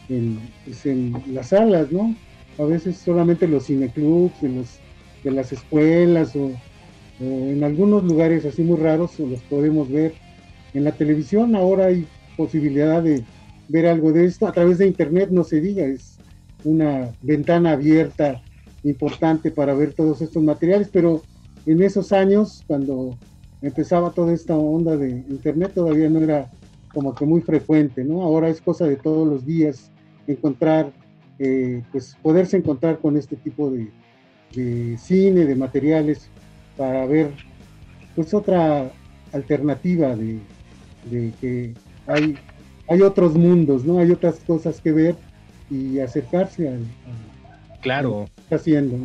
en, 0.09 0.39
pues, 0.65 0.85
en 0.87 1.15
las 1.33 1.49
salas, 1.49 1.91
¿no? 1.91 2.15
A 2.59 2.65
veces 2.65 2.97
solamente 2.97 3.49
los 3.49 3.67
cineclubs, 3.67 4.43
en 4.43 4.57
los, 4.57 4.79
de 5.25 5.31
las 5.31 5.53
escuelas 5.53 6.37
o 6.37 6.51
en 7.21 7.63
algunos 7.63 8.03
lugares 8.05 8.47
así 8.47 8.63
muy 8.63 8.79
raros 8.79 9.19
los 9.19 9.41
podemos 9.43 9.91
ver 9.91 10.15
en 10.73 10.85
la 10.85 10.93
televisión. 10.93 11.55
Ahora 11.55 11.87
hay 11.87 12.07
posibilidad 12.37 13.03
de 13.03 13.25
ver 13.71 13.87
algo 13.87 14.13
de 14.13 14.25
esto 14.25 14.49
a 14.49 14.53
través 14.53 14.79
de 14.79 14.87
internet, 14.87 15.31
no 15.31 15.45
se 15.45 15.61
diga, 15.61 15.85
es 15.87 16.19
una 16.65 17.11
ventana 17.23 17.73
abierta 17.73 18.43
importante 18.83 19.51
para 19.53 19.75
ver 19.75 19.95
todos 19.95 20.21
estos 20.21 20.43
materiales, 20.43 20.89
pero 20.93 21.23
en 21.67 21.81
esos 21.83 22.13
años, 22.13 22.65
cuando 22.67 23.17
empezaba 23.63 24.11
toda 24.11 24.33
esta 24.33 24.57
onda 24.57 24.97
de 24.97 25.11
internet, 25.11 25.73
todavía 25.75 26.09
no 26.09 26.19
era 26.19 26.51
como 26.93 27.15
que 27.15 27.25
muy 27.25 27.43
frecuente, 27.43 28.05
¿no? 28.05 28.23
Ahora 28.23 28.49
es 28.49 28.61
cosa 28.61 28.87
de 28.87 28.97
todos 28.97 29.29
los 29.29 29.47
días 29.47 29.93
encontrar, 30.27 30.93
eh, 31.39 31.83
pues 31.93 32.17
poderse 32.23 32.57
encontrar 32.57 32.99
con 32.99 33.17
este 33.17 33.37
tipo 33.37 33.71
de, 33.71 33.89
de 34.53 34.99
cine, 34.99 35.45
de 35.45 35.55
materiales, 35.55 36.29
para 36.77 37.07
ver 37.07 37.31
pues 38.17 38.35
otra 38.35 38.91
alternativa 39.33 40.17
de, 40.17 40.41
de 41.09 41.33
que 41.41 41.75
hay, 42.09 42.37
hay 42.91 43.03
otros 43.03 43.35
mundos, 43.35 43.85
¿no? 43.85 44.01
Hay 44.01 44.11
otras 44.11 44.41
cosas 44.45 44.81
que 44.81 44.91
ver 44.91 45.15
y 45.71 46.01
acercarse 46.01 46.69
al, 46.69 46.81
claro. 47.81 48.29
está 48.37 48.57
haciendo. 48.57 48.99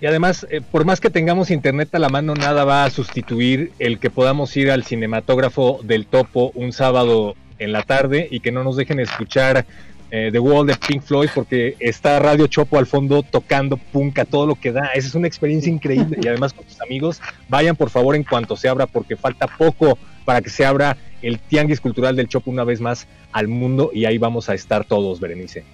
Y 0.00 0.06
además, 0.06 0.46
eh, 0.50 0.62
por 0.62 0.86
más 0.86 1.00
que 1.00 1.10
tengamos 1.10 1.50
internet 1.50 1.94
a 1.94 1.98
la 1.98 2.08
mano, 2.08 2.34
nada 2.34 2.64
va 2.64 2.84
a 2.84 2.90
sustituir 2.90 3.72
el 3.78 3.98
que 3.98 4.08
podamos 4.08 4.56
ir 4.56 4.70
al 4.70 4.84
cinematógrafo 4.84 5.80
del 5.84 6.06
Topo 6.06 6.50
un 6.54 6.72
sábado 6.72 7.34
en 7.58 7.72
la 7.72 7.82
tarde 7.82 8.26
y 8.30 8.40
que 8.40 8.50
no 8.50 8.64
nos 8.64 8.76
dejen 8.76 8.98
escuchar 8.98 9.66
eh, 10.10 10.30
The 10.32 10.38
Wall 10.38 10.66
de 10.66 10.74
Pink 10.74 11.02
Floyd 11.02 11.28
porque 11.34 11.76
está 11.80 12.18
Radio 12.18 12.46
Chopo 12.46 12.78
al 12.78 12.86
fondo 12.86 13.22
tocando 13.22 13.76
punk 13.76 14.18
a 14.18 14.24
todo 14.24 14.46
lo 14.46 14.54
que 14.54 14.72
da. 14.72 14.86
Esa 14.94 15.08
es 15.08 15.14
una 15.14 15.26
experiencia 15.26 15.70
increíble 15.70 16.18
y 16.22 16.26
además 16.26 16.54
con 16.54 16.64
tus 16.64 16.80
amigos 16.80 17.20
vayan 17.50 17.76
por 17.76 17.90
favor 17.90 18.16
en 18.16 18.24
cuanto 18.24 18.56
se 18.56 18.68
abra 18.68 18.86
porque 18.86 19.16
falta 19.16 19.46
poco 19.46 19.98
para 20.24 20.40
que 20.40 20.50
se 20.50 20.64
abra 20.64 20.96
el 21.24 21.40
Tianguis 21.40 21.80
Cultural 21.80 22.16
del 22.16 22.28
Chopo 22.28 22.50
una 22.50 22.64
vez 22.64 22.80
más 22.80 23.06
al 23.32 23.48
mundo 23.48 23.90
y 23.92 24.04
ahí 24.04 24.18
vamos 24.18 24.48
a 24.48 24.54
estar 24.54 24.84
todos, 24.84 25.20
Berenice. 25.20 25.64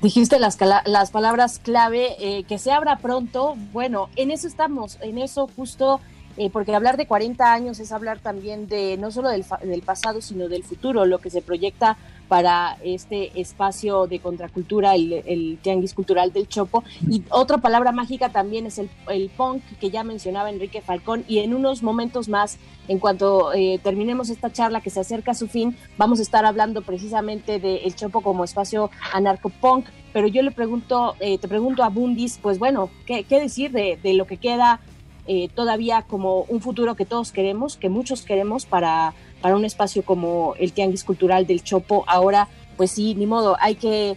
Dijiste 0.00 0.38
las, 0.38 0.58
las 0.86 1.10
palabras 1.10 1.58
clave, 1.58 2.16
eh, 2.20 2.44
que 2.44 2.58
se 2.58 2.72
abra 2.72 2.96
pronto. 2.96 3.56
Bueno, 3.72 4.08
en 4.16 4.30
eso 4.30 4.46
estamos, 4.46 4.98
en 5.02 5.18
eso 5.18 5.46
justo, 5.54 6.00
eh, 6.38 6.48
porque 6.48 6.74
hablar 6.74 6.96
de 6.96 7.06
40 7.06 7.52
años 7.52 7.80
es 7.80 7.92
hablar 7.92 8.18
también 8.18 8.66
de 8.66 8.96
no 8.96 9.10
solo 9.10 9.28
del, 9.28 9.44
del 9.62 9.82
pasado, 9.82 10.22
sino 10.22 10.48
del 10.48 10.62
futuro, 10.62 11.04
lo 11.04 11.18
que 11.18 11.28
se 11.28 11.42
proyecta 11.42 11.98
para 12.30 12.76
este 12.84 13.32
espacio 13.40 14.06
de 14.06 14.20
contracultura, 14.20 14.94
el, 14.94 15.58
Tianguis 15.62 15.94
Cultural 15.94 16.32
del 16.32 16.46
Chopo. 16.46 16.84
Y 17.10 17.24
otra 17.28 17.58
palabra 17.58 17.90
mágica 17.90 18.28
también 18.28 18.66
es 18.66 18.78
el, 18.78 19.30
punk 19.36 19.64
que 19.80 19.90
ya 19.90 20.04
mencionaba 20.04 20.48
Enrique 20.48 20.80
Falcón. 20.80 21.24
Y 21.26 21.40
en 21.40 21.54
unos 21.54 21.82
momentos 21.82 22.28
más, 22.28 22.58
en 22.86 23.00
cuanto 23.00 23.52
eh, 23.52 23.80
terminemos 23.82 24.30
esta 24.30 24.52
charla 24.52 24.80
que 24.80 24.90
se 24.90 25.00
acerca 25.00 25.32
a 25.32 25.34
su 25.34 25.48
fin, 25.48 25.76
vamos 25.98 26.20
a 26.20 26.22
estar 26.22 26.44
hablando 26.44 26.82
precisamente 26.82 27.58
del 27.58 27.96
Chopo 27.96 28.20
como 28.20 28.44
espacio 28.44 28.92
anarcopunk. 29.12 29.86
Pero 30.12 30.28
yo 30.28 30.42
le 30.42 30.52
pregunto, 30.52 31.16
eh, 31.18 31.36
te 31.38 31.48
pregunto 31.48 31.82
a 31.82 31.88
Bundis, 31.88 32.38
pues 32.40 32.60
bueno, 32.60 32.90
¿qué, 33.06 33.24
decir 33.28 33.72
de, 33.72 33.98
lo 34.14 34.28
que 34.28 34.36
queda 34.36 34.78
eh, 35.26 35.48
todavía 35.52 36.02
como 36.02 36.42
un 36.42 36.60
futuro 36.60 36.94
que 36.94 37.06
todos 37.06 37.32
queremos, 37.32 37.76
que 37.76 37.88
muchos 37.88 38.22
queremos 38.22 38.66
para 38.66 39.14
para 39.40 39.56
un 39.56 39.64
espacio 39.64 40.04
como 40.04 40.54
el 40.58 40.72
Tianguis 40.72 41.04
Cultural 41.04 41.46
del 41.46 41.62
Chopo. 41.62 42.04
Ahora, 42.06 42.48
pues 42.76 42.90
sí, 42.92 43.14
ni 43.14 43.26
modo, 43.26 43.56
hay 43.60 43.74
que, 43.74 44.16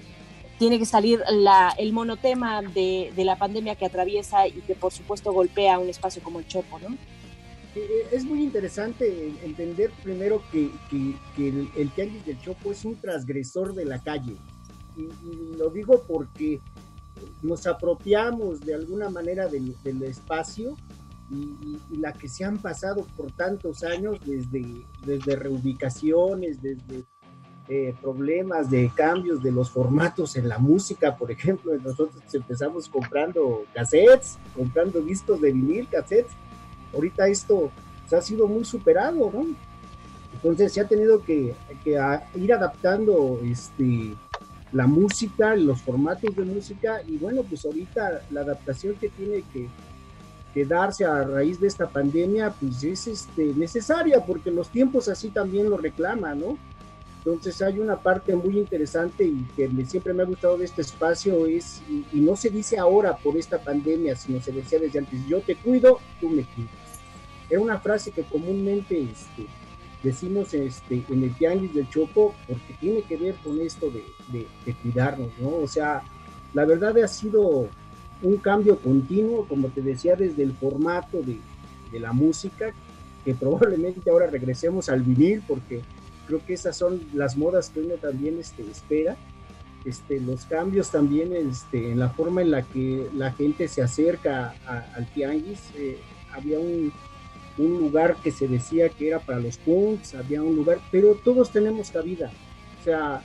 tiene 0.60 0.80
que 0.80 0.86
salir 0.86 1.22
la, 1.30 1.74
el 1.78 1.94
monotema 1.94 2.62
de, 2.62 3.12
la 3.18 3.38
pandemia 3.38 3.76
que 3.76 3.86
atraviesa 3.86 4.48
y 4.48 4.54
que 4.62 4.76
por 4.76 4.91
supuesto 4.91 5.32
golpea 5.34 5.80
un 5.80 5.90
espacio 5.90 6.22
como 6.24 6.40
el 6.40 6.48
Chopo, 6.48 6.80
¿no? 6.80 6.95
Eh, 7.76 8.08
es 8.12 8.24
muy 8.24 8.44
interesante 8.44 9.34
entender 9.44 9.91
primero 10.04 10.44
que, 10.52 10.70
que, 11.36 11.50
el, 11.76 11.91
Tianguis 11.91 12.26
del 12.26 12.40
Chopo 12.40 12.72
es 12.72 12.86
un 12.86 12.95
transgresor 12.95 13.74
de 13.74 13.86
la 13.86 14.00
calle. 14.00 14.36
Y, 14.95 15.58
lo 15.58 15.70
digo 15.70 16.04
porque 16.08 16.60
nos 17.41 17.66
apropiamos 17.66 18.60
de 18.62 18.76
alguna 18.76 19.10
manera 19.10 19.48
del 19.48 20.04
espacio 20.04 20.78
y, 21.34 21.97
la 21.97 22.14
que 22.14 22.27
se 22.27 22.43
han 22.43 22.57
pasado 22.57 23.05
por 23.15 23.31
tantos 23.31 23.84
años 23.84 24.19
desde, 24.26 24.65
desde 25.05 25.35
reubicaciones, 25.35 26.61
desde 26.61 27.03
eh, 27.69 27.95
problemas 28.01 28.69
de 28.69 28.91
cambios 28.93 29.41
de 29.41 29.51
los 29.51 29.69
formatos 29.69 30.35
en 30.35 30.49
la 30.49 30.60
música, 30.60 31.15
por 31.15 31.31
ejemplo, 31.31 31.73
nosotros 31.77 32.22
empezamos 32.34 32.89
comprando 32.89 33.64
cassettes, 33.73 34.38
comprando 34.55 34.99
discos 35.01 35.39
de 35.39 35.53
vinil, 35.53 35.88
cassettes, 35.89 36.34
ahorita 36.93 37.27
esto 37.27 37.72
se 38.07 38.18
ha 38.18 38.22
sido 38.22 38.47
muy 38.47 38.65
superado, 38.65 39.31
¿no? 39.34 39.45
Entonces 40.34 40.73
se 40.73 40.81
ha 40.81 40.88
tenido 40.88 41.23
que, 41.23 41.55
que 41.85 41.97
ir 42.35 42.53
adaptando 42.53 43.39
este, 43.43 44.14
la 44.73 44.88
música, 44.88 45.55
los 45.55 45.81
formatos 45.81 46.35
de 46.35 46.43
música, 46.43 47.01
y 47.07 47.18
bueno, 47.18 47.43
pues 47.43 47.64
ahorita 47.64 48.23
la 48.31 48.41
adaptación 48.41 48.95
que 48.95 49.07
tiene 49.10 49.43
que, 49.53 49.69
quedarse 50.54 51.06
a 51.06 51.24
raíz 51.24 51.60
de 51.60 51.68
esta 51.68 51.88
pandemia, 51.88 52.54
pues 52.60 52.84
es 52.84 53.08
este, 53.08 53.54
necesaria, 53.56 54.24
porque 54.26 54.52
los 54.52 54.70
tiempos 54.70 55.08
así 55.08 55.30
también 55.30 55.70
lo 55.70 55.78
reclaman, 55.78 56.40
¿no? 56.40 56.58
Entonces 57.26 57.62
hay 57.62 57.80
una 57.80 57.98
parte 57.98 58.36
muy 58.36 58.58
interesante 58.58 59.24
y 59.24 59.48
que 59.56 59.70
siempre 59.86 60.14
me 60.14 60.24
ha 60.24 60.26
gustado 60.26 60.58
de 60.58 60.66
este 60.66 60.82
espacio 60.82 61.46
es, 61.46 61.82
y, 61.90 62.20
no 62.20 62.36
se 62.36 62.50
dice 62.50 62.78
ahora 62.78 63.16
por 63.16 63.38
esta 63.38 63.64
pandemia, 63.64 64.16
sino 64.16 64.42
se 64.42 64.52
decía 64.52 64.80
desde 64.80 65.00
antes, 65.00 65.26
yo 65.28 65.40
te 65.40 65.56
cuido, 65.56 66.00
tú 66.20 66.30
me 66.30 66.44
cuidas. 66.44 66.72
Era 67.50 67.62
una 67.62 67.80
frase 67.80 68.12
que 68.12 68.24
comúnmente 68.24 69.02
este, 69.04 69.48
decimos 70.04 70.54
este, 70.54 71.04
en 71.08 71.24
el 71.24 71.34
tianguis 71.36 71.74
del 71.74 71.90
Chopo 71.90 72.36
porque 72.46 72.76
tiene 72.82 73.04
que 73.04 73.16
ver 73.16 73.36
con 73.36 73.60
esto 73.62 73.90
de, 73.90 74.04
de, 74.28 74.46
de 74.66 74.74
cuidarnos, 74.76 75.32
¿no? 75.40 75.56
O 75.56 75.68
sea, 75.68 76.04
la 76.54 76.66
verdad 76.66 76.98
ha 77.02 77.08
sido 77.08 77.70
un 78.24 78.38
cambio 78.38 78.80
continuo, 78.80 79.45
como 79.48 79.68
te 79.68 79.82
decía, 79.82 80.16
desde 80.16 80.44
el 80.44 80.54
formato 80.54 81.22
de, 81.22 81.38
la 82.00 82.12
música, 82.12 82.74
que 83.24 83.36
probablemente 83.36 84.10
ahora 84.10 84.26
regresemos 84.26 84.90
al 84.90 85.04
vivir, 85.04 85.44
porque 85.48 85.82
creo 86.26 86.44
que 86.44 86.54
esas 86.56 86.76
son 86.76 87.00
las 87.14 87.38
modas 87.38 87.70
que 87.70 87.82
uno 87.82 87.94
también 88.02 88.40
este, 88.40 88.64
espera. 88.64 89.16
Este, 89.86 90.20
los 90.20 90.45
cambios 90.45 90.90
también 90.90 91.34
este, 91.36 91.91
en 91.91 92.00
la 92.00 92.10
forma 92.10 92.41
en 92.41 92.50
la 92.50 92.64
que 92.64 93.08
la 93.14 93.32
gente 93.34 93.68
se 93.68 93.84
acerca 93.84 94.56
al 94.66 95.06
tianguis. 95.14 95.60
Eh, 95.76 96.00
había 96.34 96.58
un, 96.58 96.91
un, 97.60 97.78
lugar 97.78 98.16
que 98.24 98.32
se 98.32 98.48
decía 98.48 98.90
que 98.90 99.10
era 99.10 99.20
para 99.20 99.40
los 99.40 99.58
punks, 99.58 100.16
había 100.16 100.41
un 100.41 100.56
lugar, 100.56 100.80
pero 100.90 101.14
todos 101.14 101.52
tenemos 101.52 101.91
cabida. 101.91 102.32
O 102.82 102.84
sea, 102.84 103.22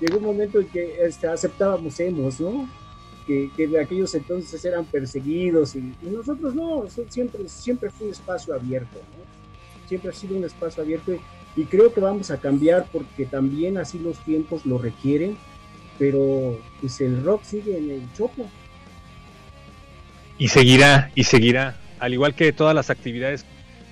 llegó 0.00 0.18
un 0.18 0.24
momento 0.24 0.58
en 0.58 0.66
que 0.66 1.04
este, 1.04 1.28
aceptábamos 1.28 2.00
hemos, 2.00 2.40
¿no? 2.40 2.68
Que, 3.28 3.66
de 3.66 3.80
aquellos 3.80 4.14
entonces 4.14 4.64
eran 4.64 4.86
perseguidos 4.86 5.76
y, 5.76 5.92
nosotros 6.02 6.54
no, 6.54 6.84
siempre, 7.08 7.46
siempre 7.48 7.90
fue 7.90 8.06
un 8.06 8.12
espacio 8.12 8.54
abierto. 8.54 8.98
siempre 9.86 10.10
ha 10.10 10.14
sido 10.14 10.36
un 10.36 10.44
espacio 10.44 10.82
abierto 10.82 11.12
y 11.56 11.64
creo 11.64 11.92
que 11.92 12.00
vamos 12.00 12.30
a 12.30 12.38
cambiar 12.38 12.86
porque 12.90 13.26
también 13.26 13.76
así 13.76 13.98
los 13.98 14.18
tiempos 14.24 14.64
lo 14.64 14.78
requieren, 14.78 15.36
pero 15.98 16.58
pues 16.80 17.00
el 17.00 17.22
rock 17.22 17.42
sigue 17.42 17.76
en 17.76 17.90
el 17.90 18.12
chopo. 18.14 18.48
Y 20.38 20.48
seguirá, 20.48 21.10
y 21.14 21.24
seguirá, 21.24 21.76
al 21.98 22.14
igual 22.14 22.34
que 22.34 22.52
todas 22.52 22.74
las 22.74 22.90
actividades 22.90 23.44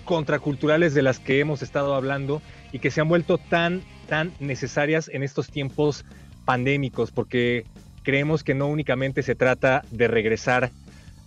contraculturales 0.04 0.94
de 0.94 1.02
las 1.02 1.18
que 1.18 1.40
hemos 1.40 1.62
estado 1.62 1.94
hablando 1.94 2.40
y 2.72 2.78
que 2.78 2.90
se 2.90 3.00
han 3.00 3.08
vuelto 3.08 3.36
tan, 3.36 3.82
tan 4.08 4.32
necesarias 4.38 5.10
en 5.12 5.24
estos 5.24 5.50
tiempos 5.50 6.04
pandémicos, 6.44 7.10
porque 7.10 7.66
creemos 8.06 8.44
que 8.44 8.54
no 8.54 8.68
únicamente 8.68 9.24
se 9.24 9.34
trata 9.34 9.82
de 9.90 10.06
regresar 10.06 10.70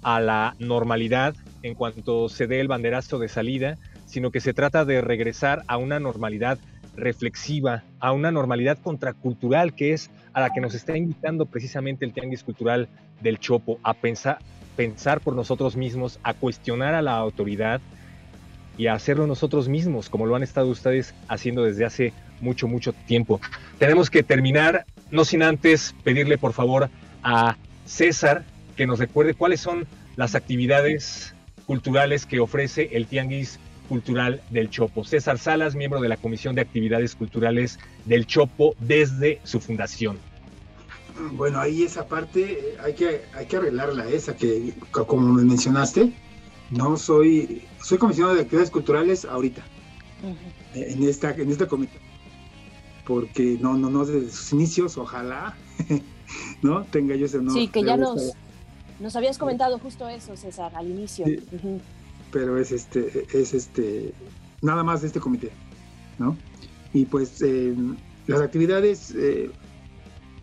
a 0.02 0.22
la 0.22 0.56
normalidad 0.60 1.36
en 1.62 1.76
cuanto 1.76 2.30
se 2.30 2.48
dé 2.48 2.62
el 2.62 2.70
banderazo 2.70 3.20
de 3.20 3.28
salida, 3.28 3.78
sino 4.06 4.32
que 4.32 4.40
se 4.40 4.54
trata 4.54 4.86
de 4.86 5.02
regresar 5.02 5.64
a 5.68 5.76
una 5.76 6.00
normalidad 6.00 6.58
reflexiva, 6.96 7.84
a 8.00 8.14
una 8.14 8.32
normalidad 8.32 8.78
contracultural 8.82 9.76
que 9.76 9.92
es 9.92 10.10
a 10.32 10.40
la 10.40 10.52
que 10.52 10.62
nos 10.62 10.74
está 10.74 10.96
invitando 10.96 11.46
precisamente 11.46 12.06
el 12.06 12.14
Tianguis 12.14 12.44
Cultural 12.46 12.88
del 13.20 13.40
Chopo, 13.40 13.78
a 13.84 13.94
pensar, 13.94 14.40
pensar 14.78 15.20
por 15.20 15.36
nosotros 15.36 15.76
mismos, 15.76 16.18
a 16.24 16.34
cuestionar 16.34 16.94
a 16.94 17.02
la 17.02 17.18
autoridad 17.18 17.82
y 18.78 18.88
a 18.88 18.94
hacerlo 18.94 19.28
nosotros 19.28 19.68
mismos, 19.68 20.08
como 20.08 20.26
lo 20.26 20.34
han 20.38 20.44
estado 20.44 20.70
ustedes 20.70 21.14
haciendo 21.28 21.66
desde 21.66 21.84
hace 21.84 22.14
mucho, 22.40 22.70
mucho 22.70 22.94
tiempo. 22.94 23.42
Tenemos 23.80 24.10
que 24.10 24.24
terminar, 24.24 24.86
no 25.12 25.26
sin 25.26 25.44
antes 25.44 25.96
pedirle 26.04 26.38
por 26.38 26.54
favor 26.54 26.90
a 27.24 27.58
César 27.86 28.46
que 28.76 28.88
nos 28.88 29.00
recuerde 29.00 29.34
cuáles 29.34 29.60
son 29.60 29.88
las 30.16 30.36
actividades 30.36 31.34
culturales 31.66 32.26
que 32.26 32.40
ofrece 32.40 32.90
el 32.94 33.08
Tianguis 33.08 33.60
Cultural 33.88 34.42
del 34.52 34.70
Chopo. 34.70 35.04
César 35.04 35.40
Salas, 35.40 35.76
miembro 35.76 36.00
de 36.00 36.10
la 36.10 36.18
Comisión 36.18 36.56
de 36.56 36.62
Actividades 36.62 37.16
Culturales 37.16 37.80
del 38.06 38.28
Chopo 38.28 38.76
desde 38.80 39.42
su 39.44 39.60
fundación. 39.60 40.18
Bueno, 41.34 41.60
ahí 41.60 41.84
esa 41.84 42.08
parte 42.08 42.76
hay 42.82 42.94
que, 42.94 43.22
hay 43.34 43.46
que 43.48 43.58
arreglarla, 43.58 44.08
esa 44.10 44.36
que 44.36 44.74
como 44.92 45.34
me 45.34 45.44
mencionaste, 45.44 46.14
no 46.70 46.96
soy, 46.98 47.64
soy 47.84 47.98
comisionado 47.98 48.36
de 48.36 48.42
actividades 48.42 48.72
culturales 48.72 49.26
ahorita, 49.26 49.62
en 50.76 51.04
esta, 51.04 51.32
en 51.32 51.50
este 51.52 51.68
comité 51.68 52.09
porque 53.10 53.58
no, 53.60 53.76
no, 53.76 53.90
no, 53.90 54.06
desde 54.06 54.30
sus 54.30 54.54
inicios, 54.54 54.96
ojalá, 55.00 55.58
¿no? 56.62 56.84
Tenga 56.84 57.16
yo 57.16 57.26
ese 57.26 57.40
honor. 57.40 57.56
Sí, 57.56 57.68
que 57.68 57.84
ya 57.84 57.98
nos, 57.98 58.34
nos 59.00 59.16
habías 59.16 59.40
comentado 59.40 59.80
justo 59.80 60.08
eso, 60.08 60.38
César, 60.38 60.72
al 60.76 60.92
inicio. 60.92 61.26
Pero 62.32 62.60
es 62.60 62.72
este, 62.72 63.26
es 63.34 63.56
este, 63.56 64.14
nada 64.62 64.84
más 64.84 65.02
de 65.02 65.08
este 65.08 65.20
comité, 65.20 65.50
¿no? 66.20 66.38
Y 66.94 67.06
pues 67.06 67.42
eh, 67.42 67.76
las 68.28 68.42
actividades 68.42 69.12
eh, 69.18 69.50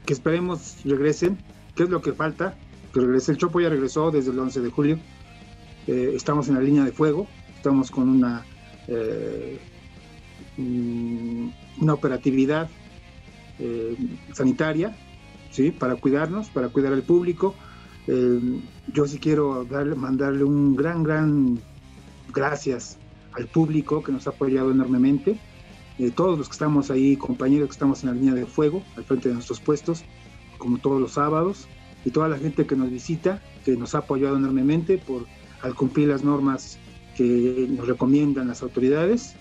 que 0.04 0.12
esperemos 0.12 0.78
regresen, 0.84 1.38
¿qué 1.76 1.84
es 1.84 1.88
lo 1.88 2.02
que 2.02 2.14
falta? 2.14 2.58
Que 2.92 2.98
regrese 2.98 3.30
el 3.30 3.38
Chopo, 3.38 3.60
ya 3.60 3.68
regresó 3.68 4.10
desde 4.10 4.32
el 4.32 4.40
11 4.40 4.60
de 4.60 4.70
julio. 4.70 4.98
Eh, 5.86 6.14
estamos 6.16 6.48
en 6.48 6.54
la 6.54 6.62
línea 6.62 6.82
de 6.82 6.90
fuego, 6.90 7.28
estamos 7.54 7.92
con 7.92 8.08
una 8.08 8.44
mm, 10.56 11.65
una 11.80 11.94
operatividad 11.94 12.68
eh, 13.58 13.96
sanitaria, 14.32 14.96
¿sí? 15.50 15.70
Para 15.70 15.96
cuidarnos, 15.96 16.48
para 16.50 16.68
cuidar 16.68 16.92
al 16.92 17.02
público. 17.02 17.54
Eh, 18.06 18.60
yo 18.92 19.06
sí 19.06 19.18
quiero 19.18 19.64
darle, 19.64 19.94
mandarle 19.94 20.44
un 20.44 20.76
gran, 20.76 21.02
gran 21.02 21.58
gracias 22.32 22.98
al 23.32 23.46
público 23.46 24.02
que 24.02 24.12
nos 24.12 24.26
ha 24.26 24.30
apoyado 24.30 24.70
enormemente. 24.70 25.38
Eh, 25.98 26.10
todos 26.10 26.38
los 26.38 26.48
que 26.48 26.52
estamos 26.52 26.90
ahí, 26.90 27.16
compañeros 27.16 27.68
que 27.68 27.72
estamos 27.72 28.02
en 28.02 28.10
la 28.10 28.14
línea 28.14 28.34
de 28.34 28.46
fuego, 28.46 28.82
al 28.96 29.04
frente 29.04 29.28
de 29.28 29.34
nuestros 29.34 29.60
puestos, 29.60 30.04
como 30.58 30.78
todos 30.78 31.00
los 31.00 31.12
sábados, 31.12 31.66
y 32.04 32.10
toda 32.10 32.28
la 32.28 32.38
gente 32.38 32.66
que 32.66 32.76
nos 32.76 32.90
visita, 32.90 33.42
que 33.64 33.76
nos 33.76 33.94
ha 33.94 33.98
apoyado 33.98 34.36
enormemente 34.36 34.98
por 34.98 35.26
al 35.62 35.74
cumplir 35.74 36.08
las 36.08 36.22
normas 36.22 36.78
que 37.16 37.66
nos 37.70 37.88
recomiendan 37.88 38.46
las 38.46 38.62
autoridades, 38.62 39.34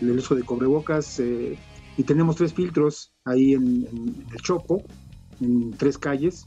el 0.00 0.10
uso 0.10 0.34
de 0.34 0.42
cobrebocas, 0.42 1.20
y 1.96 2.04
tenemos 2.04 2.36
tres 2.36 2.54
filtros 2.54 3.12
ahí 3.24 3.54
en, 3.54 3.86
el 4.32 4.40
Chopo, 4.40 4.82
en 5.40 5.72
tres 5.72 5.98
calles, 5.98 6.44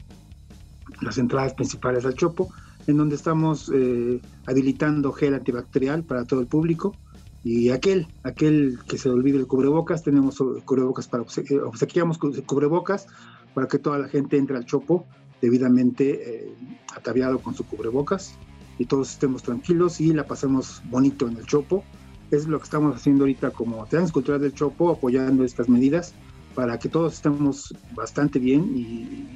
las 1.00 1.18
entradas 1.18 1.54
principales 1.54 2.04
al 2.04 2.14
Chopo, 2.14 2.48
en 2.86 2.96
donde 2.96 3.16
estamos 3.16 3.70
eh, 3.74 4.20
habilitando 4.46 5.12
gel 5.12 5.34
antibacterial 5.34 6.04
para 6.04 6.24
todo 6.24 6.40
el 6.40 6.46
público. 6.46 6.96
Y 7.44 7.70
aquel, 7.70 8.08
aquel 8.24 8.78
que 8.88 8.98
se 8.98 9.08
olvide 9.08 9.38
el 9.38 9.46
cubrebocas, 9.46 10.02
tenemos 10.02 10.42
cubrebocas 10.64 11.06
para 11.06 11.22
eh, 11.22 11.60
obsequiamos 11.60 12.18
cubrebocas 12.18 13.06
para 13.54 13.68
que 13.68 13.78
toda 13.78 13.98
la 13.98 14.08
gente 14.08 14.36
entre 14.36 14.56
al 14.56 14.66
Chopo 14.66 15.06
debidamente 15.40 16.46
eh, 16.46 16.54
ataviado 16.94 17.38
con 17.38 17.54
su 17.54 17.64
cubrebocas 17.64 18.34
y 18.78 18.86
todos 18.86 19.12
estemos 19.12 19.42
tranquilos 19.42 20.00
y 20.00 20.12
la 20.12 20.26
pasemos 20.26 20.82
bonito 20.90 21.28
en 21.28 21.36
el 21.36 21.46
Chopo 21.46 21.84
es 22.30 22.46
lo 22.46 22.58
que 22.58 22.64
estamos 22.64 22.96
haciendo 22.96 23.24
ahorita 23.24 23.50
como 23.50 23.86
Teatro 23.86 24.12
Cultural 24.12 24.40
del 24.40 24.54
Chopo, 24.54 24.90
apoyando 24.90 25.44
estas 25.44 25.68
medidas 25.68 26.14
para 26.54 26.78
que 26.78 26.88
todos 26.88 27.14
estemos 27.14 27.74
bastante 27.94 28.38
bien 28.38 28.72
y 28.74 29.26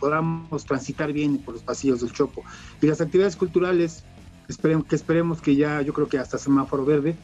podamos 0.00 0.64
transitar 0.64 1.12
bien 1.12 1.38
por 1.38 1.54
los 1.54 1.62
pasillos 1.62 2.00
del 2.00 2.12
Chopo. 2.12 2.42
Y 2.80 2.86
las 2.86 3.00
actividades 3.00 3.36
culturales, 3.36 4.02
esperemos, 4.48 4.86
que 4.86 4.96
esperemos 4.96 5.40
que 5.40 5.54
ya, 5.56 5.82
yo 5.82 5.92
creo 5.92 6.08
que 6.08 6.18
hasta 6.18 6.38
semáforo 6.38 6.84
verde, 6.84 7.16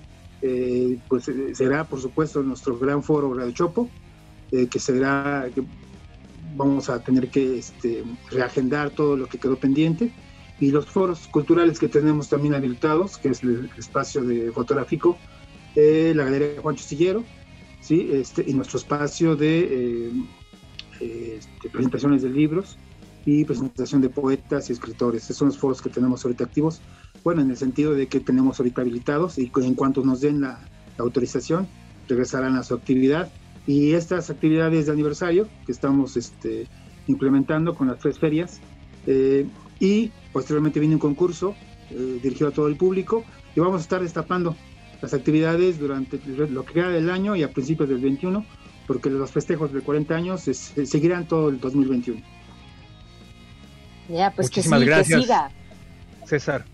eh, 0.43 0.98
pues 1.09 1.28
eh, 1.28 1.55
será 1.55 1.85
por 1.85 2.01
supuesto 2.01 2.43
nuestro 2.43 2.78
gran 2.78 3.03
foro 3.03 3.32
Radio 3.32 3.53
Chopo, 3.53 3.89
eh, 4.53 4.66
que 4.66 4.78
será, 4.78 5.48
que 5.55 5.65
vamos 6.55 6.90
a 6.90 7.03
tener 7.03 7.28
que 7.31 7.59
este, 7.59 8.05
reagendar 8.31 8.90
todo 8.90 9.16
lo 9.16 9.27
que 9.27 9.39
quedó 9.39 9.57
pendiente 9.57 10.12
y 10.59 10.70
los 10.70 10.87
foros 10.87 11.27
culturales 11.28 11.78
que 11.78 11.89
tenemos 11.89 12.28
también 12.28 12.55
habilitados, 12.55 13.19
que 13.19 13.28
es 13.28 13.43
el 13.43 13.70
espacio 13.77 14.23
de 14.23 14.51
fotográfico, 14.53 15.19
eh, 15.74 16.12
la 16.16 16.24
Galería 16.24 16.61
Juan 16.62 16.77
Chistillero, 16.77 17.24
¿sí? 17.81 18.09
este, 18.12 18.45
y 18.47 18.55
nuestro 18.55 18.78
espacio 18.78 19.37
de 19.37 20.09
eh, 21.01 21.37
este, 21.37 21.69
presentaciones 21.69 22.23
de 22.23 22.31
libros 22.31 22.78
y 23.27 23.45
presentación 23.45 24.01
de 24.01 24.09
poetas 24.09 24.70
y 24.70 24.73
escritores. 24.73 25.24
Esos 25.24 25.37
son 25.37 25.49
los 25.49 25.59
foros 25.59 25.83
que 25.83 25.91
tenemos 25.91 26.24
ahorita 26.24 26.45
activos. 26.45 26.81
Bueno, 27.23 27.43
en 27.43 27.51
el 27.51 27.57
sentido 27.57 27.93
de 27.93 28.07
que 28.07 28.20
tenemos 28.20 28.59
ahorita 28.59 28.81
habilitados 28.81 29.39
y 29.39 29.51
en 29.57 29.74
cuanto 29.74 30.03
nos 30.03 30.20
den 30.20 30.41
la, 30.41 30.61
autorización, 30.99 31.69
regresarán 32.09 32.57
a 32.57 32.62
su 32.62 32.73
actividad. 32.73 33.31
Y 33.66 33.93
estas 33.93 34.31
actividades 34.31 34.87
de 34.87 34.93
aniversario 34.93 35.47
que 35.66 35.73
estamos 35.73 36.16
este, 36.16 36.69
implementando 37.07 37.74
con 37.74 37.89
las 37.89 37.99
tres 37.99 38.19
ferias, 38.19 38.61
eh, 39.07 39.47
y 39.78 40.11
posteriormente 40.37 40.81
viene 40.81 40.97
un 40.97 41.01
concurso 41.01 41.55
eh, 41.91 42.21
dirigido 42.23 42.49
a 42.49 42.53
todo 42.53 42.69
el 42.69 42.77
público 42.77 43.25
y 43.55 43.61
vamos 43.61 43.79
a 43.79 43.83
estar 43.83 44.03
destapando 44.03 44.55
las 45.01 45.15
actividades 45.15 45.79
durante 45.79 46.21
lo 46.27 46.63
que 46.63 46.75
queda 46.75 46.91
del 46.91 47.09
año 47.09 47.35
y 47.37 47.43
a 47.43 47.51
principios 47.51 47.89
del 47.89 48.01
21, 48.01 48.45
porque 48.87 49.09
los 49.09 49.31
festejos 49.31 49.73
de 49.73 49.81
40 49.81 50.15
años 50.15 50.43
seguirán 50.43 51.27
todo 51.27 51.49
el 51.49 51.59
2021. 51.59 52.21
Ya, 54.11 54.31
pues 54.31 54.49
Muchísimas 54.49 54.81
que, 54.81 54.85
gracias, 54.85 55.23
siga. 55.23 55.51
César. 56.27 56.67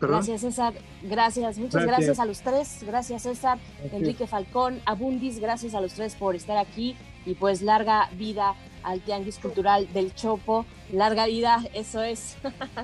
Gracias, 0.00 0.40
César. 0.40 0.74
Gracias, 1.04 1.56
muchas 1.58 1.84
gracias. 1.84 2.06
Gracias. 2.06 2.18
a 2.18 2.24
los 2.24 2.40
tres. 2.40 2.78
Gracias, 2.84 3.22
César. 3.22 3.58
Gracias. 3.78 3.92
Enrique 3.92 4.26
Falcón, 4.26 4.80
Abundis, 4.86 5.38
gracias 5.38 5.72
a 5.74 5.80
los 5.80 5.92
tres 5.92 6.16
por 6.16 6.34
estar 6.34 6.56
aquí. 6.56 6.96
Y 7.26 7.34
pues 7.34 7.62
larga 7.62 8.10
vida 8.18 8.56
al 8.82 9.00
Tianguis 9.00 9.38
Cultural 9.38 9.88
del 9.92 10.14
Chopo. 10.14 10.66
Larga 10.92 11.26
vida, 11.26 11.62
eso 11.74 12.02
es. 12.02 12.36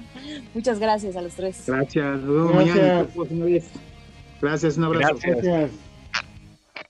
muchas 0.55 0.78
gracias 0.78 1.16
a 1.16 1.23
los 1.23 1.35
tres. 1.35 1.64
Gracias, 1.66 2.20
nos 2.20 2.35
vemos 2.35 2.52
Gracias. 2.52 3.16
mañana. 3.16 3.64
Gracias, 4.40 4.77
un 4.77 4.85
abrazo. 4.85 5.18
Gracias. 5.23 5.70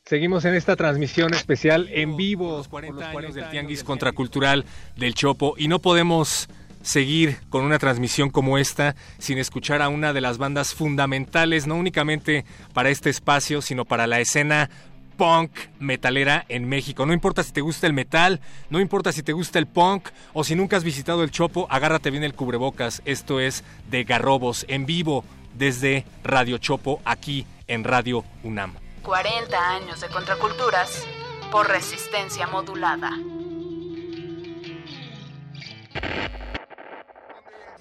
Seguimos 0.04 0.44
en 0.44 0.54
esta 0.54 0.76
transmisión 0.76 1.34
especial 1.34 1.88
en 1.90 2.16
vivo 2.16 2.48
por 2.48 2.58
los 2.58 2.68
40 2.68 3.10
años 3.10 3.34
del 3.34 3.50
Tianguis 3.50 3.82
Contracultural 3.82 4.64
del 4.96 5.14
Chopo 5.14 5.54
y 5.58 5.66
no 5.66 5.80
podemos 5.80 6.48
seguir 6.82 7.38
con 7.48 7.64
una 7.64 7.80
transmisión 7.80 8.30
como 8.30 8.58
esta 8.58 8.94
sin 9.18 9.38
escuchar 9.38 9.82
a 9.82 9.88
una 9.88 10.12
de 10.12 10.20
las 10.20 10.38
bandas 10.38 10.74
fundamentales, 10.74 11.66
no 11.66 11.74
únicamente 11.74 12.44
para 12.72 12.90
este 12.90 13.10
espacio, 13.10 13.60
sino 13.60 13.84
para 13.84 14.06
la 14.06 14.20
escena 14.20 14.70
punk 15.16 15.50
metalera 15.78 16.44
en 16.48 16.68
México. 16.68 17.06
No 17.06 17.12
importa 17.12 17.42
si 17.42 17.52
te 17.52 17.60
gusta 17.60 17.86
el 17.86 17.92
metal, 17.92 18.40
no 18.70 18.80
importa 18.80 19.12
si 19.12 19.22
te 19.22 19.32
gusta 19.32 19.58
el 19.58 19.66
punk 19.66 20.08
o 20.32 20.44
si 20.44 20.54
nunca 20.54 20.76
has 20.76 20.84
visitado 20.84 21.22
el 21.22 21.30
Chopo, 21.30 21.66
agárrate 21.70 22.10
bien 22.10 22.24
el 22.24 22.34
cubrebocas. 22.34 23.02
Esto 23.04 23.40
es 23.40 23.64
de 23.90 24.04
Garrobos 24.04 24.64
en 24.68 24.86
vivo 24.86 25.24
desde 25.54 26.04
Radio 26.22 26.58
Chopo 26.58 27.00
aquí 27.04 27.46
en 27.66 27.84
Radio 27.84 28.24
UNAM. 28.42 28.74
40 29.02 29.70
años 29.70 30.00
de 30.00 30.08
contraculturas 30.08 31.06
por 31.50 31.68
resistencia 31.68 32.46
modulada. 32.46 33.12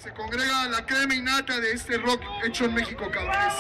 se 0.06 0.14
congrega 0.14 0.68
la 0.70 0.86
crema 0.86 1.16
innata 1.16 1.60
de 1.60 1.72
este 1.72 1.98
rock 1.98 2.22
hecho 2.46 2.66
en 2.66 2.76
México, 2.76 3.10
cabrones. 3.12 3.54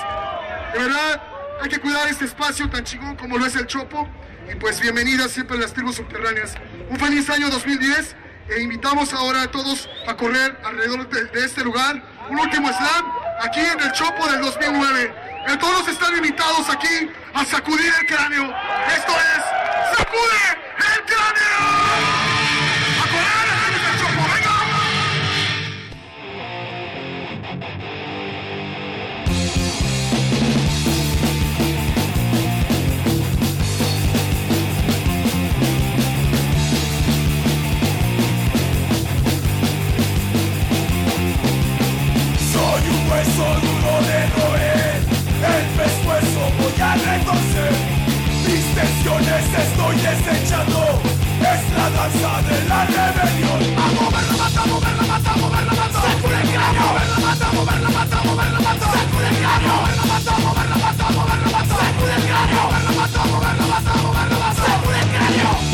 De 0.74 0.80
verdad, 0.80 1.35
hay 1.61 1.69
que 1.69 1.80
cuidar 1.80 2.07
este 2.07 2.26
espacio 2.26 2.69
tan 2.69 2.84
chingón 2.84 3.15
como 3.15 3.38
lo 3.38 3.45
es 3.45 3.56
el 3.56 3.68
Chopo. 3.68 4.07
Y 4.52 4.56
pues 4.56 4.80
bienvenidas 4.80 5.32
siempre 5.32 5.57
a 5.57 5.61
las 5.61 5.73
tribus 5.73 5.95
subterráneas. 5.95 6.56
Un 6.90 6.99
feliz 6.99 7.30
año 7.30 7.49
2010 7.49 8.15
e 8.49 8.61
invitamos 8.61 9.14
ahora 9.14 9.44
a 9.44 9.52
todos 9.52 9.90
a 10.07 10.15
correr 10.15 10.57
alrededor 10.64 11.10
de, 11.10 11.26
de 11.26 11.45
este 11.45 11.64
lugar. 11.64 12.03
Un 12.30 12.40
último 12.40 12.68
slam 12.68 13.11
aquí 13.41 13.61
en 13.61 13.80
el 13.80 13.91
Chopo 13.91 14.27
del 14.27 14.41
2009. 14.41 15.14
Eh, 15.48 15.57
todos 15.60 15.88
están 15.88 16.15
invitados 16.15 16.69
aquí 16.69 17.10
a 17.34 17.45
sacudir 17.45 17.91
el 18.02 18.07
cráneo. 18.07 18.44
Esto 18.88 19.14
es 19.14 19.98
Sacude 19.98 20.57
el 20.77 21.06
cráneo. 21.06 22.15
Hueso 43.38 44.02
de 44.07 44.20
el 45.45 45.66
pescuezo 45.78 46.41
voy 46.57 46.82
a 46.82 46.95
retorcer. 46.95 47.74
Mis 48.45 48.66
tensiones 48.76 49.45
estoy 49.60 49.95
desechando, 49.98 51.02
es 51.41 51.64
la 51.76 51.90
danza 51.90 52.41
de 52.48 52.57
la 52.70 52.86
rebelión. 52.86 53.62
A 53.78 53.88
mata, 54.38 54.66
mover 54.66 54.95
mata, 55.07 55.32
mover 55.36 55.66
mata. 55.66 56.02
Sacude 56.02 56.40
el 56.41 56.60
mata, 56.60 57.48
mover 57.53 57.80
mata, 57.91 58.18
mover 58.24 58.52
mata. 58.52 58.86
Sacude 58.86 59.28
el 59.28 59.44
mata, 59.44 60.34
mover 60.44 60.70
mata, 60.78 61.06
mover 61.16 61.41
mata. 61.52 61.76
Sacude 61.76 62.16
el 62.16 62.32
mata, 62.32 63.22
mover 63.26 63.57
mata, 63.68 63.94
mover 63.95 64.30
mata. 64.40 64.56
Sacude. 64.56 65.65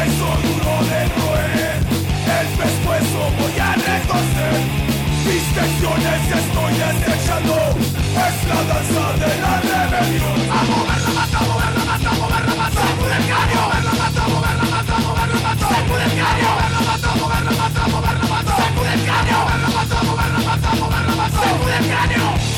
Hueso 0.00 0.28
duro 0.40 0.74
de 0.88 1.00
roer, 1.12 1.76
el 2.40 2.46
pescuezo 2.56 3.20
voy 3.38 3.56
a 3.60 3.74
retorcer. 3.74 4.56
Mis 5.26 5.44
tensiones 5.54 6.22
estoy 6.40 6.72
desechando, 6.72 7.56
es 8.26 8.36
la 8.48 8.60
danza 8.70 9.04
de 9.20 9.32
la 9.44 9.54
rebelión. 9.60 10.40
A 10.50 10.64
mover 10.70 11.00
la 11.04 11.10
mata, 11.20 11.38
a 11.38 11.48
mover 11.48 11.72
la 11.76 11.84
mata, 11.84 12.08
a 12.08 12.20
mover 12.20 12.44
la 12.48 12.54
mata. 12.60 12.80
Sacude 12.80 13.16
el 13.16 13.30
a 13.30 13.44
mover 13.52 13.84
la 13.84 13.92
mata, 14.00 14.22
a 14.24 14.28
mover 14.32 14.56
la 14.56 14.66
mata, 14.72 14.96
a 14.96 15.00
mover 15.04 15.28
la 15.28 15.40
mata. 15.46 15.66
Sacude 15.68 16.04
el 16.04 16.20
a 16.20 16.32
mover 16.40 16.70
la 16.70 16.80
mata, 16.88 17.08
a 17.10 17.20
mover 17.20 17.42
la 17.44 17.52
mata, 17.60 17.80
a 17.80 17.88
mover 17.92 18.16
la 18.20 18.26
mata. 18.32 18.52
Sacude 18.56 18.92
el 18.94 19.10
a 19.10 19.20
mover 19.20 19.60
la 19.60 19.68
mata, 19.76 19.96
a 20.00 20.04
mover 20.08 20.30
la 20.32 20.40
mata, 20.48 20.68
a 20.70 20.80
mover 20.80 21.04
la 21.08 21.14
mata. 21.20 21.38
Sacude 21.44 21.76
el 21.76 21.86
cráneo. 21.90 22.49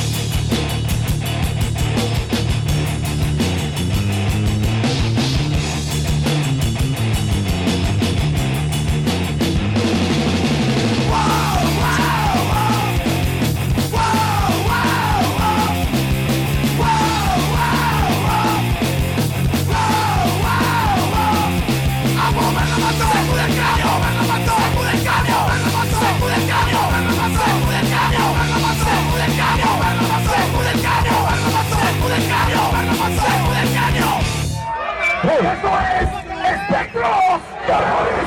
¡Esto 35.42 35.68
es 35.98 36.08
Espectros 36.52 38.21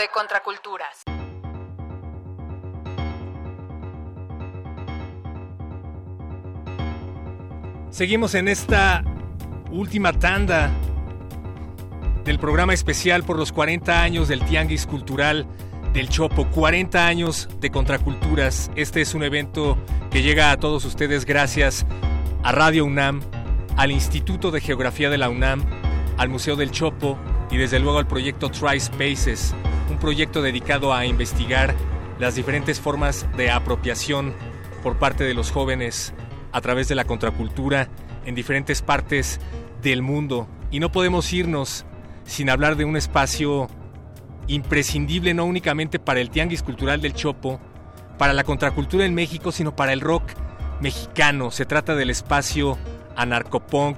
de 0.00 0.08
contraculturas. 0.08 1.04
Seguimos 7.90 8.34
en 8.34 8.48
esta 8.48 9.04
última 9.70 10.14
tanda 10.14 10.70
del 12.24 12.38
programa 12.38 12.72
especial 12.72 13.24
por 13.24 13.36
los 13.36 13.52
40 13.52 14.02
años 14.02 14.28
del 14.28 14.42
Tianguis 14.44 14.86
Cultural 14.86 15.46
del 15.92 16.08
Chopo. 16.08 16.48
40 16.48 17.06
años 17.06 17.50
de 17.60 17.70
contraculturas. 17.70 18.70
Este 18.76 19.02
es 19.02 19.14
un 19.14 19.22
evento 19.22 19.76
que 20.10 20.22
llega 20.22 20.50
a 20.50 20.56
todos 20.56 20.86
ustedes 20.86 21.26
gracias 21.26 21.84
a 22.42 22.52
Radio 22.52 22.86
UNAM, 22.86 23.20
al 23.76 23.90
Instituto 23.90 24.50
de 24.50 24.62
Geografía 24.62 25.10
de 25.10 25.18
la 25.18 25.28
UNAM, 25.28 25.62
al 26.16 26.30
Museo 26.30 26.56
del 26.56 26.70
Chopo 26.70 27.18
y 27.50 27.58
desde 27.58 27.80
luego 27.80 27.98
al 27.98 28.06
proyecto 28.06 28.50
Try 28.50 28.80
Spaces, 28.80 29.54
proyecto 30.00 30.42
dedicado 30.42 30.92
a 30.92 31.06
investigar 31.06 31.76
las 32.18 32.34
diferentes 32.34 32.80
formas 32.80 33.26
de 33.36 33.50
apropiación 33.50 34.34
por 34.82 34.98
parte 34.98 35.24
de 35.24 35.34
los 35.34 35.52
jóvenes 35.52 36.12
a 36.52 36.60
través 36.60 36.88
de 36.88 36.94
la 36.94 37.04
contracultura 37.04 37.88
en 38.24 38.34
diferentes 38.34 38.82
partes 38.82 39.40
del 39.82 40.02
mundo. 40.02 40.48
Y 40.70 40.80
no 40.80 40.90
podemos 40.90 41.32
irnos 41.32 41.84
sin 42.24 42.50
hablar 42.50 42.76
de 42.76 42.84
un 42.84 42.96
espacio 42.96 43.68
imprescindible 44.46 45.34
no 45.34 45.44
únicamente 45.44 45.98
para 45.98 46.20
el 46.20 46.30
Tianguis 46.30 46.62
Cultural 46.62 47.00
del 47.00 47.14
Chopo, 47.14 47.60
para 48.18 48.32
la 48.32 48.44
contracultura 48.44 49.04
en 49.04 49.14
México, 49.14 49.52
sino 49.52 49.76
para 49.76 49.92
el 49.92 50.00
rock 50.00 50.24
mexicano. 50.80 51.50
Se 51.50 51.66
trata 51.66 51.94
del 51.94 52.10
espacio 52.10 52.76
anarcopunk 53.16 53.96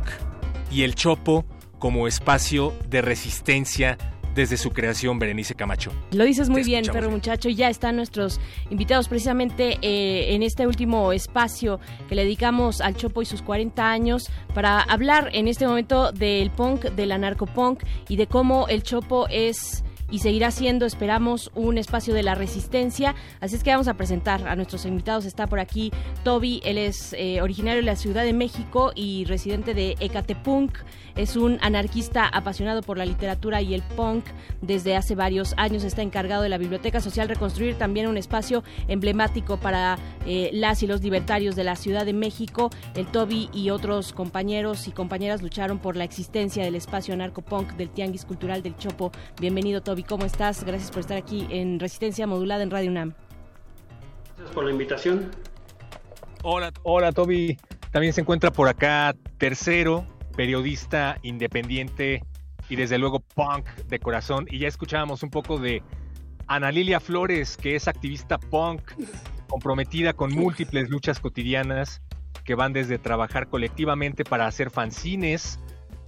y 0.71 0.83
el 0.83 0.95
Chopo 0.95 1.45
como 1.79 2.07
espacio 2.07 2.73
de 2.89 3.03
resistencia 3.03 3.99
desde 4.35 4.57
su 4.57 4.71
creación, 4.71 5.19
Berenice 5.19 5.55
Camacho. 5.55 5.93
Lo 6.13 6.25
dices 6.25 6.49
muy 6.49 6.63
Te 6.63 6.67
bien, 6.67 6.81
escuchamos, 6.83 7.01
perro 7.01 7.11
muchacho. 7.15 7.49
y 7.49 7.55
Ya 7.55 7.69
están 7.69 7.97
nuestros 7.97 8.41
invitados 8.71 9.09
precisamente 9.09 9.79
eh, 9.83 10.35
en 10.35 10.43
este 10.43 10.67
último 10.67 11.13
espacio 11.13 11.81
que 12.09 12.15
le 12.15 12.25
dedicamos 12.25 12.81
al 12.81 12.97
Chopo 12.97 13.23
y 13.23 13.27
sus 13.27 13.43
40 13.43 13.91
años 13.91 14.31
para 14.55 14.81
hablar 14.81 15.31
en 15.33 15.49
este 15.49 15.67
momento 15.67 16.13
del 16.13 16.51
punk, 16.51 16.85
del 16.85 17.13
anarcopunk 17.13 17.83
y 18.09 18.17
de 18.17 18.27
cómo 18.27 18.69
el 18.69 18.83
Chopo 18.83 19.27
es 19.29 19.85
y 20.13 20.19
seguirá 20.19 20.51
siendo, 20.51 20.85
esperamos, 20.85 21.51
un 21.55 21.79
espacio 21.79 22.13
de 22.13 22.23
la 22.23 22.35
resistencia. 22.35 23.17
Así 23.41 23.57
es 23.57 23.65
que 23.65 23.71
vamos 23.71 23.89
a 23.89 23.95
presentar 23.95 24.47
a 24.47 24.55
nuestros 24.55 24.85
invitados. 24.85 25.25
Está 25.25 25.47
por 25.47 25.59
aquí 25.59 25.91
Toby, 26.23 26.61
él 26.65 26.77
es 26.77 27.15
eh, 27.15 27.41
originario 27.41 27.81
de 27.81 27.87
la 27.87 27.97
Ciudad 27.97 28.23
de 28.23 28.35
México 28.35 28.93
y 28.95 29.25
residente 29.25 29.73
de 29.73 29.97
Ecatepunk. 30.01 30.77
Es 31.17 31.37
un 31.37 31.59
anarquista 31.63 32.27
apasionado 32.27 32.83
por 32.83 32.99
la 32.99 33.07
literatura 33.07 33.63
y 33.63 33.75
el 33.75 33.83
punk. 33.83 34.25
Desde 34.61 34.97
hace 34.97 35.15
varios 35.15 35.55
años 35.57 35.83
está 35.83 36.03
encargado 36.03 36.43
de 36.43 36.49
la 36.51 36.59
Biblioteca 36.59 37.01
Social 37.01 37.29
Reconstruir, 37.29 37.77
también 37.77 38.07
un 38.07 38.19
espacio 38.19 38.65
emblemático 38.89 39.59
para 39.59 39.99
eh, 40.27 40.51
las 40.53 40.83
y 40.83 40.87
los 40.87 41.03
libertarios 41.03 41.57
de 41.57 41.65
la 41.65 41.77
Ciudad 41.77 42.05
de 42.05 42.13
México. 42.13 42.71
El 42.95 43.07
Toby 43.07 43.49
y 43.55 43.71
otros 43.71 44.13
compañeros 44.13 44.89
y 44.89 44.93
compañeras 44.93 45.43
lucharon 45.43 45.79
por 45.79 45.97
la 45.97 46.05
existencia 46.05 46.65
del 46.65 46.75
espacio 46.75 47.15
anarcopunk 47.15 47.73
del 47.73 47.89
Tianguis 47.89 48.27
Cultural 48.27 48.63
del 48.63 48.77
Chopo. 48.77 49.11
Bienvenido 49.41 49.83
Toby, 49.83 50.02
¿cómo 50.09 50.25
estás? 50.25 50.65
Gracias 50.65 50.91
por 50.91 51.01
estar 51.01 51.17
aquí 51.17 51.47
en 51.51 51.79
Resistencia 51.79 52.27
Modulada 52.27 52.63
en 52.63 52.71
Radio 52.71 52.91
UNAM. 52.91 53.15
Gracias 54.37 54.55
por 54.55 54.65
la 54.65 54.71
invitación. 54.71 55.31
Hola, 56.43 56.73
hola 56.83 57.13
Toby. 57.13 57.57
También 57.91 58.13
se 58.13 58.23
encuentra 58.23 58.51
por 58.51 58.69
acá 58.69 59.15
Tercero, 59.39 60.07
periodista 60.37 61.19
independiente 61.23 62.23
y 62.69 62.77
desde 62.77 62.99
luego 62.99 63.21
punk 63.21 63.67
de 63.89 63.99
corazón. 63.99 64.47
Y 64.51 64.59
ya 64.59 64.69
escuchábamos 64.69 65.23
un 65.23 65.31
poco 65.31 65.59
de 65.59 65.83
Ana 66.47 66.73
Lilia 66.73 67.01
Flores, 67.01 67.57
que 67.57 67.77
es 67.77 67.89
activista 67.89 68.39
punk, 68.39 68.83
comprometida 69.49 70.15
con 70.15 70.33
múltiples 70.33 70.89
luchas 70.89 71.21
cotidianas 71.21 72.03
que 72.45 72.55
van 72.55 72.73
desde 72.73 72.99
trabajar 72.99 73.49
colectivamente 73.49 74.25
para 74.25 74.47
hacer 74.47 74.71
fanzines, 74.71 75.61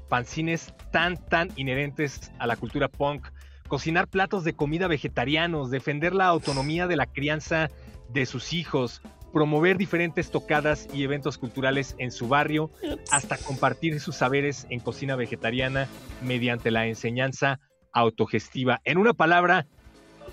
fanzines 0.09 0.75
tan, 0.91 1.17
tan 1.29 1.51
inherentes 1.57 2.33
a 2.39 2.47
la 2.47 2.57
cultura 2.57 2.89
punk, 2.89 3.29
cocinar 3.69 4.09
platos 4.09 4.45
de 4.45 4.55
comida 4.55 4.89
vegetarianos, 4.89 5.71
defender 5.71 6.15
la 6.15 6.27
autonomía 6.27 6.87
de 6.87 6.97
la 6.97 7.07
crianza 7.07 7.71
de 8.09 8.27
sus 8.27 8.53
hijos, 8.53 9.03
promover 9.33 9.77
diferentes 9.77 10.31
tocadas 10.31 10.89
y 10.95 11.03
eventos 11.03 11.39
culturales 11.39 11.97
en 11.99 12.13
su 12.13 12.29
barrio, 12.29 12.71
hasta 13.11 13.37
compartir 13.37 14.01
sus 14.01 14.17
saberes 14.17 14.67
en 14.71 14.81
cocina 14.81 15.17
vegetariana 15.17 15.89
mediante 16.23 16.71
la 16.71 16.87
enseñanza 16.87 17.59
autogestiva. 17.93 18.81
En 18.85 18.99
una 18.99 19.13
palabra 19.13 19.67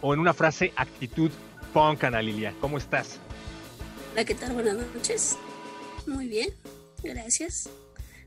o 0.01 0.13
en 0.13 0.19
una 0.19 0.33
frase, 0.33 0.71
actitud 0.75 1.31
punk, 1.73 2.03
Ana 2.03 2.21
Lilia. 2.21 2.53
¿Cómo 2.59 2.77
estás? 2.77 3.19
Hola, 4.11 4.25
¿qué 4.25 4.35
tal? 4.35 4.53
Buenas 4.53 4.75
noches. 4.75 5.37
Muy 6.05 6.27
bien, 6.27 6.49
gracias. 7.03 7.69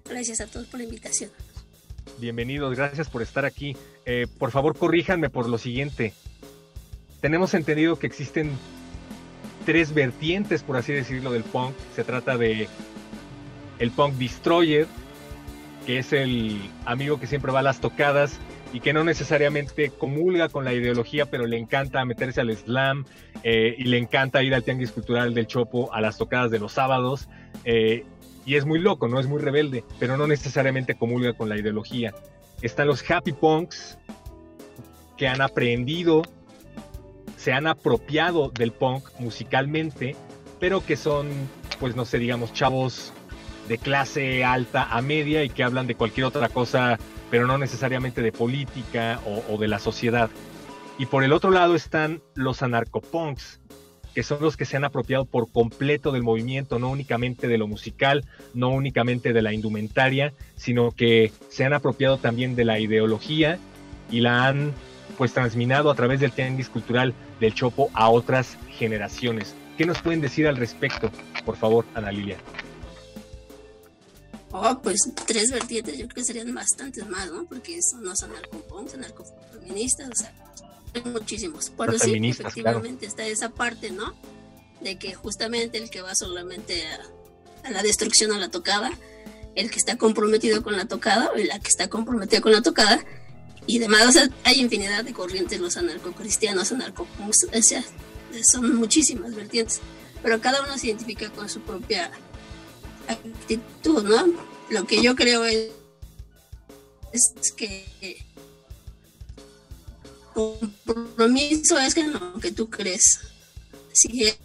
Gracias 0.04 0.40
a 0.40 0.46
todos 0.46 0.66
por 0.66 0.80
la 0.80 0.84
invitación. 0.84 1.30
Bienvenidos, 2.18 2.76
gracias 2.76 3.08
por 3.08 3.22
estar 3.22 3.44
aquí. 3.44 3.76
Eh, 4.06 4.26
por 4.38 4.50
favor, 4.50 4.76
corríjanme 4.76 5.30
por 5.30 5.48
lo 5.48 5.58
siguiente. 5.58 6.12
Tenemos 7.20 7.54
entendido 7.54 7.98
que 7.98 8.06
existen 8.06 8.50
tres 9.64 9.94
vertientes, 9.94 10.62
por 10.62 10.76
así 10.76 10.92
decirlo, 10.92 11.32
del 11.32 11.42
punk. 11.42 11.74
Se 11.94 12.04
trata 12.04 12.36
de 12.36 12.68
el 13.78 13.90
punk 13.90 14.14
destroyer, 14.14 14.86
que 15.86 15.98
es 15.98 16.12
el 16.12 16.60
amigo 16.84 17.18
que 17.18 17.26
siempre 17.26 17.52
va 17.52 17.60
a 17.60 17.62
las 17.62 17.80
tocadas 17.80 18.38
y 18.72 18.80
que 18.80 18.92
no 18.92 19.04
necesariamente 19.04 19.90
comulga 19.90 20.48
con 20.48 20.64
la 20.64 20.72
ideología, 20.72 21.26
pero 21.26 21.46
le 21.46 21.58
encanta 21.58 22.04
meterse 22.04 22.40
al 22.40 22.54
slam 22.56 23.04
eh, 23.42 23.74
y 23.78 23.84
le 23.84 23.98
encanta 23.98 24.42
ir 24.42 24.54
al 24.54 24.64
tianguis 24.64 24.90
cultural 24.90 25.32
del 25.32 25.46
Chopo 25.46 25.92
a 25.92 26.00
las 26.00 26.18
tocadas 26.18 26.50
de 26.50 26.58
los 26.58 26.72
sábados. 26.72 27.28
Eh, 27.64 28.04
y 28.44 28.56
es 28.56 28.64
muy 28.64 28.78
loco, 28.78 29.08
no 29.08 29.20
es 29.20 29.26
muy 29.26 29.40
rebelde, 29.40 29.84
pero 29.98 30.16
no 30.16 30.26
necesariamente 30.26 30.94
comulga 30.94 31.32
con 31.32 31.48
la 31.48 31.58
ideología. 31.58 32.14
Están 32.62 32.86
los 32.86 33.08
happy 33.08 33.32
punks 33.32 33.98
que 35.16 35.28
han 35.28 35.40
aprendido 35.40 36.22
se 37.44 37.52
han 37.52 37.66
apropiado 37.66 38.48
del 38.48 38.72
punk 38.72 39.04
musicalmente, 39.18 40.16
pero 40.60 40.82
que 40.82 40.96
son, 40.96 41.28
pues 41.78 41.94
no 41.94 42.06
sé, 42.06 42.16
digamos, 42.16 42.54
chavos 42.54 43.12
de 43.68 43.76
clase 43.76 44.42
alta 44.42 44.84
a 44.84 45.02
media 45.02 45.44
y 45.44 45.50
que 45.50 45.62
hablan 45.62 45.86
de 45.86 45.94
cualquier 45.94 46.24
otra 46.24 46.48
cosa, 46.48 46.98
pero 47.30 47.46
no 47.46 47.58
necesariamente 47.58 48.22
de 48.22 48.32
política 48.32 49.20
o, 49.26 49.58
de 49.58 49.68
la 49.68 49.78
sociedad. 49.78 50.30
Y 50.96 51.04
por 51.04 51.22
el 51.22 51.34
otro 51.34 51.50
lado 51.50 51.74
están 51.74 52.22
los 52.34 52.62
anarcopunks, 52.62 53.60
que 54.14 54.22
son 54.22 54.40
los 54.40 54.56
que 54.56 54.64
se 54.64 54.76
han 54.76 54.84
apropiado 54.84 55.24
por 55.24 55.50
completo 55.50 56.12
del 56.12 56.22
movimiento, 56.22 56.78
no 56.78 56.90
únicamente 56.90 57.48
de 57.48 57.58
lo 57.58 57.66
musical, 57.66 58.24
no 58.54 58.70
únicamente 58.70 59.32
de 59.32 59.42
la 59.42 59.52
indumentaria, 59.52 60.32
sino 60.56 60.92
que 60.92 61.32
se 61.48 61.64
han 61.64 61.72
apropiado 61.72 62.18
también 62.18 62.54
de 62.54 62.64
la 62.64 62.78
ideología 62.78 63.58
y 64.10 64.20
la 64.20 64.46
han 64.46 64.72
pues 65.18 65.32
transminado 65.32 65.90
a 65.90 65.94
través 65.94 66.20
del 66.20 66.32
tenis 66.32 66.68
cultural 66.68 67.14
del 67.40 67.54
Chopo 67.54 67.90
a 67.92 68.08
otras 68.08 68.56
generaciones. 68.70 69.54
¿Qué 69.76 69.84
nos 69.86 70.00
pueden 70.00 70.20
decir 70.20 70.46
al 70.46 70.56
respecto, 70.56 71.10
por 71.44 71.56
favor, 71.56 71.84
Ana 71.94 72.12
Lilia? 72.12 72.36
Oh, 74.52 74.80
pues 74.80 74.98
tres 75.26 75.50
vertientes 75.50 75.98
yo 75.98 76.06
creo 76.06 76.14
que 76.14 76.24
serían 76.24 76.54
bastantes 76.54 77.08
más, 77.08 77.30
¿no? 77.32 77.44
Porque 77.44 77.80
son 77.82 78.04
los 78.04 78.22
anarcopunks, 78.22 78.94
anarcofeministas, 78.94 80.08
o 80.08 80.14
sea, 80.14 80.32
hay 80.94 81.02
muchísimos. 81.10 81.72
Pero 81.76 81.98
sí, 81.98 82.14
efectivamente 82.28 83.06
está 83.06 83.26
esa 83.26 83.50
parte, 83.50 83.90
¿no? 83.90 84.14
De 84.80 84.98
que 84.98 85.14
justamente 85.14 85.78
el 85.78 85.90
que 85.90 86.02
va 86.02 86.14
solamente 86.14 86.86
a, 86.86 87.68
a 87.68 87.70
la 87.70 87.82
destrucción 87.82 88.32
a 88.32 88.38
la 88.38 88.50
tocada, 88.50 88.92
el 89.54 89.70
que 89.70 89.78
está 89.78 89.96
comprometido 89.96 90.62
con 90.62 90.76
la 90.76 90.86
tocada, 90.86 91.30
o 91.30 91.36
la 91.36 91.58
que 91.58 91.68
está 91.68 91.88
comprometida 91.88 92.40
con 92.40 92.52
la 92.52 92.62
tocada, 92.62 93.04
y 93.66 93.78
demás. 93.78 94.06
O 94.06 94.12
sea, 94.12 94.28
hay 94.44 94.60
infinidad 94.60 95.04
de 95.04 95.12
corrientes, 95.12 95.60
los 95.60 95.76
anarcocristianos, 95.76 96.72
anarcopunks, 96.72 97.48
o 97.52 97.62
sea, 97.62 97.84
son 98.50 98.74
muchísimas 98.76 99.34
vertientes, 99.34 99.80
pero 100.22 100.40
cada 100.40 100.62
uno 100.62 100.76
se 100.78 100.88
identifica 100.88 101.30
con 101.30 101.48
su 101.48 101.60
propia 101.60 102.10
actitud, 103.08 104.04
¿no? 104.04 104.26
Lo 104.70 104.86
que 104.86 105.02
yo 105.02 105.14
creo 105.14 105.44
es, 105.44 105.70
es 107.12 107.52
que 107.56 108.24
compromiso 110.34 111.78
es 111.78 111.94
que 111.94 112.04
lo 112.04 112.34
que 112.40 112.52
tú 112.52 112.68
crees. 112.68 113.20
Si 113.92 114.24
es 114.24 114.38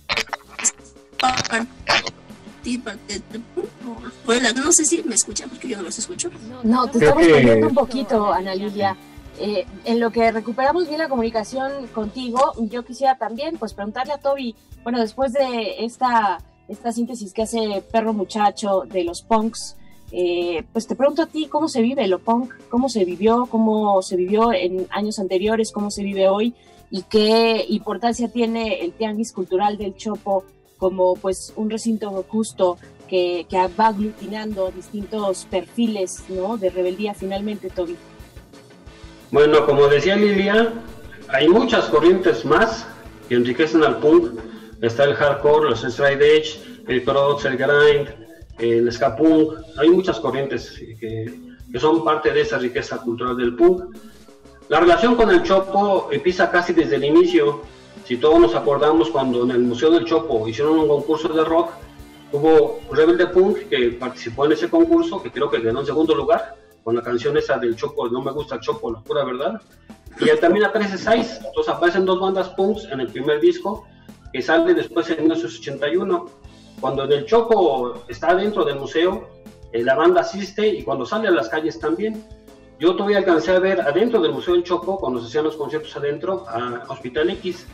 no 4.70 4.72
sé 4.72 4.86
si 4.86 5.04
me 5.04 5.16
escuchan 5.16 5.50
porque 5.50 5.68
yo 5.68 5.78
no 5.78 5.84
los 5.84 5.98
escucho. 5.98 6.30
No, 6.64 6.88
te 6.88 7.00
estamos 7.00 7.26
perdiendo 7.26 7.68
un 7.68 7.74
poquito, 7.74 8.32
Ana 8.32 8.56
Lilia. 8.56 8.96
Eh, 9.40 9.66
en 9.86 10.00
lo 10.00 10.12
que 10.12 10.32
recuperamos 10.32 10.88
bien 10.88 11.00
la 11.00 11.08
comunicación 11.08 11.88
contigo, 11.88 12.54
yo 12.58 12.84
quisiera 12.84 13.18
también 13.18 13.58
pues 13.58 13.74
preguntarle 13.74 14.12
a 14.12 14.18
Toby, 14.18 14.54
bueno, 14.84 15.00
después 15.00 15.32
de 15.32 15.86
esta, 15.86 16.40
esta 16.68 16.92
síntesis 16.92 17.32
que 17.32 17.44
hace 17.44 17.82
Perro 17.90 18.14
Muchacho 18.14 18.84
de 18.86 19.06
los 19.06 19.22
punks, 19.22 19.78
eh, 20.12 20.64
pues 20.74 20.88
te 20.88 20.96
pregunto 20.96 21.22
a 21.22 21.28
ti 21.28 21.48
cómo 21.48 21.68
se 21.68 21.82
vive 21.82 22.08
lo 22.08 22.20
punk, 22.20 22.54
cómo 22.70 22.90
se 22.90 23.06
vivió, 23.06 23.48
cómo 23.50 24.02
se 24.02 24.16
vivió 24.16 24.52
en 24.54 24.88
años 24.90 25.20
anteriores, 25.20 25.72
cómo 25.72 25.92
se 25.92 26.04
vive 26.04 26.30
hoy 26.30 26.56
y 26.90 27.04
qué 27.04 27.66
importancia 27.70 28.30
tiene 28.30 28.82
el 28.82 28.94
tianguis 28.94 29.32
cultural 29.32 29.78
del 29.78 29.96
Chopo 29.96 30.44
como 30.78 31.16
pues 31.16 31.54
un 31.56 31.70
recinto 31.70 32.26
justo 32.28 32.78
que, 33.08 33.46
que 33.50 33.58
va 33.58 33.88
aglutinando 33.88 34.72
distintos 34.72 35.46
perfiles 35.46 36.24
¿no? 36.30 36.58
de 36.58 36.70
rebeldía 36.70 37.14
finalmente, 37.14 37.70
Toby. 37.70 37.96
Bueno, 39.32 39.66
como 39.66 39.88
decía 39.88 40.16
Lilia, 40.16 40.74
hay 41.28 41.48
muchas 41.48 41.86
corrientes 41.86 42.46
más 42.46 42.88
que 43.28 43.36
enriquecen 43.36 43.84
al 43.84 44.00
punk. 44.00 44.40
Está 44.82 45.04
el 45.04 45.14
hardcore, 45.14 45.70
los 45.70 45.84
straight 45.84 46.22
edge, 46.22 46.60
el 46.88 47.04
crotz, 47.04 47.46
el 47.46 47.58
grind, 47.58 48.29
el 48.60 48.90
punk. 49.18 49.54
Hay 49.78 49.90
muchas 49.90 50.20
corrientes 50.20 50.82
que, 51.00 51.34
que, 51.72 51.80
son 51.80 52.04
parte 52.04 52.32
de 52.32 52.42
esa 52.42 52.58
riqueza 52.58 52.98
cultural 52.98 53.38
del 53.38 53.56
punk. 53.56 53.96
La 54.70 54.80
relación 54.80 55.16
con 55.16 55.30
el 55.30 55.44
Chopo 55.44 56.10
empieza 56.12 56.52
casi 56.52 56.74
desde 56.74 56.98
el 56.98 57.06
inicio. 57.06 57.62
Si 58.06 58.18
todos 58.18 58.40
nos 58.40 58.56
acordamos 58.56 59.10
cuando 59.10 59.44
en 59.44 59.52
el 59.52 59.60
Museo 59.60 59.92
del 59.92 60.06
Chopo 60.06 60.48
hicieron 60.48 60.80
un 60.80 60.88
concurso 60.88 61.30
de 61.30 61.44
rock, 61.44 61.72
hubo 62.32 62.80
Rebelde 62.92 63.28
Punk 63.28 63.70
que 63.70 63.90
participó 64.00 64.46
en 64.46 64.54
ese 64.54 64.70
concurso, 64.70 65.22
que 65.22 65.32
creo 65.32 65.50
que 65.50 65.60
ganó 65.60 65.82
en 65.82 65.86
segundo 65.86 66.16
lugar 66.16 66.56
con 66.84 66.96
la 66.96 67.02
canción 67.02 67.38
esa 67.38 67.58
del 67.58 67.76
Choco, 67.76 68.10
no 68.10 68.22
me 68.22 68.32
gusta 68.32 68.56
el 68.56 68.62
Choco, 68.62 68.92
la 68.92 69.00
pura 69.02 69.24
verdad. 69.24 69.62
Y 70.20 70.40
también 70.40 70.66
aparece 70.66 70.98
Size, 70.98 71.46
entonces 71.46 71.74
aparecen 71.74 72.06
dos 72.06 72.20
bandas 72.20 72.50
punks 72.50 72.86
en 72.92 73.00
el 73.00 73.08
primer 73.08 73.40
disco, 73.40 73.88
que 74.34 74.42
sale 74.42 74.74
después 74.74 75.10
en 75.10 75.22
1981. 75.22 76.26
Cuando 76.80 77.04
en 77.04 77.12
el 77.12 77.26
Choco 77.26 78.04
está 78.08 78.36
dentro 78.36 78.64
del 78.64 78.80
museo, 78.80 79.28
eh, 79.72 79.84
la 79.84 79.96
banda 79.96 80.22
asiste 80.22 80.68
y 80.68 80.84
cuando 80.84 81.06
sale 81.06 81.28
a 81.28 81.32
las 81.32 81.50
calles 81.50 81.80
también. 81.80 82.24
Yo 82.80 82.96
todavía 82.96 83.18
alcancé 83.18 83.52
a 83.52 83.60
ver 83.60 83.82
adentro 83.82 84.22
del 84.22 84.32
Museo 84.32 84.54
del 84.54 84.64
Choco, 84.64 84.98
cuando 84.98 85.20
se 85.20 85.28
hacían 85.28 85.44
los 85.44 85.58
conciertos 85.58 85.94
adentro, 85.98 86.46
a 86.48 86.86
Hospital 86.88 87.30
X, 87.32 87.68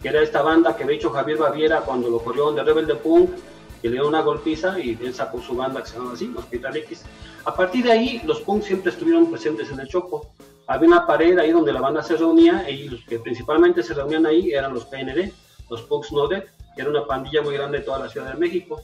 que 0.00 0.08
era 0.08 0.22
esta 0.22 0.40
banda 0.40 0.76
que 0.76 0.84
había 0.84 0.96
hecho 0.96 1.10
Javier 1.10 1.38
Baviera 1.38 1.80
cuando 1.80 2.08
lo 2.08 2.20
corrió 2.20 2.52
de 2.52 2.62
Rebelde 2.62 2.94
Punk, 2.94 3.30
que 3.80 3.88
le 3.88 3.94
dio 3.94 4.06
una 4.06 4.20
golpiza 4.20 4.78
y 4.78 4.96
él 5.02 5.12
sacó 5.12 5.40
su 5.42 5.56
banda 5.56 5.82
que 5.82 5.88
se 5.88 5.98
llama 5.98 6.12
así, 6.12 6.32
Hospital 6.36 6.76
X. 6.76 7.02
A 7.44 7.52
partir 7.52 7.84
de 7.84 7.90
ahí, 7.90 8.22
los 8.24 8.40
punks 8.42 8.66
siempre 8.66 8.92
estuvieron 8.92 9.28
presentes 9.28 9.68
en 9.72 9.80
el 9.80 9.88
Chopo. 9.88 10.32
había 10.68 10.88
una 10.88 11.06
pared 11.08 11.36
ahí 11.38 11.50
donde 11.50 11.72
la 11.72 11.80
banda 11.80 12.00
se 12.00 12.16
reunía 12.16 12.70
y 12.70 12.88
los 12.88 13.04
que 13.04 13.18
principalmente 13.18 13.82
se 13.82 13.94
reunían 13.94 14.26
ahí 14.26 14.52
eran 14.52 14.72
los 14.72 14.84
PND, 14.84 15.32
los 15.68 15.82
Punks 15.82 16.12
No 16.12 16.28
Dead, 16.28 16.44
que 16.74 16.82
era 16.82 16.90
una 16.90 17.06
pandilla 17.06 17.42
muy 17.42 17.54
grande 17.54 17.78
de 17.78 17.84
toda 17.84 17.98
la 17.98 18.08
Ciudad 18.08 18.32
de 18.32 18.38
México. 18.38 18.82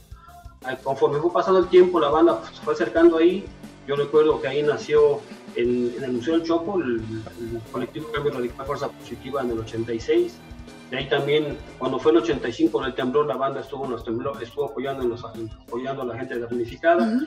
Ah, 0.63 0.75
Conforme 0.75 1.19
fue 1.19 1.31
pasando 1.31 1.59
el 1.59 1.67
tiempo, 1.67 1.99
la 1.99 2.09
banda 2.09 2.41
se 2.53 2.61
fue 2.61 2.73
acercando 2.73 3.17
ahí. 3.17 3.45
Yo 3.87 3.95
recuerdo 3.95 4.41
que 4.41 4.47
ahí 4.47 4.61
nació 4.61 5.21
en, 5.55 5.93
en 5.97 6.03
el 6.03 6.11
Museo 6.13 6.35
del 6.35 6.43
Chopo 6.43 6.79
el, 6.79 6.97
el 6.97 7.61
colectivo 7.71 8.11
Cambio 8.11 8.33
Radical 8.33 8.65
Fuerza 8.65 8.89
Positiva 8.89 9.41
en 9.41 9.51
el 9.51 9.59
86. 9.59 10.37
De 10.91 10.97
ahí 10.97 11.07
también, 11.07 11.57
cuando 11.77 11.99
fue 11.99 12.11
el 12.11 12.19
85 12.19 12.71
con 12.71 12.85
el 12.85 12.95
temblor, 12.95 13.27
la 13.27 13.35
banda 13.35 13.61
estuvo, 13.61 13.85
en 13.85 13.91
los 13.91 14.03
temblor, 14.03 14.41
estuvo 14.41 14.65
apoyando, 14.65 15.15
apoyando 15.67 16.01
a 16.01 16.05
la 16.05 16.17
gente 16.17 16.39
damnificada. 16.39 17.19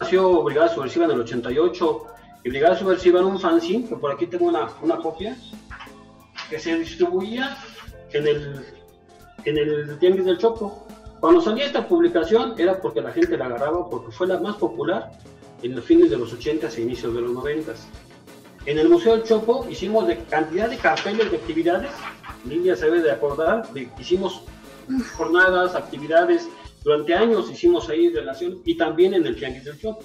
Nació 0.00 0.42
Brigada 0.42 0.68
Subversiva 0.68 1.04
en 1.06 1.12
el 1.12 1.20
88 1.20 2.06
y 2.44 2.48
Brigada 2.48 2.76
Subversiva 2.76 3.18
era 3.18 3.26
un 3.26 3.40
fanzine, 3.40 3.88
que 3.88 3.96
por 3.96 4.12
aquí 4.12 4.26
tengo 4.26 4.46
una, 4.46 4.68
una 4.82 4.96
copia, 4.96 5.36
que 6.48 6.58
se 6.58 6.78
distribuía 6.78 7.56
en 8.12 8.26
el, 8.26 8.66
en 9.44 9.58
el 9.58 9.98
Tianguis 9.98 10.24
del 10.24 10.38
Chopo. 10.38 10.86
Cuando 11.20 11.40
salía 11.40 11.66
esta 11.66 11.86
publicación 11.86 12.54
era 12.58 12.80
porque 12.80 13.00
la 13.00 13.12
gente 13.12 13.36
la 13.36 13.46
agarraba, 13.46 13.88
porque 13.88 14.10
fue 14.12 14.26
la 14.26 14.40
más 14.40 14.56
popular 14.56 15.12
en 15.62 15.76
los 15.76 15.84
fines 15.84 16.10
de 16.10 16.18
los 16.18 16.32
80 16.32 16.68
e 16.68 16.80
inicios 16.80 17.14
de 17.14 17.20
los 17.20 17.32
90. 17.32 17.72
En 18.66 18.78
el 18.78 18.88
Museo 18.88 19.16
del 19.16 19.24
Chopo 19.24 19.66
hicimos 19.68 20.06
de 20.06 20.18
cantidad 20.24 20.68
de 20.68 20.76
carteles 20.76 21.30
de 21.30 21.36
actividades, 21.36 21.90
Lidia 22.44 22.74
se 22.74 22.86
debe 22.86 23.02
de 23.02 23.12
acordar, 23.12 23.68
hicimos 23.98 24.42
jornadas, 25.16 25.74
actividades, 25.74 26.48
durante 26.82 27.14
años 27.14 27.50
hicimos 27.50 27.88
ahí 27.88 28.08
relación 28.08 28.60
y 28.64 28.76
también 28.76 29.14
en 29.14 29.24
el 29.26 29.36
Tianguis 29.36 29.64
del 29.64 29.78
Chopo. 29.78 30.02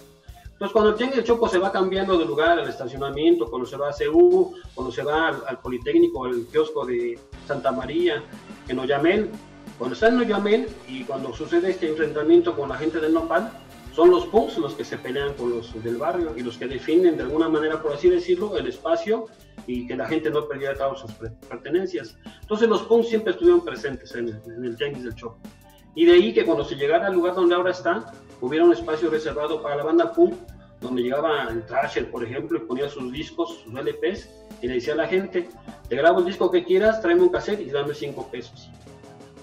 Entonces, 0.57 0.73
cuando 0.73 0.89
el 0.89 0.95
Tianguis 0.95 1.17
del 1.17 1.25
Chopo 1.25 1.47
se 1.47 1.59
va 1.59 1.71
cambiando 1.71 2.17
de 2.17 2.25
lugar 2.25 2.57
al 2.57 2.67
estacionamiento, 2.67 3.45
cuando 3.45 3.67
se 3.67 3.77
va 3.77 3.89
a 3.89 3.93
CU, 3.93 4.55
cuando 4.73 4.91
se 4.91 5.03
va 5.03 5.27
al, 5.27 5.43
al 5.47 5.59
Politécnico, 5.59 6.25
al 6.25 6.47
kiosco 6.47 6.83
de 6.83 7.19
Santa 7.45 7.71
María, 7.71 8.23
en 8.67 8.79
Oyamel, 8.79 9.29
cuando 9.77 9.93
está 9.93 10.07
en 10.07 10.17
Oyamel 10.17 10.67
y 10.87 11.03
cuando 11.03 11.31
sucede 11.31 11.69
este 11.69 11.89
enfrentamiento 11.89 12.55
con 12.55 12.69
la 12.69 12.75
gente 12.75 12.99
del 12.99 13.13
Nopal, 13.13 13.51
son 13.93 14.09
los 14.09 14.25
punks 14.25 14.57
los 14.57 14.73
que 14.73 14.83
se 14.83 14.97
pelean 14.97 15.35
con 15.35 15.51
los 15.51 15.83
del 15.83 15.97
barrio 15.97 16.33
y 16.35 16.41
los 16.41 16.57
que 16.57 16.67
definen 16.67 17.17
de 17.17 17.23
alguna 17.23 17.49
manera, 17.49 17.79
por 17.79 17.93
así 17.93 18.09
decirlo, 18.09 18.57
el 18.57 18.65
espacio 18.65 19.25
y 19.67 19.85
que 19.85 19.95
la 19.95 20.07
gente 20.07 20.31
no 20.31 20.47
perdiera 20.47 20.73
cabo 20.73 20.95
sus 20.95 21.11
pertenencias. 21.47 22.17
Entonces 22.41 22.67
los 22.67 22.81
punks 22.83 23.09
siempre 23.09 23.33
estuvieron 23.33 23.63
presentes 23.63 24.15
en 24.15 24.29
el, 24.29 24.41
en 24.55 24.65
el 24.65 24.75
Tianguis 24.75 25.03
del 25.03 25.13
Chopo. 25.13 25.37
Y 25.93 26.05
de 26.05 26.13
ahí 26.13 26.33
que 26.33 26.45
cuando 26.45 26.63
se 26.63 26.75
llegara 26.75 27.07
al 27.07 27.13
lugar 27.13 27.35
donde 27.35 27.53
ahora 27.53 27.71
está, 27.71 28.11
hubiera 28.41 28.65
un 28.65 28.73
espacio 28.73 29.09
reservado 29.09 29.61
para 29.61 29.75
la 29.75 29.83
banda 29.83 30.13
punk, 30.13 30.35
donde 30.81 31.01
llegaba 31.01 31.47
el 31.49 31.65
Thrasher, 31.65 32.09
por 32.11 32.23
ejemplo, 32.23 32.57
y 32.57 32.61
ponía 32.61 32.89
sus 32.89 33.11
discos, 33.11 33.59
sus 33.63 33.73
LPs, 33.73 34.29
y 34.61 34.67
le 34.67 34.75
decía 34.75 34.93
a 34.93 34.97
la 34.97 35.07
gente, 35.07 35.49
te 35.89 35.95
grabo 35.95 36.19
el 36.19 36.25
disco 36.25 36.51
que 36.51 36.63
quieras, 36.63 37.01
tráeme 37.01 37.23
un 37.23 37.29
cassette 37.29 37.61
y 37.61 37.69
dame 37.69 37.93
cinco 37.93 38.27
pesos. 38.31 38.69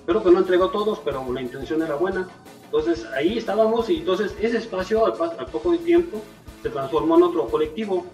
Pero 0.07 0.23
que 0.23 0.31
no 0.31 0.39
entregó 0.39 0.71
todos, 0.71 1.01
pero 1.05 1.33
la 1.33 1.41
intención 1.41 1.83
era 1.83 1.97
buena. 1.97 2.29
Entonces 2.65 3.07
ahí 3.17 3.39
estábamos 3.39 3.89
y 3.89 3.99
entonces 3.99 4.35
ese 4.41 4.59
espacio 4.59 5.07
al, 5.07 5.13
al 5.39 5.47
poco 5.47 5.73
de 5.73 5.79
tiempo 5.79 6.21
se 6.63 6.71
transformó 6.71 7.17
en 7.17 7.23
otro 7.23 7.47
colectivo 7.47 8.07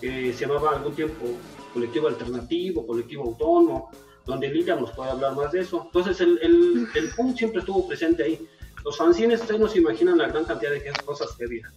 que 0.00 0.32
se 0.32 0.46
llamaba 0.46 0.76
algún 0.76 0.94
tiempo 0.94 1.26
colectivo 1.72 2.08
alternativo, 2.08 2.86
colectivo 2.86 3.24
autónomo, 3.24 3.90
donde 4.24 4.48
Lilia 4.48 4.76
nos 4.76 4.90
puede 4.92 5.10
hablar 5.10 5.36
más 5.36 5.52
de 5.52 5.60
eso. 5.60 5.82
Entonces 5.84 6.20
el, 6.20 6.38
el, 6.42 6.88
el 6.94 7.10
punk 7.14 7.36
siempre 7.36 7.60
estuvo 7.60 7.86
presente 7.86 8.22
ahí. 8.22 8.48
Los 8.86 8.98
fanzines, 8.98 9.40
ustedes 9.40 9.60
no 9.60 9.66
se 9.66 9.78
imaginan 9.80 10.16
la 10.16 10.28
gran 10.28 10.44
cantidad 10.44 10.70
de 10.70 10.92
cosas 11.04 11.32
que 11.32 11.44
había. 11.44 11.68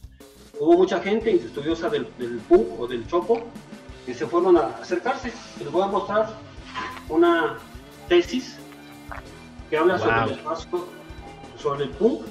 Hubo 0.59 0.73
mucha 0.73 0.99
gente 0.99 1.33
estudiosa 1.33 1.89
del, 1.89 2.07
del 2.19 2.37
punk 2.37 2.79
o 2.79 2.85
del 2.85 3.07
chopo 3.07 3.41
que 4.05 4.13
se 4.13 4.27
fueron 4.27 4.55
a 4.57 4.67
acercarse. 4.79 5.33
Les 5.57 5.71
voy 5.71 5.81
a 5.81 5.87
mostrar 5.87 6.29
una 7.09 7.57
tesis 8.07 8.57
que 9.71 9.77
habla 9.79 9.95
Wow. 9.97 10.03
sobre 10.05 10.21
el 10.21 10.29
espacio, 10.37 10.85
sobre 11.57 11.83
el 11.85 11.89
punk 11.89 12.27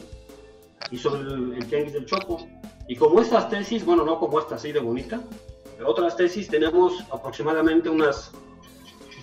y 0.93 0.97
sobre 0.97 1.23
el, 1.23 1.55
el 1.55 1.67
tianguis 1.67 1.95
del 1.95 2.07
chopo. 2.07 2.47
Y 2.87 2.95
como 2.95 3.21
estas 3.21 3.51
tesis, 3.51 3.85
bueno, 3.85 4.05
no 4.05 4.21
como 4.21 4.39
esta 4.39 4.55
así 4.55 4.71
de 4.71 4.79
bonita, 4.79 5.21
pero 5.77 5.91
otras 5.91 6.17
tesis 6.17 6.47
tenemos 6.47 7.05
aproximadamente 7.11 7.89
unas 7.89 8.31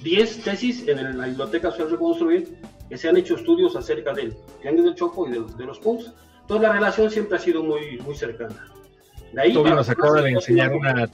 10 0.06 0.44
tesis 0.44 0.88
en 0.88 1.18
la 1.18 1.26
biblioteca 1.26 1.72
Social 1.72 1.90
Reconstruir 1.90 2.56
que 2.88 2.96
se 2.98 3.10
han 3.10 3.18
hecho 3.18 3.36
estudios 3.36 3.76
acerca 3.76 4.14
del 4.14 4.36
tianguis 4.62 4.86
del 4.86 4.94
chopo 4.96 5.28
y 5.28 5.32
de, 5.32 5.42
de 5.58 5.66
los 5.66 5.80
punks. 5.80 6.12
Entonces 6.42 6.68
la 6.68 6.74
relación 6.74 7.10
siempre 7.10 7.38
ha 7.38 7.42
sido 7.42 7.64
muy, 7.64 7.98
muy 8.06 8.16
cercana. 8.16 8.68
De 9.34 9.42
ahí 9.42 9.54
Toby 9.54 9.72
nos 9.72 9.90
acaba 9.90 10.22
de 10.22 10.30
enseñar 10.30 10.74
una 10.74 11.10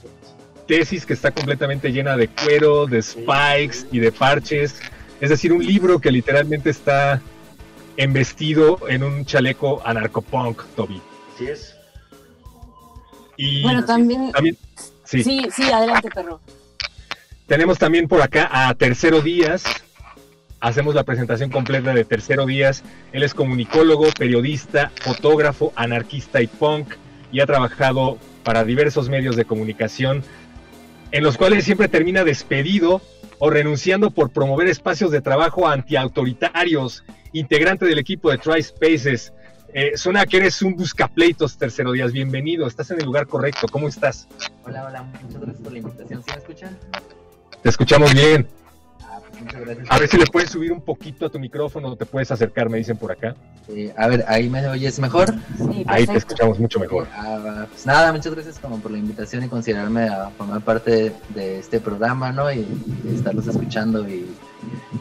tesis 0.68 1.06
que 1.06 1.14
está 1.14 1.30
completamente 1.30 1.90
llena 1.90 2.16
de 2.18 2.28
cuero, 2.28 2.86
de 2.86 3.00
spikes 3.02 3.86
y 3.90 3.98
de 3.98 4.12
parches. 4.12 4.78
Es 5.22 5.30
decir, 5.30 5.52
un 5.54 5.64
libro 5.66 5.98
que 5.98 6.12
literalmente 6.12 6.68
está 6.68 7.22
embestido 7.96 8.78
en 8.88 9.02
un 9.02 9.24
chaleco 9.24 9.80
anarcopunk, 9.86 10.62
Toby. 10.76 11.00
Así 11.34 11.46
es. 11.46 11.74
Y 13.38 13.62
Bueno, 13.62 13.84
también. 13.86 14.32
también- 14.32 14.58
sí. 15.04 15.24
sí, 15.24 15.46
sí, 15.50 15.62
adelante, 15.70 16.10
perro. 16.10 16.40
Tenemos 17.52 17.78
también 17.78 18.08
por 18.08 18.22
acá 18.22 18.48
a 18.50 18.74
Tercero 18.74 19.20
Díaz. 19.20 19.64
Hacemos 20.58 20.94
la 20.94 21.04
presentación 21.04 21.50
completa 21.50 21.92
de 21.92 22.02
Tercero 22.02 22.46
Díaz. 22.46 22.82
Él 23.12 23.22
es 23.24 23.34
comunicólogo, 23.34 24.06
periodista, 24.18 24.90
fotógrafo, 25.02 25.70
anarquista 25.76 26.40
y 26.40 26.46
punk 26.46 26.94
y 27.30 27.40
ha 27.40 27.46
trabajado 27.46 28.16
para 28.42 28.64
diversos 28.64 29.10
medios 29.10 29.36
de 29.36 29.44
comunicación 29.44 30.22
en 31.10 31.22
los 31.22 31.36
cuales 31.36 31.66
siempre 31.66 31.88
termina 31.88 32.24
despedido 32.24 33.02
o 33.38 33.50
renunciando 33.50 34.10
por 34.12 34.30
promover 34.30 34.68
espacios 34.68 35.10
de 35.10 35.20
trabajo 35.20 35.68
antiautoritarios, 35.68 37.04
integrante 37.34 37.84
del 37.84 37.98
equipo 37.98 38.30
de 38.30 38.38
Tri 38.38 38.62
Spaces. 38.62 39.34
Eh, 39.74 39.98
suena 39.98 40.24
que 40.24 40.38
eres 40.38 40.62
un 40.62 40.74
buscapleitos, 40.74 41.58
Tercero 41.58 41.92
Díaz. 41.92 42.12
Bienvenido, 42.12 42.66
estás 42.66 42.90
en 42.92 43.00
el 43.00 43.04
lugar 43.04 43.26
correcto. 43.26 43.66
¿Cómo 43.70 43.88
estás? 43.88 44.26
Hola, 44.64 44.86
hola, 44.86 45.02
muchas 45.02 45.38
gracias 45.38 45.62
por 45.62 45.72
la 45.72 45.78
invitación. 45.80 46.22
¿Sí 46.22 46.30
me 46.30 46.38
escuchan? 46.38 46.78
Te 47.62 47.68
escuchamos 47.68 48.12
bien. 48.12 48.48
Ah, 49.02 49.18
pues 49.20 49.40
muchas 49.40 49.60
gracias. 49.60 49.90
A 49.90 49.98
ver 49.98 50.08
si 50.08 50.16
le 50.16 50.26
puedes 50.26 50.50
subir 50.50 50.72
un 50.72 50.80
poquito 50.80 51.26
a 51.26 51.30
tu 51.30 51.38
micrófono 51.38 51.88
o 51.88 51.96
te 51.96 52.06
puedes 52.06 52.30
acercar, 52.30 52.68
me 52.68 52.78
dicen 52.78 52.96
por 52.96 53.12
acá. 53.12 53.36
Eh, 53.68 53.92
a 53.96 54.08
ver, 54.08 54.24
¿ahí 54.26 54.48
me 54.50 54.66
oyes 54.66 54.98
mejor? 54.98 55.32
Ahí 55.86 56.06
te 56.06 56.16
escuchamos 56.16 56.58
mucho 56.58 56.80
mejor. 56.80 57.06
Ah, 57.14 57.66
pues 57.70 57.86
nada, 57.86 58.12
muchas 58.12 58.34
gracias 58.34 58.58
como 58.58 58.80
por 58.80 58.90
la 58.90 58.98
invitación 58.98 59.44
y 59.44 59.48
considerarme 59.48 60.08
a 60.08 60.30
formar 60.30 60.60
parte 60.62 61.12
de 61.28 61.58
este 61.58 61.78
programa, 61.80 62.32
¿no? 62.32 62.52
Y, 62.52 62.66
y 63.04 63.14
estarlos 63.14 63.46
escuchando 63.46 64.08
y, 64.08 64.26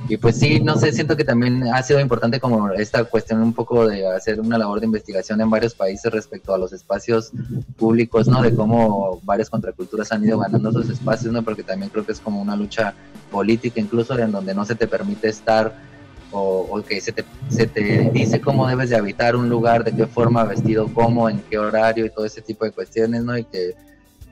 y 0.07 0.17
pues 0.17 0.37
sí, 0.37 0.59
no 0.59 0.77
sé, 0.77 0.91
siento 0.91 1.15
que 1.15 1.23
también 1.23 1.63
ha 1.73 1.81
sido 1.83 1.99
importante 1.99 2.39
como 2.39 2.69
esta 2.71 3.03
cuestión 3.05 3.41
un 3.41 3.53
poco 3.53 3.87
de 3.87 4.05
hacer 4.07 4.39
una 4.41 4.57
labor 4.57 4.79
de 4.79 4.85
investigación 4.85 5.39
en 5.39 5.49
varios 5.49 5.73
países 5.73 6.11
respecto 6.11 6.53
a 6.53 6.57
los 6.57 6.73
espacios 6.73 7.31
públicos, 7.77 8.27
¿no? 8.27 8.41
De 8.41 8.53
cómo 8.53 9.21
varias 9.23 9.49
contraculturas 9.49 10.11
han 10.11 10.23
ido 10.25 10.39
ganando 10.39 10.69
esos 10.69 10.89
espacios, 10.89 11.31
¿no? 11.31 11.43
Porque 11.43 11.63
también 11.63 11.89
creo 11.89 12.05
que 12.05 12.11
es 12.11 12.19
como 12.19 12.41
una 12.41 12.55
lucha 12.55 12.93
política 13.31 13.79
incluso 13.79 14.17
en 14.19 14.31
donde 14.31 14.53
no 14.53 14.65
se 14.65 14.75
te 14.75 14.87
permite 14.87 15.29
estar 15.29 15.73
o, 16.31 16.67
o 16.69 16.81
que 16.81 16.99
se 16.99 17.11
te, 17.11 17.23
se 17.49 17.67
te 17.67 18.09
dice 18.11 18.41
cómo 18.41 18.67
debes 18.67 18.89
de 18.89 18.97
habitar 18.97 19.35
un 19.35 19.49
lugar, 19.49 19.83
de 19.83 19.93
qué 19.93 20.07
forma, 20.07 20.43
vestido 20.43 20.87
cómo, 20.93 21.29
en 21.29 21.41
qué 21.49 21.57
horario 21.57 22.05
y 22.05 22.09
todo 22.09 22.25
ese 22.25 22.41
tipo 22.41 22.65
de 22.65 22.71
cuestiones, 22.71 23.23
¿no? 23.23 23.37
Y 23.37 23.43
que 23.45 23.75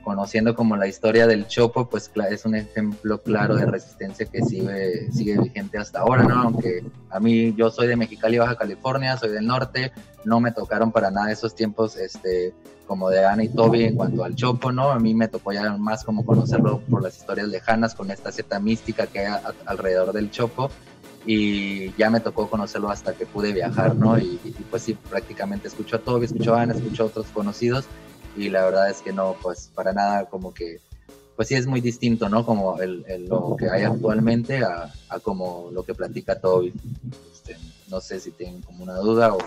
conociendo 0.04 0.54
como 0.54 0.76
la 0.76 0.86
historia 0.86 1.26
del 1.26 1.46
Chopo, 1.46 1.88
pues 1.88 2.10
es 2.30 2.44
un 2.44 2.54
ejemplo 2.54 3.20
claro 3.22 3.56
de 3.56 3.66
resistencia 3.66 4.26
que 4.26 4.42
sigue, 4.42 5.10
sigue 5.12 5.38
vigente 5.38 5.78
hasta 5.78 6.00
ahora, 6.00 6.22
¿no? 6.24 6.42
Aunque 6.42 6.82
a 7.10 7.20
mí, 7.20 7.54
yo 7.56 7.70
soy 7.70 7.86
de 7.86 7.96
Mexicali, 7.96 8.38
Baja 8.38 8.56
California, 8.56 9.16
soy 9.16 9.30
del 9.30 9.46
norte, 9.46 9.92
no 10.24 10.40
me 10.40 10.52
tocaron 10.52 10.90
para 10.92 11.10
nada 11.10 11.30
esos 11.30 11.54
tiempos, 11.54 11.96
este, 11.96 12.54
como 12.86 13.08
de 13.10 13.24
Ana 13.24 13.44
y 13.44 13.48
Toby 13.48 13.84
en 13.84 13.94
cuanto 13.96 14.24
al 14.24 14.34
Chopo, 14.34 14.72
¿no? 14.72 14.90
A 14.90 14.98
mí 14.98 15.14
me 15.14 15.28
tocó 15.28 15.52
ya 15.52 15.76
más 15.76 16.02
como 16.04 16.24
conocerlo 16.24 16.80
por 16.90 17.02
las 17.02 17.16
historias 17.18 17.48
lejanas, 17.48 17.94
con 17.94 18.10
esta 18.10 18.32
cierta 18.32 18.58
mística 18.58 19.06
que 19.06 19.20
hay 19.20 19.26
a- 19.26 19.54
alrededor 19.66 20.12
del 20.12 20.30
Chopo, 20.30 20.70
y 21.26 21.92
ya 21.96 22.08
me 22.10 22.20
tocó 22.20 22.48
conocerlo 22.48 22.90
hasta 22.90 23.12
que 23.12 23.26
pude 23.26 23.52
viajar, 23.52 23.94
¿no? 23.94 24.18
Y, 24.18 24.40
y, 24.42 24.50
pues 24.70 24.82
sí, 24.82 24.94
prácticamente 24.94 25.68
escucho 25.68 25.96
a 25.96 25.98
Toby, 25.98 26.24
escucho 26.24 26.54
a 26.54 26.62
Ana, 26.62 26.72
escucho 26.74 27.02
a 27.02 27.06
otros 27.06 27.26
conocidos 27.26 27.84
y 28.36 28.48
la 28.48 28.64
verdad 28.64 28.90
es 28.90 29.02
que 29.02 29.12
no, 29.12 29.36
pues 29.42 29.70
para 29.74 29.92
nada 29.92 30.26
como 30.26 30.52
que, 30.54 30.80
pues 31.36 31.48
sí 31.48 31.54
es 31.54 31.66
muy 31.66 31.80
distinto, 31.80 32.28
¿no? 32.28 32.44
Como 32.44 32.80
el, 32.80 33.04
el- 33.08 33.26
lo 33.28 33.56
que 33.56 33.68
hay 33.70 33.82
actualmente 33.84 34.62
a, 34.64 34.92
a 35.08 35.18
como 35.20 35.68
lo 35.72 35.82
que 35.84 35.94
platica 35.94 36.38
Toby. 36.40 36.72
Este, 37.32 37.56
no 37.88 38.00
sé 38.00 38.20
si 38.20 38.30
tienen 38.30 38.60
como 38.62 38.82
una 38.84 38.96
duda 38.96 39.32
o... 39.34 39.38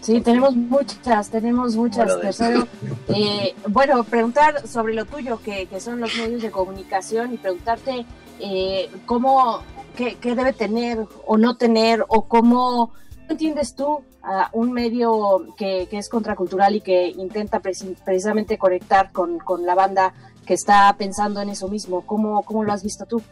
Sí, 0.00 0.20
tenemos 0.20 0.54
muchas, 0.54 1.28
tenemos 1.30 1.76
muchas. 1.76 2.20
Tercero, 2.20 2.66
eh, 3.08 3.54
bueno, 3.68 4.04
preguntar 4.04 4.66
sobre 4.66 4.94
lo 4.94 5.04
tuyo, 5.04 5.40
que, 5.42 5.66
que 5.66 5.80
son 5.80 6.00
los 6.00 6.16
medios 6.16 6.40
de 6.42 6.50
comunicación, 6.50 7.34
y 7.34 7.36
preguntarte 7.36 8.06
eh, 8.40 8.88
cómo, 9.06 9.60
qué, 9.96 10.14
qué 10.16 10.34
debe 10.34 10.52
tener 10.52 11.04
o 11.26 11.36
no 11.36 11.56
tener, 11.56 12.04
o 12.08 12.22
cómo 12.26 12.92
entiendes 13.28 13.74
tú 13.74 14.00
a 14.22 14.50
un 14.52 14.72
medio 14.72 15.54
que, 15.56 15.86
que 15.90 15.98
es 15.98 16.08
contracultural 16.08 16.76
y 16.76 16.80
que 16.80 17.08
intenta 17.08 17.60
preci- 17.60 17.96
precisamente 18.04 18.58
conectar 18.58 19.12
con, 19.12 19.38
con 19.38 19.64
la 19.64 19.74
banda 19.74 20.14
que 20.46 20.54
está 20.54 20.94
pensando 20.98 21.40
en 21.40 21.50
eso 21.50 21.68
mismo. 21.68 22.02
¿Cómo, 22.06 22.42
cómo 22.42 22.64
lo 22.64 22.72
has 22.72 22.82
visto 22.82 23.04
tú? 23.06 23.22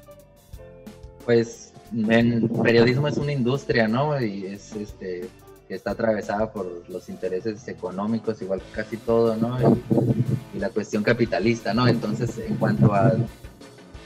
Pues 1.24 1.72
en 1.94 2.48
periodismo 2.62 3.08
es 3.08 3.16
una 3.16 3.32
industria, 3.32 3.88
¿no? 3.88 4.20
Y 4.20 4.46
es 4.46 4.74
este 4.74 5.28
que 5.66 5.74
está 5.74 5.92
atravesada 5.92 6.52
por 6.52 6.88
los 6.88 7.08
intereses 7.08 7.66
económicos, 7.66 8.40
igual 8.40 8.60
que 8.60 8.70
casi 8.70 8.96
todo, 8.98 9.36
¿no? 9.36 9.58
Y, 10.54 10.58
la 10.58 10.70
cuestión 10.70 11.02
capitalista, 11.02 11.74
¿no? 11.74 11.86
Entonces, 11.86 12.38
en 12.38 12.56
cuanto 12.56 12.94
a 12.94 13.12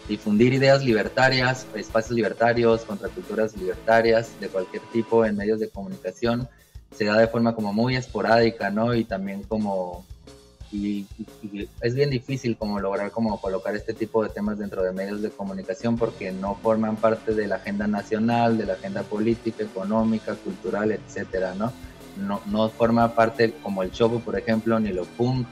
difundir 0.09 0.53
ideas 0.53 0.85
libertarias, 0.85 1.67
espacios 1.75 2.17
libertarios, 2.17 2.83
contraculturas 2.83 3.57
libertarias 3.57 4.39
de 4.41 4.49
cualquier 4.49 4.83
tipo 4.93 5.25
en 5.25 5.37
medios 5.37 5.61
de 5.61 5.69
comunicación, 5.69 6.49
se 6.95 7.05
da 7.05 7.17
de 7.19 7.29
forma 7.29 7.55
como 7.55 7.73
muy 7.73 7.97
esporádica, 7.97 8.71
¿no? 8.71 8.95
Y 8.95 9.05
también 9.05 9.43
como 9.45 10.05
y, 10.73 11.07
es 11.81 11.95
bien 11.95 12.11
difícil 12.11 12.57
como 12.57 12.79
lograr 12.79 13.11
como 13.11 13.41
colocar 13.41 13.75
este 13.75 13.93
tipo 13.93 14.23
de 14.23 14.29
temas 14.29 14.59
dentro 14.59 14.83
de 14.83 14.93
medios 14.93 15.21
de 15.21 15.31
comunicación 15.31 15.97
porque 15.97 16.31
no 16.31 16.55
forman 16.55 16.97
parte 16.97 17.35
de 17.35 17.49
la 17.49 17.57
agenda 17.57 17.87
nacional, 17.87 18.57
de 18.57 18.67
la 18.67 18.75
agenda 18.75 19.03
política, 19.03 19.65
económica, 19.65 20.35
cultural, 20.37 20.93
etcétera, 20.93 21.55
¿no? 21.55 21.73
No, 22.17 22.41
no 22.47 22.69
forma 22.69 23.15
parte 23.15 23.55
como 23.63 23.83
el 23.83 23.91
show, 23.91 24.21
por 24.21 24.39
ejemplo, 24.39 24.79
ni 24.79 24.93
lo 24.93 25.05
punk, 25.05 25.47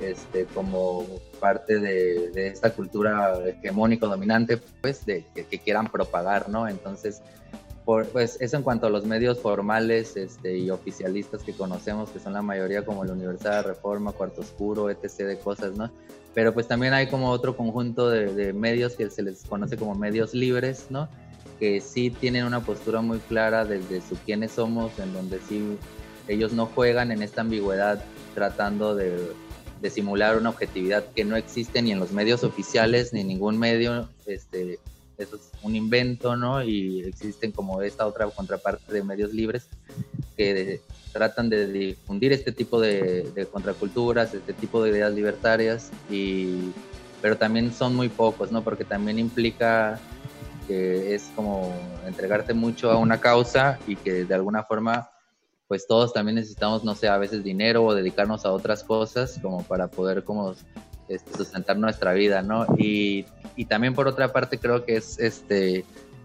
este, 0.00 0.44
como 0.46 1.06
parte 1.40 1.78
de, 1.78 2.30
de 2.30 2.48
esta 2.48 2.70
cultura 2.70 3.38
hegemónico 3.46 4.06
dominante, 4.06 4.58
pues, 4.80 5.04
de 5.06 5.24
que, 5.34 5.44
que, 5.46 5.58
quieran 5.58 5.88
propagar, 5.90 6.48
¿no? 6.48 6.68
Entonces, 6.68 7.22
pues 8.12 8.36
eso 8.40 8.56
en 8.58 8.62
cuanto 8.62 8.86
a 8.86 8.90
los 8.90 9.06
medios 9.06 9.40
formales 9.40 10.14
este, 10.16 10.58
y 10.58 10.70
oficialistas 10.70 11.42
que 11.42 11.54
conocemos, 11.54 12.10
que 12.10 12.20
son 12.20 12.34
la 12.34 12.42
mayoría 12.42 12.84
como 12.84 13.02
la 13.02 13.14
Universidad 13.14 13.62
de 13.62 13.68
Reforma, 13.68 14.12
Cuarto 14.12 14.42
Oscuro, 14.42 14.90
etc. 14.90 15.10
de 15.20 15.38
cosas, 15.38 15.74
¿no? 15.74 15.90
Pero 16.34 16.52
pues 16.52 16.68
también 16.68 16.92
hay 16.92 17.08
como 17.08 17.30
otro 17.30 17.56
conjunto 17.56 18.10
de, 18.10 18.52
medios 18.52 18.94
que 18.94 19.08
se 19.08 19.22
les 19.22 19.42
conoce 19.44 19.78
como 19.78 19.94
medios 19.94 20.34
libres, 20.34 20.86
¿no? 20.90 21.08
Que 21.58 21.80
sí 21.80 22.10
tienen 22.10 22.44
una 22.44 22.60
postura 22.60 23.00
muy 23.00 23.20
clara 23.20 23.64
desde 23.64 24.02
su 24.02 24.16
quiénes 24.16 24.52
somos, 24.52 24.98
en 24.98 25.14
donde 25.14 25.40
sí 25.48 25.78
ellos 26.28 26.52
no 26.52 26.66
juegan 26.66 27.10
en 27.10 27.22
esta 27.22 27.40
ambigüedad 27.40 28.04
tratando 28.34 28.94
de, 28.94 29.16
de 29.80 29.90
simular 29.90 30.36
una 30.36 30.50
objetividad 30.50 31.04
que 31.14 31.24
no 31.24 31.36
existe 31.36 31.82
ni 31.82 31.92
en 31.92 32.00
los 32.00 32.12
medios 32.12 32.44
oficiales 32.44 33.12
ni 33.12 33.20
en 33.20 33.28
ningún 33.28 33.58
medio 33.58 34.08
este, 34.26 34.78
eso 35.18 35.36
es 35.36 35.50
un 35.62 35.74
invento, 35.74 36.36
¿no? 36.36 36.62
Y 36.62 37.00
existen 37.00 37.52
como 37.52 37.82
esta 37.82 38.06
otra 38.06 38.26
contraparte 38.26 38.92
de 38.92 39.02
medios 39.02 39.32
libres 39.34 39.68
que 40.36 40.80
tratan 41.12 41.50
de 41.50 41.66
difundir 41.66 42.32
este 42.32 42.52
tipo 42.52 42.80
de, 42.80 43.48
contraculturas, 43.52 44.32
este 44.34 44.52
tipo 44.52 44.82
de 44.82 44.90
ideas 44.90 45.12
libertarias, 45.12 45.90
y, 46.08 46.70
pero 47.20 47.36
también 47.36 47.72
son 47.72 47.96
muy 47.96 48.08
pocos, 48.08 48.52
¿no? 48.52 48.62
Porque 48.62 48.84
también 48.84 49.18
implica 49.18 49.98
que 50.68 51.14
es 51.14 51.30
como 51.34 51.74
entregarte 52.06 52.54
mucho 52.54 52.90
a 52.92 52.98
una 52.98 53.20
causa 53.20 53.78
y 53.86 53.96
que 53.96 54.24
de 54.24 54.34
alguna 54.34 54.62
forma 54.62 55.10
pues 55.68 55.86
todos 55.86 56.12
también 56.14 56.36
necesitamos, 56.36 56.82
no 56.82 56.94
sé, 56.94 57.08
a 57.08 57.18
veces 57.18 57.44
dinero 57.44 57.84
o 57.84 57.94
dedicarnos 57.94 58.44
a 58.46 58.52
otras 58.52 58.82
cosas 58.82 59.38
como 59.40 59.62
para 59.62 59.88
poder 59.88 60.24
como 60.24 60.54
este, 61.08 61.36
sustentar 61.36 61.76
nuestra 61.78 62.14
vida, 62.14 62.42
¿no? 62.42 62.66
Y, 62.78 63.26
y, 63.54 63.66
también 63.66 63.94
por 63.94 64.08
otra 64.08 64.32
parte 64.32 64.58
creo 64.58 64.84
que 64.84 64.96
es 64.96 65.18
este 65.18 65.84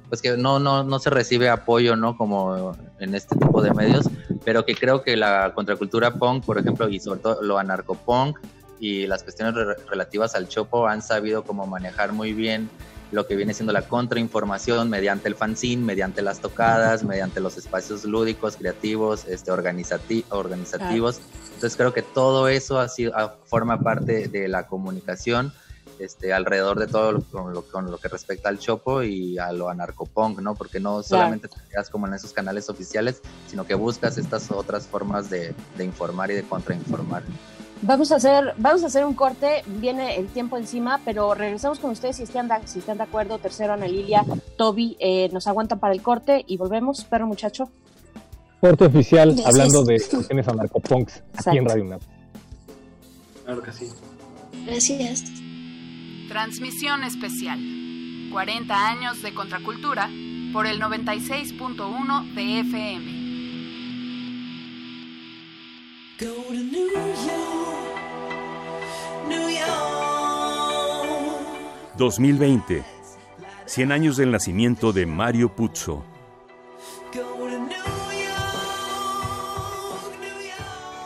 pues 0.09 0.21
que 0.21 0.37
no, 0.37 0.59
no, 0.59 0.83
no 0.83 0.99
se 0.99 1.09
recibe 1.09 1.49
apoyo, 1.49 1.95
¿no? 1.95 2.15
Como 2.17 2.77
en 2.99 3.15
este 3.15 3.35
tipo 3.35 3.61
de 3.61 3.73
medios, 3.73 4.05
pero 4.45 4.63
que 4.63 4.75
creo 4.75 5.01
que 5.01 5.17
la 5.17 5.53
contracultura 5.55 6.13
punk, 6.13 6.45
por 6.45 6.59
ejemplo, 6.59 6.87
y 6.87 6.99
sobre 6.99 7.19
todo 7.19 7.41
lo 7.41 7.57
anarcopunk 7.57 8.37
y 8.79 9.07
las 9.07 9.23
cuestiones 9.23 9.55
relativas 9.89 10.35
al 10.35 10.47
chopo 10.47 10.87
han 10.87 11.01
sabido 11.01 11.43
como 11.43 11.65
manejar 11.65 12.13
muy 12.13 12.33
bien 12.33 12.69
lo 13.13 13.27
que 13.27 13.35
viene 13.35 13.53
siendo 13.53 13.71
la 13.73 13.87
contrainformación 13.87 14.89
mediante 14.89 15.27
el 15.27 15.35
fanzine, 15.35 15.83
mediante 15.83 16.21
las 16.21 16.39
tocadas, 16.39 17.03
mediante 17.03 17.39
los 17.39 17.57
espacios 17.57 18.03
lúdicos, 18.03 18.57
creativos, 18.57 19.25
este, 19.25 19.51
organizativos. 19.51 21.21
Entonces 21.45 21.77
creo 21.77 21.93
que 21.93 22.01
todo 22.01 22.47
eso 22.47 22.79
ha 22.79 22.89
sido, 22.89 23.13
forma 23.45 23.79
parte 23.79 24.27
de 24.27 24.47
la 24.47 24.65
comunicación 24.65 25.53
este, 25.99 26.33
alrededor 26.33 26.79
de 26.79 26.87
todo 26.87 27.11
lo, 27.11 27.21
con, 27.21 27.91
lo, 27.91 27.97
que 27.97 28.07
respecta 28.07 28.49
al 28.49 28.57
chopo 28.57 29.03
y 29.03 29.37
a 29.37 29.51
lo 29.51 29.69
anarcopunk, 29.69 30.39
¿no? 30.39 30.55
Porque 30.55 30.79
no 30.79 31.03
solamente 31.03 31.47
te 31.47 31.55
quedas 31.69 31.89
como 31.89 32.07
en 32.07 32.15
esos 32.15 32.33
canales 32.33 32.67
oficiales, 32.67 33.21
sino 33.47 33.65
que 33.65 33.75
buscas 33.75 34.17
estas 34.17 34.49
otras 34.51 34.87
formas 34.87 35.29
de, 35.29 35.53
de 35.77 35.83
informar 35.83 36.31
y 36.31 36.33
de 36.33 36.43
contrainformar. 36.43 37.23
Vamos 37.85 38.13
a 38.13 38.15
hacer, 38.15 38.53
vamos 38.57 38.81
a 38.83 38.87
hacer 38.87 39.03
un 39.03 39.13
corte, 39.13 39.61
viene 39.67 40.15
el 40.15 40.27
tiempo 40.27 40.55
encima, 40.57 41.01
pero 41.03 41.33
regresamos 41.33 41.79
con 41.79 41.91
ustedes 41.91 42.15
si 42.15 42.23
están, 42.23 42.49
si 42.65 42.79
están 42.79 42.97
de 42.97 43.03
acuerdo. 43.03 43.39
Tercero, 43.39 43.73
Ana 43.73 43.87
Lilia, 43.87 44.23
Toby, 44.57 44.95
eh, 44.99 45.27
nos 45.33 45.47
aguantan 45.47 45.79
para 45.79 45.93
el 45.93 46.01
corte 46.01 46.45
y 46.47 46.55
volvemos. 46.55 47.03
Perro 47.03 47.27
muchacho. 47.27 47.69
Corte 48.61 48.85
oficial, 48.85 49.35
hablando 49.45 49.83
de 49.83 49.99
cuestiones 49.99 50.47
anarcopunks 50.47 51.23
aquí 51.35 51.57
en 51.57 51.65
Radio 51.65 51.83
UNAM. 51.83 51.99
Claro 53.43 53.61
que 53.61 53.73
sí. 53.73 53.89
Gracias. 54.65 55.25
Transmisión 56.29 57.03
especial. 57.03 57.59
40 58.31 58.87
años 58.87 59.21
de 59.21 59.33
contracultura 59.33 60.09
por 60.53 60.67
el 60.67 60.79
96.1 60.79 62.33
de 62.33 62.59
FM. 62.61 63.22
2020. 71.97 72.83
100 73.65 73.91
años 73.91 74.17
del 74.17 74.31
nacimiento 74.31 74.93
de 74.93 75.05
Mario 75.05 75.49
Puzo. 75.49 76.03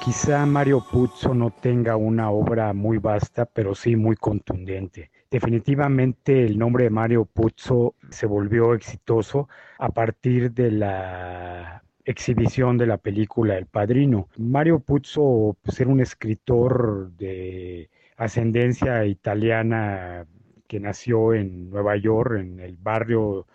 Quizá 0.03 0.45
Mario 0.45 0.85
Puzo 0.89 1.33
no 1.33 1.51
tenga 1.51 1.95
una 1.95 2.29
obra 2.29 2.73
muy 2.73 2.97
vasta, 2.97 3.45
pero 3.45 3.75
sí 3.75 3.95
muy 3.95 4.15
contundente. 4.15 5.11
Definitivamente 5.29 6.45
el 6.45 6.57
nombre 6.57 6.85
de 6.85 6.89
Mario 6.89 7.25
Puzo 7.25 7.95
se 8.09 8.25
volvió 8.25 8.73
exitoso 8.73 9.47
a 9.77 9.89
partir 9.89 10.51
de 10.53 10.71
la 10.71 11.83
exhibición 12.07 12.77
de 12.77 12.87
la 12.87 12.97
película 12.97 13.57
El 13.57 13.65
Padrino. 13.65 14.29
Mario 14.37 14.79
Puzo 14.79 15.57
pues, 15.61 15.79
era 15.79 15.91
un 15.91 15.99
escritor 15.99 17.11
de 17.17 17.89
ascendencia 18.15 19.05
italiana 19.05 20.25
que 20.67 20.79
nació 20.79 21.33
en 21.33 21.69
Nueva 21.69 21.97
York, 21.97 22.39
en 22.39 22.59
el 22.61 22.77
barrio, 22.77 23.45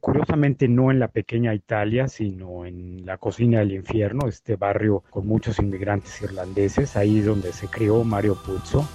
curiosamente 0.00 0.66
no 0.66 0.90
en 0.90 0.98
la 0.98 1.08
pequeña 1.08 1.54
Italia, 1.54 2.08
sino 2.08 2.64
en 2.64 3.04
la 3.04 3.18
cocina 3.18 3.60
del 3.60 3.72
infierno, 3.72 4.28
este 4.28 4.56
barrio 4.56 5.04
con 5.10 5.26
muchos 5.26 5.58
inmigrantes 5.58 6.20
irlandeses, 6.22 6.96
ahí 6.96 7.20
donde 7.20 7.52
se 7.52 7.68
crió 7.68 8.02
Mario 8.02 8.36
Puzo. 8.44 8.88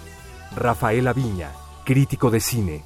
Rafael 0.55 1.07
Aviña, 1.07 1.49
crítico 1.85 2.29
de 2.31 2.39
cine. 2.39 2.81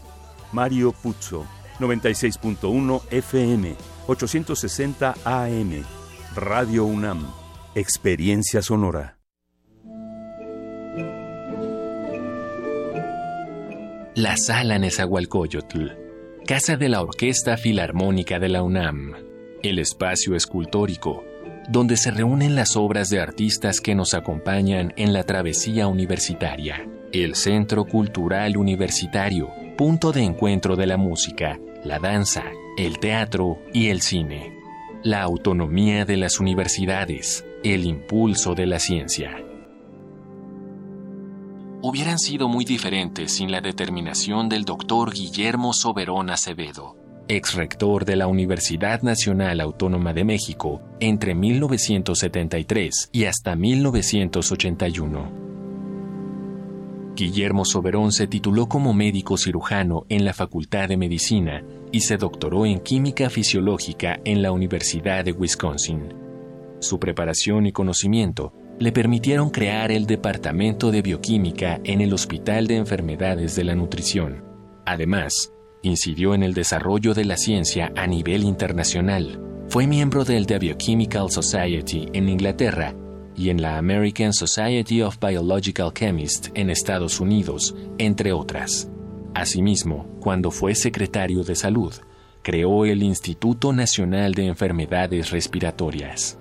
Mario 0.52 0.92
Puzo, 0.92 1.46
96.1 1.80 3.02
FM 3.10 3.95
860 4.08 5.16
AM. 5.26 5.84
Radio 6.36 6.86
UNAM. 6.86 7.26
Experiencia 7.74 8.62
sonora. 8.62 9.18
La 14.14 14.38
Sala 14.38 14.78
Nezahualcóyotl. 14.78 15.90
Casa 16.46 16.78
de 16.78 16.88
la 16.90 17.02
Orquesta 17.02 17.58
Filarmónica 17.58 18.38
de 18.38 18.50
la 18.50 18.62
UNAM. 18.62 19.14
El 19.64 19.80
espacio 19.80 20.36
escultórico, 20.36 21.24
donde 21.68 21.98
se 21.98 22.12
reúnen 22.12 22.54
las 22.56 22.76
obras 22.76 23.10
de 23.10 23.20
artistas 23.20 23.82
que 23.82 23.96
nos 23.96 24.14
acompañan 24.14 24.94
en 24.98 25.14
la 25.14 25.24
travesía 25.24 25.88
universitaria. 25.88 26.88
El 27.12 27.34
Centro 27.34 27.86
Cultural 27.86 28.56
Universitario, 28.56 29.50
punto 29.76 30.12
de 30.12 30.22
encuentro 30.22 30.76
de 30.76 30.86
la 30.86 30.98
música, 30.98 31.60
la 31.84 31.98
danza, 31.98 32.44
el 32.78 33.00
teatro 33.00 33.60
y 33.74 33.88
el 33.88 34.02
cine, 34.02 34.60
la 35.02 35.22
autonomía 35.22 36.04
de 36.04 36.18
las 36.18 36.42
universidades, 36.42 37.46
el 37.64 37.86
impulso 37.86 38.54
de 38.54 38.66
la 38.66 38.80
ciencia. 38.80 39.42
Hubieran 41.82 42.20
sido 42.20 42.50
muy 42.50 42.66
diferentes 42.66 43.32
sin 43.32 43.50
la 43.50 43.62
determinación 43.62 44.50
del 44.50 44.66
doctor 44.66 45.14
Guillermo 45.14 45.72
Soberón 45.72 46.30
Acevedo, 46.30 46.98
ex 47.30 47.54
rector 47.54 48.04
de 48.04 48.18
la 48.18 48.28
Universidad 48.28 49.04
Nacional 49.04 49.62
Autónoma 49.62 50.14
de 50.14 50.26
México 50.26 50.82
entre 51.00 51.34
1973 51.34 53.10
y 53.14 53.24
hasta 53.24 53.56
1981. 53.56 55.55
Guillermo 57.16 57.64
Soberón 57.64 58.12
se 58.12 58.28
tituló 58.28 58.68
como 58.68 58.94
médico 58.94 59.38
cirujano 59.38 60.06
en 60.10 60.26
la 60.26 60.34
Facultad 60.34 60.90
de 60.90 60.98
Medicina 60.98 61.64
y 61.92 62.02
se 62.02 62.18
doctoró 62.18 62.66
en 62.66 62.80
Química 62.80 63.30
Fisiológica 63.30 64.20
en 64.26 64.42
la 64.42 64.52
Universidad 64.52 65.24
de 65.24 65.32
Wisconsin. 65.32 66.14
Su 66.80 67.00
preparación 67.00 67.66
y 67.66 67.72
conocimiento 67.72 68.52
le 68.80 68.92
permitieron 68.92 69.50
crear 69.50 69.92
el 69.92 70.06
Departamento 70.06 70.92
de 70.92 71.02
Bioquímica 71.02 71.80
en 71.86 72.02
el 72.02 72.14
Hospital 72.14 72.68
de 72.68 72.76
Enfermedades 72.76 73.56
de 73.56 73.64
la 73.64 73.76
Nutrición. 73.76 74.44
Además, 74.86 75.54
incidió 75.84 76.36
en 76.36 76.44
el 76.44 76.54
desarrollo 76.54 77.14
de 77.14 77.24
la 77.24 77.38
ciencia 77.38 77.94
a 77.96 78.08
nivel 78.08 78.44
internacional. 78.44 79.42
Fue 79.70 79.88
miembro 79.88 80.26
del 80.26 80.46
The 80.46 80.60
Biochemical 80.60 81.32
Society 81.32 82.10
en 82.12 82.28
Inglaterra 82.28 82.94
y 83.38 83.50
en 83.50 83.62
la 83.62 83.78
American 83.78 84.34
Society 84.34 85.02
of 85.02 85.20
Biological 85.20 85.94
Chemists 85.94 86.52
en 86.54 86.70
Estados 86.70 87.20
Unidos, 87.20 87.76
entre 87.98 88.32
otras. 88.32 88.90
Asimismo, 89.34 90.08
cuando 90.20 90.52
fue 90.52 90.76
secretario 90.76 91.44
de 91.44 91.56
Salud, 91.56 91.94
creó 92.42 92.86
el 92.86 93.04
Instituto 93.04 93.74
Nacional 93.74 94.34
de 94.34 94.46
Enfermedades 94.46 95.32
Respiratorias. 95.32 96.40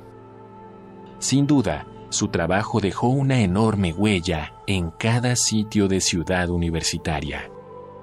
Sin 1.18 1.46
duda, 1.46 1.86
su 2.10 2.28
trabajo 2.28 2.80
dejó 2.80 3.08
una 3.08 3.40
enorme 3.40 3.92
huella 3.92 4.54
en 4.66 4.90
cada 4.90 5.34
sitio 5.34 5.88
de 5.88 6.00
ciudad 6.00 6.48
universitaria 6.50 7.50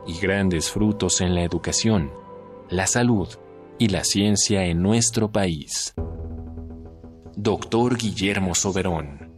y 0.05 0.19
grandes 0.19 0.69
frutos 0.69 1.22
en 1.22 1.35
la 1.35 1.43
educación, 1.43 2.11
la 2.69 2.88
salud 2.88 3.30
y 3.77 3.88
la 3.88 4.03
ciencia 4.03 4.65
en 4.65 4.81
nuestro 4.81 5.31
país. 5.31 5.93
Doctor 7.43 7.97
Guillermo 7.97 8.53
Soberón. 8.53 9.31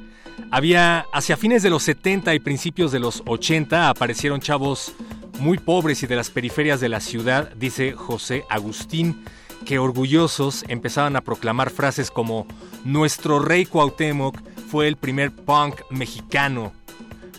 Había, 0.50 1.08
hacia 1.12 1.36
fines 1.36 1.62
de 1.62 1.70
los 1.70 1.84
70 1.84 2.34
y 2.34 2.40
principios 2.40 2.94
de 2.94 3.02
los 3.02 3.22
80, 3.26 3.90
aparecieron 3.90 4.40
chavos 4.40 4.94
muy 5.40 5.58
pobres 5.58 6.04
y 6.04 6.08
de 6.08 6.16
las 6.16 6.30
periferias 6.30 6.80
de 6.80 6.88
la 6.88 7.02
ciudad, 7.02 7.52
dice 7.58 7.92
José 7.92 8.46
Agustín, 8.50 9.26
que 9.66 9.78
orgullosos 9.78 10.64
empezaban 10.70 11.18
a 11.18 11.22
proclamar 11.22 11.70
frases 11.70 12.10
como 12.10 12.48
Nuestro 12.86 13.40
rey 13.40 13.66
Cuauhtémoc 13.66 14.40
fue 14.70 14.88
el 14.88 14.96
primer 14.96 15.34
punk 15.34 15.82
mexicano 15.90 16.72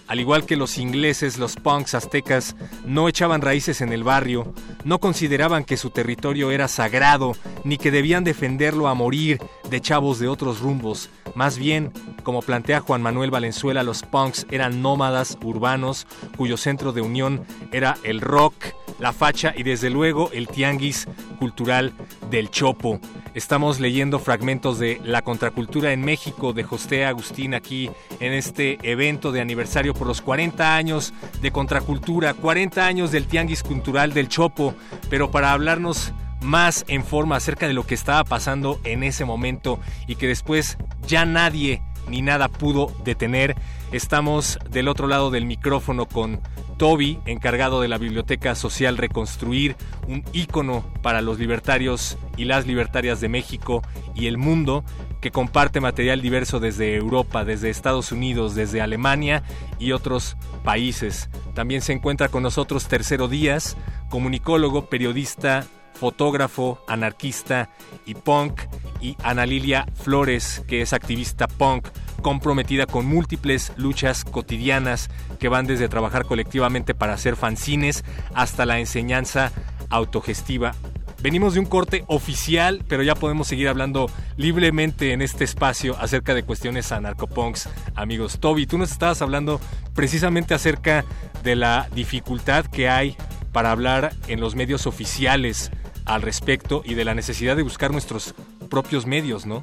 al 0.06 0.20
igual 0.20 0.44
que 0.44 0.56
los 0.56 0.78
ingleses, 0.78 1.38
los 1.38 1.56
punks 1.56 1.94
aztecas 1.94 2.56
no 2.84 3.08
echaban 3.08 3.40
raíces 3.40 3.80
en 3.80 3.92
el 3.92 4.04
barrio, 4.04 4.52
no 4.84 4.98
consideraban 4.98 5.64
que 5.64 5.76
su 5.76 5.90
territorio 5.90 6.50
era 6.50 6.68
sagrado, 6.68 7.32
ni 7.64 7.78
que 7.78 7.90
debían 7.90 8.24
defenderlo 8.24 8.88
a 8.88 8.94
morir 8.94 9.40
de 9.70 9.80
chavos 9.80 10.18
de 10.18 10.28
otros 10.28 10.60
rumbos. 10.60 11.10
Más 11.34 11.58
bien, 11.58 11.92
como 12.22 12.42
plantea 12.42 12.80
Juan 12.80 13.02
Manuel 13.02 13.30
Valenzuela, 13.30 13.82
los 13.82 14.02
punks 14.02 14.46
eran 14.50 14.82
nómadas 14.82 15.38
urbanos 15.42 16.06
cuyo 16.36 16.56
centro 16.56 16.92
de 16.92 17.00
unión 17.00 17.44
era 17.72 17.96
el 18.04 18.20
rock, 18.20 18.54
la 18.98 19.12
facha 19.12 19.54
y 19.56 19.62
desde 19.62 19.90
luego 19.90 20.30
el 20.32 20.48
tianguis 20.48 21.08
cultural 21.38 21.92
del 22.30 22.50
Chopo. 22.50 23.00
Estamos 23.34 23.80
leyendo 23.80 24.20
fragmentos 24.20 24.78
de 24.78 25.00
La 25.04 25.22
Contracultura 25.22 25.92
en 25.92 26.02
México 26.02 26.52
de 26.52 26.62
José 26.62 27.04
Agustín 27.04 27.54
aquí 27.54 27.90
en 28.20 28.32
este 28.32 28.78
evento 28.82 29.32
de 29.32 29.40
aniversario 29.40 29.93
por 29.94 30.06
los 30.06 30.20
40 30.20 30.76
años 30.76 31.14
de 31.40 31.50
Contracultura, 31.50 32.34
40 32.34 32.86
años 32.86 33.10
del 33.10 33.26
Tianguis 33.26 33.62
Cultural 33.62 34.12
del 34.12 34.28
Chopo, 34.28 34.74
pero 35.08 35.30
para 35.30 35.52
hablarnos 35.52 36.12
más 36.42 36.84
en 36.88 37.04
forma 37.04 37.36
acerca 37.36 37.66
de 37.66 37.72
lo 37.72 37.86
que 37.86 37.94
estaba 37.94 38.22
pasando 38.24 38.78
en 38.84 39.02
ese 39.02 39.24
momento 39.24 39.80
y 40.06 40.16
que 40.16 40.28
después 40.28 40.76
ya 41.06 41.24
nadie 41.24 41.82
ni 42.08 42.22
nada 42.22 42.48
pudo 42.48 42.92
detener. 43.04 43.56
Estamos 43.92 44.58
del 44.70 44.88
otro 44.88 45.06
lado 45.06 45.30
del 45.30 45.46
micrófono 45.46 46.06
con 46.06 46.40
Toby, 46.76 47.18
encargado 47.26 47.80
de 47.80 47.88
la 47.88 47.98
Biblioteca 47.98 48.54
Social 48.54 48.96
Reconstruir, 48.96 49.76
un 50.08 50.24
ícono 50.32 50.84
para 51.02 51.20
los 51.20 51.38
libertarios 51.38 52.18
y 52.36 52.44
las 52.44 52.66
libertarias 52.66 53.20
de 53.20 53.28
México 53.28 53.82
y 54.14 54.26
el 54.26 54.38
mundo, 54.38 54.84
que 55.20 55.30
comparte 55.30 55.80
material 55.80 56.20
diverso 56.20 56.60
desde 56.60 56.96
Europa, 56.96 57.44
desde 57.44 57.70
Estados 57.70 58.12
Unidos, 58.12 58.54
desde 58.54 58.82
Alemania 58.82 59.42
y 59.78 59.92
otros 59.92 60.36
países. 60.62 61.30
También 61.54 61.80
se 61.80 61.92
encuentra 61.92 62.28
con 62.28 62.42
nosotros 62.42 62.88
Tercero 62.88 63.28
Díaz, 63.28 63.76
comunicólogo, 64.10 64.86
periodista, 64.90 65.66
fotógrafo, 66.04 66.84
anarquista 66.86 67.70
y 68.04 68.14
punk, 68.14 68.60
y 69.00 69.16
Ana 69.22 69.46
Lilia 69.46 69.86
Flores, 69.94 70.62
que 70.68 70.82
es 70.82 70.92
activista 70.92 71.48
punk, 71.48 71.88
comprometida 72.20 72.84
con 72.84 73.06
múltiples 73.06 73.72
luchas 73.78 74.22
cotidianas 74.22 75.08
que 75.40 75.48
van 75.48 75.66
desde 75.66 75.88
trabajar 75.88 76.26
colectivamente 76.26 76.94
para 76.94 77.14
hacer 77.14 77.36
fanzines 77.36 78.04
hasta 78.34 78.66
la 78.66 78.80
enseñanza 78.80 79.50
autogestiva. 79.88 80.74
Venimos 81.22 81.54
de 81.54 81.60
un 81.60 81.66
corte 81.66 82.04
oficial, 82.06 82.84
pero 82.86 83.02
ya 83.02 83.14
podemos 83.14 83.48
seguir 83.48 83.70
hablando 83.70 84.10
libremente 84.36 85.14
en 85.14 85.22
este 85.22 85.44
espacio 85.44 85.96
acerca 85.98 86.34
de 86.34 86.42
cuestiones 86.42 86.92
anarcopunks. 86.92 87.70
Amigos, 87.94 88.40
Toby, 88.40 88.66
tú 88.66 88.76
nos 88.76 88.92
estabas 88.92 89.22
hablando 89.22 89.58
precisamente 89.94 90.52
acerca 90.52 91.06
de 91.42 91.56
la 91.56 91.88
dificultad 91.94 92.66
que 92.66 92.90
hay 92.90 93.16
para 93.54 93.70
hablar 93.70 94.12
en 94.26 94.40
los 94.40 94.54
medios 94.54 94.86
oficiales 94.86 95.70
al 96.04 96.22
respecto 96.22 96.82
y 96.84 96.94
de 96.94 97.04
la 97.04 97.14
necesidad 97.14 97.56
de 97.56 97.62
buscar 97.62 97.90
nuestros 97.90 98.34
propios 98.68 99.06
medios, 99.06 99.46
¿no? 99.46 99.62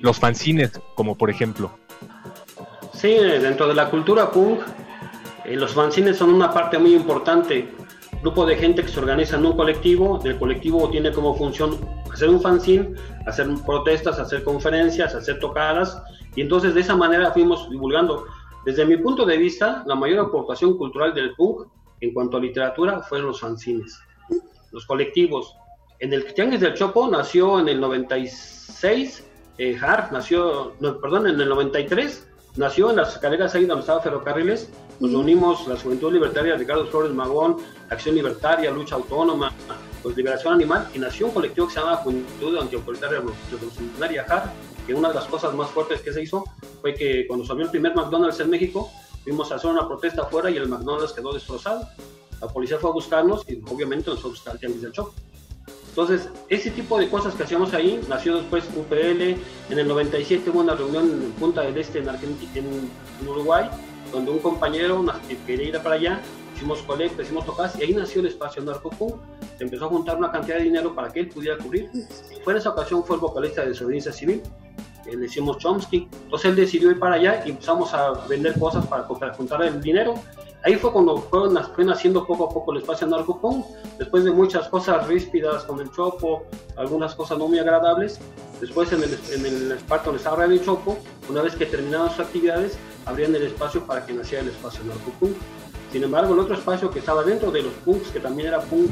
Los 0.00 0.18
fanzines, 0.18 0.80
como 0.94 1.16
por 1.16 1.30
ejemplo. 1.30 1.70
Sí, 2.92 3.14
dentro 3.14 3.68
de 3.68 3.74
la 3.74 3.90
cultura 3.90 4.30
punk, 4.30 4.60
eh, 5.44 5.56
los 5.56 5.74
fanzines 5.74 6.16
son 6.16 6.34
una 6.34 6.52
parte 6.52 6.78
muy 6.78 6.94
importante. 6.94 7.68
Grupo 8.22 8.46
de 8.46 8.56
gente 8.56 8.82
que 8.82 8.88
se 8.88 8.98
organiza 8.98 9.36
en 9.36 9.46
un 9.46 9.56
colectivo, 9.56 10.20
el 10.24 10.38
colectivo 10.38 10.88
tiene 10.90 11.12
como 11.12 11.36
función 11.36 11.78
hacer 12.12 12.30
un 12.30 12.40
fanzine, 12.40 12.94
hacer 13.26 13.46
protestas, 13.64 14.18
hacer 14.18 14.42
conferencias, 14.42 15.14
hacer 15.14 15.38
tocadas, 15.38 16.02
y 16.34 16.40
entonces 16.40 16.74
de 16.74 16.80
esa 16.80 16.96
manera 16.96 17.30
fuimos 17.32 17.70
divulgando. 17.70 18.26
Desde 18.64 18.84
mi 18.84 18.96
punto 18.96 19.24
de 19.24 19.36
vista, 19.36 19.84
la 19.86 19.94
mayor 19.94 20.26
aportación 20.26 20.76
cultural 20.76 21.14
del 21.14 21.34
punk 21.34 21.68
en 22.00 22.12
cuanto 22.12 22.38
a 22.38 22.40
literatura 22.40 23.00
fueron 23.02 23.28
los 23.28 23.40
fanzines 23.40 24.05
los 24.72 24.86
colectivos. 24.86 25.54
En 25.98 26.12
el 26.12 26.32
Tianguis 26.34 26.60
del 26.60 26.74
Chopo 26.74 27.08
nació 27.08 27.58
en 27.58 27.68
el 27.68 27.80
96, 27.80 29.24
eh, 29.58 29.78
Har 29.80 30.12
nació, 30.12 30.74
no, 30.80 31.00
perdón, 31.00 31.26
en 31.26 31.40
el 31.40 31.48
93, 31.48 32.28
nació 32.56 32.90
en 32.90 32.96
las 32.96 33.14
escaleras 33.14 33.54
ahí 33.54 33.64
donde 33.64 33.80
estaba 33.80 34.02
Ferrocarriles, 34.02 34.70
Nos 35.00 35.12
reunimos 35.12 35.66
la 35.68 35.76
Juventud 35.76 36.12
Libertaria 36.12 36.56
Ricardo 36.56 36.86
Flores 36.86 37.12
Magón, 37.12 37.56
Acción 37.90 38.14
Libertaria, 38.14 38.70
Lucha 38.70 38.94
Autónoma, 38.94 39.52
pues 40.02 40.16
Liberación 40.16 40.54
Animal, 40.54 40.88
y 40.94 40.98
nació 40.98 41.26
un 41.26 41.32
colectivo 41.32 41.66
que 41.66 41.74
se 41.74 41.80
llama 41.80 41.96
Juventud 41.96 42.58
Antiautoritaria 42.58 43.18
Revolucionaria 43.18 44.24
JAR, 44.24 44.52
que 44.86 44.94
una 44.94 45.08
de 45.08 45.14
las 45.16 45.24
cosas 45.24 45.52
más 45.54 45.68
fuertes 45.70 46.00
que 46.00 46.12
se 46.12 46.22
hizo 46.22 46.44
fue 46.80 46.94
que 46.94 47.26
cuando 47.26 47.44
salió 47.44 47.64
el 47.64 47.70
primer 47.70 47.94
McDonald's 47.94 48.40
en 48.40 48.50
México, 48.50 48.90
fuimos 49.24 49.50
a 49.50 49.56
hacer 49.56 49.70
una 49.70 49.86
protesta 49.86 50.22
afuera 50.22 50.48
y 50.50 50.56
el 50.56 50.68
McDonald's 50.68 51.12
quedó 51.12 51.32
destrozado. 51.32 51.86
La 52.40 52.48
policía 52.48 52.78
fue 52.78 52.90
a 52.90 52.92
buscarnos 52.92 53.48
y 53.48 53.62
obviamente 53.70 54.10
nosotros 54.10 54.46
al 54.48 54.58
Tianguis 54.58 54.82
del 54.82 54.92
Chopo. 54.92 55.12
Entonces, 55.88 56.28
ese 56.50 56.70
tipo 56.70 56.98
de 56.98 57.08
cosas 57.08 57.34
que 57.34 57.44
hacíamos 57.44 57.72
ahí, 57.72 58.04
nació 58.06 58.36
después 58.36 58.64
UPL, 58.76 59.22
en 59.70 59.78
el 59.78 59.88
97 59.88 60.50
hubo 60.50 60.60
una 60.60 60.74
reunión 60.74 61.10
en 61.10 61.32
Punta 61.32 61.62
del 61.62 61.78
Este, 61.78 62.00
en, 62.00 62.08
Argentina, 62.10 62.50
en 62.54 63.28
Uruguay, 63.28 63.70
donde 64.12 64.30
un 64.30 64.40
compañero 64.40 65.02
quería 65.46 65.68
ir 65.68 65.78
para 65.80 65.94
allá, 65.94 66.20
hicimos 66.54 66.82
colecta, 66.82 67.22
hicimos 67.22 67.46
tocas, 67.46 67.78
y 67.78 67.82
ahí 67.82 67.94
nació 67.94 68.20
el 68.20 68.26
espacio 68.26 68.62
Narcopunk. 68.62 69.16
Se 69.56 69.64
empezó 69.64 69.86
a 69.86 69.88
juntar 69.88 70.18
una 70.18 70.30
cantidad 70.30 70.58
de 70.58 70.64
dinero 70.64 70.94
para 70.94 71.10
que 71.10 71.20
él 71.20 71.28
pudiera 71.28 71.56
cubrir. 71.56 71.88
Y 71.94 72.42
fue 72.44 72.52
en 72.52 72.58
esa 72.58 72.70
ocasión, 72.70 73.02
fue 73.02 73.16
el 73.16 73.22
vocalista 73.22 73.62
de 73.62 73.68
Desobediencia 73.68 74.12
Civil, 74.12 74.42
le 75.06 75.16
decimos 75.16 75.58
Chomsky. 75.58 76.08
Entonces 76.24 76.50
él 76.50 76.56
decidió 76.56 76.90
ir 76.90 76.98
para 76.98 77.14
allá 77.14 77.42
y 77.46 77.50
empezamos 77.50 77.94
a 77.94 78.12
vender 78.28 78.58
cosas 78.58 78.86
para, 78.86 79.06
para 79.08 79.32
juntar 79.34 79.62
el 79.62 79.80
dinero 79.80 80.14
Ahí 80.66 80.74
fue 80.74 80.90
cuando 80.90 81.18
fue, 81.18 81.48
fue 81.76 81.84
naciendo 81.84 82.26
poco 82.26 82.46
a 82.46 82.48
poco 82.48 82.72
el 82.72 82.78
espacio 82.78 83.06
narcopunk, 83.06 83.64
después 84.00 84.24
de 84.24 84.32
muchas 84.32 84.68
cosas 84.68 85.06
ríspidas 85.06 85.62
con 85.62 85.78
el 85.78 85.92
Chopo, 85.92 86.42
algunas 86.74 87.14
cosas 87.14 87.38
no 87.38 87.46
muy 87.46 87.60
agradables. 87.60 88.18
Después 88.60 88.90
en 88.90 89.04
el, 89.04 89.16
en 89.32 89.70
espacio 89.70 90.06
donde 90.06 90.18
estaba 90.18 90.44
el 90.44 90.64
Chopo, 90.64 90.98
una 91.28 91.42
vez 91.42 91.54
que 91.54 91.66
terminaban 91.66 92.10
sus 92.10 92.18
actividades, 92.18 92.76
abrían 93.04 93.32
el 93.36 93.44
espacio 93.44 93.86
para 93.86 94.04
que 94.04 94.12
naciera 94.12 94.42
el 94.42 94.50
espacio 94.50 94.82
narcopunk. 94.82 95.36
Sin 95.92 96.02
embargo, 96.02 96.34
el 96.34 96.40
otro 96.40 96.54
espacio 96.54 96.90
que 96.90 96.98
estaba 96.98 97.22
dentro 97.22 97.50
de 97.50 97.62
los 97.62 97.72
punks, 97.84 98.08
que 98.08 98.20
también 98.20 98.48
era 98.48 98.60
punk, 98.60 98.90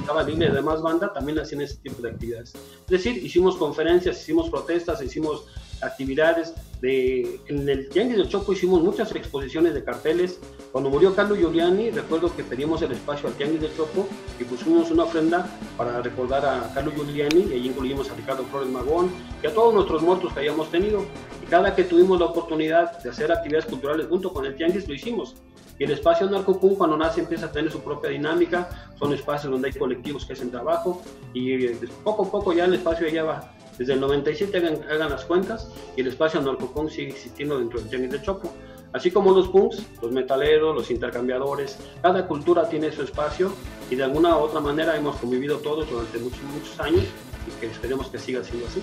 estaba 0.00 0.22
libre 0.22 0.50
de 0.50 0.62
más 0.62 0.80
banda, 0.80 1.12
también 1.12 1.38
hacían 1.40 1.62
ese 1.62 1.78
tipo 1.78 2.00
de 2.00 2.10
actividades. 2.10 2.54
Es 2.54 2.86
decir, 2.86 3.16
hicimos 3.24 3.56
conferencias, 3.56 4.22
hicimos 4.22 4.48
protestas, 4.48 5.02
hicimos 5.02 5.46
actividades. 5.82 6.54
De, 6.80 7.40
en 7.48 7.66
el 7.68 7.88
Tianguis 7.88 8.18
del 8.18 8.28
Chopo 8.28 8.52
hicimos 8.52 8.82
muchas 8.82 9.10
exposiciones 9.16 9.74
de 9.74 9.82
carteles. 9.82 10.38
Cuando 10.70 10.90
murió 10.90 11.14
Carlos 11.14 11.38
Giuliani, 11.38 11.90
recuerdo 11.90 12.34
que 12.36 12.44
pedimos 12.44 12.82
el 12.82 12.92
espacio 12.92 13.28
al 13.28 13.34
Tianguis 13.34 13.62
del 13.62 13.76
Chopo 13.76 14.06
y 14.38 14.44
pusimos 14.44 14.90
una 14.90 15.04
ofrenda 15.04 15.48
para 15.76 16.00
recordar 16.02 16.44
a 16.44 16.70
Carlos 16.72 16.94
Giuliani 16.94 17.48
y 17.50 17.52
ahí 17.54 17.66
incluimos 17.66 18.10
a 18.10 18.14
Ricardo 18.14 18.44
Flores 18.44 18.68
Magón 18.68 19.10
y 19.42 19.46
a 19.46 19.54
todos 19.54 19.74
nuestros 19.74 20.02
muertos 20.02 20.32
que 20.32 20.40
hayamos 20.40 20.70
tenido. 20.70 21.04
Y 21.42 21.46
cada 21.46 21.74
que 21.74 21.82
tuvimos 21.82 22.20
la 22.20 22.26
oportunidad 22.26 23.02
de 23.02 23.10
hacer 23.10 23.32
actividades 23.32 23.66
culturales 23.66 24.06
junto 24.06 24.32
con 24.32 24.44
el 24.44 24.54
Tianguis, 24.54 24.86
lo 24.86 24.94
hicimos. 24.94 25.34
Y 25.78 25.84
el 25.84 25.90
espacio 25.90 26.28
Narcopunk 26.28 26.78
cuando 26.78 26.96
nace 26.96 27.20
empieza 27.20 27.46
a 27.46 27.52
tener 27.52 27.70
su 27.70 27.80
propia 27.80 28.10
dinámica, 28.10 28.90
son 28.98 29.12
espacios 29.12 29.52
donde 29.52 29.68
hay 29.68 29.74
colectivos 29.74 30.24
que 30.24 30.32
hacen 30.32 30.50
trabajo 30.50 31.02
y 31.34 31.66
eh, 31.66 31.78
poco 32.02 32.24
a 32.24 32.30
poco 32.30 32.52
ya 32.52 32.64
el 32.64 32.74
espacio 32.74 33.08
ya 33.08 33.24
va 33.24 33.52
desde 33.78 33.92
el 33.92 34.00
97 34.00 34.56
hagan, 34.90 35.10
las 35.10 35.24
cuentas 35.24 35.70
y 35.96 36.00
el 36.00 36.06
espacio 36.08 36.40
narcopunk 36.40 36.88
sigue 36.88 37.10
existiendo 37.10 37.58
dentro 37.58 37.80
del 37.80 37.90
Jenny 37.90 38.06
de 38.06 38.22
Chopo. 38.22 38.52
Así 38.92 39.10
como 39.10 39.32
los 39.32 39.48
punks, 39.48 39.82
los 40.00 40.10
metaleros, 40.12 40.74
los 40.74 40.90
intercambiadores, 40.90 41.78
cada 42.00 42.26
cultura 42.26 42.68
tiene 42.68 42.90
su 42.92 43.02
espacio 43.02 43.52
y 43.90 43.96
de 43.96 44.04
alguna 44.04 44.36
u 44.38 44.40
otra 44.40 44.60
manera 44.60 44.96
hemos 44.96 45.16
convivido 45.16 45.58
todos 45.58 45.90
durante 45.90 46.18
muchos, 46.18 46.42
muchos 46.44 46.80
años 46.80 47.04
y 47.46 47.60
que 47.60 47.66
esperemos 47.66 48.08
que 48.08 48.18
siga 48.18 48.42
siendo 48.42 48.66
así. 48.66 48.82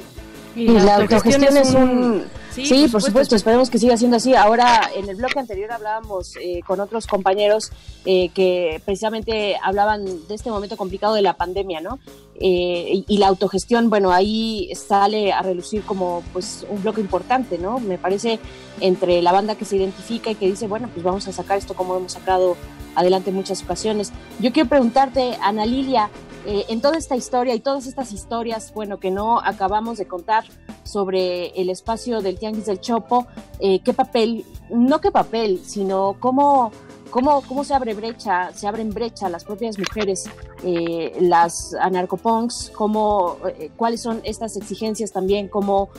Y, 0.55 0.67
la, 0.67 0.97
autogestión 0.97 1.57
es 1.57 1.73
un... 1.73 2.25
Sí, 2.51 2.87
por, 2.91 3.01
supuesto. 3.01 3.35
esperemos 3.35 3.69
que 3.71 3.79
siga 3.79 3.97
siendo 3.97 4.17
así. 4.17 4.35
Ahora, 4.35 4.89
en 4.95 5.09
el 5.09 5.15
bloque 5.15 5.39
anterior 5.39 5.71
hablábamos 5.71 6.35
eh, 6.35 6.61
con 6.67 6.79
otros 6.79 7.07
compañeros 7.07 7.71
eh, 8.05 8.29
que 8.29 8.79
precisamente 8.85 9.57
hablaban 9.61 10.05
de 10.05 10.35
este 10.35 10.51
momento 10.51 10.77
complicado 10.77 11.15
de 11.15 11.23
la 11.23 11.33
pandemia, 11.33 11.81
¿no? 11.81 11.97
Eh, 12.35 13.03
y, 13.07 13.17
la 13.17 13.27
autogestión, 13.27 13.89
bueno, 13.89 14.11
ahí 14.11 14.69
sale 14.75 15.33
a 15.33 15.41
relucir 15.41 15.81
como 15.83 16.23
pues 16.31 16.65
un 16.69 16.83
bloque 16.83 17.01
importante, 17.01 17.57
¿no? 17.57 17.79
Me 17.79 17.97
parece 17.97 18.39
entre 18.79 19.21
la 19.21 19.31
banda 19.31 19.55
que 19.55 19.65
se 19.65 19.77
identifica 19.77 20.29
y 20.29 20.35
que 20.35 20.45
dice, 20.45 20.67
bueno, 20.67 20.89
pues 20.93 21.03
vamos 21.03 21.27
a 21.27 21.33
sacar 21.33 21.57
esto 21.57 21.73
como 21.73 21.95
hemos 21.97 22.11
sacado 22.11 22.55
adelante 22.95 23.31
en 23.31 23.35
muchas 23.35 23.63
ocasiones. 23.63 24.11
Yo 24.39 24.51
quiero 24.51 24.69
preguntarte, 24.69 25.37
Ana 25.41 25.65
Lilia, 25.65 26.09
eh, 26.45 26.65
en 26.67 26.81
toda 26.81 26.97
esta 26.97 27.15
historia 27.15 27.55
y 27.55 27.59
todas 27.59 27.87
estas 27.87 28.11
historias, 28.11 28.73
bueno, 28.73 28.99
que 28.99 29.11
no 29.11 29.39
acabamos 29.39 29.97
de 29.97 30.07
contar 30.07 30.43
sobre 30.83 31.47
el 31.59 31.69
espacio 31.69 32.21
del 32.21 32.37
Tianguis 32.37 32.65
del 32.65 32.81
Chopo, 32.81 33.27
eh, 33.59 33.79
qué 33.79 33.93
papel, 33.93 34.45
no 34.69 34.99
qué 34.99 35.09
papel, 35.09 35.61
sino 35.65 36.17
cómo, 36.19 36.71
cómo, 37.11 37.41
cómo 37.43 37.63
se 37.63 37.73
abre 37.73 37.93
brecha, 37.93 38.51
se 38.53 38.67
abren 38.67 38.89
brecha 38.89 39.29
las 39.29 39.45
propias 39.45 39.79
mujeres, 39.79 40.29
eh, 40.65 41.15
las 41.21 41.73
anarcopunks, 41.75 42.71
cómo, 42.75 43.37
cuáles 43.77 44.01
son 44.01 44.19
estas 44.25 44.57
exigencias 44.57 45.13
también, 45.13 45.47
cómo 45.47 45.89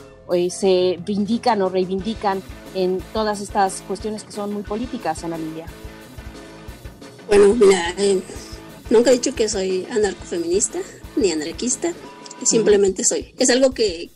se 0.49 0.99
vindican 1.05 1.61
o 1.61 1.69
reivindican 1.69 2.41
en 2.73 2.99
todas 3.13 3.41
estas 3.41 3.81
cuestiones 3.87 4.23
que 4.23 4.31
son 4.31 4.53
muy 4.53 4.63
políticas, 4.63 5.23
Ana 5.23 5.37
Lilia. 5.37 5.65
Bueno, 7.27 7.55
mira, 7.55 7.93
Nunca 8.89 9.09
he 9.09 9.13
dicho 9.13 9.33
que 9.33 9.49
soy 9.49 9.85
anarcofeminista 9.89 10.79
ni 11.15 11.31
anarquista, 11.31 11.93
simplemente 12.43 13.03
soy. 13.03 13.33
Es 13.37 13.49
algo 13.49 13.71
que, 13.71 14.11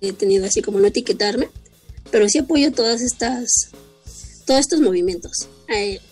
he 0.00 0.12
tenido 0.12 0.46
así 0.46 0.62
como 0.62 0.80
no 0.80 0.86
etiquetarme, 0.86 1.50
pero 2.10 2.28
sí 2.28 2.38
apoyo 2.38 2.72
todas 2.72 3.02
estas, 3.02 3.70
todos 4.46 4.60
estos 4.60 4.80
movimientos. 4.80 5.48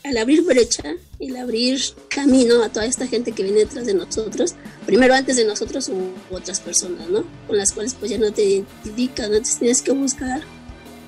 Al, 0.05 0.16
abrir 0.16 0.43
brecha 0.43 0.97
al 1.20 1.36
abrir 1.36 1.81
camino 2.09 2.62
a 2.62 2.70
toda 2.70 2.86
esta 2.86 3.07
gente 3.07 3.32
que 3.32 3.43
viene 3.43 3.61
detrás 3.61 3.86
de 3.86 3.94
nosotros, 3.94 4.55
primero 4.86 5.15
antes 5.15 5.36
de 5.36 5.44
nosotros 5.44 5.89
hubo 5.89 6.36
otras 6.36 6.61
personas, 6.61 7.09
¿no? 7.09 7.24
Con 7.47 7.59
las 7.59 7.73
cuales 7.73 7.94
pues 7.94 8.11
ya 8.11 8.19
no 8.19 8.32
te 8.32 8.43
identificas, 8.43 9.31
no 9.31 9.40
te 9.40 9.51
tienes 9.59 9.82
que 9.82 9.93
buscar 9.93 10.43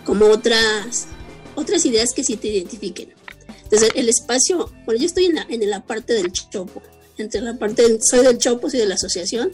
como 0.04 0.26
otras, 0.26 1.06
otras 1.54 1.84
ideas 1.86 2.12
que 2.14 2.22
sí 2.22 2.36
te 2.36 2.48
identifiquen. 2.48 3.12
Entonces, 3.64 3.90
el 3.94 4.08
espacio, 4.08 4.70
bueno, 4.84 5.00
yo 5.00 5.06
estoy 5.06 5.26
en 5.26 5.36
la, 5.36 5.46
en 5.48 5.68
la 5.68 5.84
parte 5.84 6.12
del 6.12 6.32
Chopo, 6.32 6.82
entre 7.18 7.40
la 7.40 7.54
parte, 7.54 7.98
soy 8.02 8.24
del 8.24 8.38
Chopo, 8.38 8.70
soy 8.70 8.80
de 8.80 8.86
la 8.86 8.94
asociación, 8.94 9.52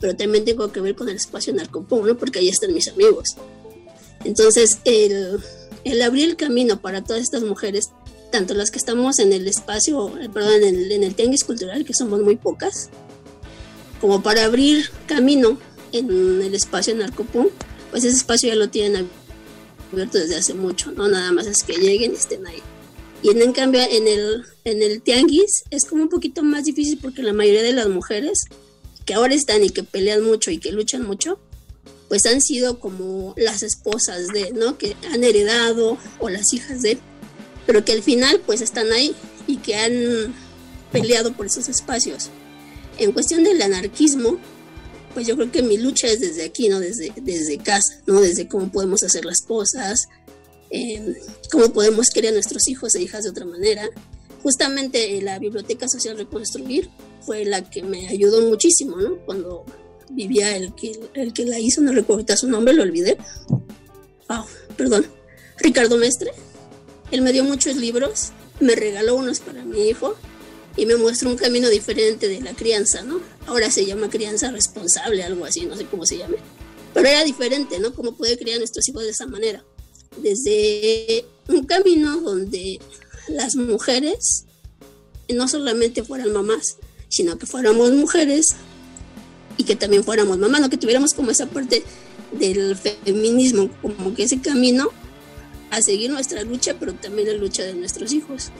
pero 0.00 0.16
también 0.16 0.44
tengo 0.44 0.72
que 0.72 0.80
ver 0.80 0.94
con 0.94 1.08
el 1.08 1.16
espacio 1.16 1.54
narcopón, 1.54 2.06
¿no? 2.06 2.16
Porque 2.16 2.40
ahí 2.40 2.48
están 2.48 2.74
mis 2.74 2.88
amigos. 2.88 3.36
Entonces, 4.24 4.78
el, 4.84 5.38
el, 5.84 6.02
abrir 6.02 6.30
el 6.30 6.36
camino 6.36 6.80
para 6.80 7.04
todas 7.04 7.22
estas 7.22 7.42
mujeres, 7.42 7.90
tanto 8.30 8.54
las 8.54 8.70
que 8.70 8.78
estamos 8.78 9.18
en 9.18 9.32
el 9.32 9.46
espacio, 9.46 10.18
eh, 10.18 10.28
perdón, 10.28 10.62
en 10.64 10.76
el, 10.76 10.92
en 10.92 11.04
el 11.04 11.14
Cultural, 11.44 11.84
que 11.84 11.94
somos 11.94 12.20
muy 12.20 12.36
pocas, 12.36 12.90
como 14.00 14.22
para 14.22 14.44
abrir 14.44 14.90
camino 15.06 15.58
en 15.92 16.42
el 16.42 16.54
espacio 16.54 16.94
narcopón, 16.94 17.50
pues 17.90 18.04
ese 18.04 18.16
espacio 18.16 18.48
ya 18.48 18.56
lo 18.56 18.70
tienen 18.70 19.08
abierto 19.92 20.18
desde 20.18 20.36
hace 20.36 20.54
mucho, 20.54 20.90
¿no? 20.92 21.06
Nada 21.08 21.30
más 21.30 21.46
es 21.46 21.62
que 21.62 21.74
lleguen 21.74 22.12
y 22.12 22.16
estén 22.16 22.46
ahí. 22.46 22.62
Y 23.22 23.30
en, 23.30 23.52
cambio, 23.52 23.80
en 23.88 24.08
el, 24.08 24.44
en 24.64 24.82
el 24.82 25.00
tianguis 25.00 25.62
es 25.70 25.84
como 25.84 26.02
un 26.02 26.08
poquito 26.08 26.42
más 26.42 26.64
difícil 26.64 26.98
porque 27.00 27.22
la 27.22 27.32
mayoría 27.32 27.62
de 27.62 27.72
las 27.72 27.88
mujeres 27.88 28.44
que 29.04 29.14
ahora 29.14 29.34
están 29.34 29.62
y 29.62 29.70
que 29.70 29.84
pelean 29.84 30.24
mucho 30.24 30.50
y 30.50 30.58
que 30.58 30.72
luchan 30.72 31.06
mucho, 31.06 31.38
pues 32.08 32.26
han 32.26 32.40
sido 32.40 32.78
como 32.78 33.32
las 33.36 33.62
esposas 33.62 34.26
de, 34.28 34.52
¿no? 34.52 34.76
Que 34.76 34.96
han 35.12 35.24
heredado 35.24 35.98
o 36.18 36.28
las 36.28 36.52
hijas 36.52 36.82
de, 36.82 36.98
pero 37.66 37.84
que 37.84 37.92
al 37.92 38.02
final 38.02 38.40
pues 38.44 38.60
están 38.60 38.90
ahí 38.92 39.14
y 39.46 39.58
que 39.58 39.76
han 39.76 40.34
peleado 40.90 41.32
por 41.32 41.46
esos 41.46 41.68
espacios. 41.68 42.30
En 42.98 43.12
cuestión 43.12 43.44
del 43.44 43.62
anarquismo, 43.62 44.38
pues 45.14 45.26
yo 45.26 45.36
creo 45.36 45.50
que 45.50 45.62
mi 45.62 45.78
lucha 45.78 46.08
es 46.08 46.20
desde 46.20 46.44
aquí, 46.44 46.68
¿no? 46.68 46.80
Desde, 46.80 47.12
desde 47.22 47.58
casa, 47.58 48.00
¿no? 48.06 48.20
Desde 48.20 48.48
cómo 48.48 48.70
podemos 48.70 49.02
hacer 49.02 49.24
las 49.24 49.42
cosas, 49.42 50.06
eh, 50.72 51.20
cómo 51.50 51.70
podemos 51.70 52.08
criar 52.08 52.32
a 52.32 52.34
nuestros 52.34 52.66
hijos 52.66 52.94
e 52.94 53.02
hijas 53.02 53.24
de 53.24 53.30
otra 53.30 53.44
manera. 53.44 53.88
Justamente 54.42 55.20
la 55.20 55.38
Biblioteca 55.38 55.86
Social 55.86 56.16
Reconstruir 56.16 56.88
fue 57.20 57.44
la 57.44 57.62
que 57.68 57.82
me 57.82 58.08
ayudó 58.08 58.40
muchísimo, 58.48 58.96
¿no? 58.96 59.18
Cuando 59.26 59.64
vivía 60.10 60.56
el 60.56 60.74
que, 60.74 60.98
el 61.14 61.32
que 61.32 61.44
la 61.44 61.60
hizo, 61.60 61.82
no 61.82 61.92
recuerdo 61.92 62.36
su 62.36 62.48
nombre, 62.48 62.74
lo 62.74 62.82
olvidé. 62.82 63.18
Oh, 64.28 64.46
perdón. 64.76 65.06
Ricardo 65.58 65.96
Mestre. 65.98 66.32
Él 67.10 67.20
me 67.20 67.32
dio 67.32 67.44
muchos 67.44 67.76
libros, 67.76 68.32
me 68.58 68.74
regaló 68.74 69.14
unos 69.14 69.40
para 69.40 69.64
mi 69.64 69.88
hijo 69.88 70.16
y 70.76 70.86
me 70.86 70.96
muestra 70.96 71.28
un 71.28 71.36
camino 71.36 71.68
diferente 71.68 72.26
de 72.26 72.40
la 72.40 72.54
crianza, 72.54 73.02
¿no? 73.02 73.20
Ahora 73.46 73.70
se 73.70 73.84
llama 73.84 74.08
crianza 74.08 74.50
responsable, 74.50 75.22
algo 75.22 75.44
así, 75.44 75.66
no 75.66 75.76
sé 75.76 75.84
cómo 75.84 76.06
se 76.06 76.16
llame. 76.16 76.38
Pero 76.94 77.06
era 77.06 77.22
diferente, 77.24 77.78
¿no? 77.78 77.94
Cómo 77.94 78.16
puede 78.16 78.38
criar 78.38 78.56
a 78.56 78.60
nuestros 78.60 78.88
hijos 78.88 79.02
de 79.02 79.10
esa 79.10 79.26
manera 79.26 79.62
desde 80.18 81.24
un 81.48 81.64
camino 81.64 82.20
donde 82.20 82.80
las 83.28 83.56
mujeres 83.56 84.44
no 85.28 85.48
solamente 85.48 86.02
fueran 86.02 86.32
mamás, 86.32 86.76
sino 87.08 87.38
que 87.38 87.46
fuéramos 87.46 87.92
mujeres 87.92 88.54
y 89.56 89.64
que 89.64 89.76
también 89.76 90.04
fuéramos 90.04 90.38
mamás, 90.38 90.60
no 90.60 90.70
que 90.70 90.76
tuviéramos 90.76 91.14
como 91.14 91.30
esa 91.30 91.46
parte 91.46 91.82
del 92.32 92.76
feminismo, 92.76 93.70
como 93.80 94.14
que 94.14 94.24
ese 94.24 94.40
camino 94.40 94.90
a 95.70 95.82
seguir 95.82 96.10
nuestra 96.10 96.42
lucha, 96.42 96.76
pero 96.78 96.94
también 96.94 97.28
la 97.28 97.34
lucha 97.34 97.62
de 97.62 97.74
nuestros 97.74 98.12
hijos, 98.12 98.50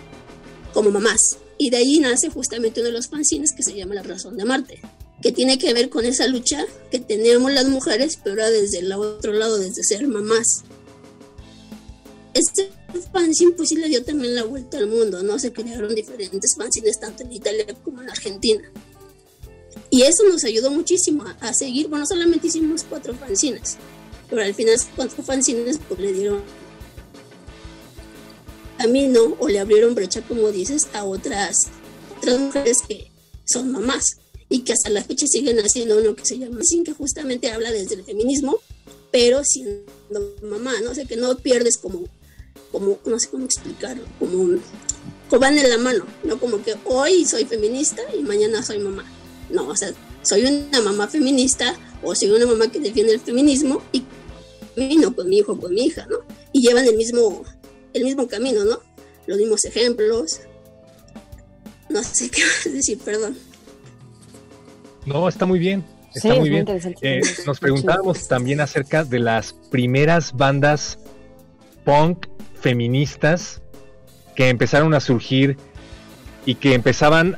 como 0.72 0.90
mamás. 0.90 1.38
Y 1.58 1.70
de 1.70 1.76
ahí 1.76 2.00
nace 2.00 2.30
justamente 2.30 2.80
uno 2.80 2.88
de 2.88 2.94
los 2.94 3.08
fanzines 3.08 3.52
que 3.52 3.62
se 3.62 3.74
llama 3.74 3.94
La 3.94 4.02
Razón 4.02 4.36
de 4.36 4.44
Marte, 4.44 4.80
que 5.22 5.32
tiene 5.32 5.58
que 5.58 5.72
ver 5.74 5.90
con 5.90 6.04
esa 6.04 6.26
lucha 6.26 6.64
que 6.90 6.98
tenemos 6.98 7.52
las 7.52 7.68
mujeres, 7.68 8.18
pero 8.22 8.50
desde 8.50 8.78
el 8.78 8.92
otro 8.92 9.32
lado, 9.32 9.58
desde 9.58 9.82
ser 9.84 10.08
mamás. 10.08 10.64
Este 12.34 12.70
fanzine 13.12 13.52
pues 13.52 13.68
sí 13.68 13.76
le 13.76 13.88
dio 13.88 14.02
también 14.04 14.34
la 14.34 14.44
vuelta 14.44 14.78
al 14.78 14.86
mundo, 14.86 15.22
¿no? 15.22 15.38
Se 15.38 15.52
crearon 15.52 15.94
diferentes 15.94 16.54
fanzines 16.56 16.98
tanto 16.98 17.22
en 17.22 17.32
Italia 17.32 17.66
como 17.84 18.02
en 18.02 18.10
Argentina. 18.10 18.70
Y 19.90 20.02
eso 20.02 20.24
nos 20.28 20.44
ayudó 20.44 20.70
muchísimo 20.70 21.24
a, 21.40 21.52
seguir, 21.52 21.88
bueno, 21.88 22.06
solamente 22.06 22.46
hicimos 22.46 22.84
cuatro 22.88 23.14
fanzines, 23.14 23.76
pero 24.28 24.42
al 24.42 24.54
final 24.54 24.76
cuatro 24.96 25.22
fanzines 25.22 25.78
pues 25.86 26.00
le 26.00 26.12
dieron 26.12 26.42
camino 28.78 29.36
o 29.38 29.48
le 29.48 29.60
abrieron 29.60 29.94
brecha, 29.94 30.22
como 30.22 30.50
dices, 30.50 30.88
a 30.94 31.04
otras, 31.04 31.54
otras 32.16 32.40
mujeres 32.40 32.78
que 32.88 33.10
son 33.44 33.70
mamás 33.70 34.16
y 34.48 34.60
que 34.60 34.72
hasta 34.72 34.90
la 34.90 35.04
fecha 35.04 35.26
siguen 35.26 35.58
haciendo 35.58 35.98
uno 35.98 36.14
que 36.14 36.24
se 36.24 36.38
llama 36.38 36.60
sin 36.62 36.84
que 36.84 36.92
justamente 36.92 37.50
habla 37.50 37.70
desde 37.70 37.94
el 37.94 38.04
feminismo, 38.04 38.60
pero 39.10 39.44
siendo 39.44 39.84
mamá, 40.42 40.74
¿no? 40.82 40.90
O 40.90 40.94
sea, 40.94 41.04
que 41.04 41.16
no 41.16 41.36
pierdes 41.38 41.78
como, 41.78 42.04
como 42.72 42.98
no 43.04 43.18
sé 43.18 43.28
cómo 43.28 43.44
explicarlo, 43.44 44.02
como, 44.18 44.58
como 45.28 45.40
van 45.40 45.56
en 45.58 45.68
la 45.68 45.78
mano, 45.78 46.04
no 46.24 46.40
como 46.40 46.62
que 46.62 46.74
hoy 46.86 47.24
soy 47.24 47.44
feminista 47.44 48.02
y 48.18 48.22
mañana 48.22 48.62
soy 48.62 48.78
mamá. 48.78 49.04
No, 49.50 49.68
o 49.68 49.76
sea, 49.76 49.92
soy 50.22 50.44
una 50.46 50.80
mamá 50.80 51.06
feminista 51.08 51.74
o 52.02 52.14
soy 52.14 52.30
una 52.30 52.46
mamá 52.46 52.68
que 52.68 52.80
defiende 52.80 53.12
el 53.12 53.20
feminismo 53.20 53.82
y 53.92 54.02
camino 54.74 55.14
con 55.14 55.28
mi 55.28 55.38
hijo, 55.38 55.58
con 55.60 55.74
mi 55.74 55.82
hija, 55.84 56.06
¿no? 56.10 56.18
Y 56.52 56.62
llevan 56.62 56.86
el 56.86 56.96
mismo, 56.96 57.44
el 57.92 58.04
mismo 58.04 58.26
camino, 58.26 58.64
¿no? 58.64 58.80
Los 59.26 59.38
mismos 59.38 59.64
ejemplos. 59.64 60.40
No 61.90 62.02
sé 62.02 62.30
qué 62.30 62.42
más 62.42 62.72
decir, 62.72 62.98
perdón. 62.98 63.36
No, 65.04 65.28
está 65.28 65.44
muy 65.46 65.58
bien. 65.58 65.84
Está 66.14 66.32
Sí, 66.34 66.40
muy 66.40 66.48
bien. 66.48 66.60
interesante. 66.60 67.18
Eh, 67.18 67.22
nos 67.46 67.58
preguntábamos 67.58 68.28
también 68.28 68.60
acerca 68.60 69.04
de 69.04 69.18
las 69.18 69.52
primeras 69.70 70.32
bandas 70.32 70.98
punk 71.84 72.26
feministas 72.62 73.60
que 74.34 74.48
empezaron 74.48 74.94
a 74.94 75.00
surgir 75.00 75.58
y 76.46 76.54
que 76.54 76.74
empezaban 76.74 77.36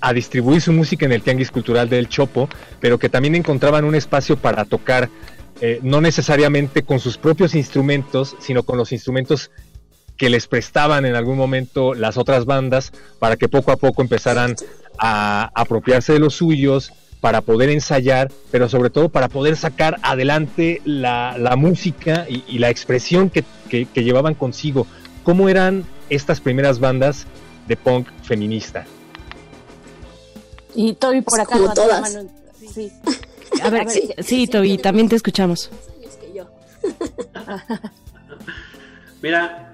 a 0.00 0.12
distribuir 0.12 0.60
su 0.60 0.72
música 0.72 1.06
en 1.06 1.12
el 1.12 1.22
Tianguis 1.22 1.52
Cultural 1.52 1.88
del 1.88 2.08
Chopo, 2.08 2.48
pero 2.80 2.98
que 2.98 3.08
también 3.08 3.36
encontraban 3.36 3.84
un 3.84 3.94
espacio 3.94 4.36
para 4.36 4.64
tocar, 4.64 5.08
eh, 5.60 5.78
no 5.82 6.00
necesariamente 6.00 6.82
con 6.82 6.98
sus 6.98 7.18
propios 7.18 7.54
instrumentos, 7.54 8.34
sino 8.40 8.64
con 8.64 8.76
los 8.78 8.90
instrumentos 8.90 9.52
que 10.16 10.28
les 10.28 10.48
prestaban 10.48 11.04
en 11.04 11.14
algún 11.14 11.36
momento 11.36 11.94
las 11.94 12.16
otras 12.16 12.44
bandas 12.44 12.92
para 13.20 13.36
que 13.36 13.48
poco 13.48 13.70
a 13.70 13.76
poco 13.76 14.02
empezaran 14.02 14.56
a 14.98 15.50
apropiarse 15.54 16.14
de 16.14 16.18
los 16.18 16.34
suyos, 16.34 16.92
para 17.22 17.40
poder 17.40 17.70
ensayar, 17.70 18.30
pero 18.50 18.68
sobre 18.68 18.90
todo 18.90 19.08
para 19.08 19.28
poder 19.28 19.56
sacar 19.56 19.96
adelante 20.02 20.82
la, 20.84 21.38
la 21.38 21.54
música 21.56 22.26
y, 22.28 22.42
y 22.48 22.58
la 22.58 22.68
expresión 22.68 23.30
que, 23.30 23.44
que- 23.70 23.86
que 23.86 24.02
llevaban 24.04 24.34
consigo. 24.34 24.86
¿Cómo 25.22 25.48
eran 25.48 25.84
estas 26.10 26.40
primeras 26.40 26.80
bandas 26.80 27.26
de 27.68 27.76
punk 27.76 28.08
feminista? 28.24 28.84
Y 30.74 30.94
Toby 30.94 31.20
por 31.22 31.40
acá. 31.40 31.56
Como 31.56 31.72
todas. 31.72 32.00
mano. 32.14 32.28
Sí. 32.74 32.90
A 33.62 33.68
ver, 33.70 33.88
Sí. 33.90 34.10
sí, 34.20 34.46
Toby, 34.46 34.78
también 34.78 35.08
te 35.08 35.14
escuchamos. 35.16 35.70
Mira, 39.22 39.72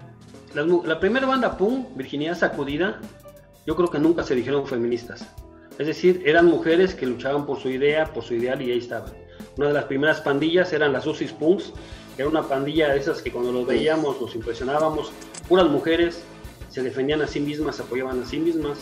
la, 0.55 1.01
primera 1.01 1.27
banda 1.27 1.57
punk, 1.57 1.97
Virginia 1.97 2.35
Sacudida, 2.35 3.01
yo 3.67 3.77
creo 3.77 3.91
que 3.91 3.99
nunca 3.99 4.23
se 4.25 4.35
dijeron 4.35 4.67
feministas. 4.67 5.25
Es 5.79 5.87
decir, 5.87 6.23
eran 6.27 6.47
mujeres 6.47 6.95
que 6.95 7.07
luchaban 7.07 7.47
por 7.47 7.61
su 7.61 7.69
idea, 7.71 8.13
por 8.13 8.25
su 8.25 8.35
ideal 8.35 8.61
y 8.63 8.73
ahí 8.73 8.79
estaban. 8.79 9.13
Una 9.57 9.69
de 9.69 9.75
las 9.75 9.85
primeras 9.85 10.21
pandillas 10.21 10.73
eran 10.73 10.93
las 10.93 11.07
Usis 11.07 11.33
Punks, 11.33 11.73
que 12.17 12.23
era 12.23 12.29
una 12.29 12.43
pandilla 12.43 12.89
de 12.91 12.99
esas 12.99 13.23
que 13.23 13.31
cuando 13.31 13.53
los 13.53 13.67
veíamos 13.67 14.21
nos 14.21 14.35
impresionábamos. 14.35 15.13
Puras 15.49 15.69
mujeres, 15.69 16.23
se 16.69 16.83
defendían 16.83 17.23
a 17.23 17.27
sí 17.27 17.41
mismas, 17.41 17.77
se 17.77 17.83
apoyaban 17.83 18.21
a 18.23 18.27
sí 18.27 18.39
mismas. 18.39 18.79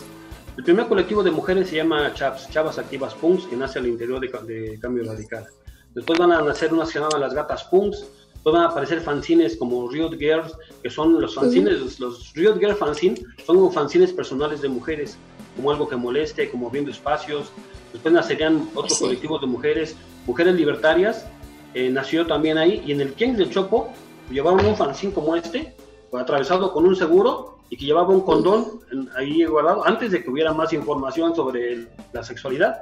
El 0.57 0.63
primer 0.63 0.87
colectivo 0.87 1.21
de 1.21 1.29
mujeres 1.29 1.69
se 1.69 1.75
llama 1.75 2.11
Chaps, 2.15 2.49
Chavas 2.49 2.79
Activas 2.79 3.13
Punks, 3.13 3.45
que 3.45 3.55
nace 3.55 3.77
al 3.77 3.87
interior 3.87 4.19
de, 4.19 4.31
Ca- 4.31 4.41
de 4.41 4.79
Cambio 4.81 5.03
Radical. 5.05 5.45
Después 5.93 6.17
van 6.17 6.31
a 6.31 6.41
nacer 6.41 6.73
unas 6.73 6.87
que 6.89 6.93
se 6.93 6.99
llamaban 6.99 7.21
las 7.21 7.33
Gatas 7.35 7.63
Punks, 7.65 8.05
después 8.33 8.53
van 8.53 8.63
a 8.63 8.69
aparecer 8.69 9.01
fanzines 9.01 9.55
como 9.55 9.87
Riot 9.89 10.17
Girls, 10.17 10.53
que 10.81 10.89
son 10.89 11.21
los 11.21 11.35
fanzines, 11.35 11.79
los, 11.79 11.99
los 11.99 12.33
Riot 12.33 12.57
Girl 12.59 12.75
fanzine, 12.75 13.19
son 13.45 13.57
como 13.57 13.71
fanzines 13.71 14.11
personales 14.13 14.61
de 14.61 14.69
mujeres, 14.69 15.17
como 15.57 15.71
algo 15.71 15.89
que 15.89 15.97
moleste, 15.97 16.49
como 16.49 16.67
abriendo 16.67 16.91
espacios. 16.91 17.51
Después 17.91 18.13
nacerían 18.13 18.69
otros 18.73 18.97
Sí. 18.97 19.03
colectivos 19.03 19.41
de 19.41 19.47
mujeres, 19.47 19.95
mujeres 20.25 20.55
libertarias, 20.55 21.25
eh, 21.73 21.89
nació 21.89 22.25
también 22.25 22.57
ahí, 22.57 22.81
y 22.85 22.93
en 22.93 23.01
el 23.01 23.13
King 23.13 23.33
del 23.33 23.49
Chopo 23.49 23.89
llevaban 24.31 24.65
un 24.65 24.75
fanzine 24.77 25.11
como 25.13 25.35
este, 25.35 25.75
atravesado 26.13 26.71
con 26.71 26.85
un 26.85 26.95
seguro 26.95 27.57
y 27.69 27.75
que 27.75 27.85
llevaba 27.85 28.09
un 28.09 28.21
condón 28.21 28.65
en- 28.91 29.09
ahí 29.17 29.43
guardado 29.43 29.85
antes 29.85 30.11
de 30.11 30.23
que 30.23 30.29
hubiera 30.29 30.53
más 30.53 30.71
información 30.71 31.35
sobre 31.35 31.73
el- 31.73 31.89
la 32.13 32.23
sexualidad. 32.23 32.77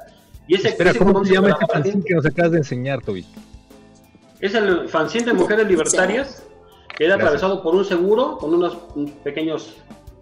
Y 0.47 0.55
ese, 0.55 0.69
Espera, 0.69 0.91
ese 0.91 0.99
¿cómo 0.99 1.13
condón 1.13 1.27
se 1.27 1.33
llama 1.33 1.49
este 1.49 1.65
fanzine 1.65 2.03
que 2.05 2.13
nos 2.13 2.25
acabas 2.25 2.51
de 2.51 2.57
enseñar, 2.59 3.01
Toby? 3.01 3.25
es 4.39 4.53
el 4.53 4.87
fanzine 4.89 5.25
de 5.25 5.33
mujeres 5.33 5.67
libertarias, 5.67 6.43
que 6.95 7.05
era 7.05 7.15
Gracias. 7.15 7.41
atravesado 7.41 7.63
por 7.63 7.73
un 7.73 7.83
seguro 7.85 8.37
con 8.37 8.53
unos 8.53 8.77
pequeños 9.23 9.75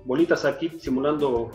bolitas 0.06 0.46
aquí 0.46 0.72
simulando 0.80 1.52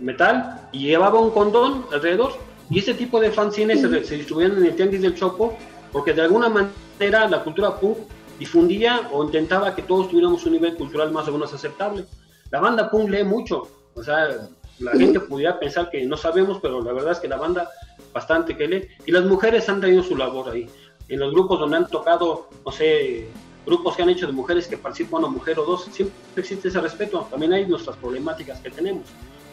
metal 0.00 0.68
y 0.72 0.86
llevaba 0.86 1.20
un 1.20 1.30
condón 1.30 1.86
alrededor. 1.92 2.32
Y 2.70 2.78
ese 2.78 2.94
tipo 2.94 3.20
de 3.20 3.30
fanzines 3.30 3.80
se, 3.80 4.04
se 4.04 4.14
distribuían 4.16 4.56
en 4.56 4.66
el 4.66 4.76
Tianguis 4.76 5.02
del 5.02 5.14
Chopo 5.14 5.56
porque 5.92 6.14
de 6.14 6.22
alguna 6.22 6.48
manera 6.48 7.28
la 7.28 7.44
cultura 7.44 7.78
punk 7.78 7.98
difundía 8.38 9.08
o 9.12 9.22
intentaba 9.24 9.74
que 9.74 9.82
todos 9.82 10.08
tuviéramos 10.08 10.44
un 10.46 10.52
nivel 10.52 10.74
cultural 10.74 11.12
más 11.12 11.28
o 11.28 11.32
menos 11.32 11.52
aceptable. 11.52 12.06
La 12.50 12.60
banda 12.60 12.90
punk 12.90 13.10
lee 13.10 13.24
mucho, 13.24 13.68
o 13.94 14.02
sea, 14.02 14.48
la 14.78 14.92
gente 14.92 15.20
pudiera 15.20 15.58
pensar 15.60 15.90
que 15.90 16.04
no 16.06 16.16
sabemos, 16.16 16.58
pero 16.60 16.82
la 16.82 16.92
verdad 16.92 17.12
es 17.12 17.18
que 17.18 17.28
la 17.28 17.36
banda 17.36 17.68
bastante 18.12 18.56
que 18.56 18.66
lee. 18.66 18.88
Y 19.06 19.12
las 19.12 19.24
mujeres 19.24 19.68
han 19.68 19.80
tenido 19.80 20.02
su 20.02 20.16
labor 20.16 20.50
ahí. 20.50 20.68
En 21.08 21.20
los 21.20 21.32
grupos 21.32 21.60
donde 21.60 21.76
han 21.76 21.88
tocado, 21.88 22.48
no 22.64 22.72
sé, 22.72 23.28
grupos 23.66 23.94
que 23.94 24.02
han 24.02 24.10
hecho 24.10 24.26
de 24.26 24.32
mujeres 24.32 24.66
que 24.66 24.76
participan 24.76 25.20
una 25.20 25.28
mujer 25.28 25.58
o 25.58 25.64
dos, 25.64 25.84
siempre 25.84 26.14
existe 26.36 26.68
ese 26.68 26.80
respeto. 26.80 27.26
También 27.30 27.52
hay 27.52 27.66
nuestras 27.66 27.96
problemáticas 27.96 28.60
que 28.60 28.70
tenemos. 28.70 29.04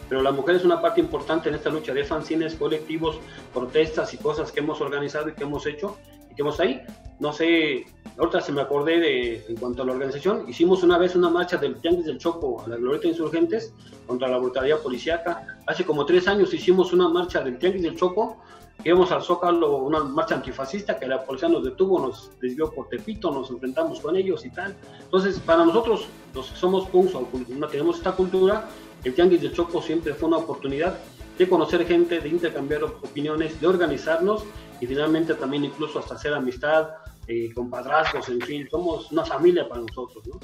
Pero 0.09 0.21
la 0.21 0.31
mujer 0.31 0.55
es 0.55 0.65
una 0.65 0.81
parte 0.81 0.99
importante 0.99 1.49
en 1.49 1.55
esta 1.55 1.69
lucha 1.69 1.93
de 1.93 2.03
fanzines, 2.03 2.55
colectivos, 2.55 3.19
protestas 3.53 4.13
y 4.13 4.17
cosas 4.17 4.51
que 4.51 4.59
hemos 4.59 4.81
organizado 4.81 5.29
y 5.29 5.33
que 5.33 5.43
hemos 5.43 5.65
hecho 5.67 5.97
y 6.31 6.35
que 6.35 6.41
hemos 6.41 6.59
ahí. 6.59 6.81
No 7.19 7.31
sé, 7.31 7.85
ahorita 8.17 8.41
se 8.41 8.51
me 8.51 8.61
acordé 8.61 8.99
de, 8.99 9.45
en 9.47 9.55
cuanto 9.57 9.83
a 9.83 9.85
la 9.85 9.91
organización, 9.91 10.45
hicimos 10.47 10.83
una 10.83 10.97
vez 10.97 11.15
una 11.15 11.29
marcha 11.29 11.57
del 11.57 11.75
Tianguis 11.75 12.05
del 12.05 12.17
Chopo 12.17 12.63
a 12.65 12.69
la 12.69 12.77
Glorieta 12.77 13.07
Insurgentes 13.07 13.73
contra 14.07 14.27
la 14.27 14.37
brutalidad 14.37 14.79
policíaca. 14.79 15.59
Hace 15.67 15.85
como 15.85 16.05
tres 16.05 16.27
años 16.27 16.53
hicimos 16.53 16.91
una 16.93 17.07
marcha 17.07 17.41
del 17.41 17.59
Tianguis 17.59 17.83
del 17.83 17.95
Chopo 17.95 18.37
Íbamos 18.85 19.11
al 19.11 19.21
Zócalo, 19.21 19.75
una 19.75 20.05
marcha 20.05 20.35
antifascista 20.35 20.97
que 20.97 21.05
la 21.05 21.25
policía 21.25 21.49
nos 21.49 21.65
detuvo, 21.65 21.99
nos 21.99 22.31
desvió 22.39 22.71
por 22.71 22.87
Tepito, 22.87 23.29
nos 23.29 23.49
enfrentamos 23.49 23.99
con 23.99 24.15
ellos 24.15 24.45
y 24.45 24.51
tal. 24.51 24.73
Entonces, 25.03 25.37
para 25.39 25.65
nosotros, 25.65 26.07
los 26.33 26.49
que 26.49 26.55
somos 26.55 26.87
punks 26.87 27.13
o 27.13 27.27
no 27.49 27.67
tenemos 27.67 27.97
esta 27.97 28.13
cultura, 28.13 28.69
el 29.03 29.13
Tianguis 29.13 29.41
del 29.41 29.53
Chopo 29.53 29.81
siempre 29.81 30.13
fue 30.13 30.27
una 30.27 30.37
oportunidad 30.37 30.97
de 31.37 31.47
conocer 31.47 31.85
gente, 31.87 32.19
de 32.19 32.29
intercambiar 32.29 32.83
opiniones, 32.83 33.59
de 33.61 33.67
organizarnos 33.67 34.43
y 34.81 34.87
finalmente 34.87 35.33
también 35.35 35.65
incluso 35.65 35.99
hasta 35.99 36.15
hacer 36.15 36.33
amistad, 36.33 36.89
eh, 37.27 37.53
compadrazgos, 37.53 38.27
en 38.29 38.41
fin, 38.41 38.67
somos 38.69 39.11
una 39.11 39.23
familia 39.23 39.67
para 39.67 39.81
nosotros, 39.81 40.25
¿no? 40.27 40.39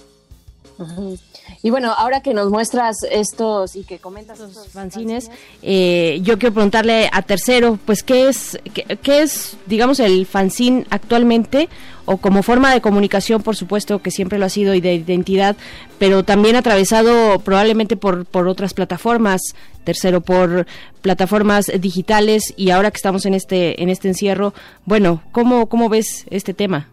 Y 1.64 1.70
bueno, 1.70 1.94
ahora 1.94 2.22
que 2.22 2.34
nos 2.34 2.50
muestras 2.50 2.98
estos 3.10 3.76
y 3.76 3.84
que 3.84 4.00
comentas 4.00 4.40
estos 4.40 4.68
fanzines, 4.70 5.32
eh, 5.62 6.20
yo 6.22 6.38
quiero 6.38 6.54
preguntarle 6.54 7.10
a 7.12 7.22
Tercero, 7.22 7.80
pues, 7.86 8.04
¿qué 8.04 8.28
es, 8.28 8.60
qué, 8.74 8.84
qué 9.02 9.22
es, 9.22 9.58
digamos, 9.66 10.00
el 10.00 10.26
fanzine 10.26 10.86
actualmente? 10.90 11.70
O 12.08 12.18
como 12.18 12.44
forma 12.44 12.72
de 12.72 12.82
comunicación, 12.82 13.42
por 13.42 13.56
supuesto, 13.56 14.00
que 14.00 14.12
siempre 14.12 14.38
lo 14.38 14.46
ha 14.46 14.50
sido 14.50 14.76
y 14.76 14.82
de 14.82 14.94
identidad, 14.94 15.56
pero 15.98 16.24
también 16.24 16.56
atravesado 16.56 17.40
probablemente 17.40 17.98
por, 17.98 18.26
por 18.26 18.48
otras 18.48 18.76
plataformas, 18.76 19.42
tercero 19.84 20.22
por 20.22 20.68
plataformas 21.02 21.72
digitales 21.80 22.54
y 22.58 22.70
ahora 22.70 22.92
que 22.92 22.98
estamos 22.98 23.26
en 23.26 23.34
este, 23.34 23.82
en 23.82 23.90
este 23.90 24.08
encierro, 24.08 24.54
bueno, 24.86 25.24
¿cómo, 25.32 25.68
cómo 25.68 25.90
ves 25.90 26.26
este 26.30 26.54
tema? 26.54 26.90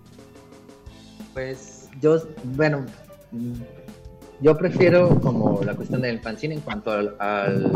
Pues 1.34 1.88
yo, 2.00 2.22
bueno, 2.44 2.86
yo 4.42 4.56
prefiero 4.56 5.20
como 5.20 5.62
la 5.64 5.74
cuestión 5.74 6.02
del 6.02 6.18
fanzine 6.20 6.54
en 6.54 6.60
cuanto 6.60 6.90
al, 6.90 7.14
al 7.18 7.72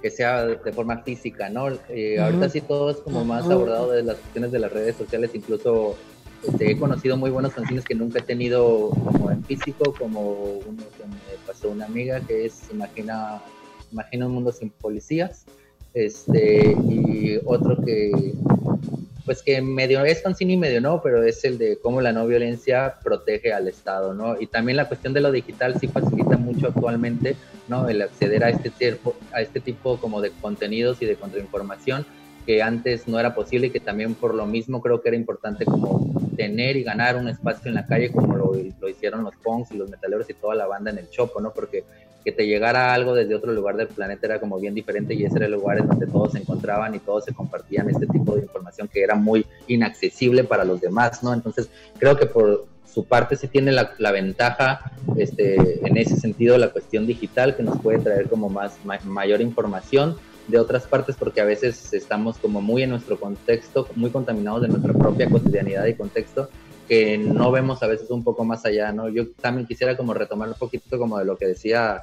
que 0.00 0.10
sea 0.10 0.46
de 0.46 0.72
forma 0.72 1.02
física, 1.02 1.48
¿no? 1.50 1.68
Eh, 1.88 2.18
Ahorita 2.18 2.48
sí 2.48 2.60
todo 2.62 2.90
es 2.90 2.98
como 2.98 3.24
más 3.24 3.44
abordado 3.50 3.90
de 3.90 4.02
las 4.02 4.16
cuestiones 4.16 4.52
de 4.52 4.58
las 4.60 4.72
redes 4.72 4.96
sociales, 4.96 5.30
incluso 5.34 5.96
Este, 6.46 6.70
he 6.70 6.78
conocido 6.78 7.18
muy 7.18 7.30
buenos 7.30 7.52
fanzines 7.52 7.84
que 7.84 7.94
nunca 7.94 8.20
he 8.20 8.22
tenido 8.22 8.88
como 9.04 9.30
en 9.30 9.44
físico, 9.44 9.92
como 9.98 10.20
uno 10.66 10.84
que 10.96 11.04
me 11.04 11.46
pasó 11.46 11.68
una 11.68 11.84
amiga 11.84 12.20
que 12.20 12.46
es 12.46 12.62
Imagina, 12.72 13.42
Imagina 13.92 14.26
un 14.26 14.32
mundo 14.32 14.50
sin 14.50 14.70
policías, 14.70 15.44
este, 15.92 16.72
y 16.88 17.38
otro 17.44 17.76
que 17.84 18.32
pues 19.30 19.44
que 19.44 19.62
medio 19.62 20.04
es 20.04 20.24
fanzine 20.24 20.54
y 20.54 20.56
medio 20.56 20.80
no, 20.80 21.00
pero 21.00 21.22
es 21.22 21.44
el 21.44 21.56
de 21.56 21.78
cómo 21.78 22.00
la 22.00 22.12
no 22.12 22.26
violencia 22.26 22.96
protege 23.00 23.52
al 23.52 23.68
Estado, 23.68 24.12
¿no? 24.12 24.40
Y 24.40 24.48
también 24.48 24.76
la 24.76 24.88
cuestión 24.88 25.12
de 25.12 25.20
lo 25.20 25.30
digital 25.30 25.78
sí 25.78 25.86
facilita 25.86 26.36
mucho 26.36 26.66
actualmente, 26.66 27.36
¿no? 27.68 27.88
El 27.88 28.02
acceder 28.02 28.42
a 28.42 28.50
este 28.50 28.70
tipo, 28.70 29.14
a 29.32 29.40
este 29.40 29.60
tipo 29.60 29.98
como 29.98 30.20
de 30.20 30.32
contenidos 30.32 31.00
y 31.00 31.06
de 31.06 31.14
contrainformación 31.14 32.04
que 32.44 32.60
antes 32.60 33.06
no 33.06 33.20
era 33.20 33.32
posible 33.32 33.68
y 33.68 33.70
que 33.70 33.78
también 33.78 34.16
por 34.16 34.34
lo 34.34 34.46
mismo 34.46 34.82
creo 34.82 35.00
que 35.00 35.10
era 35.10 35.16
importante 35.16 35.64
como 35.64 36.12
tener 36.36 36.76
y 36.76 36.82
ganar 36.82 37.14
un 37.14 37.28
espacio 37.28 37.68
en 37.68 37.76
la 37.76 37.86
calle 37.86 38.10
como 38.10 38.36
lo, 38.36 38.56
lo 38.80 38.88
hicieron 38.88 39.22
los 39.22 39.36
punks 39.36 39.70
y 39.70 39.76
los 39.76 39.88
metaleros 39.88 40.28
y 40.28 40.34
toda 40.34 40.56
la 40.56 40.66
banda 40.66 40.90
en 40.90 40.98
el 40.98 41.08
Chopo, 41.08 41.40
¿no? 41.40 41.52
Porque 41.52 41.84
que 42.24 42.32
te 42.32 42.46
llegara 42.46 42.92
algo 42.92 43.14
desde 43.14 43.34
otro 43.34 43.52
lugar 43.52 43.76
del 43.76 43.88
planeta 43.88 44.26
era 44.26 44.40
como 44.40 44.58
bien 44.58 44.74
diferente 44.74 45.14
y 45.14 45.24
ese 45.24 45.36
era 45.36 45.46
el 45.46 45.52
lugar 45.52 45.78
en 45.78 45.86
donde 45.86 46.06
todos 46.06 46.32
se 46.32 46.38
encontraban 46.38 46.94
y 46.94 46.98
todos 46.98 47.24
se 47.24 47.32
compartían 47.32 47.88
este 47.88 48.06
tipo 48.06 48.34
de 48.34 48.42
información 48.42 48.88
que 48.88 49.02
era 49.02 49.14
muy 49.14 49.46
inaccesible 49.66 50.44
para 50.44 50.64
los 50.64 50.80
demás, 50.80 51.22
¿no? 51.22 51.32
Entonces 51.32 51.70
creo 51.98 52.16
que 52.16 52.26
por 52.26 52.66
su 52.92 53.04
parte 53.04 53.36
sí 53.36 53.46
tiene 53.46 53.72
la, 53.72 54.12
ventaja 54.12 54.92
este, 55.16 55.86
en 55.86 55.96
ese 55.96 56.16
sentido 56.16 56.58
la 56.58 56.70
cuestión 56.70 57.06
digital 57.06 57.56
que 57.56 57.62
nos 57.62 57.80
puede 57.80 57.98
traer 57.98 58.28
como 58.28 58.50
más 58.50 58.78
mayor 59.04 59.40
información 59.40 60.16
de 60.48 60.58
otras 60.58 60.86
partes 60.86 61.16
porque 61.16 61.40
a 61.40 61.44
veces 61.44 61.92
estamos 61.92 62.36
como 62.38 62.60
muy 62.60 62.82
en 62.82 62.90
nuestro 62.90 63.18
contexto, 63.18 63.88
muy 63.94 64.10
contaminados 64.10 64.62
de 64.62 64.68
nuestra 64.68 64.92
propia 64.92 65.28
cotidianidad 65.28 65.86
y 65.86 65.94
contexto 65.94 66.48
que 66.90 67.16
no 67.16 67.52
vemos 67.52 67.84
a 67.84 67.86
veces 67.86 68.10
un 68.10 68.24
poco 68.24 68.44
más 68.44 68.66
allá, 68.66 68.90
¿no? 68.90 69.08
Yo 69.08 69.28
también 69.40 69.64
quisiera 69.64 69.96
como 69.96 70.12
retomar 70.12 70.48
un 70.48 70.56
poquito 70.56 70.98
como 70.98 71.20
de 71.20 71.24
lo 71.24 71.38
que 71.38 71.46
decía 71.46 72.02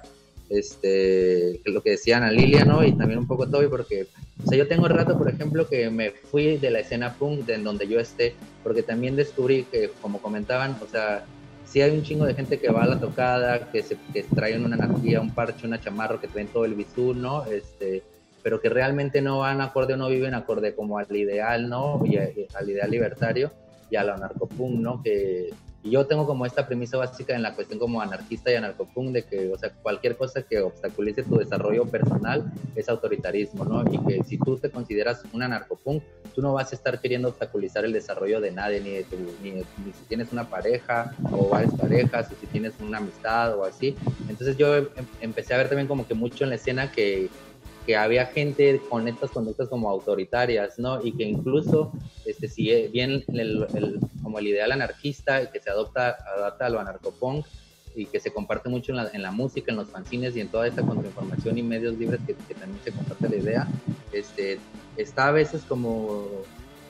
este 0.49 1.59
lo 1.65 1.83
que 1.83 1.89
decía 1.89 2.15
Ana 2.15 2.31
Lilia, 2.31 2.63
¿no? 2.63 2.85
Y 2.85 2.93
también 2.93 3.19
un 3.19 3.27
poco 3.27 3.49
Toby, 3.49 3.67
porque, 3.67 4.07
o 4.41 4.47
sea, 4.47 4.57
yo 4.57 4.65
tengo 4.69 4.87
rato, 4.87 5.17
por 5.17 5.27
ejemplo, 5.27 5.67
que 5.67 5.89
me 5.89 6.11
fui 6.11 6.55
de 6.55 6.71
la 6.71 6.79
escena 6.79 7.13
punk 7.15 7.45
de 7.45 7.57
donde 7.57 7.85
yo 7.85 7.99
esté, 7.99 8.33
porque 8.63 8.81
también 8.81 9.17
descubrí 9.17 9.65
que, 9.65 9.91
como 10.01 10.21
comentaban, 10.21 10.77
o 10.81 10.87
sea, 10.89 11.25
sí 11.65 11.81
hay 11.81 11.91
un 11.91 12.03
chingo 12.03 12.25
de 12.25 12.35
gente 12.35 12.57
que 12.57 12.71
va 12.71 12.83
a 12.83 12.87
la 12.87 12.97
tocada, 12.97 13.69
que 13.69 13.83
se 13.83 13.97
que 14.13 14.23
traen 14.23 14.63
una 14.63 14.77
anarquía, 14.77 15.19
un 15.19 15.35
parche, 15.35 15.67
una 15.67 15.81
chamarro, 15.81 16.21
que 16.21 16.29
traen 16.29 16.47
todo 16.47 16.63
el 16.63 16.75
bisú, 16.75 17.13
¿no? 17.13 17.43
Este, 17.43 18.03
pero 18.41 18.61
que 18.61 18.69
realmente 18.69 19.21
no 19.21 19.39
van 19.39 19.59
acorde 19.59 19.95
o 19.95 19.97
no 19.97 20.07
viven 20.07 20.33
acorde 20.33 20.73
como 20.75 20.97
al 20.97 21.13
ideal, 21.13 21.67
¿no? 21.67 22.01
Y 22.05 22.15
al 22.15 22.69
ideal 22.69 22.89
libertario 22.89 23.51
y 23.89 23.95
a 23.95 24.03
la 24.03 24.15
anarcopunk, 24.15 24.79
¿no? 24.79 25.01
Que 25.01 25.51
y 25.87 25.91
yo 25.91 26.05
tengo 26.05 26.25
como 26.25 26.45
esta 26.45 26.67
premisa 26.67 26.97
básica 26.97 27.35
en 27.35 27.41
la 27.41 27.53
cuestión 27.53 27.79
como 27.79 28.01
anarquista 28.01 28.51
y 28.51 28.55
anarcopunk 28.55 29.11
de 29.11 29.23
que, 29.23 29.49
o 29.49 29.57
sea, 29.57 29.71
cualquier 29.71 30.17
cosa 30.17 30.41
que 30.41 30.59
obstaculice 30.59 31.23
tu 31.23 31.37
desarrollo 31.37 31.85
personal 31.85 32.51
es 32.75 32.89
autoritarismo, 32.89 33.63
¿no? 33.63 33.83
Y 33.89 33.97
que 33.99 34.23
si 34.23 34.37
tú 34.37 34.57
te 34.57 34.69
consideras 34.69 35.23
un 35.31 35.43
anarcopunk, 35.43 36.03
tú 36.35 36.41
no 36.41 36.51
vas 36.53 36.73
a 36.73 36.75
estar 36.75 36.99
queriendo 36.99 37.29
obstaculizar 37.29 37.85
el 37.85 37.93
desarrollo 37.93 38.41
de 38.41 38.51
nadie, 38.51 38.81
ni, 38.81 38.89
de 38.89 39.03
tu, 39.03 39.15
ni, 39.41 39.51
ni, 39.51 39.93
si 39.93 40.03
tienes 40.09 40.33
una 40.33 40.49
pareja 40.49 41.13
o 41.31 41.47
varias 41.47 41.73
parejas, 41.75 42.31
o 42.31 42.35
si 42.35 42.47
tienes 42.47 42.73
una 42.81 42.97
amistad 42.97 43.57
o 43.57 43.63
así. 43.63 43.95
Entonces 44.27 44.57
yo 44.57 44.75
em, 44.75 44.87
empecé 45.21 45.53
a 45.53 45.57
ver 45.57 45.69
también 45.69 45.87
como 45.87 46.07
que 46.07 46.15
mucho 46.15 46.43
en 46.43 46.49
la 46.49 46.57
escena 46.57 46.91
que 46.91 47.29
que 47.87 47.95
había 47.95 48.25
gente 48.25 48.81
con 48.89 49.07
estas 49.07 49.31
conductas 49.31 49.69
como 49.69 49.89
autoritarias, 49.89 50.77
¿no? 50.77 51.01
Y 51.03 51.13
que 51.13 51.23
incluso, 51.23 51.93
este, 52.25 52.49
si 52.49 52.87
bien 52.89 53.23
el, 53.29 53.99
como 54.21 54.39
el 54.39 54.47
ideal 54.47 54.73
anarquista 54.73 55.49
que 55.49 55.61
se 55.61 55.69
adopta, 55.69 56.17
adapta 56.35 56.65
a 56.65 56.69
lo 56.69 56.81
anarcopunk 56.81 57.45
y 57.95 58.05
que 58.05 58.19
se 58.19 58.33
comparte 58.33 58.67
mucho 58.67 58.91
en 58.91 58.97
la, 58.97 59.09
en 59.13 59.23
la 59.23 59.31
música, 59.31 59.71
en 59.71 59.77
los 59.77 59.87
fanzines 59.87 60.35
y 60.35 60.41
en 60.41 60.49
toda 60.49 60.67
esta 60.67 60.81
contrainformación 60.81 61.57
y 61.57 61.63
medios 61.63 61.97
libres 61.97 62.19
que, 62.27 62.35
que 62.35 62.53
también 62.55 62.83
se 62.83 62.91
comparte 62.91 63.29
la 63.29 63.35
idea, 63.37 63.67
este, 64.11 64.59
está 64.97 65.29
a 65.29 65.31
veces 65.31 65.61
como 65.63 66.27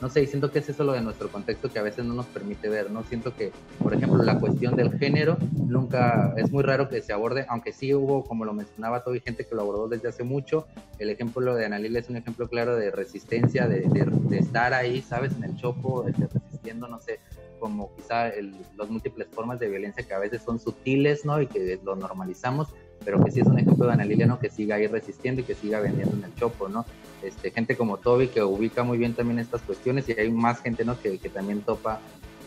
no 0.02 0.10
sé, 0.10 0.26
siento 0.28 0.52
que 0.52 0.60
es 0.60 0.70
eso 0.70 0.84
lo 0.84 0.94
de 0.94 1.02
nuestro 1.02 1.30
contexto 1.30 1.72
que 1.72 1.80
a 1.80 1.82
veces 1.82 2.06
no 2.06 2.14
nos 2.14 2.28
permite 2.28 2.70
ver, 2.70 2.92
¿no? 2.92 3.04
Siento 3.04 3.36
que, 3.36 3.52
por 3.82 3.94
ejemplo, 3.94 4.22
la 4.22 4.40
cuestión 4.40 4.76
del 4.76 4.98
género 4.98 5.38
nunca, 5.66 6.34
es 6.38 6.52
muy 6.52 6.64
raro 6.64 6.88
que 6.88 7.02
se 7.02 7.14
aborde, 7.14 7.46
aunque 7.50 7.74
sí 7.74 7.94
hubo, 7.94 8.24
como 8.24 8.46
lo 8.46 8.54
mencionaba 8.54 9.04
todo, 9.04 9.16
gente 9.24 9.46
que 9.46 9.56
lo 9.56 9.62
abordó 9.62 9.88
desde 9.88 10.10
hace 10.10 10.24
mucho, 10.24 10.68
el 11.00 11.10
ejemplo 11.10 11.56
de 11.56 11.66
Analila 11.66 12.00
es 12.00 12.10
un 12.10 12.18
ejemplo 12.18 12.48
claro 12.48 12.76
de 12.76 12.92
resistencia, 12.92 13.68
de, 13.68 13.82
de, 13.82 14.38
estar 14.38 14.74
ahí, 14.74 15.02
¿sabes? 15.02 15.34
En 15.36 15.44
el 15.44 15.56
chopo, 15.56 16.06
resistiendo, 16.06 16.88
no 16.88 17.00
sé, 17.00 17.20
como 17.60 17.96
quizá 17.96 18.30
el, 18.30 18.54
los 18.76 18.90
múltiples 18.90 19.28
formas 19.32 19.60
de 19.60 19.68
violencia 19.68 20.04
que 20.04 20.14
a 20.14 20.20
veces 20.20 20.42
son 20.44 20.60
sutiles, 20.60 21.26
¿no? 21.26 21.42
Y 21.42 21.48
que 21.48 21.80
lo 21.84 21.96
normalizamos, 21.96 22.70
pero 23.04 23.24
que 23.24 23.32
sí 23.32 23.40
es 23.40 23.48
un 23.48 23.60
ejemplo 23.60 23.88
de 23.88 23.94
Ana 23.94 24.06
¿no? 24.06 24.40
Que 24.40 24.50
siga 24.50 24.76
ahí 24.76 24.88
resistiendo 24.88 25.42
y 25.42 25.44
que 25.44 25.56
siga 25.56 25.80
vendiendo 25.80 26.16
en 26.16 26.24
el 26.24 26.36
chopo, 26.36 26.70
¿no? 26.70 26.86
Este, 27.22 27.52
gente 27.52 27.76
como 27.76 27.98
Toby 27.98 28.28
que 28.28 28.44
ubica 28.44 28.84
muy 28.84 28.98
bien 28.98 29.14
también 29.14 29.40
estas 29.40 29.62
cuestiones 29.62 30.08
y 30.10 30.14
hay 30.14 30.32
más 30.32 30.62
gente, 30.62 30.86
¿no? 30.86 31.00
Que, 31.02 31.18
que 31.18 31.30
también 31.30 31.62
topa 31.62 32.00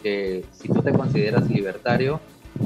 que 0.03 0.45
si 0.53 0.69
tú 0.69 0.81
te 0.83 0.93
consideras 0.93 1.49
libertario, 1.51 2.21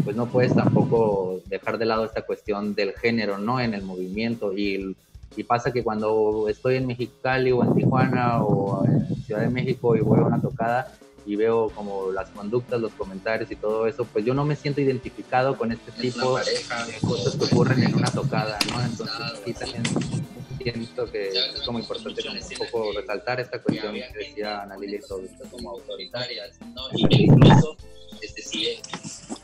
pues 0.04 0.16
no 0.16 0.26
puedes 0.26 0.54
tampoco 0.54 1.40
dejar 1.46 1.78
de 1.78 1.86
lado 1.86 2.04
esta 2.04 2.22
cuestión 2.22 2.74
del 2.74 2.92
género, 2.92 3.38
¿no? 3.38 3.60
En 3.60 3.74
el 3.74 3.82
movimiento 3.82 4.52
y, 4.56 4.96
y 5.36 5.44
pasa 5.44 5.72
que 5.72 5.82
cuando 5.82 6.46
estoy 6.48 6.76
en 6.76 6.86
Mexicali 6.86 7.52
o 7.52 7.64
en 7.64 7.74
Tijuana 7.74 8.42
o 8.42 8.84
en 8.84 9.16
Ciudad 9.24 9.40
de 9.40 9.50
México 9.50 9.96
y 9.96 10.00
voy 10.00 10.20
a 10.20 10.22
una 10.22 10.40
tocada, 10.40 10.92
y 11.26 11.36
veo 11.36 11.70
como 11.70 12.12
las 12.12 12.28
conductas, 12.30 12.80
los 12.80 12.92
comentarios 12.92 13.50
y 13.50 13.56
todo 13.56 13.86
eso, 13.86 14.04
pues 14.04 14.24
yo 14.24 14.34
no 14.34 14.44
me 14.44 14.56
siento 14.56 14.80
identificado 14.80 15.56
con 15.56 15.72
este 15.72 15.90
tipo 15.92 16.38
de 16.38 16.52
cosas 17.00 17.36
que 17.36 17.44
ocurren 17.44 17.82
en 17.82 17.94
una 17.94 18.10
tocada, 18.10 18.58
¿no? 18.70 18.84
Entonces 18.84 19.16
sí 19.44 19.54
también 19.54 19.82
siento 20.72 21.10
que 21.10 21.28
es 21.28 21.62
como 21.64 21.78
importante 21.78 22.22
como 22.22 22.34
un 22.34 22.70
poco 22.70 22.92
resaltar 22.98 23.40
esta 23.40 23.60
cuestión 23.60 23.94
que 23.94 24.18
decía 24.18 24.62
Ana 24.62 24.76
Lilia 24.76 25.00
como 25.50 25.70
autoritarias, 25.70 26.58
¿no? 26.74 26.82
Y 26.94 27.06
que 27.06 27.22
incluso 27.22 27.76
este 28.20 28.42
sí 28.42 28.78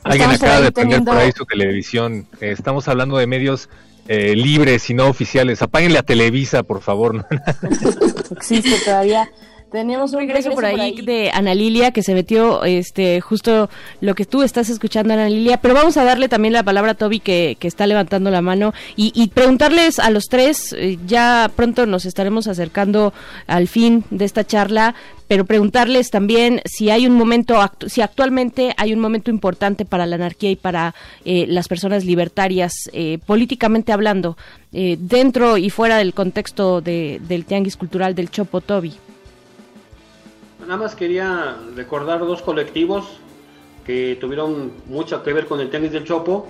Alguien 0.03 0.31
acaba 0.31 0.61
de 0.61 0.73
prender 0.73 1.05
por 1.05 1.17
ahí 1.17 1.33
su 1.33 1.45
televisión. 1.45 2.27
Eh, 2.41 2.53
estamos 2.53 2.89
hablando 2.89 3.19
de 3.19 3.27
medios 3.27 3.69
eh, 4.09 4.35
libres 4.35 4.89
y 4.91 4.95
no 4.95 5.09
oficiales. 5.09 5.63
Apáguenle 5.63 5.99
a 5.99 6.03
Televisa, 6.03 6.63
por 6.63 6.81
favor. 6.81 7.27
Existe 8.31 8.79
todavía 8.85 9.31
tenemos 9.71 10.13
un 10.13 10.21
regreso, 10.21 10.51
por, 10.51 10.65
ahí 10.65 11.01
de 11.01 11.31
Ana 11.33 11.55
Lilia 11.55 11.91
que 11.91 12.03
se 12.03 12.15
metió 12.15 12.65
este 12.65 13.21
justo 13.21 13.71
lo 14.01 14.15
que 14.15 14.25
tú 14.25 14.43
estás 14.43 14.69
escuchando 14.69 15.15
Ana 15.15 15.29
Lilia, 15.29 15.59
pero 15.61 15.75
vamos 15.75 15.97
a 15.97 16.05
darle 16.05 16.29
también 16.29 16.53
la 16.53 16.63
palabra 16.63 16.93
a 16.93 16.95
Toby 16.95 17.21
que, 17.21 17.57
que 17.59 17.69
está 17.69 17.87
levantando 17.87 18.31
la 18.31 18.43
mano 18.43 18.73
y, 18.97 19.13
y 19.15 19.29
preguntarles 19.29 19.99
a 19.99 20.11
los 20.11 20.27
tres, 20.27 20.73
eh, 20.73 20.99
ya 21.07 21.51
pronto 21.55 21.87
nos 21.87 22.05
estaremos 22.05 22.49
acercando 22.49 23.13
al 23.47 23.69
fin 23.69 24.05
de 24.11 24.25
esta 24.25 24.45
charla, 24.45 24.95
pero 25.31 25.45
preguntarles 25.45 26.11
también 26.11 26.61
si 26.65 26.91
hay 26.91 27.07
un 27.07 27.15
momento, 27.15 27.57
si 27.87 28.03
actualmente 28.03 28.75
hay 28.77 28.93
un 28.93 28.99
momento 28.99 29.31
importante 29.31 29.85
para 29.85 30.05
la 30.05 30.17
anarquía 30.17 30.51
y 30.51 30.57
para 30.57 30.93
eh, 31.25 31.47
las 31.47 31.69
personas 31.69 32.05
libertarias, 32.05 32.73
eh, 32.93 33.19
políticamente 33.27 33.93
hablando, 33.93 34.37
eh, 34.73 34.97
dentro 34.99 35.57
y 35.57 35.71
fuera 35.71 35.99
del 35.99 36.15
contexto 36.15 36.81
de, 36.81 37.21
del 37.29 37.45
tianguis 37.45 37.77
cultural 37.77 38.17
del 38.17 38.29
Chopo. 38.33 38.61
Toby 38.61 38.95
nada 40.71 40.85
más 40.85 40.95
quería 40.95 41.57
recordar 41.75 42.21
dos 42.21 42.43
colectivos 42.43 43.05
que 43.85 44.17
tuvieron 44.21 44.71
mucho 44.87 45.21
que 45.21 45.33
ver 45.33 45.47
con 45.47 45.59
el 45.59 45.69
tenis 45.69 45.91
del 45.91 46.05
Chopo. 46.05 46.47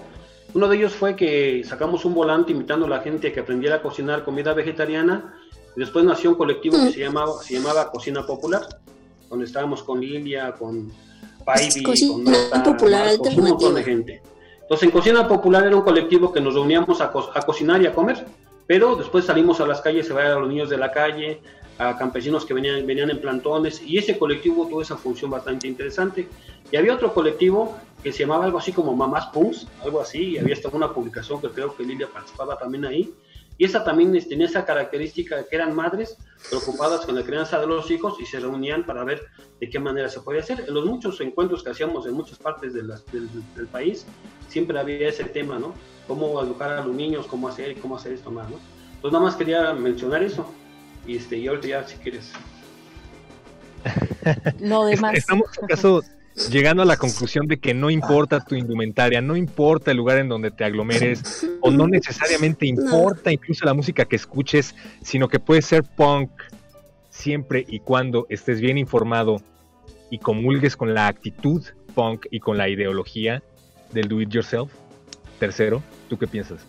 Uno 0.52 0.68
de 0.68 0.76
ellos 0.76 0.92
fue 0.92 1.16
que 1.16 1.64
sacamos 1.64 2.04
un 2.04 2.12
volante 2.12 2.52
invitando 2.52 2.84
a 2.84 2.88
la 2.90 2.98
gente 2.98 3.32
que 3.32 3.40
aprendiera 3.40 3.76
a 3.76 3.82
cocinar 3.82 4.22
comida 4.22 4.52
vegetariana. 4.52 5.40
Y 5.74 5.80
después 5.80 6.04
nació 6.04 6.32
un 6.32 6.36
colectivo 6.36 6.76
que 6.76 6.92
se 6.92 7.00
llamaba, 7.00 7.32
se 7.42 7.54
llamaba 7.54 7.90
Cocina 7.90 8.26
Popular, 8.26 8.68
donde 9.30 9.46
estábamos 9.46 9.82
con 9.82 10.02
Lilia, 10.02 10.52
con 10.52 10.92
Paivi, 11.42 11.82
con 11.82 12.24
Nata, 12.24 12.76
con 12.76 13.38
un 13.38 13.48
montón 13.48 13.74
de 13.74 13.82
gente. 13.82 14.22
Entonces 14.60 14.82
en 14.86 14.90
Cocina 14.90 15.26
Popular 15.26 15.66
era 15.66 15.76
un 15.76 15.82
colectivo 15.82 16.30
que 16.30 16.42
nos 16.42 16.52
reuníamos 16.52 17.00
a, 17.00 17.10
co 17.10 17.30
a 17.34 17.40
cocinar 17.40 17.80
y 17.80 17.86
a 17.86 17.94
comer, 17.94 18.26
pero 18.66 18.96
después 18.96 19.24
salimos 19.24 19.60
a 19.60 19.66
las 19.66 19.80
calles, 19.80 20.06
se 20.06 20.12
vayan 20.12 20.32
a 20.32 20.40
los 20.40 20.48
niños 20.50 20.68
de 20.68 20.76
la 20.76 20.92
calle, 20.92 21.40
a 21.80 21.96
campesinos 21.96 22.44
que 22.44 22.52
venían, 22.52 22.86
venían 22.86 23.08
en 23.08 23.20
plantones 23.22 23.80
y 23.82 23.96
ese 23.96 24.18
colectivo 24.18 24.66
tuvo 24.68 24.82
esa 24.82 24.98
función 24.98 25.30
bastante 25.30 25.66
interesante. 25.66 26.28
Y 26.70 26.76
había 26.76 26.94
otro 26.94 27.14
colectivo 27.14 27.74
que 28.02 28.12
se 28.12 28.20
llamaba 28.20 28.44
algo 28.44 28.58
así 28.58 28.70
como 28.70 28.94
Mamás 28.94 29.28
Punks, 29.28 29.66
algo 29.82 30.00
así, 30.00 30.32
y 30.32 30.38
había 30.38 30.54
hasta 30.54 30.68
una 30.68 30.92
publicación 30.92 31.40
que 31.40 31.48
creo 31.48 31.74
que 31.74 31.82
Lilia 31.82 32.06
participaba 32.12 32.58
también 32.58 32.84
ahí. 32.84 33.14
Y 33.56 33.64
esa 33.64 33.82
también 33.82 34.14
este, 34.14 34.30
tenía 34.30 34.46
esa 34.46 34.66
característica 34.66 35.38
de 35.38 35.46
que 35.46 35.56
eran 35.56 35.74
madres 35.74 36.18
preocupadas 36.50 37.06
con 37.06 37.14
la 37.14 37.22
crianza 37.22 37.58
de 37.58 37.66
los 37.66 37.90
hijos 37.90 38.20
y 38.20 38.26
se 38.26 38.40
reunían 38.40 38.84
para 38.84 39.02
ver 39.02 39.22
de 39.58 39.70
qué 39.70 39.78
manera 39.78 40.10
se 40.10 40.20
podía 40.20 40.40
hacer. 40.40 40.64
En 40.68 40.74
los 40.74 40.84
muchos 40.84 41.18
encuentros 41.22 41.62
que 41.62 41.70
hacíamos 41.70 42.06
en 42.06 42.12
muchas 42.12 42.38
partes 42.38 42.74
del, 42.74 42.92
del, 43.56 43.66
país, 43.68 44.06
siempre 44.48 44.78
había 44.78 45.08
ese 45.08 45.24
tema, 45.24 45.58
¿no? 45.58 45.74
Cómo 46.06 46.42
educar 46.42 46.72
a 46.72 46.84
los 46.84 46.94
niños, 46.94 47.26
cómo 47.26 47.48
hacer 47.48 47.78
cómo 47.80 47.96
hacer 47.96 48.12
esto 48.12 48.30
más, 48.30 48.50
¿no? 48.50 48.58
Entonces 48.96 49.12
nada 49.12 49.24
más 49.24 49.36
quería 49.36 49.72
mencionar 49.72 50.22
eso. 50.22 50.46
Y 51.10 51.16
este, 51.16 51.38
y 51.38 51.48
ahorita 51.48 51.66
ya 51.66 51.88
si 51.88 51.96
quieres. 51.96 52.30
Lo 54.60 54.84
demás. 54.84 55.14
¿Estamos 55.14 55.48
acaso 55.60 56.02
llegando 56.52 56.84
a 56.84 56.86
la 56.86 56.96
conclusión 56.96 57.48
de 57.48 57.58
que 57.58 57.74
no 57.74 57.90
importa 57.90 58.44
tu 58.44 58.54
indumentaria, 58.54 59.20
no 59.20 59.34
importa 59.34 59.90
el 59.90 59.96
lugar 59.96 60.18
en 60.18 60.28
donde 60.28 60.52
te 60.52 60.62
aglomeres, 60.62 61.48
o 61.62 61.72
no 61.72 61.88
necesariamente 61.88 62.64
importa 62.64 63.32
incluso 63.32 63.64
la 63.64 63.74
música 63.74 64.04
que 64.04 64.14
escuches, 64.14 64.76
sino 65.02 65.26
que 65.26 65.40
puede 65.40 65.62
ser 65.62 65.82
punk 65.82 66.30
siempre 67.08 67.64
y 67.66 67.80
cuando 67.80 68.26
estés 68.28 68.60
bien 68.60 68.78
informado 68.78 69.42
y 70.10 70.18
comulgues 70.18 70.76
con 70.76 70.94
la 70.94 71.08
actitud 71.08 71.64
punk 71.92 72.26
y 72.30 72.38
con 72.38 72.56
la 72.56 72.68
ideología 72.68 73.42
del 73.92 74.06
do 74.06 74.20
it 74.20 74.30
yourself. 74.30 74.70
Tercero, 75.40 75.82
¿tú 76.08 76.16
qué 76.16 76.28
piensas? 76.28 76.64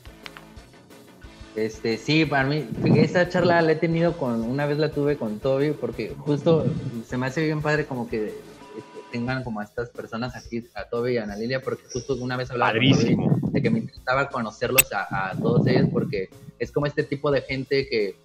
Este, 1.55 1.97
sí, 1.97 2.25
para 2.25 2.45
mí, 2.45 2.65
esta 2.95 3.27
charla 3.27 3.61
la 3.61 3.73
he 3.73 3.75
tenido 3.75 4.17
con, 4.17 4.41
una 4.41 4.65
vez 4.65 4.77
la 4.77 4.89
tuve 4.91 5.17
con 5.17 5.39
Toby, 5.39 5.71
porque 5.71 6.15
justo 6.17 6.65
se 7.05 7.17
me 7.17 7.27
hace 7.27 7.43
bien 7.43 7.61
padre 7.61 7.85
como 7.85 8.07
que 8.07 8.27
este, 8.27 8.99
tengan 9.11 9.43
como 9.43 9.59
a 9.59 9.65
estas 9.65 9.89
personas 9.89 10.33
aquí, 10.35 10.65
a 10.75 10.85
Toby 10.85 11.13
y 11.13 11.17
a 11.17 11.23
Ana 11.23 11.35
Lilia, 11.35 11.61
porque 11.61 11.83
justo 11.91 12.15
una 12.15 12.37
vez 12.37 12.51
hablaba 12.51 12.71
de 12.71 13.61
que 13.61 13.69
me 13.69 13.79
interesaba 13.79 14.29
conocerlos 14.29 14.87
a, 14.93 15.35
todos 15.41 15.67
ellos, 15.67 15.89
porque 15.91 16.29
es 16.57 16.71
como 16.71 16.85
este 16.85 17.03
tipo 17.03 17.29
de 17.31 17.41
gente 17.41 17.85
que, 17.89 18.15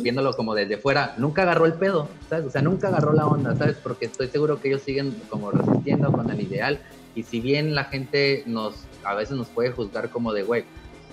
viéndolo 0.00 0.32
como 0.34 0.54
desde 0.54 0.76
fuera, 0.76 1.16
nunca 1.18 1.42
agarró 1.42 1.66
el 1.66 1.74
pedo, 1.74 2.08
¿sabes? 2.30 2.46
O 2.46 2.50
sea, 2.50 2.62
nunca 2.62 2.86
agarró 2.86 3.12
la 3.14 3.26
onda, 3.26 3.56
¿sabes? 3.56 3.76
Porque 3.82 4.06
estoy 4.06 4.28
seguro 4.28 4.60
que 4.60 4.68
ellos 4.68 4.82
siguen 4.82 5.20
como 5.28 5.50
resistiendo 5.50 6.12
con 6.12 6.30
el 6.30 6.40
ideal, 6.40 6.78
y 7.16 7.24
si 7.24 7.40
bien 7.40 7.74
la 7.74 7.84
gente 7.84 8.44
nos, 8.46 8.76
a 9.02 9.16
veces 9.16 9.36
nos 9.36 9.48
puede 9.48 9.72
juzgar 9.72 10.08
como 10.10 10.32
de, 10.32 10.44
güey, 10.44 10.64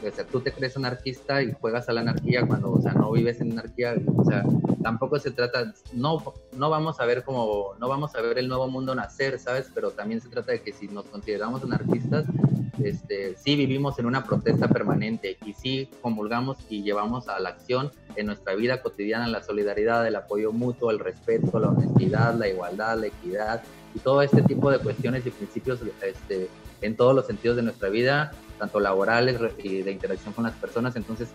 o 0.10 0.12
sea, 0.12 0.26
tú 0.26 0.40
te 0.40 0.52
crees 0.52 0.76
anarquista 0.78 1.42
y 1.42 1.54
juegas 1.54 1.90
a 1.90 1.94
la 1.94 2.02
anarquía 2.02 2.46
cuando, 2.46 2.72
o 2.72 2.82
sea, 2.82 2.94
no 2.94 3.12
vives 3.12 3.42
en 3.42 3.52
anarquía, 3.52 3.96
o 4.16 4.24
sea, 4.24 4.44
tampoco 4.82 5.20
se 5.20 5.32
trata, 5.32 5.74
no, 5.94 6.22
no 6.54 6.70
vamos 6.70 7.00
a 7.00 7.06
ver 7.06 7.24
como, 7.24 7.76
no 7.80 7.88
vamos 7.88 8.16
a 8.16 8.22
ver 8.22 8.38
el 8.38 8.48
nuevo 8.48 8.68
mundo 8.68 8.94
nacer, 8.96 9.40
¿sabes? 9.40 9.72
Pero 9.74 9.92
también 9.92 10.22
se 10.22 10.30
trata 10.30 10.52
de 10.52 10.62
que 10.62 10.74
si 10.74 10.88
nos 10.88 11.06
consideramos 11.06 11.64
anarquistas, 11.64 12.26
este, 12.84 13.36
sí 13.38 13.56
vivimos 13.56 13.98
en 14.00 14.06
una 14.06 14.24
protesta 14.24 14.68
permanente 14.68 15.38
y 15.46 15.54
sí 15.54 15.90
comulgamos 16.02 16.58
y 16.70 16.84
llevamos 16.84 17.28
a 17.28 17.40
la 17.40 17.50
acción 17.50 17.92
en 18.16 18.28
nuestra 18.28 18.56
vida 18.56 18.82
cotidiana 18.82 19.28
la 19.28 19.44
solidaridad, 19.44 20.06
el 20.08 20.16
apoyo 20.16 20.52
mutuo, 20.52 20.92
el 20.92 21.00
respeto, 21.00 21.60
la 21.60 21.70
honestidad, 21.70 22.36
la 22.36 22.48
igualdad, 22.48 23.00
la 23.00 23.08
equidad 23.08 23.64
y 23.94 24.00
todo 24.00 24.22
este 24.22 24.42
tipo 24.42 24.70
de 24.72 24.80
cuestiones 24.80 25.26
y 25.26 25.32
principios 25.32 25.80
este, 26.02 26.50
en 26.82 26.96
todos 26.96 27.16
los 27.16 27.26
sentidos 27.26 27.58
de 27.58 27.64
nuestra 27.64 27.90
vida 27.90 28.34
tanto 28.58 28.80
laborales 28.80 29.40
y 29.64 29.82
de 29.82 29.92
interacción 29.92 30.34
con 30.34 30.44
las 30.44 30.54
personas. 30.54 30.96
Entonces, 30.96 31.30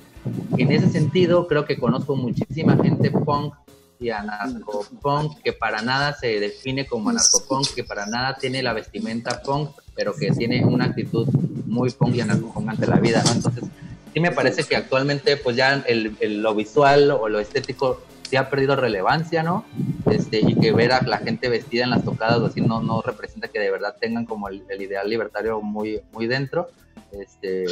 en 0.57 0.73
ese 0.73 0.89
sentido, 0.89 1.47
creo 1.47 1.65
que 1.65 1.79
conozco 1.79 2.17
muchísima 2.17 2.77
gente 2.77 3.11
punk 3.11 3.55
y 4.01 4.09
anarcopunk 4.11 5.43
que 5.43 5.53
para 5.53 5.83
nada 5.83 6.15
se 6.15 6.41
define 6.41 6.87
como 6.87 7.11
anarcopunk, 7.11 7.69
que 7.75 7.85
para 7.85 8.07
nada 8.07 8.37
tiene 8.37 8.63
la 8.63 8.73
vestimenta 8.73 9.43
punk, 9.43 9.71
pero 9.95 10.15
que 10.15 10.31
tiene 10.31 10.65
una 10.65 10.87
actitud 10.87 11.29
muy 11.67 11.91
punk 11.91 12.15
y 12.17 12.21
anarcopunk 12.23 12.71
ante 12.71 12.87
la 12.87 12.97
vida, 12.97 13.23
Entonces, 13.33 13.65
sí 14.13 14.21
me 14.21 14.31
parece 14.31 14.65
que 14.65 14.77
actualmente, 14.77 15.37
pues 15.37 15.57
ya 15.57 15.85
el, 15.87 16.17
lo 16.43 16.55
visual 16.55 17.11
o 17.11 17.29
lo 17.29 17.39
estético 17.41 18.01
sí 18.29 18.37
ha 18.37 18.49
perdido 18.49 18.77
relevancia, 18.77 19.43
¿no? 19.43 19.65
Este, 20.11 20.41
y 20.41 20.55
que 20.55 20.73
ver 20.73 20.93
a 20.93 21.03
la 21.03 21.19
gente 21.19 21.49
vestida 21.49 21.85
en 21.85 21.91
las 21.91 22.05
tocadas 22.05 22.39
o 22.39 22.47
así 22.47 22.61
no, 22.61 22.81
no 22.81 23.03
representa 23.03 23.49
que 23.49 23.59
de 23.59 23.71
verdad 23.71 23.97
tengan 24.01 24.25
como 24.25 24.49
el, 24.49 24.63
el 24.69 24.83
ideal 24.83 25.09
libertario 25.09 25.61
muy, 25.61 26.01
muy 26.13 26.27
dentro. 26.27 26.69
Este, 27.13 27.65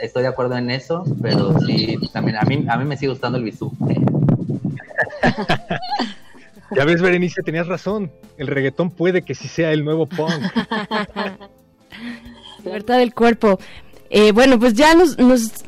estoy 0.00 0.22
de 0.22 0.28
acuerdo 0.28 0.56
en 0.56 0.70
eso, 0.70 1.04
pero 1.20 1.58
sí, 1.60 1.98
también 2.12 2.36
a 2.36 2.42
mí, 2.42 2.64
a 2.68 2.76
mí 2.76 2.84
me 2.84 2.96
sigue 2.96 3.10
gustando 3.10 3.38
el 3.38 3.44
bisú. 3.44 3.72
ya 6.76 6.84
ves, 6.84 7.02
Berenice, 7.02 7.42
tenías 7.42 7.66
razón. 7.66 8.12
El 8.36 8.46
reggaetón 8.46 8.90
puede 8.90 9.22
que 9.22 9.34
sí 9.34 9.48
sea 9.48 9.72
el 9.72 9.84
nuevo 9.84 10.06
punk. 10.06 10.32
Libertad 12.64 12.98
del 12.98 13.14
cuerpo. 13.14 13.58
Eh, 14.12 14.32
bueno, 14.32 14.58
pues 14.58 14.74
ya 14.74 14.94
nos, 14.94 15.16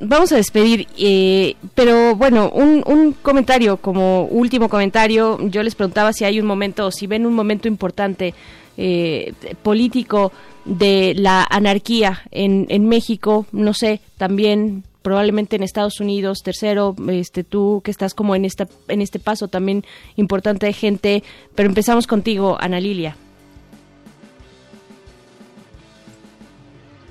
vamos 0.01 0.33
a 0.33 0.37
despedir, 0.37 0.89
eh, 0.99 1.55
pero 1.77 2.17
bueno, 2.17 2.51
un, 2.51 2.83
un, 2.87 3.13
comentario 3.13 3.77
como 3.77 4.25
último 4.25 4.69
comentario. 4.69 5.39
Yo 5.49 5.63
les 5.63 5.77
preguntaba 5.77 6.13
si 6.13 6.25
hay 6.25 6.41
un 6.41 6.47
momento, 6.47 6.91
si 6.91 7.07
ven 7.07 7.25
un 7.25 7.35
momento 7.35 7.69
importante 7.69 8.35
eh, 8.77 9.35
político 9.63 10.33
de 10.65 11.15
la 11.17 11.47
anarquía 11.49 12.23
en, 12.31 12.67
en 12.69 12.87
México, 12.87 13.47
no 13.53 13.75
sé, 13.75 14.01
también 14.17 14.85
probablemente 15.03 15.57
en 15.57 15.63
Estados 15.63 16.01
Unidos, 16.01 16.43
tercero, 16.43 16.95
este 17.09 17.45
tú 17.45 17.83
que 17.85 17.91
estás 17.91 18.15
como 18.15 18.35
en 18.35 18.45
esta 18.45 18.69
en 18.89 19.03
este 19.03 19.19
paso 19.19 19.49
también 19.49 19.85
importante 20.17 20.67
de 20.67 20.73
gente, 20.73 21.23
pero 21.55 21.69
empezamos 21.69 22.07
contigo, 22.07 22.57
Ana 22.61 22.81
Lilia. 22.81 23.17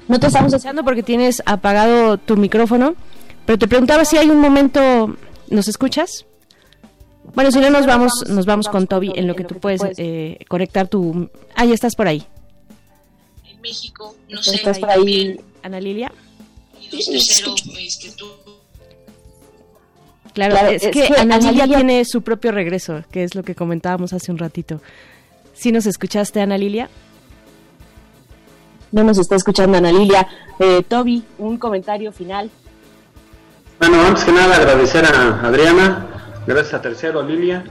No 0.07 0.19
te 0.19 0.27
estamos 0.27 0.51
escuchando 0.51 0.83
porque 0.83 1.03
tienes 1.03 1.41
apagado 1.45 2.17
tu 2.17 2.35
micrófono, 2.35 2.95
pero 3.45 3.57
te 3.57 3.67
preguntaba 3.67 4.03
si 4.03 4.17
hay 4.17 4.29
un 4.29 4.39
momento, 4.39 5.15
¿nos 5.49 5.67
escuchas? 5.67 6.25
Bueno, 7.33 7.51
si 7.51 7.59
no 7.59 7.69
nos 7.69 7.85
vamos, 7.85 8.11
nos 8.27 8.45
vamos 8.45 8.67
con 8.67 8.87
Toby 8.87 9.13
en 9.15 9.27
lo 9.27 9.35
que 9.35 9.43
tú 9.43 9.55
puedes 9.55 9.81
eh, 9.97 10.39
conectar 10.47 10.87
tu. 10.87 11.29
Ah, 11.55 11.65
ya 11.65 11.73
estás 11.73 11.95
por 11.95 12.07
ahí. 12.07 12.25
México, 13.61 14.15
no 14.29 14.41
sé. 14.41 14.55
¿Estás 14.55 14.79
por 14.79 14.89
ahí, 14.89 15.39
Ana 15.63 15.79
Lilia? 15.79 16.11
Claro, 20.33 20.69
es, 20.69 20.87
que, 20.87 21.13
Ana 21.17 21.37
Lilia 21.37 21.67
tiene 21.67 22.05
su 22.05 22.21
propio 22.21 22.51
regreso, 22.51 23.03
que 23.11 23.23
es 23.23 23.35
lo 23.35 23.43
que 23.43 23.53
comentábamos 23.53 24.13
hace 24.13 24.31
un 24.31 24.37
ratito. 24.37 24.81
¿Sí 25.53 25.71
nos 25.71 25.85
escuchaste, 25.85 26.41
Ana 26.41 26.57
Lilia? 26.57 26.89
No 28.91 29.03
nos 29.03 29.17
está 29.17 29.35
escuchando 29.35 29.77
Ana 29.77 29.91
Lilia. 29.91 30.27
Eh, 30.59 30.83
Toby, 30.87 31.23
un 31.37 31.57
comentario 31.57 32.11
final. 32.11 32.49
Bueno, 33.79 34.01
antes 34.01 34.23
que 34.23 34.31
nada 34.31 34.55
agradecer 34.55 35.05
a 35.05 35.47
Adriana, 35.47 36.20
gracias 36.45 36.73
a 36.73 36.81
Tercero, 36.81 37.19
a 37.19 37.23
Lilia. 37.23 37.63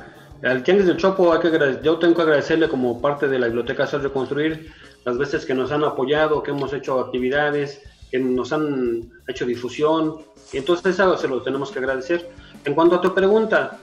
Al 0.42 0.62
Tianguis 0.62 0.86
del 0.86 0.96
Chopo, 0.96 1.32
hay 1.32 1.40
que 1.40 1.78
yo 1.82 1.98
tengo 1.98 2.14
que 2.14 2.22
agradecerle 2.22 2.68
como 2.68 3.00
parte 3.00 3.28
de 3.28 3.38
la 3.38 3.46
Biblioteca 3.46 3.84
Hacer 3.84 4.00
Reconstruir 4.02 4.72
las 5.04 5.18
veces 5.18 5.44
que 5.44 5.54
nos 5.54 5.70
han 5.72 5.84
apoyado, 5.84 6.42
que 6.42 6.50
hemos 6.50 6.72
hecho 6.72 6.98
actividades, 7.00 7.82
que 8.10 8.18
nos 8.18 8.52
han 8.52 9.10
hecho 9.28 9.46
difusión, 9.46 10.16
y 10.52 10.58
entonces 10.58 10.94
eso 10.94 11.16
se 11.16 11.28
lo 11.28 11.42
tenemos 11.42 11.70
que 11.70 11.78
agradecer. 11.78 12.30
En 12.64 12.74
cuanto 12.74 12.96
a 12.96 13.00
tu 13.00 13.14
pregunta, 13.14 13.78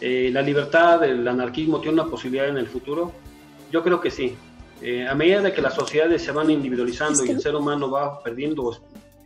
eh, 0.00 0.30
¿la 0.32 0.42
libertad, 0.42 1.04
el 1.04 1.26
anarquismo 1.26 1.80
tiene 1.80 2.00
una 2.00 2.10
posibilidad 2.10 2.48
en 2.48 2.58
el 2.58 2.66
futuro? 2.66 3.12
Yo 3.70 3.82
creo 3.82 4.00
que 4.00 4.10
sí. 4.10 4.36
Eh, 4.80 5.06
a 5.06 5.14
medida 5.14 5.42
de 5.42 5.52
que 5.52 5.60
las 5.60 5.74
sociedades 5.74 6.22
se 6.22 6.32
van 6.32 6.50
individualizando 6.50 7.24
y 7.24 7.30
el 7.30 7.40
ser 7.40 7.54
humano 7.54 7.90
va 7.90 8.22
perdiendo 8.22 8.76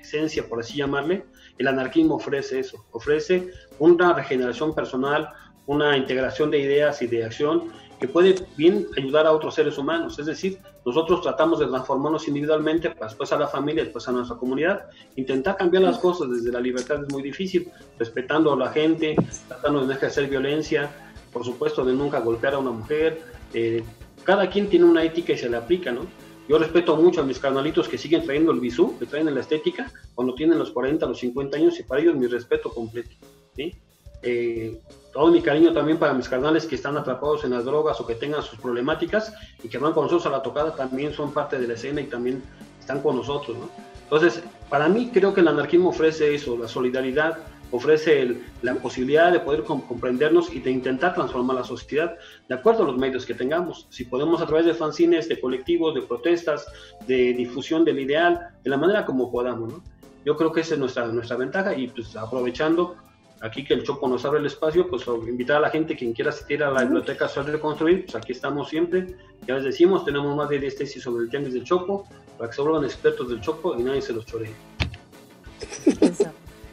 esencia, 0.00 0.48
por 0.48 0.60
así 0.60 0.76
llamarle, 0.76 1.24
el 1.58 1.68
anarquismo 1.68 2.16
ofrece 2.16 2.58
eso, 2.58 2.84
ofrece 2.92 3.50
una 3.90 4.12
regeneración 4.12 4.74
personal, 4.74 5.30
una 5.66 5.96
integración 5.96 6.50
de 6.50 6.60
ideas 6.60 7.02
y 7.02 7.08
de 7.08 7.24
acción 7.24 7.72
que 7.98 8.06
puede 8.06 8.34
bien 8.56 8.86
ayudar 8.96 9.26
a 9.26 9.32
otros 9.32 9.54
seres 9.54 9.76
humanos. 9.78 10.18
Es 10.18 10.26
decir, 10.26 10.58
nosotros 10.84 11.22
tratamos 11.22 11.58
de 11.58 11.66
transformarnos 11.66 12.26
individualmente, 12.28 12.94
después 13.00 13.32
a 13.32 13.38
la 13.38 13.48
familia, 13.48 13.84
después 13.84 14.06
a 14.08 14.12
nuestra 14.12 14.36
comunidad. 14.36 14.86
Intentar 15.16 15.56
cambiar 15.56 15.82
las 15.84 15.98
cosas 15.98 16.30
desde 16.30 16.52
la 16.52 16.60
libertad 16.60 17.02
es 17.02 17.12
muy 17.12 17.22
difícil, 17.22 17.70
respetando 17.98 18.52
a 18.52 18.56
la 18.56 18.70
gente, 18.70 19.16
tratando 19.48 19.80
de 19.80 19.86
no 19.86 19.92
ejercer 19.92 20.28
violencia, 20.28 20.90
por 21.32 21.44
supuesto 21.44 21.84
de 21.84 21.92
nunca 21.92 22.20
golpear 22.20 22.54
a 22.54 22.58
una 22.58 22.70
mujer. 22.70 23.20
Eh, 23.52 23.82
cada 24.24 24.48
quien 24.48 24.68
tiene 24.68 24.84
una 24.84 25.02
ética 25.02 25.32
y 25.32 25.38
se 25.38 25.48
le 25.48 25.56
aplica, 25.56 25.90
¿no? 25.90 26.06
Yo 26.48 26.58
respeto 26.58 26.96
mucho 26.96 27.20
a 27.20 27.24
mis 27.24 27.38
carnalitos 27.38 27.88
que 27.88 27.98
siguen 27.98 28.24
trayendo 28.24 28.52
el 28.52 28.60
bisú, 28.60 28.96
que 28.98 29.06
traen 29.06 29.32
la 29.32 29.40
estética, 29.40 29.92
cuando 30.14 30.34
tienen 30.34 30.58
los 30.58 30.70
40, 30.70 31.06
los 31.06 31.18
50 31.18 31.56
años, 31.56 31.78
y 31.80 31.82
para 31.84 32.00
ellos 32.00 32.16
mi 32.16 32.26
respeto 32.26 32.70
completo. 32.70 33.10
¿Sí? 33.54 33.74
Eh, 34.22 34.80
todo 35.12 35.30
mi 35.30 35.42
cariño 35.42 35.72
también 35.72 35.98
para 35.98 36.14
mis 36.14 36.28
carnales 36.28 36.64
que 36.64 36.76
están 36.76 36.96
atrapados 36.96 37.44
en 37.44 37.50
las 37.50 37.64
drogas 37.64 38.00
o 38.00 38.06
que 38.06 38.14
tengan 38.14 38.42
sus 38.42 38.58
problemáticas 38.58 39.34
y 39.62 39.68
que 39.68 39.78
van 39.78 39.92
con 39.92 40.04
nosotros 40.04 40.26
a 40.26 40.30
la 40.30 40.42
tocada, 40.42 40.74
también 40.74 41.12
son 41.12 41.32
parte 41.32 41.58
de 41.58 41.66
la 41.66 41.74
escena 41.74 42.00
y 42.00 42.04
también 42.04 42.42
están 42.78 43.02
con 43.02 43.16
nosotros, 43.16 43.56
¿no? 43.58 43.68
Entonces, 44.04 44.42
para 44.68 44.88
mí 44.88 45.10
creo 45.12 45.34
que 45.34 45.40
el 45.40 45.48
anarquismo 45.48 45.90
ofrece 45.90 46.34
eso, 46.34 46.56
la 46.56 46.68
solidaridad, 46.68 47.38
ofrece 47.70 48.36
la 48.60 48.74
posibilidad 48.74 49.32
de 49.32 49.40
poder 49.40 49.64
comprendernos 49.64 50.52
y 50.52 50.60
de 50.60 50.70
intentar 50.70 51.14
transformar 51.14 51.56
la 51.56 51.64
sociedad 51.64 52.16
de 52.46 52.54
acuerdo 52.54 52.82
a 52.82 52.86
los 52.86 52.98
medios 52.98 53.24
que 53.24 53.34
tengamos. 53.34 53.86
Si 53.88 54.04
podemos 54.04 54.42
a 54.42 54.46
través 54.46 54.66
de 54.66 54.74
fanzines, 54.74 55.28
de 55.28 55.40
colectivos, 55.40 55.94
de 55.94 56.02
protestas, 56.02 56.66
de 57.06 57.32
difusión 57.32 57.84
del 57.84 58.00
ideal, 58.00 58.50
de 58.62 58.70
la 58.70 58.76
manera 58.76 59.06
como 59.06 59.32
podamos, 59.32 59.72
¿no? 59.72 59.82
Yo 60.24 60.36
creo 60.36 60.52
que 60.52 60.60
esa 60.60 60.74
es 60.74 60.80
nuestra, 60.80 61.06
nuestra 61.06 61.36
ventaja 61.36 61.74
y 61.74 61.88
pues 61.88 62.14
aprovechando 62.14 62.96
aquí 63.42 63.64
que 63.64 63.74
el 63.74 63.82
Chopo 63.82 64.08
nos 64.08 64.24
abre 64.24 64.40
el 64.40 64.46
espacio, 64.46 64.88
pues 64.88 65.04
invitar 65.28 65.56
a 65.56 65.60
la 65.60 65.70
gente, 65.70 65.96
quien 65.96 66.12
quiera 66.12 66.30
asistir 66.30 66.62
a 66.62 66.70
la 66.70 66.82
biblioteca 66.82 67.28
Sol 67.28 67.46
Reconstruir, 67.46 68.04
pues 68.04 68.14
aquí 68.14 68.32
estamos 68.32 68.68
siempre. 68.68 69.16
Ya 69.46 69.56
les 69.56 69.64
decimos, 69.64 70.04
tenemos 70.04 70.34
más 70.36 70.48
de 70.48 70.60
10 70.60 70.76
tesis 70.76 71.02
sobre 71.02 71.24
el 71.24 71.30
tianguis 71.30 71.54
del 71.54 71.64
Chopo, 71.64 72.06
para 72.38 72.48
que 72.48 72.56
se 72.56 72.62
vuelvan 72.62 72.84
expertos 72.84 73.28
del 73.28 73.40
Chopo 73.40 73.76
y 73.78 73.82
nadie 73.82 74.00
se 74.00 74.12
los 74.12 74.24
choree. 74.24 74.52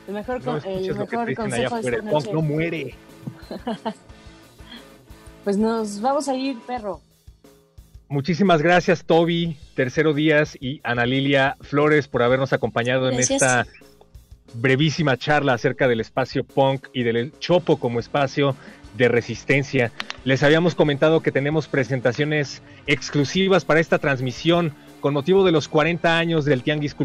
El 0.07 0.13
mejor, 0.13 0.43
no, 0.43 0.57
el 0.57 0.95
mejor 0.95 1.35
consejo 1.35 1.77
es 1.77 2.31
no 2.31 2.41
muere. 2.41 2.95
pues 5.43 5.57
nos 5.57 6.01
vamos 6.01 6.27
a 6.27 6.35
ir, 6.35 6.57
perro. 6.65 7.01
muchísimas 8.07 8.61
gracias 8.61 9.05
Toby, 9.05 9.57
Tercero 9.75 10.13
Díaz 10.13 10.57
y 10.59 10.81
Ana 10.83 11.05
Lilia 11.05 11.57
Flores 11.61 12.07
por 12.07 12.23
habernos 12.23 12.53
acompañado 12.53 13.09
en 13.09 13.19
esta 13.19 13.67
brevísima 14.53 15.17
charla 15.17 15.53
acerca 15.53 15.87
del 15.87 15.99
espacio 15.99 16.43
punk 16.43 16.87
y 16.93 17.03
del 17.03 17.31
Chopo 17.39 17.77
como 17.77 17.99
espacio 17.99 18.55
de 18.97 19.07
resistencia. 19.07 19.91
Les 20.23 20.43
habíamos 20.43 20.75
comentado 20.75 21.21
que 21.21 21.31
tenemos 21.31 21.67
presentaciones 21.67 22.61
exclusivas 22.87 23.65
para 23.65 23.79
esta 23.79 23.99
transmisión 23.99 24.73
con 24.99 25.13
motivo 25.13 25.45
de 25.45 25.51
los 25.51 25.67
40 25.67 26.17
años 26.17 26.45
del 26.45 26.63
Tianguis 26.63 26.95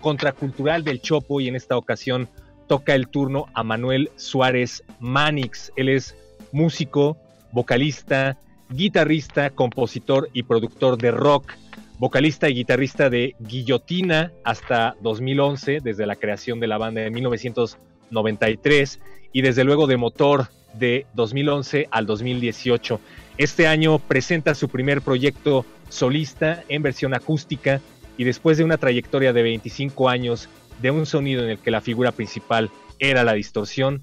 Contracultural 0.00 0.84
del 0.84 1.00
Chopo 1.00 1.40
y 1.40 1.48
en 1.48 1.56
esta 1.56 1.76
ocasión 1.76 2.28
toca 2.66 2.94
el 2.94 3.08
turno 3.08 3.46
a 3.54 3.62
Manuel 3.62 4.10
Suárez 4.16 4.84
Manix. 5.00 5.72
Él 5.76 5.88
es 5.88 6.14
músico, 6.52 7.16
vocalista, 7.52 8.38
guitarrista, 8.70 9.50
compositor 9.50 10.28
y 10.32 10.42
productor 10.42 10.98
de 10.98 11.10
rock, 11.10 11.52
vocalista 11.98 12.48
y 12.48 12.54
guitarrista 12.54 13.10
de 13.10 13.34
Guillotina 13.40 14.32
hasta 14.44 14.96
2011, 15.00 15.80
desde 15.82 16.06
la 16.06 16.16
creación 16.16 16.60
de 16.60 16.68
la 16.68 16.78
banda 16.78 17.04
en 17.04 17.12
1993, 17.12 19.00
y 19.32 19.42
desde 19.42 19.64
luego 19.64 19.86
de 19.86 19.96
Motor 19.96 20.48
de 20.74 21.06
2011 21.14 21.88
al 21.90 22.06
2018. 22.06 23.00
Este 23.36 23.66
año 23.66 23.98
presenta 23.98 24.54
su 24.54 24.68
primer 24.68 25.02
proyecto 25.02 25.66
solista 25.88 26.62
en 26.68 26.82
versión 26.82 27.14
acústica 27.14 27.80
y 28.16 28.24
después 28.24 28.58
de 28.58 28.64
una 28.64 28.78
trayectoria 28.78 29.32
de 29.32 29.42
25 29.42 30.08
años 30.08 30.48
de 30.80 30.90
un 30.90 31.06
sonido 31.06 31.42
en 31.42 31.50
el 31.50 31.58
que 31.58 31.70
la 31.70 31.80
figura 31.80 32.12
principal 32.12 32.70
era 32.98 33.24
la 33.24 33.32
distorsión, 33.32 34.02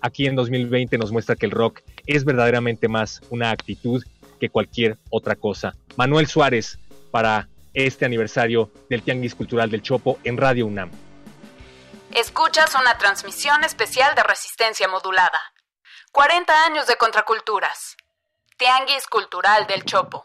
aquí 0.00 0.26
en 0.26 0.36
2020 0.36 0.96
nos 0.98 1.12
muestra 1.12 1.36
que 1.36 1.46
el 1.46 1.52
rock 1.52 1.80
es 2.06 2.24
verdaderamente 2.24 2.88
más 2.88 3.20
una 3.30 3.50
actitud 3.50 4.02
que 4.40 4.48
cualquier 4.48 4.96
otra 5.10 5.34
cosa. 5.34 5.74
Manuel 5.96 6.26
Suárez 6.26 6.78
para 7.10 7.48
este 7.74 8.04
aniversario 8.04 8.70
del 8.88 9.02
Tianguis 9.02 9.34
Cultural 9.34 9.70
del 9.70 9.82
Chopo 9.82 10.18
en 10.24 10.36
Radio 10.36 10.66
UNAM. 10.66 10.90
Escuchas 12.14 12.74
una 12.74 12.96
transmisión 12.98 13.64
especial 13.64 14.14
de 14.14 14.22
resistencia 14.22 14.88
modulada. 14.88 15.40
40 16.12 16.64
años 16.64 16.86
de 16.86 16.96
contraculturas. 16.96 17.96
Tianguis 18.56 19.06
Cultural 19.06 19.66
del 19.66 19.84
Chopo. 19.84 20.24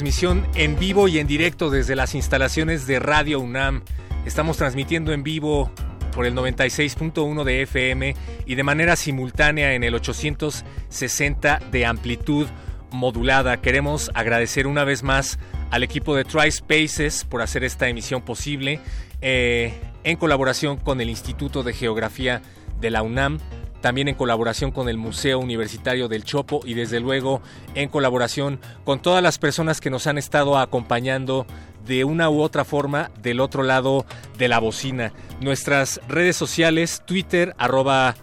Transmisión 0.00 0.46
en 0.54 0.78
vivo 0.78 1.08
y 1.08 1.18
en 1.18 1.26
directo 1.26 1.68
desde 1.68 1.94
las 1.94 2.14
instalaciones 2.14 2.86
de 2.86 3.00
Radio 3.00 3.38
UNAM. 3.38 3.82
Estamos 4.24 4.56
transmitiendo 4.56 5.12
en 5.12 5.22
vivo 5.22 5.70
por 6.14 6.24
el 6.24 6.34
96.1 6.34 7.44
de 7.44 7.60
FM 7.60 8.16
y 8.46 8.54
de 8.54 8.62
manera 8.62 8.96
simultánea 8.96 9.74
en 9.74 9.84
el 9.84 9.94
860 9.94 11.60
de 11.70 11.84
amplitud 11.84 12.46
modulada. 12.90 13.60
Queremos 13.60 14.10
agradecer 14.14 14.66
una 14.66 14.84
vez 14.84 15.02
más 15.02 15.38
al 15.70 15.82
equipo 15.82 16.16
de 16.16 16.24
TriSpaces 16.24 17.26
por 17.26 17.42
hacer 17.42 17.62
esta 17.62 17.86
emisión 17.86 18.22
posible 18.22 18.80
eh, 19.20 19.74
en 20.02 20.16
colaboración 20.16 20.78
con 20.78 21.02
el 21.02 21.10
Instituto 21.10 21.62
de 21.62 21.74
Geografía 21.74 22.40
de 22.80 22.88
la 22.88 23.02
UNAM 23.02 23.38
también 23.80 24.08
en 24.08 24.14
colaboración 24.14 24.70
con 24.70 24.88
el 24.88 24.96
Museo 24.96 25.38
Universitario 25.38 26.08
del 26.08 26.24
Chopo 26.24 26.60
y 26.64 26.74
desde 26.74 27.00
luego 27.00 27.40
en 27.74 27.88
colaboración 27.88 28.60
con 28.84 29.00
todas 29.00 29.22
las 29.22 29.38
personas 29.38 29.80
que 29.80 29.90
nos 29.90 30.06
han 30.06 30.18
estado 30.18 30.58
acompañando 30.58 31.46
de 31.86 32.04
una 32.04 32.28
u 32.30 32.40
otra 32.40 32.64
forma 32.64 33.10
del 33.22 33.40
otro 33.40 33.62
lado 33.62 34.04
de 34.38 34.48
la 34.48 34.58
bocina. 34.58 35.12
Nuestras 35.40 36.00
redes 36.08 36.36
sociales, 36.36 37.02
Twitter, 37.06 37.54
arroba 37.58 38.14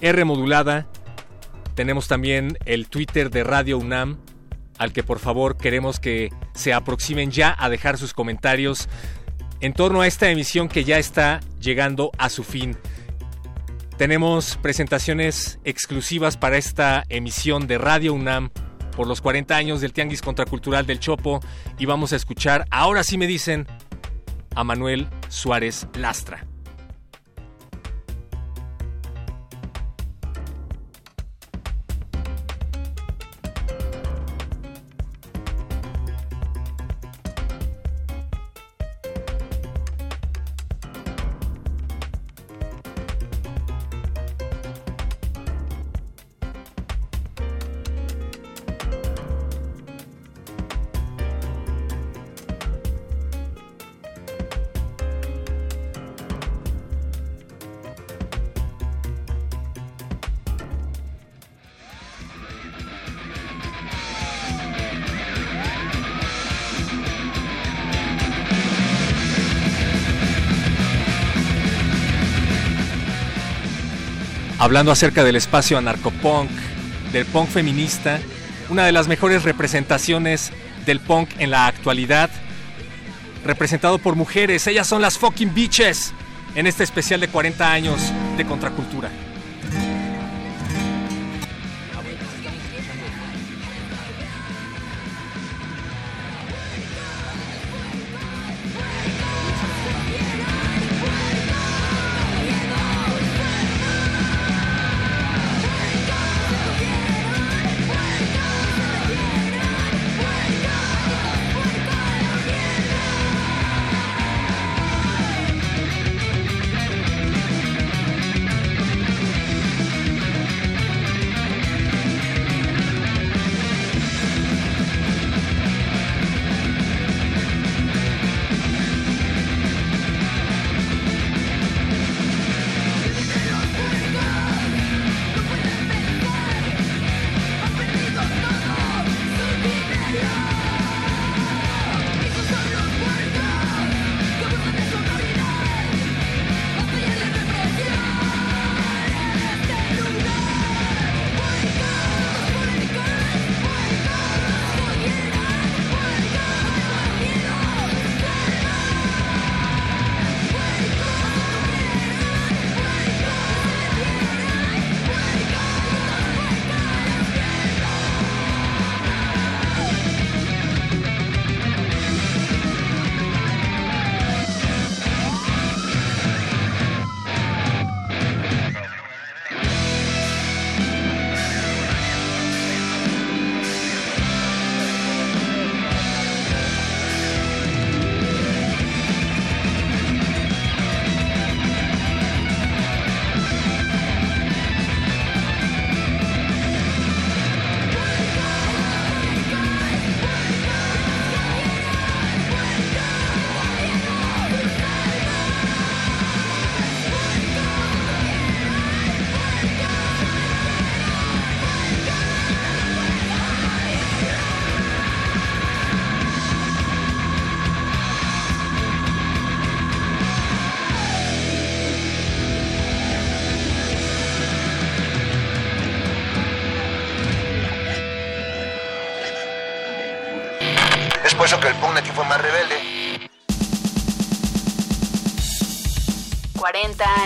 Rmodulada. 0.00 0.86
Tenemos 1.74 2.08
también 2.08 2.58
el 2.64 2.88
Twitter 2.88 3.30
de 3.30 3.44
Radio 3.44 3.78
UNAM, 3.78 4.18
al 4.78 4.92
que 4.92 5.02
por 5.02 5.18
favor 5.18 5.56
queremos 5.56 5.98
que 5.98 6.30
se 6.54 6.72
aproximen 6.72 7.30
ya 7.30 7.54
a 7.58 7.68
dejar 7.68 7.98
sus 7.98 8.12
comentarios 8.12 8.88
en 9.60 9.72
torno 9.72 10.02
a 10.02 10.06
esta 10.06 10.30
emisión 10.30 10.68
que 10.68 10.84
ya 10.84 10.98
está 10.98 11.40
llegando 11.60 12.10
a 12.18 12.28
su 12.28 12.44
fin. 12.44 12.76
Tenemos 13.96 14.58
presentaciones 14.60 15.58
exclusivas 15.64 16.36
para 16.36 16.58
esta 16.58 17.04
emisión 17.08 17.66
de 17.66 17.78
Radio 17.78 18.12
UNAM 18.12 18.50
por 18.94 19.06
los 19.06 19.22
40 19.22 19.56
años 19.56 19.80
del 19.80 19.94
Tianguis 19.94 20.20
Contracultural 20.20 20.84
del 20.86 21.00
Chopo 21.00 21.40
y 21.78 21.86
vamos 21.86 22.12
a 22.12 22.16
escuchar, 22.16 22.66
ahora 22.70 23.02
sí 23.02 23.16
me 23.16 23.26
dicen, 23.26 23.66
a 24.54 24.64
Manuel 24.64 25.08
Suárez 25.28 25.86
Lastra. 25.94 26.46
Hablando 74.66 74.90
acerca 74.90 75.22
del 75.22 75.36
espacio 75.36 75.78
anarcopunk, 75.78 76.50
del 77.12 77.24
punk 77.24 77.48
feminista, 77.48 78.18
una 78.68 78.84
de 78.84 78.90
las 78.90 79.06
mejores 79.06 79.44
representaciones 79.44 80.50
del 80.84 80.98
punk 80.98 81.30
en 81.38 81.52
la 81.52 81.68
actualidad, 81.68 82.30
representado 83.44 83.98
por 83.98 84.16
mujeres, 84.16 84.66
ellas 84.66 84.88
son 84.88 85.02
las 85.02 85.18
fucking 85.18 85.54
bitches, 85.54 86.12
en 86.56 86.66
este 86.66 86.82
especial 86.82 87.20
de 87.20 87.28
40 87.28 87.72
años 87.72 88.00
de 88.36 88.44
contracultura. 88.44 89.08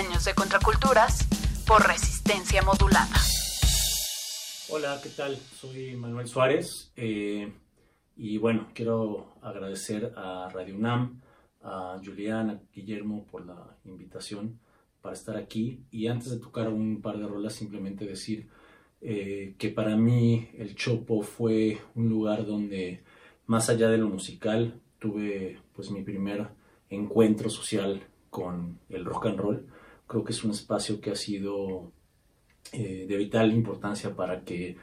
Años 0.00 0.24
de 0.24 0.34
contraculturas 0.34 1.28
por 1.66 1.86
resistencia 1.86 2.62
modulada. 2.62 3.16
Hola, 4.70 4.98
¿qué 5.02 5.10
tal? 5.10 5.36
Soy 5.36 5.94
Manuel 5.94 6.26
Suárez 6.26 6.90
eh, 6.96 7.52
y 8.16 8.38
bueno, 8.38 8.68
quiero 8.72 9.34
agradecer 9.42 10.14
a 10.16 10.48
Radio 10.48 10.76
UNAM, 10.76 11.20
a 11.62 12.00
Julián, 12.02 12.48
a 12.48 12.60
Guillermo 12.72 13.26
por 13.30 13.44
la 13.44 13.76
invitación 13.84 14.58
para 15.02 15.14
estar 15.14 15.36
aquí 15.36 15.84
y 15.90 16.06
antes 16.06 16.30
de 16.30 16.38
tocar 16.38 16.68
un 16.68 17.02
par 17.02 17.18
de 17.18 17.26
rolas 17.26 17.52
simplemente 17.52 18.06
decir 18.06 18.48
eh, 19.02 19.54
que 19.58 19.68
para 19.68 19.96
mí 19.96 20.48
el 20.56 20.76
Chopo 20.76 21.22
fue 21.22 21.78
un 21.94 22.08
lugar 22.08 22.46
donde 22.46 23.02
más 23.44 23.68
allá 23.68 23.90
de 23.90 23.98
lo 23.98 24.08
musical 24.08 24.80
tuve 24.98 25.58
pues 25.74 25.90
mi 25.90 26.02
primer 26.02 26.48
encuentro 26.88 27.50
social 27.50 28.02
con 28.30 28.78
el 28.88 29.04
rock 29.04 29.26
and 29.26 29.38
roll. 29.38 29.66
Creo 30.10 30.24
que 30.24 30.32
es 30.32 30.42
un 30.42 30.50
espacio 30.50 31.00
que 31.00 31.12
ha 31.12 31.14
sido 31.14 31.92
eh, 32.72 33.06
de 33.08 33.16
vital 33.16 33.52
importancia 33.52 34.16
para 34.16 34.42
que 34.42 34.76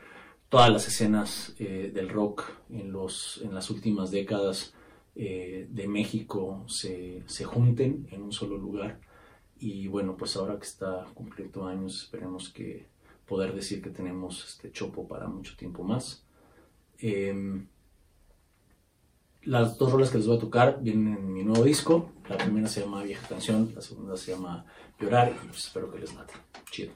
todas 0.48 0.72
las 0.72 0.88
escenas 0.88 1.54
eh, 1.60 1.92
del 1.94 2.08
rock 2.08 2.50
en, 2.70 2.94
los, 2.94 3.42
en 3.44 3.54
las 3.54 3.70
últimas 3.70 4.10
décadas 4.10 4.74
eh, 5.16 5.68
de 5.70 5.86
México 5.90 6.64
se, 6.68 7.24
se, 7.26 7.44
junten 7.44 8.08
en 8.12 8.22
un 8.22 8.32
solo 8.32 8.58
lugar. 8.58 9.02
Y 9.60 9.88
bueno, 9.88 10.16
pues 10.16 10.38
ahora 10.38 10.58
que 10.58 10.66
está 10.66 11.06
cumpliendo 11.14 11.68
años, 11.68 12.04
esperemos 12.04 12.48
que 12.48 12.88
poder 13.28 13.54
decir 13.54 13.82
que 13.82 13.90
tenemos 13.90 14.46
este 14.48 14.72
chopo 14.72 15.10
para 15.10 15.28
mucho 15.28 15.58
tiempo 15.58 15.84
más. 15.84 16.24
Em, 17.00 17.68
las 19.44 19.78
dos 19.78 19.92
rolas 19.92 20.10
que 20.10 20.20
les 20.20 20.28
voy 20.28 20.38
a 20.38 20.40
tocar 20.40 20.80
vienen 20.82 21.18
en 21.18 21.34
mi 21.34 21.44
nuevo 21.44 21.66
disco. 21.66 22.14
La 22.30 22.38
primera 22.38 22.70
se 22.70 22.80
llama 22.80 23.04
Vieja 23.04 23.28
Canción, 23.28 23.74
la 23.76 23.82
segunda 23.82 24.16
se 24.16 24.32
llama 24.32 24.66
Llorar 25.00 25.30
y 25.30 25.48
pues 25.48 25.66
espero 25.66 25.92
que 25.92 26.00
les 26.00 26.12
mate. 26.14 26.34
Chido. 26.72 26.92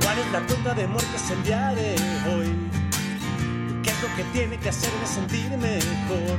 ¿Cuál 0.00 0.18
es 0.18 0.32
la 0.32 0.40
ruta 0.40 0.74
de 0.74 0.86
muertes 0.86 1.30
el 1.30 1.42
día 1.44 1.74
de 1.74 1.94
hoy? 2.30 2.48
¿Qué 3.82 3.90
es 3.90 4.02
lo 4.02 4.16
que 4.16 4.24
tiene 4.32 4.58
que 4.58 4.70
hacerme 4.70 5.06
sentir 5.06 5.50
mejor? 5.58 6.38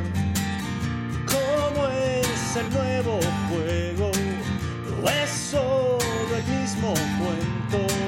¿Cómo 1.27 1.87
es 1.89 2.55
el 2.55 2.69
nuevo 2.73 3.19
juego? 3.49 4.11
¿O 5.03 5.09
es 5.09 5.29
solo 5.29 5.99
el 6.35 6.59
mismo 6.59 6.93
cuento? 7.19 8.04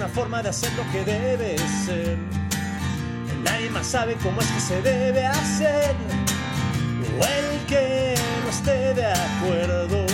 Una 0.00 0.08
forma 0.08 0.42
de 0.42 0.48
hacer 0.48 0.72
lo 0.78 0.92
que 0.92 1.04
debe 1.04 1.58
ser. 1.84 2.16
Nadie 3.44 3.68
más 3.68 3.86
sabe 3.86 4.16
cómo 4.22 4.40
es 4.40 4.46
que 4.46 4.60
se 4.60 4.80
debe 4.80 5.26
hacer. 5.26 5.94
O 7.18 7.22
el 7.22 7.66
que 7.66 8.14
no 8.42 8.48
esté 8.48 8.94
de 8.94 9.04
acuerdo. 9.04 10.06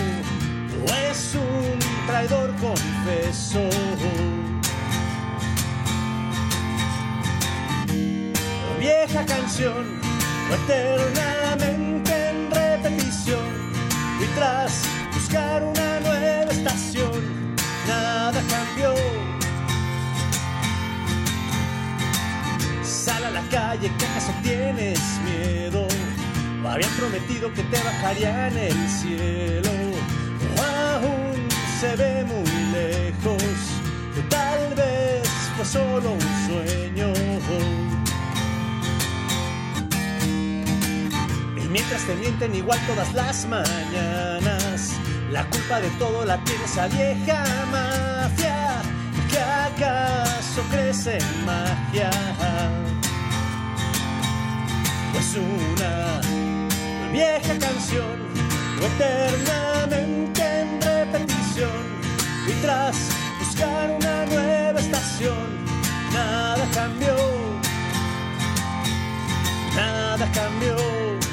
O 0.83 0.93
es 1.09 1.37
un 1.37 1.79
traidor 2.09 2.53
confeso. 2.57 3.61
Vieja 8.81 9.25
canción, 9.25 10.01
eternamente 10.53 12.31
en 12.31 12.51
repetición. 12.51 13.47
Y 14.21 14.27
tras 14.37 14.83
buscar 15.15 15.63
una 15.63 16.01
nueva 16.01 16.51
estación, 16.51 17.55
nada 17.87 18.43
cambió. 18.51 19.26
Sal 23.07 23.25
a 23.25 23.31
la 23.31 23.43
calle, 23.43 23.89
que 23.99 24.05
acaso 24.05 24.33
tienes 24.43 24.99
miedo? 25.23 25.87
Habían 26.69 26.91
prometido 26.99 27.53
que 27.55 27.63
te 27.63 27.79
bajarían 27.79 28.59
el 28.59 28.89
cielo. 28.89 29.71
Aún 30.91 31.49
se 31.79 31.95
ve 31.95 32.25
muy 32.25 32.51
lejos. 32.73 33.45
O 34.19 34.29
tal 34.29 34.75
vez 34.75 35.29
fue 35.55 35.65
solo 35.65 36.15
un 36.15 36.21
sueño. 36.49 37.13
Y 41.63 41.69
mientras 41.69 42.03
te 42.09 42.15
mienten 42.17 42.57
igual 42.57 42.81
todas 42.89 43.15
las 43.15 43.47
mañanas, 43.47 44.95
la 45.31 45.49
culpa 45.51 45.81
de 45.81 45.91
todo 45.91 46.25
la 46.25 46.43
tiene 46.43 46.65
esa 46.65 46.89
vieja 46.89 47.45
mafia 47.71 48.83
acaso 49.39 50.63
crece 50.71 51.19
magia. 51.45 52.11
Pues 55.13 55.37
una 55.37 56.21
vieja 57.11 57.59
canción, 57.59 58.19
o 58.81 58.87
eternamente 58.87 60.43
en 60.61 60.81
repetición, 60.83 61.83
y 62.47 62.53
tras 62.63 62.97
buscar 63.39 63.91
una 63.91 64.27
nueva 64.27 64.81
estación, 64.81 65.65
nada 66.13 66.65
cambió, 66.75 67.17
nada 69.75 70.27
cambió. 70.33 71.26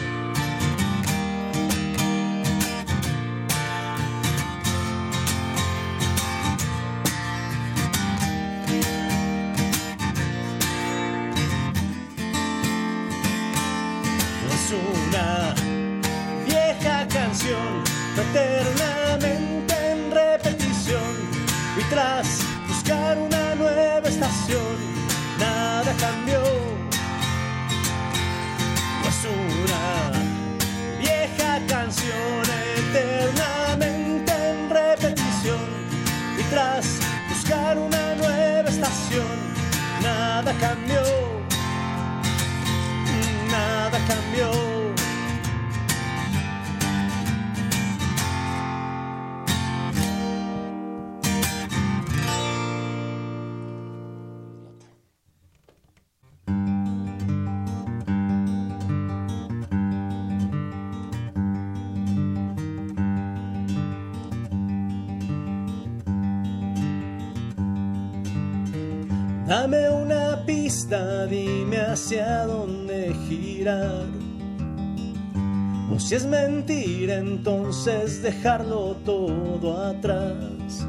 Si 76.03 76.15
es 76.15 76.25
mentira, 76.25 77.15
entonces 77.15 78.22
dejarlo 78.22 78.95
todo 79.06 79.82
atrás. 79.88 80.85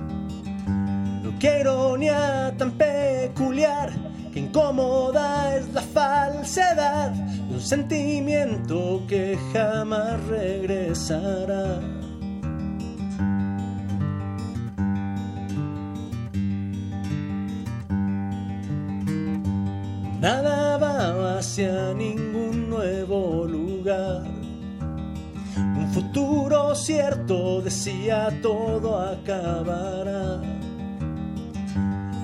No, 1.22 1.38
qué 1.38 1.60
ironía 1.60 2.52
tan 2.58 2.72
peculiar, 2.72 3.92
que 4.32 4.40
incómoda 4.40 5.56
es 5.56 5.72
la 5.72 5.82
falsedad 5.82 7.10
de 7.12 7.54
un 7.54 7.60
sentimiento 7.60 9.02
que 9.06 9.38
jamás 9.52 10.20
regresará. 10.26 11.80
Nada 20.20 20.76
va 20.78 21.38
hacia 21.38 21.94
ningún 21.94 22.68
nuevo 22.68 23.44
lugar. 23.44 24.43
Futuro 25.94 26.74
cierto 26.74 27.62
decía 27.62 28.28
todo 28.42 28.98
acabará. 28.98 30.40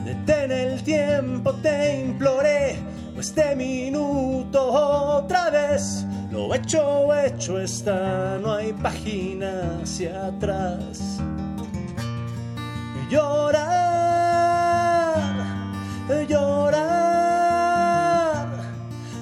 Detén 0.05 0.51
el 0.51 0.83
tiempo, 0.83 1.53
te 1.63 2.01
imploré. 2.01 2.77
este 3.17 3.55
minuto 3.55 4.61
otra 5.19 5.51
vez. 5.51 6.05
Lo 6.33 6.53
hecho, 6.53 7.15
hecho 7.15 7.61
está, 7.61 8.41
no 8.43 8.55
hay 8.55 8.73
página 8.73 9.79
hacia 9.81 10.27
atrás. 10.27 11.21
Llorar, 13.09 13.63
llorar, 16.29 16.89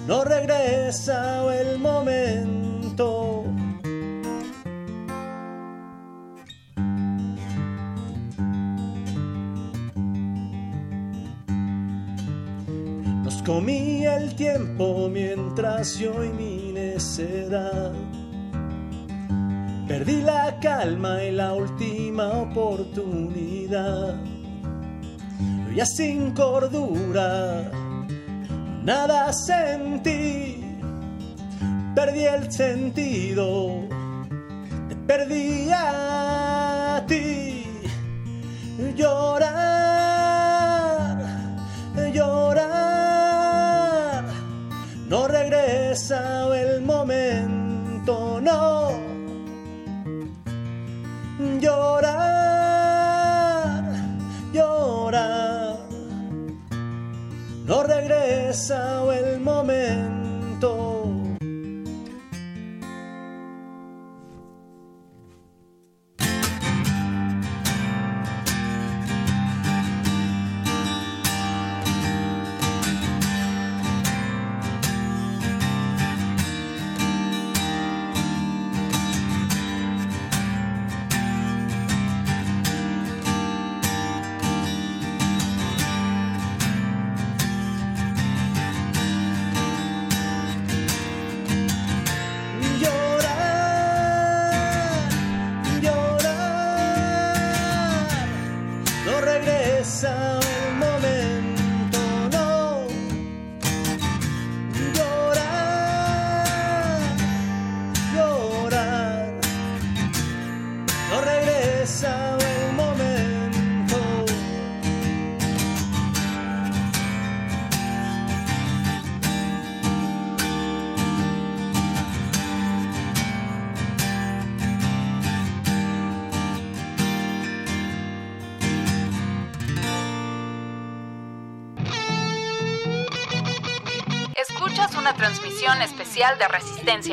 no 0.07 0.25
regresa 0.25 1.45
el 1.55 1.79
momento. 1.79 3.28
Nos 13.49 13.57
comí 13.57 14.05
el 14.05 14.35
tiempo 14.37 15.09
mientras 15.11 15.99
yo 15.99 16.23
y 16.23 16.29
mi 16.29 16.71
necedad. 16.73 17.93
Perdí 19.89 20.21
la 20.21 20.59
calma 20.61 21.25
y 21.25 21.33
la 21.33 21.55
última 21.55 22.29
oportunidad. 22.43 24.17
Ya 25.75 25.87
sin 25.87 26.33
cordura, 26.33 27.73
nada 28.85 29.33
sentí. 29.33 30.63
Perdí 31.95 32.25
el 32.25 32.53
sentido, 32.53 33.89
te 34.91 34.97
perdí 35.07 35.71
a 35.73 37.03
ti. 37.09 37.65
Llorar, 38.95 39.98
regresa 45.99 46.55
el 46.55 46.83
momento, 46.83 48.41
no 48.41 48.91
llorar, 51.61 53.03
llorar. 54.53 55.77
No 57.67 57.83
regresa 57.83 59.03
el 59.13 59.41
momento. 59.41 61.08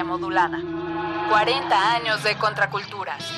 Modulada. 0.06 0.58
40 1.30 1.96
años 1.96 2.24
de 2.24 2.36
contraculturas. 2.38 3.30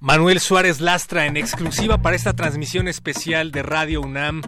Manuel 0.00 0.40
Suárez 0.40 0.80
Lastra 0.80 1.26
en 1.26 1.36
exclusiva 1.36 1.98
para 1.98 2.16
esta 2.16 2.32
transmisión 2.32 2.88
especial 2.88 3.52
de 3.52 3.62
Radio 3.62 4.00
UNAM, 4.00 4.42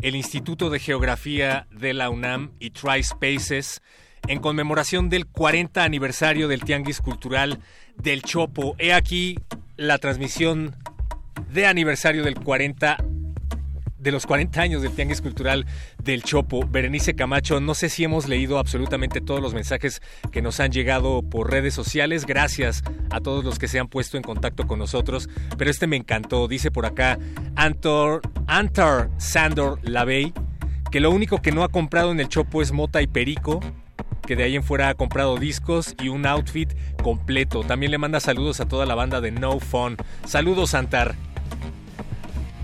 el 0.00 0.14
Instituto 0.14 0.70
de 0.70 0.78
Geografía 0.78 1.66
de 1.72 1.92
la 1.92 2.08
UNAM 2.08 2.52
y 2.60 2.70
TriSpaces 2.70 3.82
en 4.28 4.38
conmemoración 4.38 5.08
del 5.08 5.26
40 5.26 5.82
aniversario 5.82 6.46
del 6.46 6.62
Tianguis 6.62 7.00
Cultural 7.00 7.58
del 7.96 8.22
Chopo. 8.22 8.76
He 8.78 8.92
aquí 8.92 9.40
la 9.76 9.98
transmisión 9.98 10.76
de 11.48 11.66
aniversario 11.66 12.22
del 12.22 12.36
40 12.36 12.98
de 14.00 14.12
los 14.12 14.26
40 14.26 14.60
años 14.60 14.82
del 14.82 14.92
Tianguis 14.92 15.20
Cultural 15.20 15.66
del 16.02 16.22
Chopo. 16.22 16.66
Berenice 16.66 17.14
Camacho, 17.14 17.60
no 17.60 17.74
sé 17.74 17.88
si 17.88 18.04
hemos 18.04 18.28
leído 18.28 18.58
absolutamente 18.58 19.20
todos 19.20 19.40
los 19.40 19.54
mensajes 19.54 20.02
que 20.32 20.42
nos 20.42 20.60
han 20.60 20.72
llegado 20.72 21.22
por 21.22 21.50
redes 21.50 21.74
sociales. 21.74 22.26
Gracias 22.26 22.82
a 23.10 23.20
todos 23.20 23.44
los 23.44 23.58
que 23.58 23.68
se 23.68 23.78
han 23.78 23.88
puesto 23.88 24.16
en 24.16 24.22
contacto 24.22 24.66
con 24.66 24.78
nosotros. 24.78 25.28
Pero 25.56 25.70
este 25.70 25.86
me 25.86 25.96
encantó. 25.96 26.48
Dice 26.48 26.70
por 26.70 26.86
acá 26.86 27.18
Antor, 27.56 28.22
Antar 28.46 29.10
Sandor 29.18 29.78
Lavey 29.82 30.32
que 30.90 31.00
lo 31.00 31.10
único 31.10 31.40
que 31.40 31.52
no 31.52 31.62
ha 31.62 31.68
comprado 31.68 32.10
en 32.10 32.18
el 32.18 32.28
Chopo 32.28 32.62
es 32.62 32.72
mota 32.72 33.00
y 33.00 33.06
perico. 33.06 33.60
Que 34.26 34.36
de 34.36 34.44
ahí 34.44 34.56
en 34.56 34.62
fuera 34.62 34.88
ha 34.88 34.94
comprado 34.94 35.36
discos 35.36 35.94
y 36.02 36.08
un 36.08 36.26
outfit 36.26 36.72
completo. 37.02 37.62
También 37.62 37.90
le 37.92 37.98
manda 37.98 38.20
saludos 38.20 38.60
a 38.60 38.68
toda 38.68 38.86
la 38.86 38.94
banda 38.94 39.20
de 39.20 39.30
No 39.30 39.58
Fun. 39.60 39.96
Saludos, 40.24 40.74
Antar. 40.74 41.14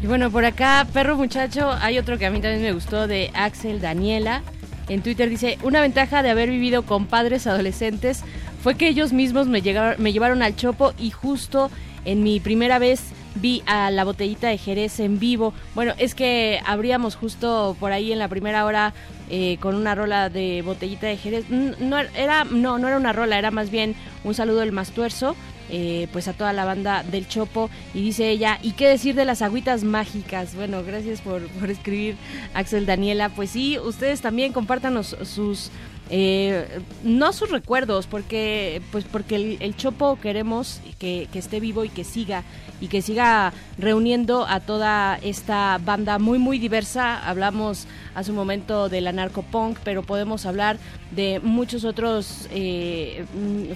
Y 0.03 0.07
bueno, 0.07 0.31
por 0.31 0.45
acá, 0.45 0.87
Perro 0.93 1.17
Muchacho, 1.17 1.71
hay 1.81 1.99
otro 1.99 2.19
que 2.19 2.27
a 2.27 2.31
mí 2.31 2.41
también 2.41 2.63
me 2.63 2.73
gustó 2.73 3.07
de 3.07 3.31
Axel 3.35 3.81
Daniela. 3.81 4.43
En 4.89 5.03
Twitter 5.03 5.29
dice, 5.29 5.59
una 5.63 5.81
ventaja 5.81 6.23
de 6.23 6.31
haber 6.31 6.51
vivido 6.51 6.83
con 6.83 7.07
padres 7.07 7.47
adolescentes 7.47 8.23
fue 8.63 8.75
que 8.77 8.89
ellos 8.89 9.13
mismos 9.13 9.47
me, 9.47 9.63
llegaron, 9.63 10.01
me 10.03 10.13
llevaron 10.13 10.43
al 10.43 10.55
chopo 10.55 10.93
y 10.99 11.11
justo 11.11 11.71
en 12.05 12.23
mi 12.23 12.41
primera 12.41 12.79
vez 12.79 13.01
vi 13.37 13.63
a 13.67 13.91
la 13.91 14.05
botellita 14.05 14.49
de 14.49 14.59
Jerez 14.59 15.01
en 15.01 15.19
vivo. 15.19 15.55
Bueno, 15.75 15.95
es 15.99 16.15
que 16.15 16.61
abríamos 16.65 17.17
justo 17.17 17.77
por 17.81 17.93
ahí 17.93 18.13
en 18.13 18.19
la 18.19 18.29
primera 18.29 18.65
hora 18.65 18.93
eh, 19.31 19.59
con 19.61 19.75
una 19.75 19.95
rola 19.95 20.29
de 20.29 20.63
botellita 20.63 21.07
de 21.07 21.17
Jerez. 21.17 21.49
No 21.51 21.99
era, 21.99 22.45
no, 22.45 22.79
no 22.79 22.89
era 22.89 22.97
una 22.97 23.13
rola, 23.13 23.39
era 23.39 23.51
más 23.51 23.71
bien 23.71 23.95
un 24.25 24.35
saludo 24.35 24.61
del 24.61 24.73
Mastuerzo. 24.73 25.37
Eh, 25.69 26.07
pues 26.13 26.29
a 26.29 26.33
toda 26.33 26.53
la 26.53 26.65
banda 26.65 27.03
del 27.03 27.27
Chopo 27.27 27.71
y 27.93 28.01
dice 28.01 28.31
ella, 28.31 28.61
¿y 28.63 28.73
qué 28.73 28.87
decir 28.87 29.17
de 29.17 29.25
las 29.25 29.43
agüitas 29.43 29.83
mágicas? 29.83 30.55
Bueno, 30.55 30.85
gracias 30.85 31.21
por, 31.21 31.43
por 31.49 31.71
escribir 31.71 32.17
Axel 32.55 32.87
Daniela, 32.87 33.31
pues 33.31 33.51
sí, 33.51 33.77
ustedes 33.79 34.21
también 34.21 34.53
compártanos 34.53 35.17
sus 35.25 35.73
eh, 36.09 36.69
no 37.03 37.33
sus 37.33 37.51
recuerdos, 37.51 38.07
porque 38.07 38.81
pues 38.93 39.05
porque 39.05 39.59
el, 39.61 39.77
Chopo 39.77 40.21
queremos 40.21 40.81
que, 41.01 41.29
que, 41.33 41.39
esté 41.41 41.59
vivo 41.59 41.85
y 41.85 41.89
que 41.89 42.05
siga 42.05 42.45
y 42.81 42.87
que 42.87 43.03
siga 43.03 43.53
reuniendo 43.77 44.47
a 44.47 44.61
toda 44.61 45.17
esta 45.17 45.81
banda 45.85 46.21
muy 46.21 46.39
muy 46.39 46.61
diversa. 46.61 47.29
Hablamos 47.29 47.89
hace 48.15 48.31
un 48.31 48.37
momento 48.37 48.89
de 48.89 49.01
la 49.01 49.11
narcopunk, 49.11 49.79
pero 49.83 50.05
podemos 50.05 50.47
hablar 50.47 50.79
de 51.11 51.41
muchos 51.43 51.85
otros 51.85 52.49
eh, 52.53 53.25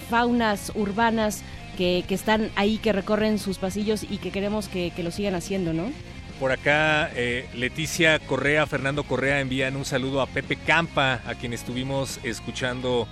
faunas 0.08 0.70
urbanas 0.76 1.42
que, 1.80 2.14
están 2.14 2.50
ahí, 2.56 2.76
que 2.76 2.92
recorren 2.92 3.38
sus 3.38 3.56
pasillos 3.56 4.02
y 4.02 4.18
que 4.18 4.30
queremos 4.30 4.68
que, 4.68 4.92
lo 4.98 5.10
sigan 5.10 5.34
haciendo, 5.34 5.72
¿no? 5.72 5.90
Por 6.38 6.52
acá, 6.52 7.10
eh, 7.14 7.48
Leticia 7.54 8.18
Correa, 8.18 8.66
Fernando 8.66 9.04
Correa 9.04 9.40
envían 9.40 9.76
un 9.76 9.86
saludo 9.86 10.20
a 10.20 10.26
Pepe 10.26 10.56
Campa, 10.56 11.22
a 11.26 11.34
quien 11.36 11.54
estuvimos 11.54 12.20
escuchando 12.22 13.08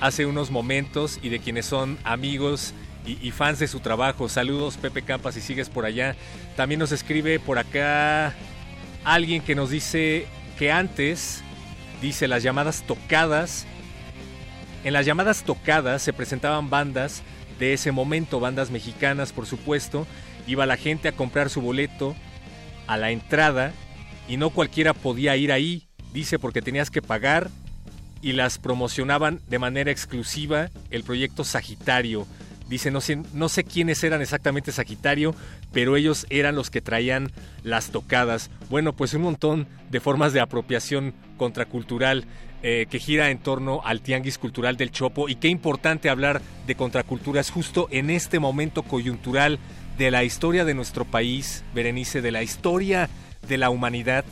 hace 0.00 0.26
unos 0.26 0.50
momentos 0.50 1.20
y 1.22 1.28
de 1.28 1.38
quienes 1.38 1.66
son 1.66 1.96
amigos 2.02 2.74
y, 3.06 3.30
fans 3.30 3.60
de 3.60 3.68
su 3.68 3.78
trabajo. 3.78 4.28
Saludos, 4.28 4.76
Pepe 4.76 5.02
Campa, 5.02 5.30
si 5.30 5.40
sigues 5.40 5.70
por 5.70 5.84
allá. 5.84 6.16
También 6.56 6.80
nos 6.80 6.90
escribe 6.90 7.38
por 7.38 7.58
acá 7.58 8.34
alguien 9.04 9.42
que 9.42 9.54
nos 9.54 9.70
dice 9.70 10.26
que 10.58 10.72
antes, 10.72 11.42
dice, 12.02 12.26
las 12.26 12.42
llamadas 12.42 12.82
tocadas. 12.82 13.64
En 14.82 14.92
las 14.92 15.06
llamadas 15.06 15.44
tocadas 15.44 16.02
se 16.02 16.12
presentaban 16.12 16.68
bandas 16.68 17.22
de 17.58 17.72
ese 17.72 17.92
momento, 17.92 18.40
bandas 18.40 18.70
mexicanas 18.70 19.32
por 19.32 19.46
supuesto, 19.46 20.06
iba 20.46 20.66
la 20.66 20.76
gente 20.76 21.08
a 21.08 21.12
comprar 21.12 21.50
su 21.50 21.60
boleto 21.60 22.14
a 22.86 22.96
la 22.96 23.10
entrada 23.10 23.72
y 24.28 24.36
no 24.36 24.50
cualquiera 24.50 24.94
podía 24.94 25.36
ir 25.36 25.52
ahí, 25.52 25.88
dice 26.12 26.38
porque 26.38 26.62
tenías 26.62 26.90
que 26.90 27.02
pagar 27.02 27.50
y 28.22 28.32
las 28.32 28.58
promocionaban 28.58 29.40
de 29.48 29.58
manera 29.58 29.90
exclusiva 29.90 30.70
el 30.90 31.04
proyecto 31.04 31.44
Sagitario. 31.44 32.26
Dice, 32.68 32.90
no 32.90 33.00
sé, 33.00 33.22
no 33.32 33.48
sé 33.48 33.64
quiénes 33.64 34.04
eran 34.04 34.20
exactamente 34.20 34.72
Sagitario, 34.72 35.34
pero 35.72 35.96
ellos 35.96 36.26
eran 36.28 36.54
los 36.54 36.68
que 36.70 36.82
traían 36.82 37.32
las 37.62 37.90
tocadas. 37.90 38.50
Bueno, 38.68 38.94
pues 38.94 39.14
un 39.14 39.22
montón 39.22 39.66
de 39.90 40.00
formas 40.00 40.34
de 40.34 40.40
apropiación 40.40 41.14
contracultural 41.38 42.26
eh, 42.62 42.86
que 42.90 42.98
gira 42.98 43.30
en 43.30 43.38
torno 43.38 43.80
al 43.84 44.00
tianguis 44.00 44.38
cultural 44.38 44.76
del 44.76 44.90
Chopo. 44.90 45.28
Y 45.28 45.36
qué 45.36 45.48
importante 45.48 46.10
hablar 46.10 46.42
de 46.66 46.74
contraculturas 46.74 47.50
justo 47.50 47.88
en 47.90 48.10
este 48.10 48.38
momento 48.38 48.82
coyuntural 48.82 49.58
de 49.96 50.10
la 50.10 50.24
historia 50.24 50.64
de 50.64 50.74
nuestro 50.74 51.04
país, 51.04 51.64
Berenice, 51.74 52.22
de 52.22 52.32
la 52.32 52.42
historia 52.42 53.08
de 53.48 53.58
la 53.58 53.70
humanidad, 53.70 54.24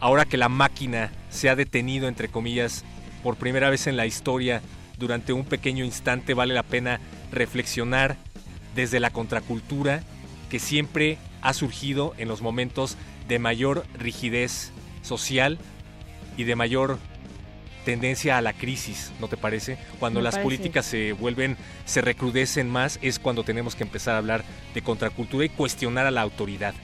ahora 0.00 0.24
que 0.24 0.36
la 0.36 0.48
máquina 0.48 1.12
se 1.30 1.48
ha 1.48 1.56
detenido, 1.56 2.08
entre 2.08 2.28
comillas, 2.28 2.84
por 3.22 3.36
primera 3.36 3.70
vez 3.70 3.86
en 3.86 3.96
la 3.96 4.06
historia, 4.06 4.62
durante 4.98 5.32
un 5.32 5.44
pequeño 5.44 5.84
instante 5.84 6.34
vale 6.34 6.54
la 6.54 6.62
pena 6.62 7.00
reflexionar 7.30 8.16
desde 8.74 9.00
la 9.00 9.10
contracultura 9.10 10.02
que 10.50 10.58
siempre 10.58 11.18
ha 11.42 11.52
surgido 11.54 12.14
en 12.18 12.28
los 12.28 12.42
momentos 12.42 12.96
de 13.28 13.38
mayor 13.38 13.84
rigidez 13.98 14.72
social 15.02 15.58
y 16.36 16.44
de 16.44 16.56
mayor 16.56 16.98
tendencia 17.88 18.36
a 18.36 18.42
la 18.42 18.52
crisis, 18.52 19.12
¿no 19.18 19.28
te 19.28 19.38
parece? 19.38 19.78
Cuando 19.98 20.20
las 20.20 20.36
políticas 20.36 20.84
se 20.84 21.14
vuelven, 21.14 21.56
se 21.86 22.02
recrudecen 22.02 22.68
más, 22.68 22.98
es 23.00 23.18
cuando 23.18 23.44
tenemos 23.44 23.74
que 23.74 23.82
empezar 23.82 24.14
a 24.14 24.18
hablar 24.18 24.44
de 24.74 24.82
contracultura 24.82 25.46
y 25.46 25.48
cuestionar 25.48 26.04
a 26.04 26.10
la 26.10 26.20
autoridad. 26.20 26.74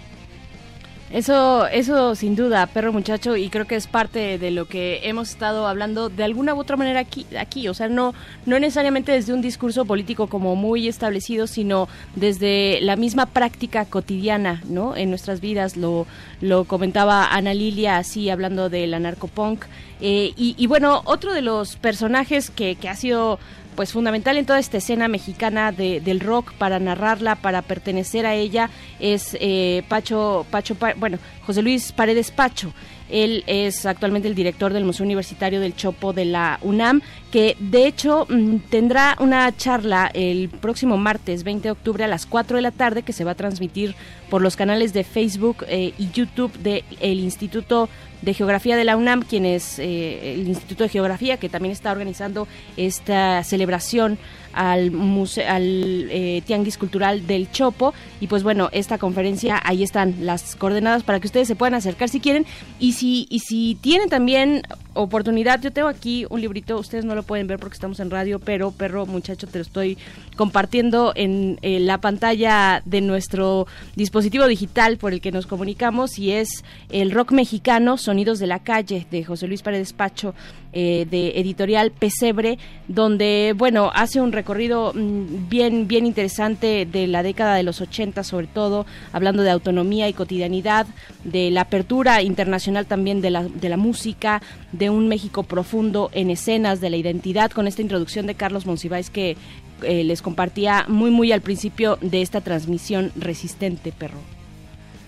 Eso, 1.14 1.68
eso 1.68 2.16
sin 2.16 2.34
duda, 2.34 2.66
perro 2.66 2.92
muchacho, 2.92 3.36
y 3.36 3.48
creo 3.48 3.68
que 3.68 3.76
es 3.76 3.86
parte 3.86 4.36
de 4.36 4.50
lo 4.50 4.66
que 4.66 4.98
hemos 5.04 5.30
estado 5.30 5.68
hablando 5.68 6.08
de 6.08 6.24
alguna 6.24 6.54
u 6.54 6.58
otra 6.58 6.76
manera 6.76 6.98
aquí, 6.98 7.24
aquí, 7.38 7.68
o 7.68 7.74
sea, 7.74 7.88
no, 7.88 8.14
no 8.46 8.58
necesariamente 8.58 9.12
desde 9.12 9.32
un 9.32 9.40
discurso 9.40 9.84
político 9.84 10.26
como 10.26 10.56
muy 10.56 10.88
establecido, 10.88 11.46
sino 11.46 11.86
desde 12.16 12.80
la 12.80 12.96
misma 12.96 13.26
práctica 13.26 13.84
cotidiana, 13.84 14.60
¿no? 14.68 14.96
En 14.96 15.08
nuestras 15.08 15.40
vidas, 15.40 15.76
lo, 15.76 16.08
lo 16.40 16.64
comentaba 16.64 17.28
Ana 17.28 17.54
Lilia 17.54 17.96
así, 17.96 18.28
hablando 18.28 18.68
del 18.68 18.92
anarcopunk, 18.92 19.66
eh, 20.00 20.32
y, 20.36 20.56
y 20.58 20.66
bueno, 20.66 21.02
otro 21.04 21.32
de 21.32 21.42
los 21.42 21.76
personajes 21.76 22.50
que, 22.50 22.74
que 22.74 22.88
ha 22.88 22.96
sido 22.96 23.38
pues 23.74 23.92
fundamental 23.92 24.36
en 24.36 24.46
toda 24.46 24.58
esta 24.58 24.78
escena 24.78 25.08
mexicana 25.08 25.72
de, 25.72 26.00
del 26.00 26.20
rock 26.20 26.52
para 26.54 26.78
narrarla, 26.78 27.36
para 27.36 27.62
pertenecer 27.62 28.26
a 28.26 28.34
ella, 28.34 28.70
es 29.00 29.36
eh, 29.40 29.82
Pacho, 29.88 30.46
Pacho, 30.50 30.76
bueno, 30.96 31.18
José 31.46 31.62
Luis 31.62 31.92
Paredes 31.92 32.30
Pacho. 32.30 32.72
Él 33.10 33.44
es 33.46 33.84
actualmente 33.84 34.28
el 34.28 34.34
director 34.34 34.72
del 34.72 34.84
Museo 34.84 35.04
Universitario 35.04 35.60
del 35.60 35.76
Chopo 35.76 36.12
de 36.12 36.24
la 36.24 36.58
UNAM, 36.62 37.02
que 37.30 37.54
de 37.60 37.86
hecho 37.86 38.26
mm, 38.28 38.56
tendrá 38.70 39.16
una 39.20 39.54
charla 39.54 40.10
el 40.14 40.48
próximo 40.48 40.96
martes 40.96 41.44
20 41.44 41.68
de 41.68 41.72
octubre 41.72 42.04
a 42.04 42.08
las 42.08 42.24
4 42.26 42.56
de 42.56 42.62
la 42.62 42.70
tarde 42.70 43.02
que 43.02 43.12
se 43.12 43.24
va 43.24 43.32
a 43.32 43.36
transmitir 43.36 43.94
por 44.30 44.40
los 44.40 44.56
canales 44.56 44.92
de 44.92 45.04
Facebook 45.04 45.64
eh, 45.68 45.92
y 45.98 46.10
YouTube 46.10 46.52
del 46.58 47.20
Instituto 47.20 47.88
de 48.24 48.34
Geografía 48.34 48.76
de 48.76 48.84
la 48.84 48.96
UNAM, 48.96 49.22
quien 49.22 49.46
es 49.46 49.78
eh, 49.78 50.34
el 50.34 50.48
Instituto 50.48 50.84
de 50.84 50.88
Geografía, 50.88 51.36
que 51.36 51.48
también 51.48 51.72
está 51.72 51.92
organizando 51.92 52.48
esta 52.76 53.42
celebración 53.44 54.18
al, 54.52 54.90
museo, 54.90 55.44
al 55.48 56.08
eh, 56.10 56.42
Tianguis 56.46 56.78
Cultural 56.78 57.26
del 57.26 57.50
Chopo. 57.50 57.94
Y 58.20 58.26
pues 58.26 58.42
bueno, 58.42 58.68
esta 58.72 58.98
conferencia, 58.98 59.60
ahí 59.64 59.82
están 59.82 60.14
las 60.20 60.56
coordenadas 60.56 61.02
para 61.02 61.20
que 61.20 61.26
ustedes 61.26 61.48
se 61.48 61.56
puedan 61.56 61.74
acercar 61.74 62.08
si 62.08 62.20
quieren. 62.20 62.46
Y 62.78 62.92
si, 62.92 63.26
y 63.30 63.40
si 63.40 63.76
tienen 63.80 64.08
también 64.08 64.62
oportunidad, 64.94 65.60
yo 65.60 65.72
tengo 65.72 65.88
aquí 65.88 66.26
un 66.30 66.40
librito, 66.40 66.78
ustedes 66.78 67.04
no 67.04 67.14
lo 67.14 67.22
pueden 67.22 67.46
ver 67.46 67.58
porque 67.58 67.74
estamos 67.74 68.00
en 68.00 68.10
radio, 68.10 68.38
pero 68.38 68.70
perro 68.70 69.06
muchacho, 69.06 69.46
te 69.46 69.58
lo 69.58 69.62
estoy 69.62 69.98
compartiendo 70.36 71.12
en 71.14 71.58
la 71.86 71.98
pantalla 71.98 72.82
de 72.84 73.00
nuestro 73.00 73.66
dispositivo 73.96 74.46
digital 74.46 74.96
por 74.96 75.12
el 75.12 75.20
que 75.20 75.32
nos 75.32 75.46
comunicamos 75.46 76.18
y 76.18 76.32
es 76.32 76.64
el 76.90 77.10
rock 77.10 77.32
mexicano, 77.32 77.96
Sonidos 77.96 78.38
de 78.38 78.46
la 78.46 78.60
Calle, 78.60 79.06
de 79.10 79.24
José 79.24 79.46
Luis 79.46 79.62
Paredes 79.62 79.92
Pacho, 79.92 80.34
eh, 80.76 81.06
de 81.08 81.38
editorial 81.38 81.92
Pesebre, 81.92 82.58
donde, 82.88 83.54
bueno, 83.56 83.92
hace 83.94 84.20
un 84.20 84.32
recorrido 84.32 84.92
mm, 84.92 85.48
bien, 85.48 85.86
bien 85.86 86.04
interesante 86.04 86.84
de 86.84 87.06
la 87.06 87.22
década 87.22 87.54
de 87.54 87.62
los 87.62 87.80
80, 87.80 88.24
sobre 88.24 88.48
todo, 88.48 88.84
hablando 89.12 89.44
de 89.44 89.50
autonomía 89.50 90.08
y 90.08 90.12
cotidianidad, 90.12 90.88
de 91.22 91.52
la 91.52 91.60
apertura 91.60 92.22
internacional 92.22 92.86
también 92.86 93.20
de 93.20 93.30
la, 93.30 93.44
de 93.44 93.68
la 93.68 93.76
música, 93.76 94.42
de 94.72 94.90
un 94.90 95.06
México 95.06 95.44
profundo 95.44 96.10
en 96.12 96.28
escenas, 96.30 96.80
de 96.80 96.90
la 96.90 96.96
identidad, 96.96 97.52
con 97.52 97.68
esta 97.68 97.80
introducción 97.80 98.26
de 98.26 98.34
Carlos 98.34 98.66
Monsiváis 98.66 99.10
que 99.10 99.36
eh, 99.82 100.02
les 100.02 100.22
compartía 100.22 100.86
muy, 100.88 101.12
muy 101.12 101.30
al 101.30 101.40
principio 101.40 101.98
de 102.00 102.20
esta 102.20 102.40
transmisión 102.40 103.12
resistente, 103.14 103.92
perro. 103.92 104.18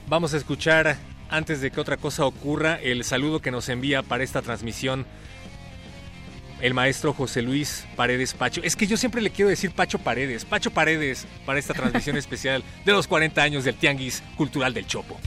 Vamos 0.08 0.32
a 0.34 0.36
escuchar, 0.36 0.96
antes 1.28 1.60
de 1.60 1.72
que 1.72 1.80
otra 1.80 1.96
cosa 1.96 2.24
ocurra, 2.24 2.78
el 2.80 3.02
saludo 3.02 3.40
que 3.40 3.50
nos 3.50 3.68
envía 3.68 4.04
para 4.04 4.22
esta 4.22 4.42
transmisión 4.42 5.06
el 6.60 6.74
maestro 6.74 7.12
José 7.12 7.42
Luis 7.42 7.86
Paredes 7.96 8.34
Pacho. 8.34 8.60
Es 8.64 8.76
que 8.76 8.86
yo 8.86 8.96
siempre 8.96 9.22
le 9.22 9.30
quiero 9.30 9.48
decir 9.48 9.70
Pacho 9.70 9.98
Paredes, 9.98 10.44
Pacho 10.44 10.70
Paredes, 10.70 11.26
para 11.44 11.58
esta 11.58 11.74
transmisión 11.74 12.16
especial 12.16 12.62
de 12.84 12.92
los 12.92 13.06
40 13.06 13.42
años 13.42 13.64
del 13.64 13.74
Tianguis 13.74 14.22
Cultural 14.36 14.74
del 14.74 14.86
Chopo. 14.86 15.18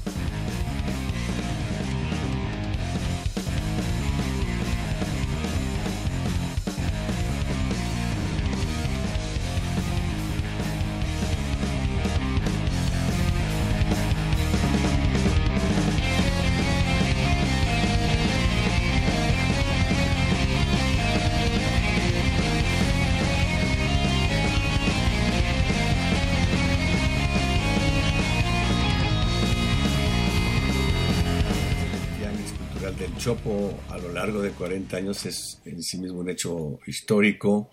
Largo 34.29 34.43
de 34.43 34.51
40 34.51 34.95
años 34.97 35.25
es 35.25 35.59
en 35.65 35.81
sí 35.81 35.97
mismo 35.97 36.19
un 36.19 36.29
hecho 36.29 36.79
histórico, 36.85 37.71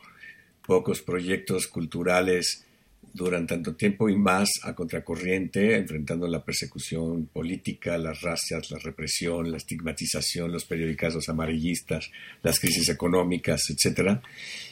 pocos 0.66 1.02
proyectos 1.02 1.66
culturales 1.66 2.64
duran 3.12 3.46
tanto 3.46 3.74
tiempo 3.74 4.08
y 4.08 4.16
más 4.16 4.48
a 4.62 4.74
contracorriente, 4.74 5.76
enfrentando 5.76 6.26
la 6.26 6.42
persecución 6.42 7.26
política, 7.26 7.98
las 7.98 8.22
racias, 8.22 8.70
la 8.70 8.78
represión, 8.78 9.50
la 9.50 9.58
estigmatización, 9.58 10.50
los 10.50 10.64
periódicos 10.64 11.28
amarillistas, 11.28 12.10
las 12.42 12.58
crisis 12.58 12.88
económicas, 12.88 13.60
etc. 13.70 14.18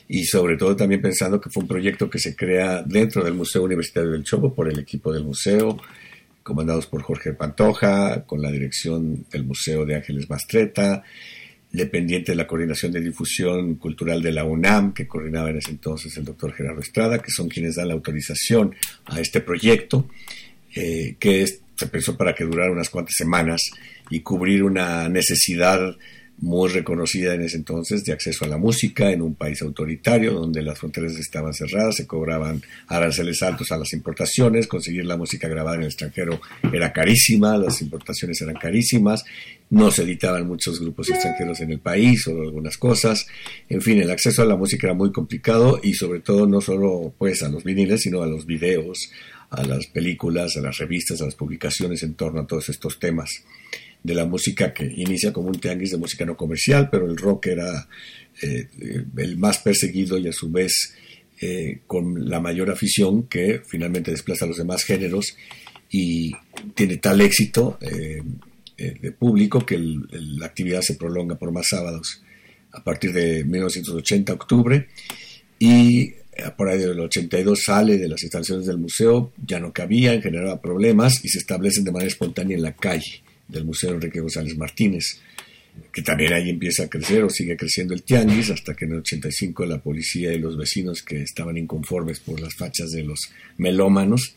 Y 0.08 0.24
sobre 0.24 0.56
todo 0.56 0.74
también 0.76 1.02
pensando 1.02 1.38
que 1.38 1.50
fue 1.50 1.62
un 1.62 1.68
proyecto 1.68 2.08
que 2.08 2.18
se 2.18 2.34
crea 2.34 2.82
dentro 2.82 3.22
del 3.22 3.34
Museo 3.34 3.62
Universitario 3.62 4.10
del 4.10 4.24
Chopo 4.24 4.54
por 4.54 4.68
el 4.68 4.78
equipo 4.78 5.12
del 5.12 5.24
museo, 5.24 5.78
comandados 6.42 6.86
por 6.86 7.02
Jorge 7.02 7.34
Pantoja, 7.34 8.24
con 8.24 8.40
la 8.40 8.50
dirección 8.50 9.26
del 9.30 9.44
Museo 9.44 9.84
de 9.84 9.96
Ángeles 9.96 10.28
Mastreta, 10.30 11.02
dependiente 11.74 12.32
de 12.32 12.36
la 12.36 12.46
coordinación 12.46 12.92
de 12.92 13.00
difusión 13.00 13.74
cultural 13.74 14.22
de 14.22 14.32
la 14.32 14.44
UNAM, 14.44 14.94
que 14.94 15.08
coordinaba 15.08 15.50
en 15.50 15.58
ese 15.58 15.72
entonces 15.72 16.16
el 16.16 16.24
doctor 16.24 16.52
Gerardo 16.52 16.80
Estrada, 16.80 17.18
que 17.18 17.32
son 17.32 17.48
quienes 17.48 17.74
dan 17.74 17.88
la 17.88 17.94
autorización 17.94 18.74
a 19.06 19.20
este 19.20 19.40
proyecto, 19.40 20.08
eh, 20.74 21.16
que 21.18 21.44
se 21.46 21.86
pensó 21.88 22.16
para 22.16 22.34
que 22.34 22.44
durara 22.44 22.70
unas 22.70 22.90
cuantas 22.90 23.14
semanas 23.16 23.60
y 24.08 24.20
cubrir 24.20 24.62
una 24.62 25.08
necesidad 25.08 25.96
muy 26.38 26.68
reconocida 26.68 27.34
en 27.34 27.42
ese 27.42 27.56
entonces 27.56 28.04
de 28.04 28.12
acceso 28.12 28.44
a 28.44 28.48
la 28.48 28.58
música 28.58 29.10
en 29.10 29.22
un 29.22 29.34
país 29.34 29.62
autoritario 29.62 30.32
donde 30.32 30.62
las 30.62 30.78
fronteras 30.78 31.16
estaban 31.16 31.54
cerradas, 31.54 31.96
se 31.96 32.06
cobraban 32.06 32.62
aranceles 32.88 33.42
altos 33.42 33.70
a 33.70 33.78
las 33.78 33.92
importaciones, 33.92 34.66
conseguir 34.66 35.04
la 35.04 35.16
música 35.16 35.48
grabada 35.48 35.76
en 35.76 35.82
el 35.82 35.88
extranjero 35.88 36.40
era 36.72 36.92
carísima, 36.92 37.56
las 37.56 37.80
importaciones 37.80 38.40
eran 38.42 38.56
carísimas, 38.56 39.24
no 39.70 39.90
se 39.90 40.02
editaban 40.02 40.46
muchos 40.46 40.80
grupos 40.80 41.08
extranjeros 41.10 41.60
en 41.60 41.70
el 41.70 41.78
país 41.78 42.26
o 42.26 42.32
algunas 42.32 42.76
cosas, 42.78 43.26
en 43.68 43.80
fin, 43.80 44.00
el 44.00 44.10
acceso 44.10 44.42
a 44.42 44.46
la 44.46 44.56
música 44.56 44.88
era 44.88 44.94
muy 44.94 45.12
complicado 45.12 45.80
y 45.82 45.94
sobre 45.94 46.20
todo 46.20 46.46
no 46.46 46.60
solo 46.60 47.14
pues 47.16 47.42
a 47.42 47.48
los 47.48 47.64
viniles, 47.64 48.02
sino 48.02 48.22
a 48.22 48.26
los 48.26 48.44
videos, 48.44 49.10
a 49.50 49.62
las 49.62 49.86
películas, 49.86 50.56
a 50.56 50.60
las 50.60 50.78
revistas, 50.78 51.20
a 51.22 51.26
las 51.26 51.36
publicaciones 51.36 52.02
en 52.02 52.14
torno 52.14 52.40
a 52.40 52.46
todos 52.46 52.68
estos 52.68 52.98
temas 52.98 53.30
de 54.04 54.14
la 54.14 54.26
música 54.26 54.72
que 54.72 54.84
inicia 54.84 55.32
como 55.32 55.48
un 55.48 55.58
tianguis 55.58 55.90
de 55.90 55.96
música 55.96 56.26
no 56.26 56.36
comercial, 56.36 56.90
pero 56.90 57.06
el 57.06 57.16
rock 57.16 57.46
era 57.46 57.88
eh, 58.40 58.68
el 59.16 59.38
más 59.38 59.58
perseguido 59.58 60.18
y 60.18 60.28
a 60.28 60.32
su 60.32 60.50
vez 60.50 60.94
eh, 61.40 61.80
con 61.86 62.28
la 62.28 62.38
mayor 62.38 62.70
afición 62.70 63.24
que 63.24 63.62
finalmente 63.66 64.10
desplaza 64.10 64.44
a 64.44 64.48
los 64.48 64.58
demás 64.58 64.84
géneros 64.84 65.34
y 65.90 66.32
tiene 66.74 66.98
tal 66.98 67.22
éxito 67.22 67.78
eh, 67.80 68.22
de 68.76 69.12
público 69.12 69.64
que 69.64 69.78
la 69.78 70.46
actividad 70.46 70.82
se 70.82 70.96
prolonga 70.96 71.36
por 71.36 71.50
más 71.50 71.66
sábados 71.70 72.22
a 72.72 72.84
partir 72.84 73.12
de 73.12 73.44
1980 73.44 74.32
octubre 74.34 74.88
y 75.58 76.12
por 76.56 76.68
ahí 76.68 76.80
del 76.80 76.98
82 76.98 77.62
sale 77.64 77.96
de 77.96 78.08
las 78.08 78.20
instalaciones 78.20 78.66
del 78.66 78.78
museo, 78.78 79.32
ya 79.46 79.60
no 79.60 79.72
cabía, 79.72 80.20
generaba 80.20 80.60
problemas 80.60 81.24
y 81.24 81.28
se 81.28 81.38
establecen 81.38 81.84
de 81.84 81.92
manera 81.92 82.08
espontánea 82.08 82.56
en 82.56 82.62
la 82.64 82.74
calle 82.74 83.23
del 83.48 83.64
Museo 83.64 83.92
Enrique 83.94 84.20
González 84.20 84.56
Martínez, 84.56 85.20
que 85.92 86.02
también 86.02 86.32
ahí 86.32 86.50
empieza 86.50 86.84
a 86.84 86.88
crecer 86.88 87.24
o 87.24 87.30
sigue 87.30 87.56
creciendo 87.56 87.94
el 87.94 88.02
tianguis, 88.02 88.50
hasta 88.50 88.74
que 88.74 88.84
en 88.84 88.92
el 88.92 88.98
85 88.98 89.66
la 89.66 89.78
policía 89.78 90.32
y 90.32 90.38
los 90.38 90.56
vecinos 90.56 91.02
que 91.02 91.22
estaban 91.22 91.56
inconformes 91.56 92.20
por 92.20 92.40
las 92.40 92.54
fachas 92.54 92.90
de 92.90 93.02
los 93.02 93.20
melómanos 93.58 94.34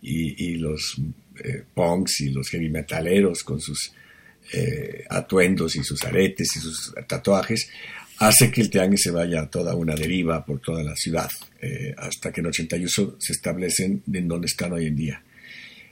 y, 0.00 0.56
los 0.56 1.00
eh, 1.42 1.64
punks 1.74 2.20
y 2.20 2.30
los 2.30 2.48
heavy 2.50 2.68
metaleros 2.68 3.42
con 3.42 3.60
sus 3.60 3.92
eh, 4.52 5.04
atuendos 5.10 5.76
y 5.76 5.82
sus 5.82 6.04
aretes 6.04 6.48
y 6.56 6.60
sus 6.60 6.94
tatuajes, 7.06 7.68
hace 8.18 8.50
que 8.50 8.60
el 8.60 8.70
tianguis 8.70 9.02
se 9.02 9.10
vaya 9.10 9.42
a 9.42 9.50
toda 9.50 9.74
una 9.74 9.94
deriva 9.94 10.44
por 10.44 10.60
toda 10.60 10.82
la 10.82 10.96
ciudad, 10.96 11.30
eh, 11.60 11.94
hasta 11.96 12.32
que 12.32 12.40
en 12.40 12.46
81 12.46 13.16
se 13.18 13.32
establecen 13.32 14.02
en 14.12 14.28
donde 14.28 14.46
están 14.46 14.72
hoy 14.72 14.86
en 14.86 14.96
día. 14.96 15.22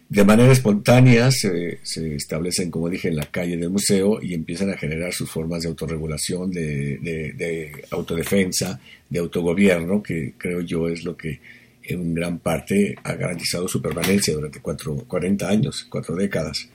De 0.08 0.24
manera 0.24 0.52
espontánea 0.52 1.30
se, 1.32 1.80
establecen, 2.14 2.70
como 2.70 2.88
dije, 2.88 3.08
en 3.08 3.16
la 3.16 3.26
calle 3.26 3.56
del 3.56 3.70
museo 3.70 4.22
y 4.22 4.34
empiezan 4.34 4.70
a 4.70 4.76
generar 4.76 5.12
sus 5.12 5.28
formas 5.28 5.62
de 5.62 5.68
autorregulación, 5.68 6.52
de, 6.52 7.72
autodefensa, 7.90 8.80
de 9.10 9.18
autogobierno, 9.18 10.02
que 10.02 10.34
creo 10.38 10.60
yo 10.60 10.88
es 10.88 11.02
lo 11.04 11.16
que 11.16 11.40
en 11.82 12.14
gran 12.14 12.38
parte 12.38 12.94
ha 13.02 13.14
garantizado 13.14 13.66
su 13.66 13.82
permanencia 13.82 14.32
durante 14.34 14.60
cuatro, 14.60 14.96
40 15.08 15.48
años, 15.48 15.86
cuatro 15.90 16.14
décadas. 16.14 16.68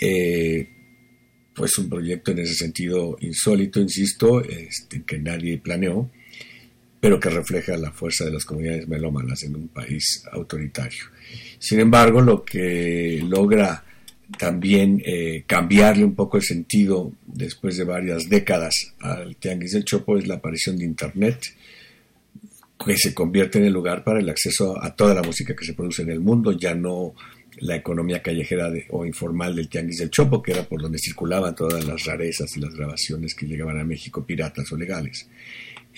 Eh, 0.00 0.68
pues 1.54 1.78
un 1.78 1.88
proyecto 1.88 2.32
en 2.32 2.40
ese 2.40 2.54
sentido 2.54 3.16
insólito, 3.20 3.80
insisto, 3.80 4.42
este, 4.42 5.02
que 5.04 5.18
nadie 5.18 5.58
planeó, 5.58 6.10
pero 7.00 7.18
que 7.20 7.30
refleja 7.30 7.76
la 7.76 7.92
fuerza 7.92 8.24
de 8.24 8.32
las 8.32 8.44
comunidades 8.44 8.88
melómanas 8.88 9.42
en 9.44 9.54
un 9.54 9.68
país 9.68 10.24
autoritario. 10.32 11.04
Sin 11.58 11.80
embargo, 11.80 12.20
lo 12.20 12.44
que 12.44 13.22
logra 13.26 13.84
también 14.38 15.02
eh, 15.04 15.44
cambiarle 15.46 16.04
un 16.04 16.14
poco 16.14 16.36
el 16.36 16.42
sentido 16.42 17.12
después 17.26 17.76
de 17.76 17.84
varias 17.84 18.28
décadas 18.28 18.74
al 19.00 19.36
Tianguis 19.36 19.72
del 19.72 19.84
Chopo 19.84 20.16
es 20.18 20.26
la 20.26 20.36
aparición 20.36 20.76
de 20.76 20.84
Internet, 20.84 21.40
que 22.84 22.96
se 22.96 23.14
convierte 23.14 23.58
en 23.58 23.64
el 23.64 23.72
lugar 23.72 24.04
para 24.04 24.20
el 24.20 24.28
acceso 24.28 24.82
a 24.82 24.94
toda 24.94 25.14
la 25.14 25.22
música 25.22 25.54
que 25.54 25.64
se 25.64 25.74
produce 25.74 26.02
en 26.02 26.10
el 26.10 26.20
mundo, 26.20 26.52
ya 26.52 26.74
no 26.74 27.14
la 27.58 27.76
economía 27.76 28.22
callejera 28.22 28.70
o 28.90 29.06
informal 29.06 29.56
del 29.56 29.68
Tianguis 29.68 29.98
del 29.98 30.10
Chopo, 30.10 30.42
que 30.42 30.52
era 30.52 30.64
por 30.64 30.82
donde 30.82 30.98
circulaban 30.98 31.54
todas 31.54 31.86
las 31.86 32.04
rarezas 32.04 32.54
y 32.56 32.60
las 32.60 32.74
grabaciones 32.74 33.34
que 33.34 33.46
llegaban 33.46 33.78
a 33.78 33.84
México, 33.84 34.26
piratas 34.26 34.70
o 34.72 34.76
legales. 34.76 35.26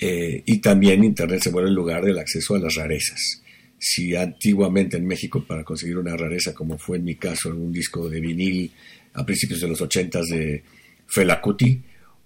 Eh, 0.00 0.42
y 0.46 0.58
también 0.58 1.02
Internet 1.02 1.40
se 1.42 1.50
vuelve 1.50 1.70
el 1.70 1.74
lugar 1.74 2.04
del 2.04 2.18
acceso 2.18 2.54
a 2.54 2.60
las 2.60 2.74
rarezas. 2.76 3.42
Si 3.78 4.14
antiguamente 4.16 4.96
en 4.96 5.06
México 5.06 5.44
para 5.46 5.64
conseguir 5.64 5.98
una 5.98 6.16
rareza, 6.16 6.52
como 6.52 6.78
fue 6.78 6.98
en 6.98 7.04
mi 7.04 7.14
caso, 7.14 7.50
un 7.50 7.72
disco 7.72 8.08
de 8.08 8.20
vinil 8.20 8.72
a 9.14 9.24
principios 9.24 9.60
de 9.60 9.68
los 9.68 9.80
80 9.80 10.20
de 10.22 10.62
Fela 11.06 11.40
Kuti, 11.40 11.80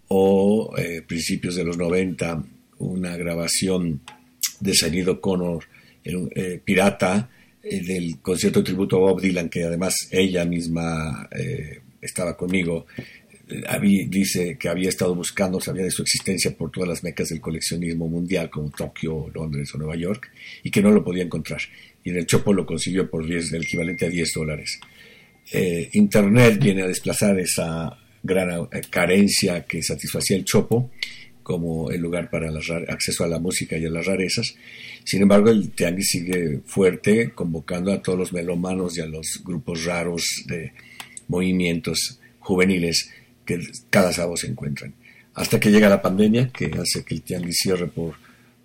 o 0.08 0.74
eh, 0.76 1.02
principios 1.06 1.55
de 1.55 1.64
los 1.64 1.78
90 1.78 2.42
una 2.78 3.16
grabación 3.16 4.00
de 4.60 4.74
Sonido 4.74 5.20
Connor 5.20 5.64
eh, 6.05 6.60
pirata, 6.64 7.31
eh, 7.62 7.81
del 7.81 8.18
concierto 8.20 8.62
tributo 8.62 8.97
a 8.97 9.12
Bob 9.12 9.20
Dylan, 9.20 9.48
que 9.48 9.64
además 9.64 9.94
ella 10.10 10.44
misma 10.44 11.28
eh, 11.31 11.81
estaba 12.00 12.36
conmigo, 12.36 12.86
eh, 13.52 14.06
dice 14.08 14.56
que 14.58 14.68
había 14.68 14.89
estado 14.89 15.14
buscando, 15.14 15.60
sabía 15.60 15.84
de 15.84 15.90
su 15.90 16.02
existencia 16.02 16.56
por 16.56 16.70
todas 16.70 16.89
las 16.89 17.05
mecas 17.05 17.28
del 17.28 17.40
coleccionismo 17.40 18.08
mundial, 18.08 18.50
como 18.50 18.70
Tokio, 18.70 19.31
Londres 19.34 19.74
o 19.74 19.78
Nueva 19.78 19.97
York, 19.97 20.31
y 20.62 20.70
que 20.70 20.82
no 20.82 20.90
lo 20.90 21.05
podía 21.05 21.24
encontrar. 21.24 21.60
Y 22.05 22.10
en 22.10 22.16
el 22.16 22.26
Chopo 22.26 22.52
lo 22.52 22.66
consiguió 22.66 23.08
por 23.08 23.26
10, 23.26 23.52
el 23.52 23.62
equivalente 23.62 24.06
a 24.06 24.08
10 24.08 24.32
dólares. 24.34 24.81
Internet 25.92 26.58
viene 26.62 26.82
a 26.82 26.86
desplazar 26.86 27.39
esa 27.39 27.97
gran 28.22 28.66
carencia 28.90 29.64
que 29.64 29.82
satisfacía 29.82 30.36
el 30.36 30.44
Chopo 30.44 30.90
como 31.42 31.90
el 31.90 32.00
lugar 32.00 32.31
para 32.31 32.48
el 32.48 32.56
acceso 32.89 33.24
a 33.24 33.28
la 33.28 33.39
música 33.39 33.76
y 33.76 33.84
a 33.84 33.90
las 33.90 34.06
rarezas. 34.06 34.55
Sin 35.05 35.22
embargo, 35.22 35.50
el 35.50 35.70
tianguis 35.70 36.08
sigue 36.08 36.60
fuerte, 36.64 37.32
convocando 37.34 37.92
a 37.92 38.00
todos 38.00 38.18
los 38.18 38.32
melomanos 38.32 38.97
y 38.97 39.00
a 39.00 39.06
los 39.06 39.42
grupos 39.44 39.84
raros 39.84 40.24
de 40.47 40.72
movimientos 41.28 42.20
juveniles 42.39 43.10
que 43.45 43.61
cada 43.91 44.12
sábado 44.12 44.37
se 44.37 44.49
encuentran. 44.49 44.95
Hasta 45.35 45.59
que 45.59 45.71
llega 45.71 45.89
la 45.89 46.03
pandemia, 46.03 46.51
que 46.51 46.67
hace 46.67 47.05
que 47.05 47.15
el 47.15 47.23
tianguis 47.23 47.59
cierre 47.62 47.87
por 47.89 48.15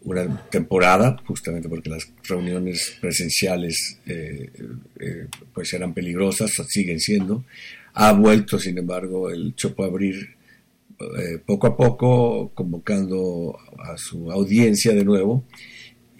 una 0.04 0.50
temporada, 0.50 1.18
justamente 1.26 1.68
porque 1.70 1.90
las 1.90 2.10
reuniones 2.28 2.98
presenciales 3.02 4.00
eh, 4.06 4.52
eh, 5.00 5.28
pues 5.54 5.74
eran 5.74 5.94
peligrosas, 5.94 6.52
siguen 6.68 7.00
siendo. 7.00 7.46
Ha 7.94 8.12
vuelto, 8.14 8.60
sin 8.60 8.78
embargo, 8.78 9.30
el 9.30 9.56
Chopo 9.56 9.84
a 9.84 9.88
abrir 9.88 10.38
eh, 11.00 11.40
poco 11.46 11.68
a 11.68 11.78
poco 11.78 12.52
convocando 12.54 13.58
a 13.80 13.98
su 13.98 14.32
audiencia 14.32 14.94
de 14.94 15.06
nuevo 15.06 15.46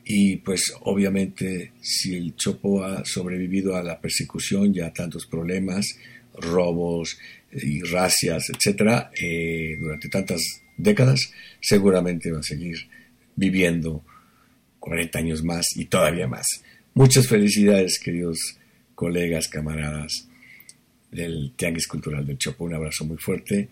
y 0.06 0.38
pues 0.38 0.74
obviamente 0.82 1.74
si 1.82 2.16
el 2.16 2.36
Chopo 2.36 2.84
ha 2.84 3.04
sobrevivido 3.04 3.76
a 3.76 3.84
la 3.84 4.00
persecución 4.00 4.74
y 4.74 4.80
a 4.80 4.94
tantos 4.94 5.26
problemas, 5.26 5.98
robos 6.36 7.18
y 7.52 7.82
racias, 7.82 8.50
etcétera, 8.50 9.12
eh, 9.20 9.78
durante 9.80 10.10
tantas 10.10 10.42
décadas, 10.78 11.32
seguramente 11.62 12.32
va 12.32 12.40
a 12.40 12.44
seguir 12.44 12.78
viviendo 13.36 14.04
40 14.80 15.20
años 15.20 15.44
más 15.44 15.66
y 15.76 15.86
todavía 15.86 16.28
más. 16.28 16.46
Muchas 16.94 17.28
felicidades, 17.28 18.00
queridos 18.00 18.38
colegas, 18.96 19.48
camaradas 19.48 20.28
del 21.12 21.54
Tianguis 21.56 21.88
Cultural 21.88 22.26
del 22.26 22.38
Chopo. 22.38 22.66
Un 22.66 22.74
abrazo 22.74 23.06
muy 23.06 23.18
fuerte 23.18 23.70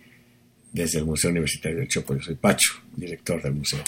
desde 0.72 1.00
el 1.00 1.06
Museo 1.06 1.32
Universitario 1.32 1.80
del 1.80 1.88
Chopo. 1.88 2.16
Yo 2.16 2.22
soy 2.22 2.36
Pacho, 2.36 2.82
director 2.95 3.42
del 3.42 3.54
museo. 3.54 3.84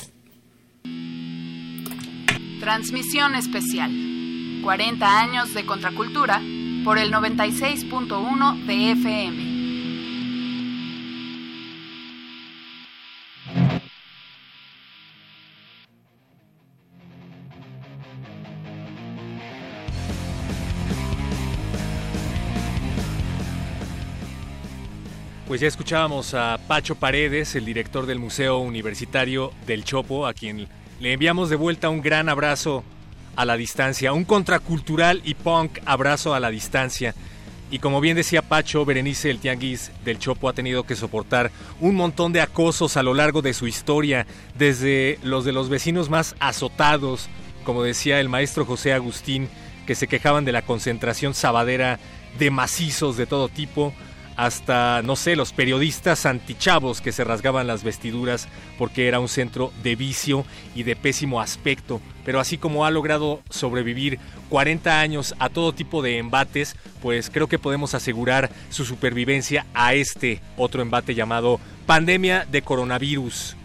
Transmisión 2.60 3.36
especial. 3.36 3.92
40 4.64 5.22
años 5.22 5.54
de 5.54 5.66
contracultura 5.66 6.42
por 6.84 6.98
el 6.98 7.12
96.1 7.12 8.66
de 8.66 8.92
FM. 8.92 9.57
Pues 25.58 25.64
ya 25.64 25.70
escuchábamos 25.70 26.36
a 26.36 26.60
Pacho 26.68 26.94
Paredes, 26.94 27.56
el 27.56 27.66
director 27.66 28.06
del 28.06 28.20
Museo 28.20 28.60
Universitario 28.60 29.52
del 29.66 29.84
Chopo, 29.84 30.28
a 30.28 30.36
quien 30.36 30.68
le 31.00 31.14
enviamos 31.14 31.50
de 31.50 31.56
vuelta 31.56 31.90
un 31.90 32.04
gran 32.04 32.30
abrazo 32.30 32.84
a 33.36 33.44
la 33.44 33.58
distancia, 33.58 34.14
un 34.14 34.24
contracultural 34.24 35.20
y 35.26 35.34
punk 35.34 35.80
abrazo 35.88 36.36
a 36.36 36.40
la 36.40 36.52
distancia. 36.52 37.16
Y 37.72 37.80
como 37.80 38.02
bien 38.02 38.16
decía 38.16 38.44
Pacho, 38.44 38.86
Berenice 38.86 39.32
el 39.32 39.40
Tianguis 39.40 39.92
del 40.06 40.20
Chopo 40.20 40.48
ha 40.48 40.54
tenido 40.54 40.84
que 40.84 40.96
soportar 40.96 41.50
un 41.80 41.96
montón 41.96 42.34
de 42.34 42.42
acosos 42.42 42.96
a 42.96 43.02
lo 43.02 43.16
largo 43.16 43.42
de 43.42 43.56
su 43.56 43.66
historia, 43.66 44.28
desde 44.60 45.18
los 45.24 45.44
de 45.44 45.54
los 45.54 45.70
vecinos 45.70 46.08
más 46.12 46.36
azotados, 46.40 47.30
como 47.64 47.82
decía 47.82 48.20
el 48.20 48.30
maestro 48.30 48.64
José 48.64 48.94
Agustín, 48.94 49.50
que 49.88 49.96
se 49.96 50.08
quejaban 50.08 50.46
de 50.46 50.52
la 50.52 50.62
concentración 50.62 51.34
sabadera 51.34 51.98
de 52.38 52.52
macizos 52.52 53.18
de 53.18 53.26
todo 53.26 53.50
tipo, 53.50 53.92
hasta, 54.38 55.02
no 55.02 55.16
sé, 55.16 55.36
los 55.36 55.52
periodistas 55.52 56.26
antichavos 56.26 57.02
que 57.02 57.12
se 57.12 57.24
rasgaban 57.24 57.68
las 57.68 57.84
vestiduras 57.84 58.48
porque 58.78 59.08
era 59.08 59.20
un 59.20 59.28
centro 59.28 59.74
de 59.84 59.96
vicio 59.96 60.46
y 60.76 60.84
de 60.84 60.96
pésimo 60.96 61.42
aspecto. 61.42 62.00
Pero 62.24 62.40
así 62.40 62.58
como 62.58 62.86
ha 62.86 62.92
logrado 62.92 63.42
sobrevivir 63.50 64.20
40 64.50 65.02
años 65.02 65.36
a 65.40 65.50
todo 65.50 65.74
tipo 65.74 66.02
de 66.02 66.20
embates, 66.20 66.76
pues 67.02 67.30
creo 67.30 67.48
que 67.48 67.60
podemos 67.60 67.96
asegurar 67.96 68.50
su 68.70 68.86
supervivencia 68.86 69.66
a 69.74 69.96
este 69.96 70.40
otro 70.56 70.82
embate 70.82 71.16
llamado 71.16 71.60
pandemia 71.88 72.46
de 72.50 72.62
coronavirus. 72.62 73.58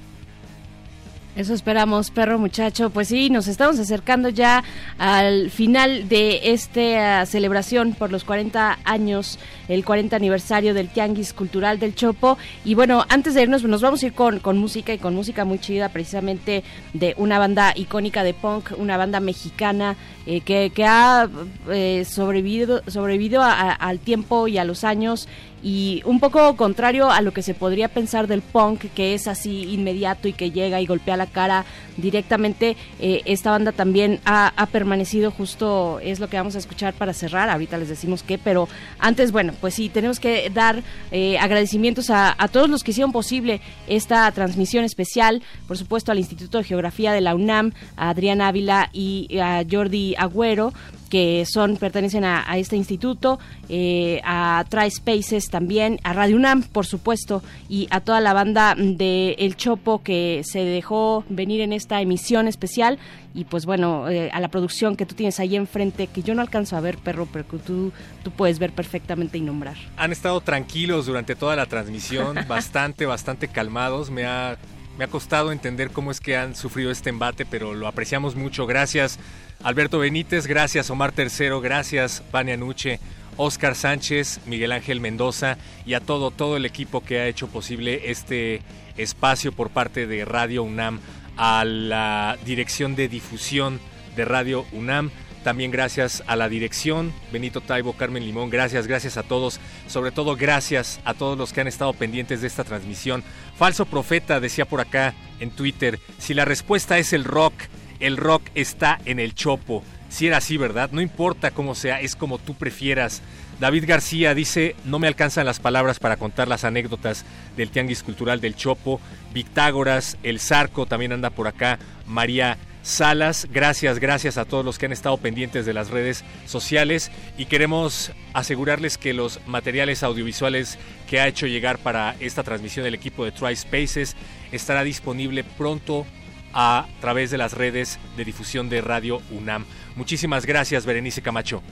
Eso 1.34 1.54
esperamos, 1.54 2.10
perro 2.10 2.38
muchacho. 2.38 2.90
Pues 2.90 3.08
sí, 3.08 3.30
nos 3.30 3.48
estamos 3.48 3.78
acercando 3.78 4.28
ya 4.28 4.62
al 4.98 5.50
final 5.50 6.06
de 6.10 6.52
esta 6.52 7.24
celebración 7.24 7.94
por 7.94 8.12
los 8.12 8.24
40 8.24 8.78
años, 8.84 9.38
el 9.66 9.82
40 9.82 10.14
aniversario 10.14 10.74
del 10.74 10.90
Tianguis 10.90 11.32
Cultural 11.32 11.78
del 11.78 11.94
Chopo. 11.94 12.36
Y 12.66 12.74
bueno, 12.74 13.06
antes 13.08 13.32
de 13.32 13.42
irnos, 13.42 13.64
nos 13.64 13.80
vamos 13.80 14.02
a 14.02 14.06
ir 14.06 14.12
con, 14.12 14.40
con 14.40 14.58
música 14.58 14.92
y 14.92 14.98
con 14.98 15.14
música 15.14 15.46
muy 15.46 15.58
chida, 15.58 15.88
precisamente 15.88 16.64
de 16.92 17.14
una 17.16 17.38
banda 17.38 17.72
icónica 17.76 18.24
de 18.24 18.34
punk, 18.34 18.72
una 18.76 18.98
banda 18.98 19.18
mexicana 19.18 19.96
eh, 20.26 20.42
que, 20.42 20.70
que, 20.74 20.84
ha 20.84 21.30
eh, 21.70 22.04
sobrevivido, 22.04 22.82
sobrevivido 22.88 23.42
al 23.42 24.00
tiempo 24.00 24.48
y 24.48 24.58
a 24.58 24.64
los 24.64 24.84
años 24.84 25.28
y 25.62 26.02
un 26.04 26.18
poco 26.18 26.56
contrario 26.56 27.10
a 27.10 27.20
lo 27.20 27.32
que 27.32 27.42
se 27.42 27.54
podría 27.54 27.88
pensar 27.88 28.26
del 28.26 28.42
punk, 28.42 28.86
que 28.94 29.14
es 29.14 29.28
así 29.28 29.72
inmediato 29.72 30.28
y 30.28 30.32
que 30.32 30.50
llega 30.50 30.80
y 30.80 30.86
golpea 30.86 31.16
la 31.16 31.26
cara 31.26 31.64
directamente, 31.96 32.76
eh, 33.00 33.22
esta 33.26 33.50
banda 33.50 33.72
también 33.72 34.20
ha, 34.24 34.50
permanecido 34.72 35.30
justo, 35.30 36.00
es 36.00 36.18
lo 36.18 36.28
que 36.28 36.36
vamos 36.36 36.56
a 36.56 36.58
escuchar 36.58 36.94
para 36.94 37.12
cerrar, 37.12 37.50
ahorita 37.50 37.76
les 37.76 37.88
decimos 37.88 38.22
qué, 38.22 38.38
pero 38.38 38.68
antes, 38.98 39.30
bueno, 39.30 39.52
pues 39.60 39.74
sí, 39.74 39.88
tenemos 39.88 40.18
que 40.18 40.50
dar 40.50 40.82
eh, 41.10 41.38
agradecimientos 41.38 42.10
a, 42.10 42.34
a, 42.38 42.48
todos 42.48 42.70
los 42.70 42.82
que 42.82 42.92
hicieron 42.92 43.12
posible 43.12 43.60
esta 43.86 44.30
transmisión 44.32 44.84
especial, 44.84 45.42
por 45.68 45.76
supuesto 45.76 46.10
al 46.10 46.18
Instituto 46.18 46.58
de 46.58 46.64
Geografía 46.64 47.12
de 47.12 47.20
la 47.20 47.34
UNAM, 47.34 47.72
a 47.96 48.10
Adrián 48.10 48.40
Ávila 48.40 48.88
y 48.92 49.38
a 49.38 49.62
Jordi 49.70 50.14
Agüero, 50.16 50.72
que 51.12 51.44
son 51.44 51.76
pertenecen 51.76 52.24
a, 52.24 52.56
este 52.56 52.74
instituto, 52.74 53.38
eh, 53.68 54.22
a 54.24 54.64
Tri 54.70 54.90
Spaces 54.90 55.50
también, 55.50 56.00
a 56.04 56.14
Radio 56.14 56.36
UNAM, 56.36 56.62
por 56.62 56.86
supuesto, 56.86 57.42
y 57.68 57.86
a 57.90 58.00
toda 58.00 58.22
la 58.22 58.32
banda 58.32 58.74
de 58.78 59.32
El 59.38 59.54
Chopo 59.56 60.02
que 60.02 60.40
se 60.42 60.60
dejó 60.60 61.22
venir 61.28 61.60
en 61.60 61.74
esta 61.74 62.00
emisión 62.00 62.48
especial 62.48 62.98
y 63.34 63.44
pues 63.44 63.66
bueno, 63.66 64.08
eh, 64.08 64.30
a 64.32 64.40
la 64.40 64.48
producción 64.48 64.96
que 64.96 65.04
tú 65.04 65.14
tienes 65.14 65.38
ahí 65.38 65.54
enfrente, 65.54 66.06
que 66.06 66.22
yo 66.22 66.34
no 66.34 66.40
alcanzo 66.40 66.78
a 66.78 66.80
ver, 66.80 66.96
perro, 66.96 67.28
pero 67.30 67.46
que 67.46 67.58
tú, 67.58 67.92
tú 68.24 68.30
puedes 68.30 68.58
ver 68.58 68.72
perfectamente 68.72 69.36
y 69.36 69.42
nombrar. 69.42 69.76
Han 69.98 70.12
estado 70.12 70.40
tranquilos 70.40 71.04
durante 71.04 71.34
toda 71.34 71.56
la 71.56 71.66
transmisión, 71.66 72.38
bastante, 72.48 73.04
bastante 73.04 73.48
calmados. 73.48 74.10
Me 74.10 74.24
ha, 74.24 74.56
me 74.96 75.04
ha 75.04 75.08
costado 75.08 75.52
entender 75.52 75.90
cómo 75.90 76.10
es 76.10 76.20
que 76.20 76.38
han 76.38 76.56
sufrido 76.56 76.90
este 76.90 77.10
embate, 77.10 77.44
pero 77.44 77.74
lo 77.74 77.86
apreciamos 77.86 78.34
mucho. 78.34 78.66
Gracias 78.66 79.18
Alberto 79.62 80.00
Benítez, 80.00 80.48
gracias 80.48 80.90
Omar 80.90 81.12
Tercero, 81.12 81.60
gracias 81.60 82.24
Vania 82.32 82.56
Nuche, 82.56 82.98
Oscar 83.36 83.76
Sánchez, 83.76 84.40
Miguel 84.46 84.72
Ángel 84.72 85.00
Mendoza 85.00 85.56
y 85.86 85.94
a 85.94 86.00
todo, 86.00 86.32
todo 86.32 86.56
el 86.56 86.66
equipo 86.66 87.04
que 87.04 87.20
ha 87.20 87.28
hecho 87.28 87.46
posible 87.46 88.10
este 88.10 88.60
espacio 88.96 89.52
por 89.52 89.70
parte 89.70 90.08
de 90.08 90.24
Radio 90.24 90.64
UNAM, 90.64 90.98
a 91.36 91.64
la 91.64 92.38
dirección 92.44 92.96
de 92.96 93.08
difusión 93.08 93.80
de 94.16 94.24
Radio 94.24 94.66
UNAM. 94.72 95.10
También 95.44 95.70
gracias 95.70 96.24
a 96.26 96.34
la 96.36 96.48
dirección, 96.48 97.12
Benito 97.32 97.60
Taibo, 97.60 97.94
Carmen 97.94 98.24
Limón, 98.24 98.50
gracias, 98.50 98.88
gracias 98.88 99.16
a 99.16 99.22
todos, 99.22 99.60
sobre 99.86 100.10
todo 100.10 100.36
gracias 100.36 101.00
a 101.04 101.14
todos 101.14 101.38
los 101.38 101.52
que 101.52 101.60
han 101.60 101.68
estado 101.68 101.92
pendientes 101.92 102.40
de 102.40 102.46
esta 102.48 102.64
transmisión. 102.64 103.22
Falso 103.56 103.86
Profeta 103.86 104.40
decía 104.40 104.64
por 104.64 104.80
acá 104.80 105.14
en 105.40 105.50
Twitter, 105.50 106.00
si 106.18 106.34
la 106.34 106.44
respuesta 106.44 106.98
es 106.98 107.12
el 107.12 107.24
rock, 107.24 107.54
el 108.02 108.16
rock 108.16 108.42
está 108.54 109.00
en 109.06 109.18
el 109.18 109.34
chopo. 109.34 109.82
Si 110.10 110.26
era 110.26 110.36
así, 110.38 110.58
¿verdad? 110.58 110.90
No 110.92 111.00
importa 111.00 111.52
cómo 111.52 111.74
sea, 111.74 112.00
es 112.00 112.16
como 112.16 112.38
tú 112.38 112.54
prefieras. 112.54 113.22
David 113.60 113.84
García 113.86 114.34
dice, 114.34 114.74
no 114.84 114.98
me 114.98 115.06
alcanzan 115.06 115.46
las 115.46 115.60
palabras 115.60 116.00
para 116.00 116.16
contar 116.16 116.48
las 116.48 116.64
anécdotas 116.64 117.24
del 117.56 117.70
Tianguis 117.70 118.02
Cultural 118.02 118.40
del 118.40 118.56
Chopo. 118.56 119.00
Victágoras, 119.32 120.18
El 120.22 120.40
Zarco 120.40 120.84
también 120.84 121.12
anda 121.12 121.30
por 121.30 121.46
acá. 121.46 121.78
María 122.06 122.58
Salas, 122.82 123.46
gracias, 123.52 124.00
gracias 124.00 124.36
a 124.36 124.44
todos 124.44 124.64
los 124.64 124.76
que 124.76 124.86
han 124.86 124.92
estado 124.92 125.16
pendientes 125.16 125.64
de 125.64 125.72
las 125.72 125.90
redes 125.90 126.24
sociales 126.46 127.12
y 127.38 127.46
queremos 127.46 128.10
asegurarles 128.34 128.98
que 128.98 129.14
los 129.14 129.38
materiales 129.46 130.02
audiovisuales 130.02 130.76
que 131.08 131.20
ha 131.20 131.28
hecho 131.28 131.46
llegar 131.46 131.78
para 131.78 132.16
esta 132.18 132.42
transmisión 132.42 132.82
del 132.82 132.94
equipo 132.94 133.24
de 133.24 133.30
Tri 133.30 133.54
Spaces 133.54 134.16
estará 134.50 134.82
disponible 134.82 135.44
pronto 135.44 136.04
a 136.52 136.86
través 137.00 137.30
de 137.30 137.38
las 137.38 137.52
redes 137.52 137.98
de 138.16 138.24
difusión 138.24 138.68
de 138.68 138.80
Radio 138.80 139.20
UNAM. 139.30 139.64
Muchísimas 139.96 140.46
gracias, 140.46 140.86
Berenice 140.86 141.22
Camacho. 141.22 141.62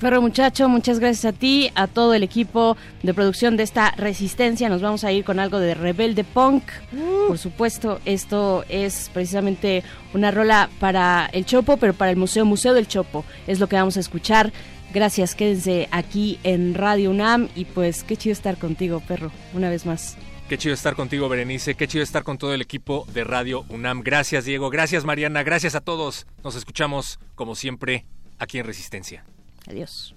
Perro 0.00 0.20
muchacho, 0.20 0.68
muchas 0.68 0.98
gracias 0.98 1.24
a 1.24 1.36
ti, 1.36 1.70
a 1.74 1.86
todo 1.86 2.14
el 2.14 2.22
equipo 2.22 2.76
de 3.02 3.14
producción 3.14 3.56
de 3.56 3.62
esta 3.62 3.92
resistencia. 3.92 4.68
Nos 4.68 4.82
vamos 4.82 5.04
a 5.04 5.12
ir 5.12 5.24
con 5.24 5.38
algo 5.38 5.60
de 5.60 5.74
Rebelde 5.74 6.24
Punk. 6.24 6.64
Uh. 6.92 7.28
Por 7.28 7.38
supuesto, 7.38 8.00
esto 8.04 8.64
es 8.68 9.10
precisamente 9.14 9.82
una 10.12 10.30
rola 10.30 10.68
para 10.80 11.30
el 11.32 11.46
Chopo, 11.46 11.76
pero 11.76 11.94
para 11.94 12.10
el 12.10 12.16
Museo 12.16 12.44
Museo 12.44 12.74
del 12.74 12.88
Chopo. 12.88 13.24
Es 13.46 13.60
lo 13.60 13.68
que 13.68 13.76
vamos 13.76 13.96
a 13.96 14.00
escuchar. 14.00 14.52
Gracias, 14.92 15.34
quédense 15.34 15.88
aquí 15.90 16.38
en 16.42 16.74
Radio 16.74 17.10
UNAM 17.10 17.48
y 17.54 17.64
pues 17.64 18.04
qué 18.04 18.16
chido 18.16 18.32
estar 18.32 18.58
contigo, 18.58 19.00
perro, 19.00 19.32
una 19.54 19.70
vez 19.70 19.86
más. 19.86 20.16
Qué 20.48 20.58
chido 20.58 20.74
estar 20.74 20.94
contigo, 20.94 21.28
Berenice. 21.28 21.74
Qué 21.74 21.88
chido 21.88 22.04
estar 22.04 22.22
con 22.22 22.36
todo 22.36 22.52
el 22.52 22.60
equipo 22.60 23.06
de 23.14 23.24
Radio 23.24 23.64
UNAM. 23.70 24.02
Gracias, 24.02 24.44
Diego. 24.44 24.68
Gracias, 24.68 25.04
Mariana. 25.04 25.42
Gracias 25.42 25.74
a 25.74 25.80
todos. 25.80 26.26
Nos 26.42 26.54
escuchamos, 26.54 27.18
como 27.34 27.54
siempre, 27.54 28.04
aquí 28.38 28.58
en 28.58 28.66
Resistencia. 28.66 29.24
Adiós. 29.66 30.14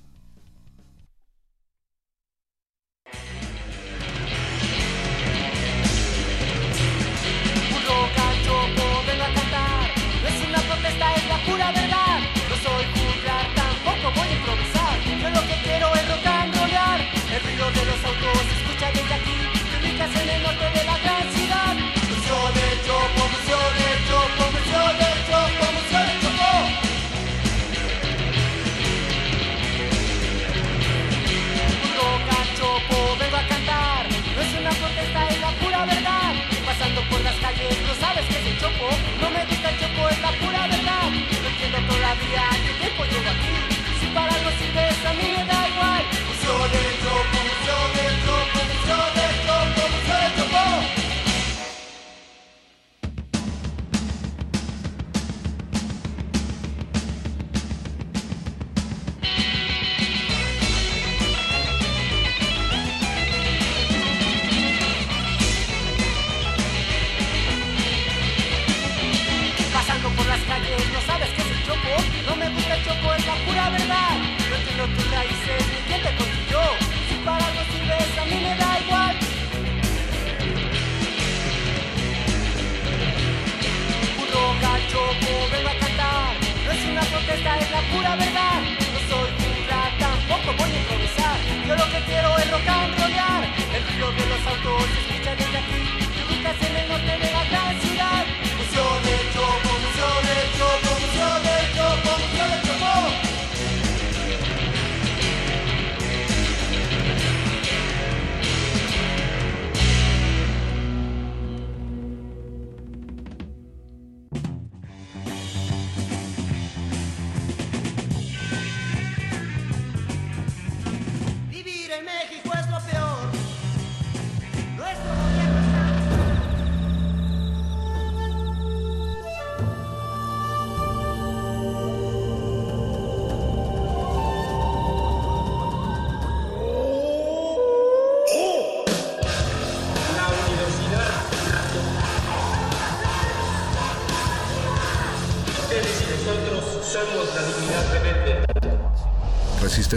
choco 84.92 85.32
vengo 85.52 85.70
a 85.70 85.78
cantar. 85.80 86.34
No 86.66 86.72
es 86.72 86.86
una 86.86 87.02
protesta, 87.02 87.58
es 87.60 87.72
la 87.72 87.82
pura 87.92 88.16
verdad. 88.16 88.60
No 88.94 89.00
soy 89.10 89.30
burla, 89.40 89.82
tampoco 90.00 90.48
voy 90.58 90.72
a 90.72 90.80
improvisar. 90.82 91.38
Yo 91.68 91.76
lo 91.76 91.86
que 91.92 92.00
quiero 92.10 92.38
es 92.38 92.52
rock 92.52 92.68
and 92.68 93.00
rollar. 93.00 93.42
El 93.76 93.84
ruido 93.88 94.12
de 94.12 94.26
los 94.32 94.42
autos 94.52 94.84
se 94.94 95.00
escucha 95.02 95.36
desde 95.36 95.58
aquí. 95.64 95.84
Nunca 96.30 96.50
se 96.60 96.74
me 96.74 96.88
norte 96.88 97.14
de 97.26 97.32
la. 97.32 97.87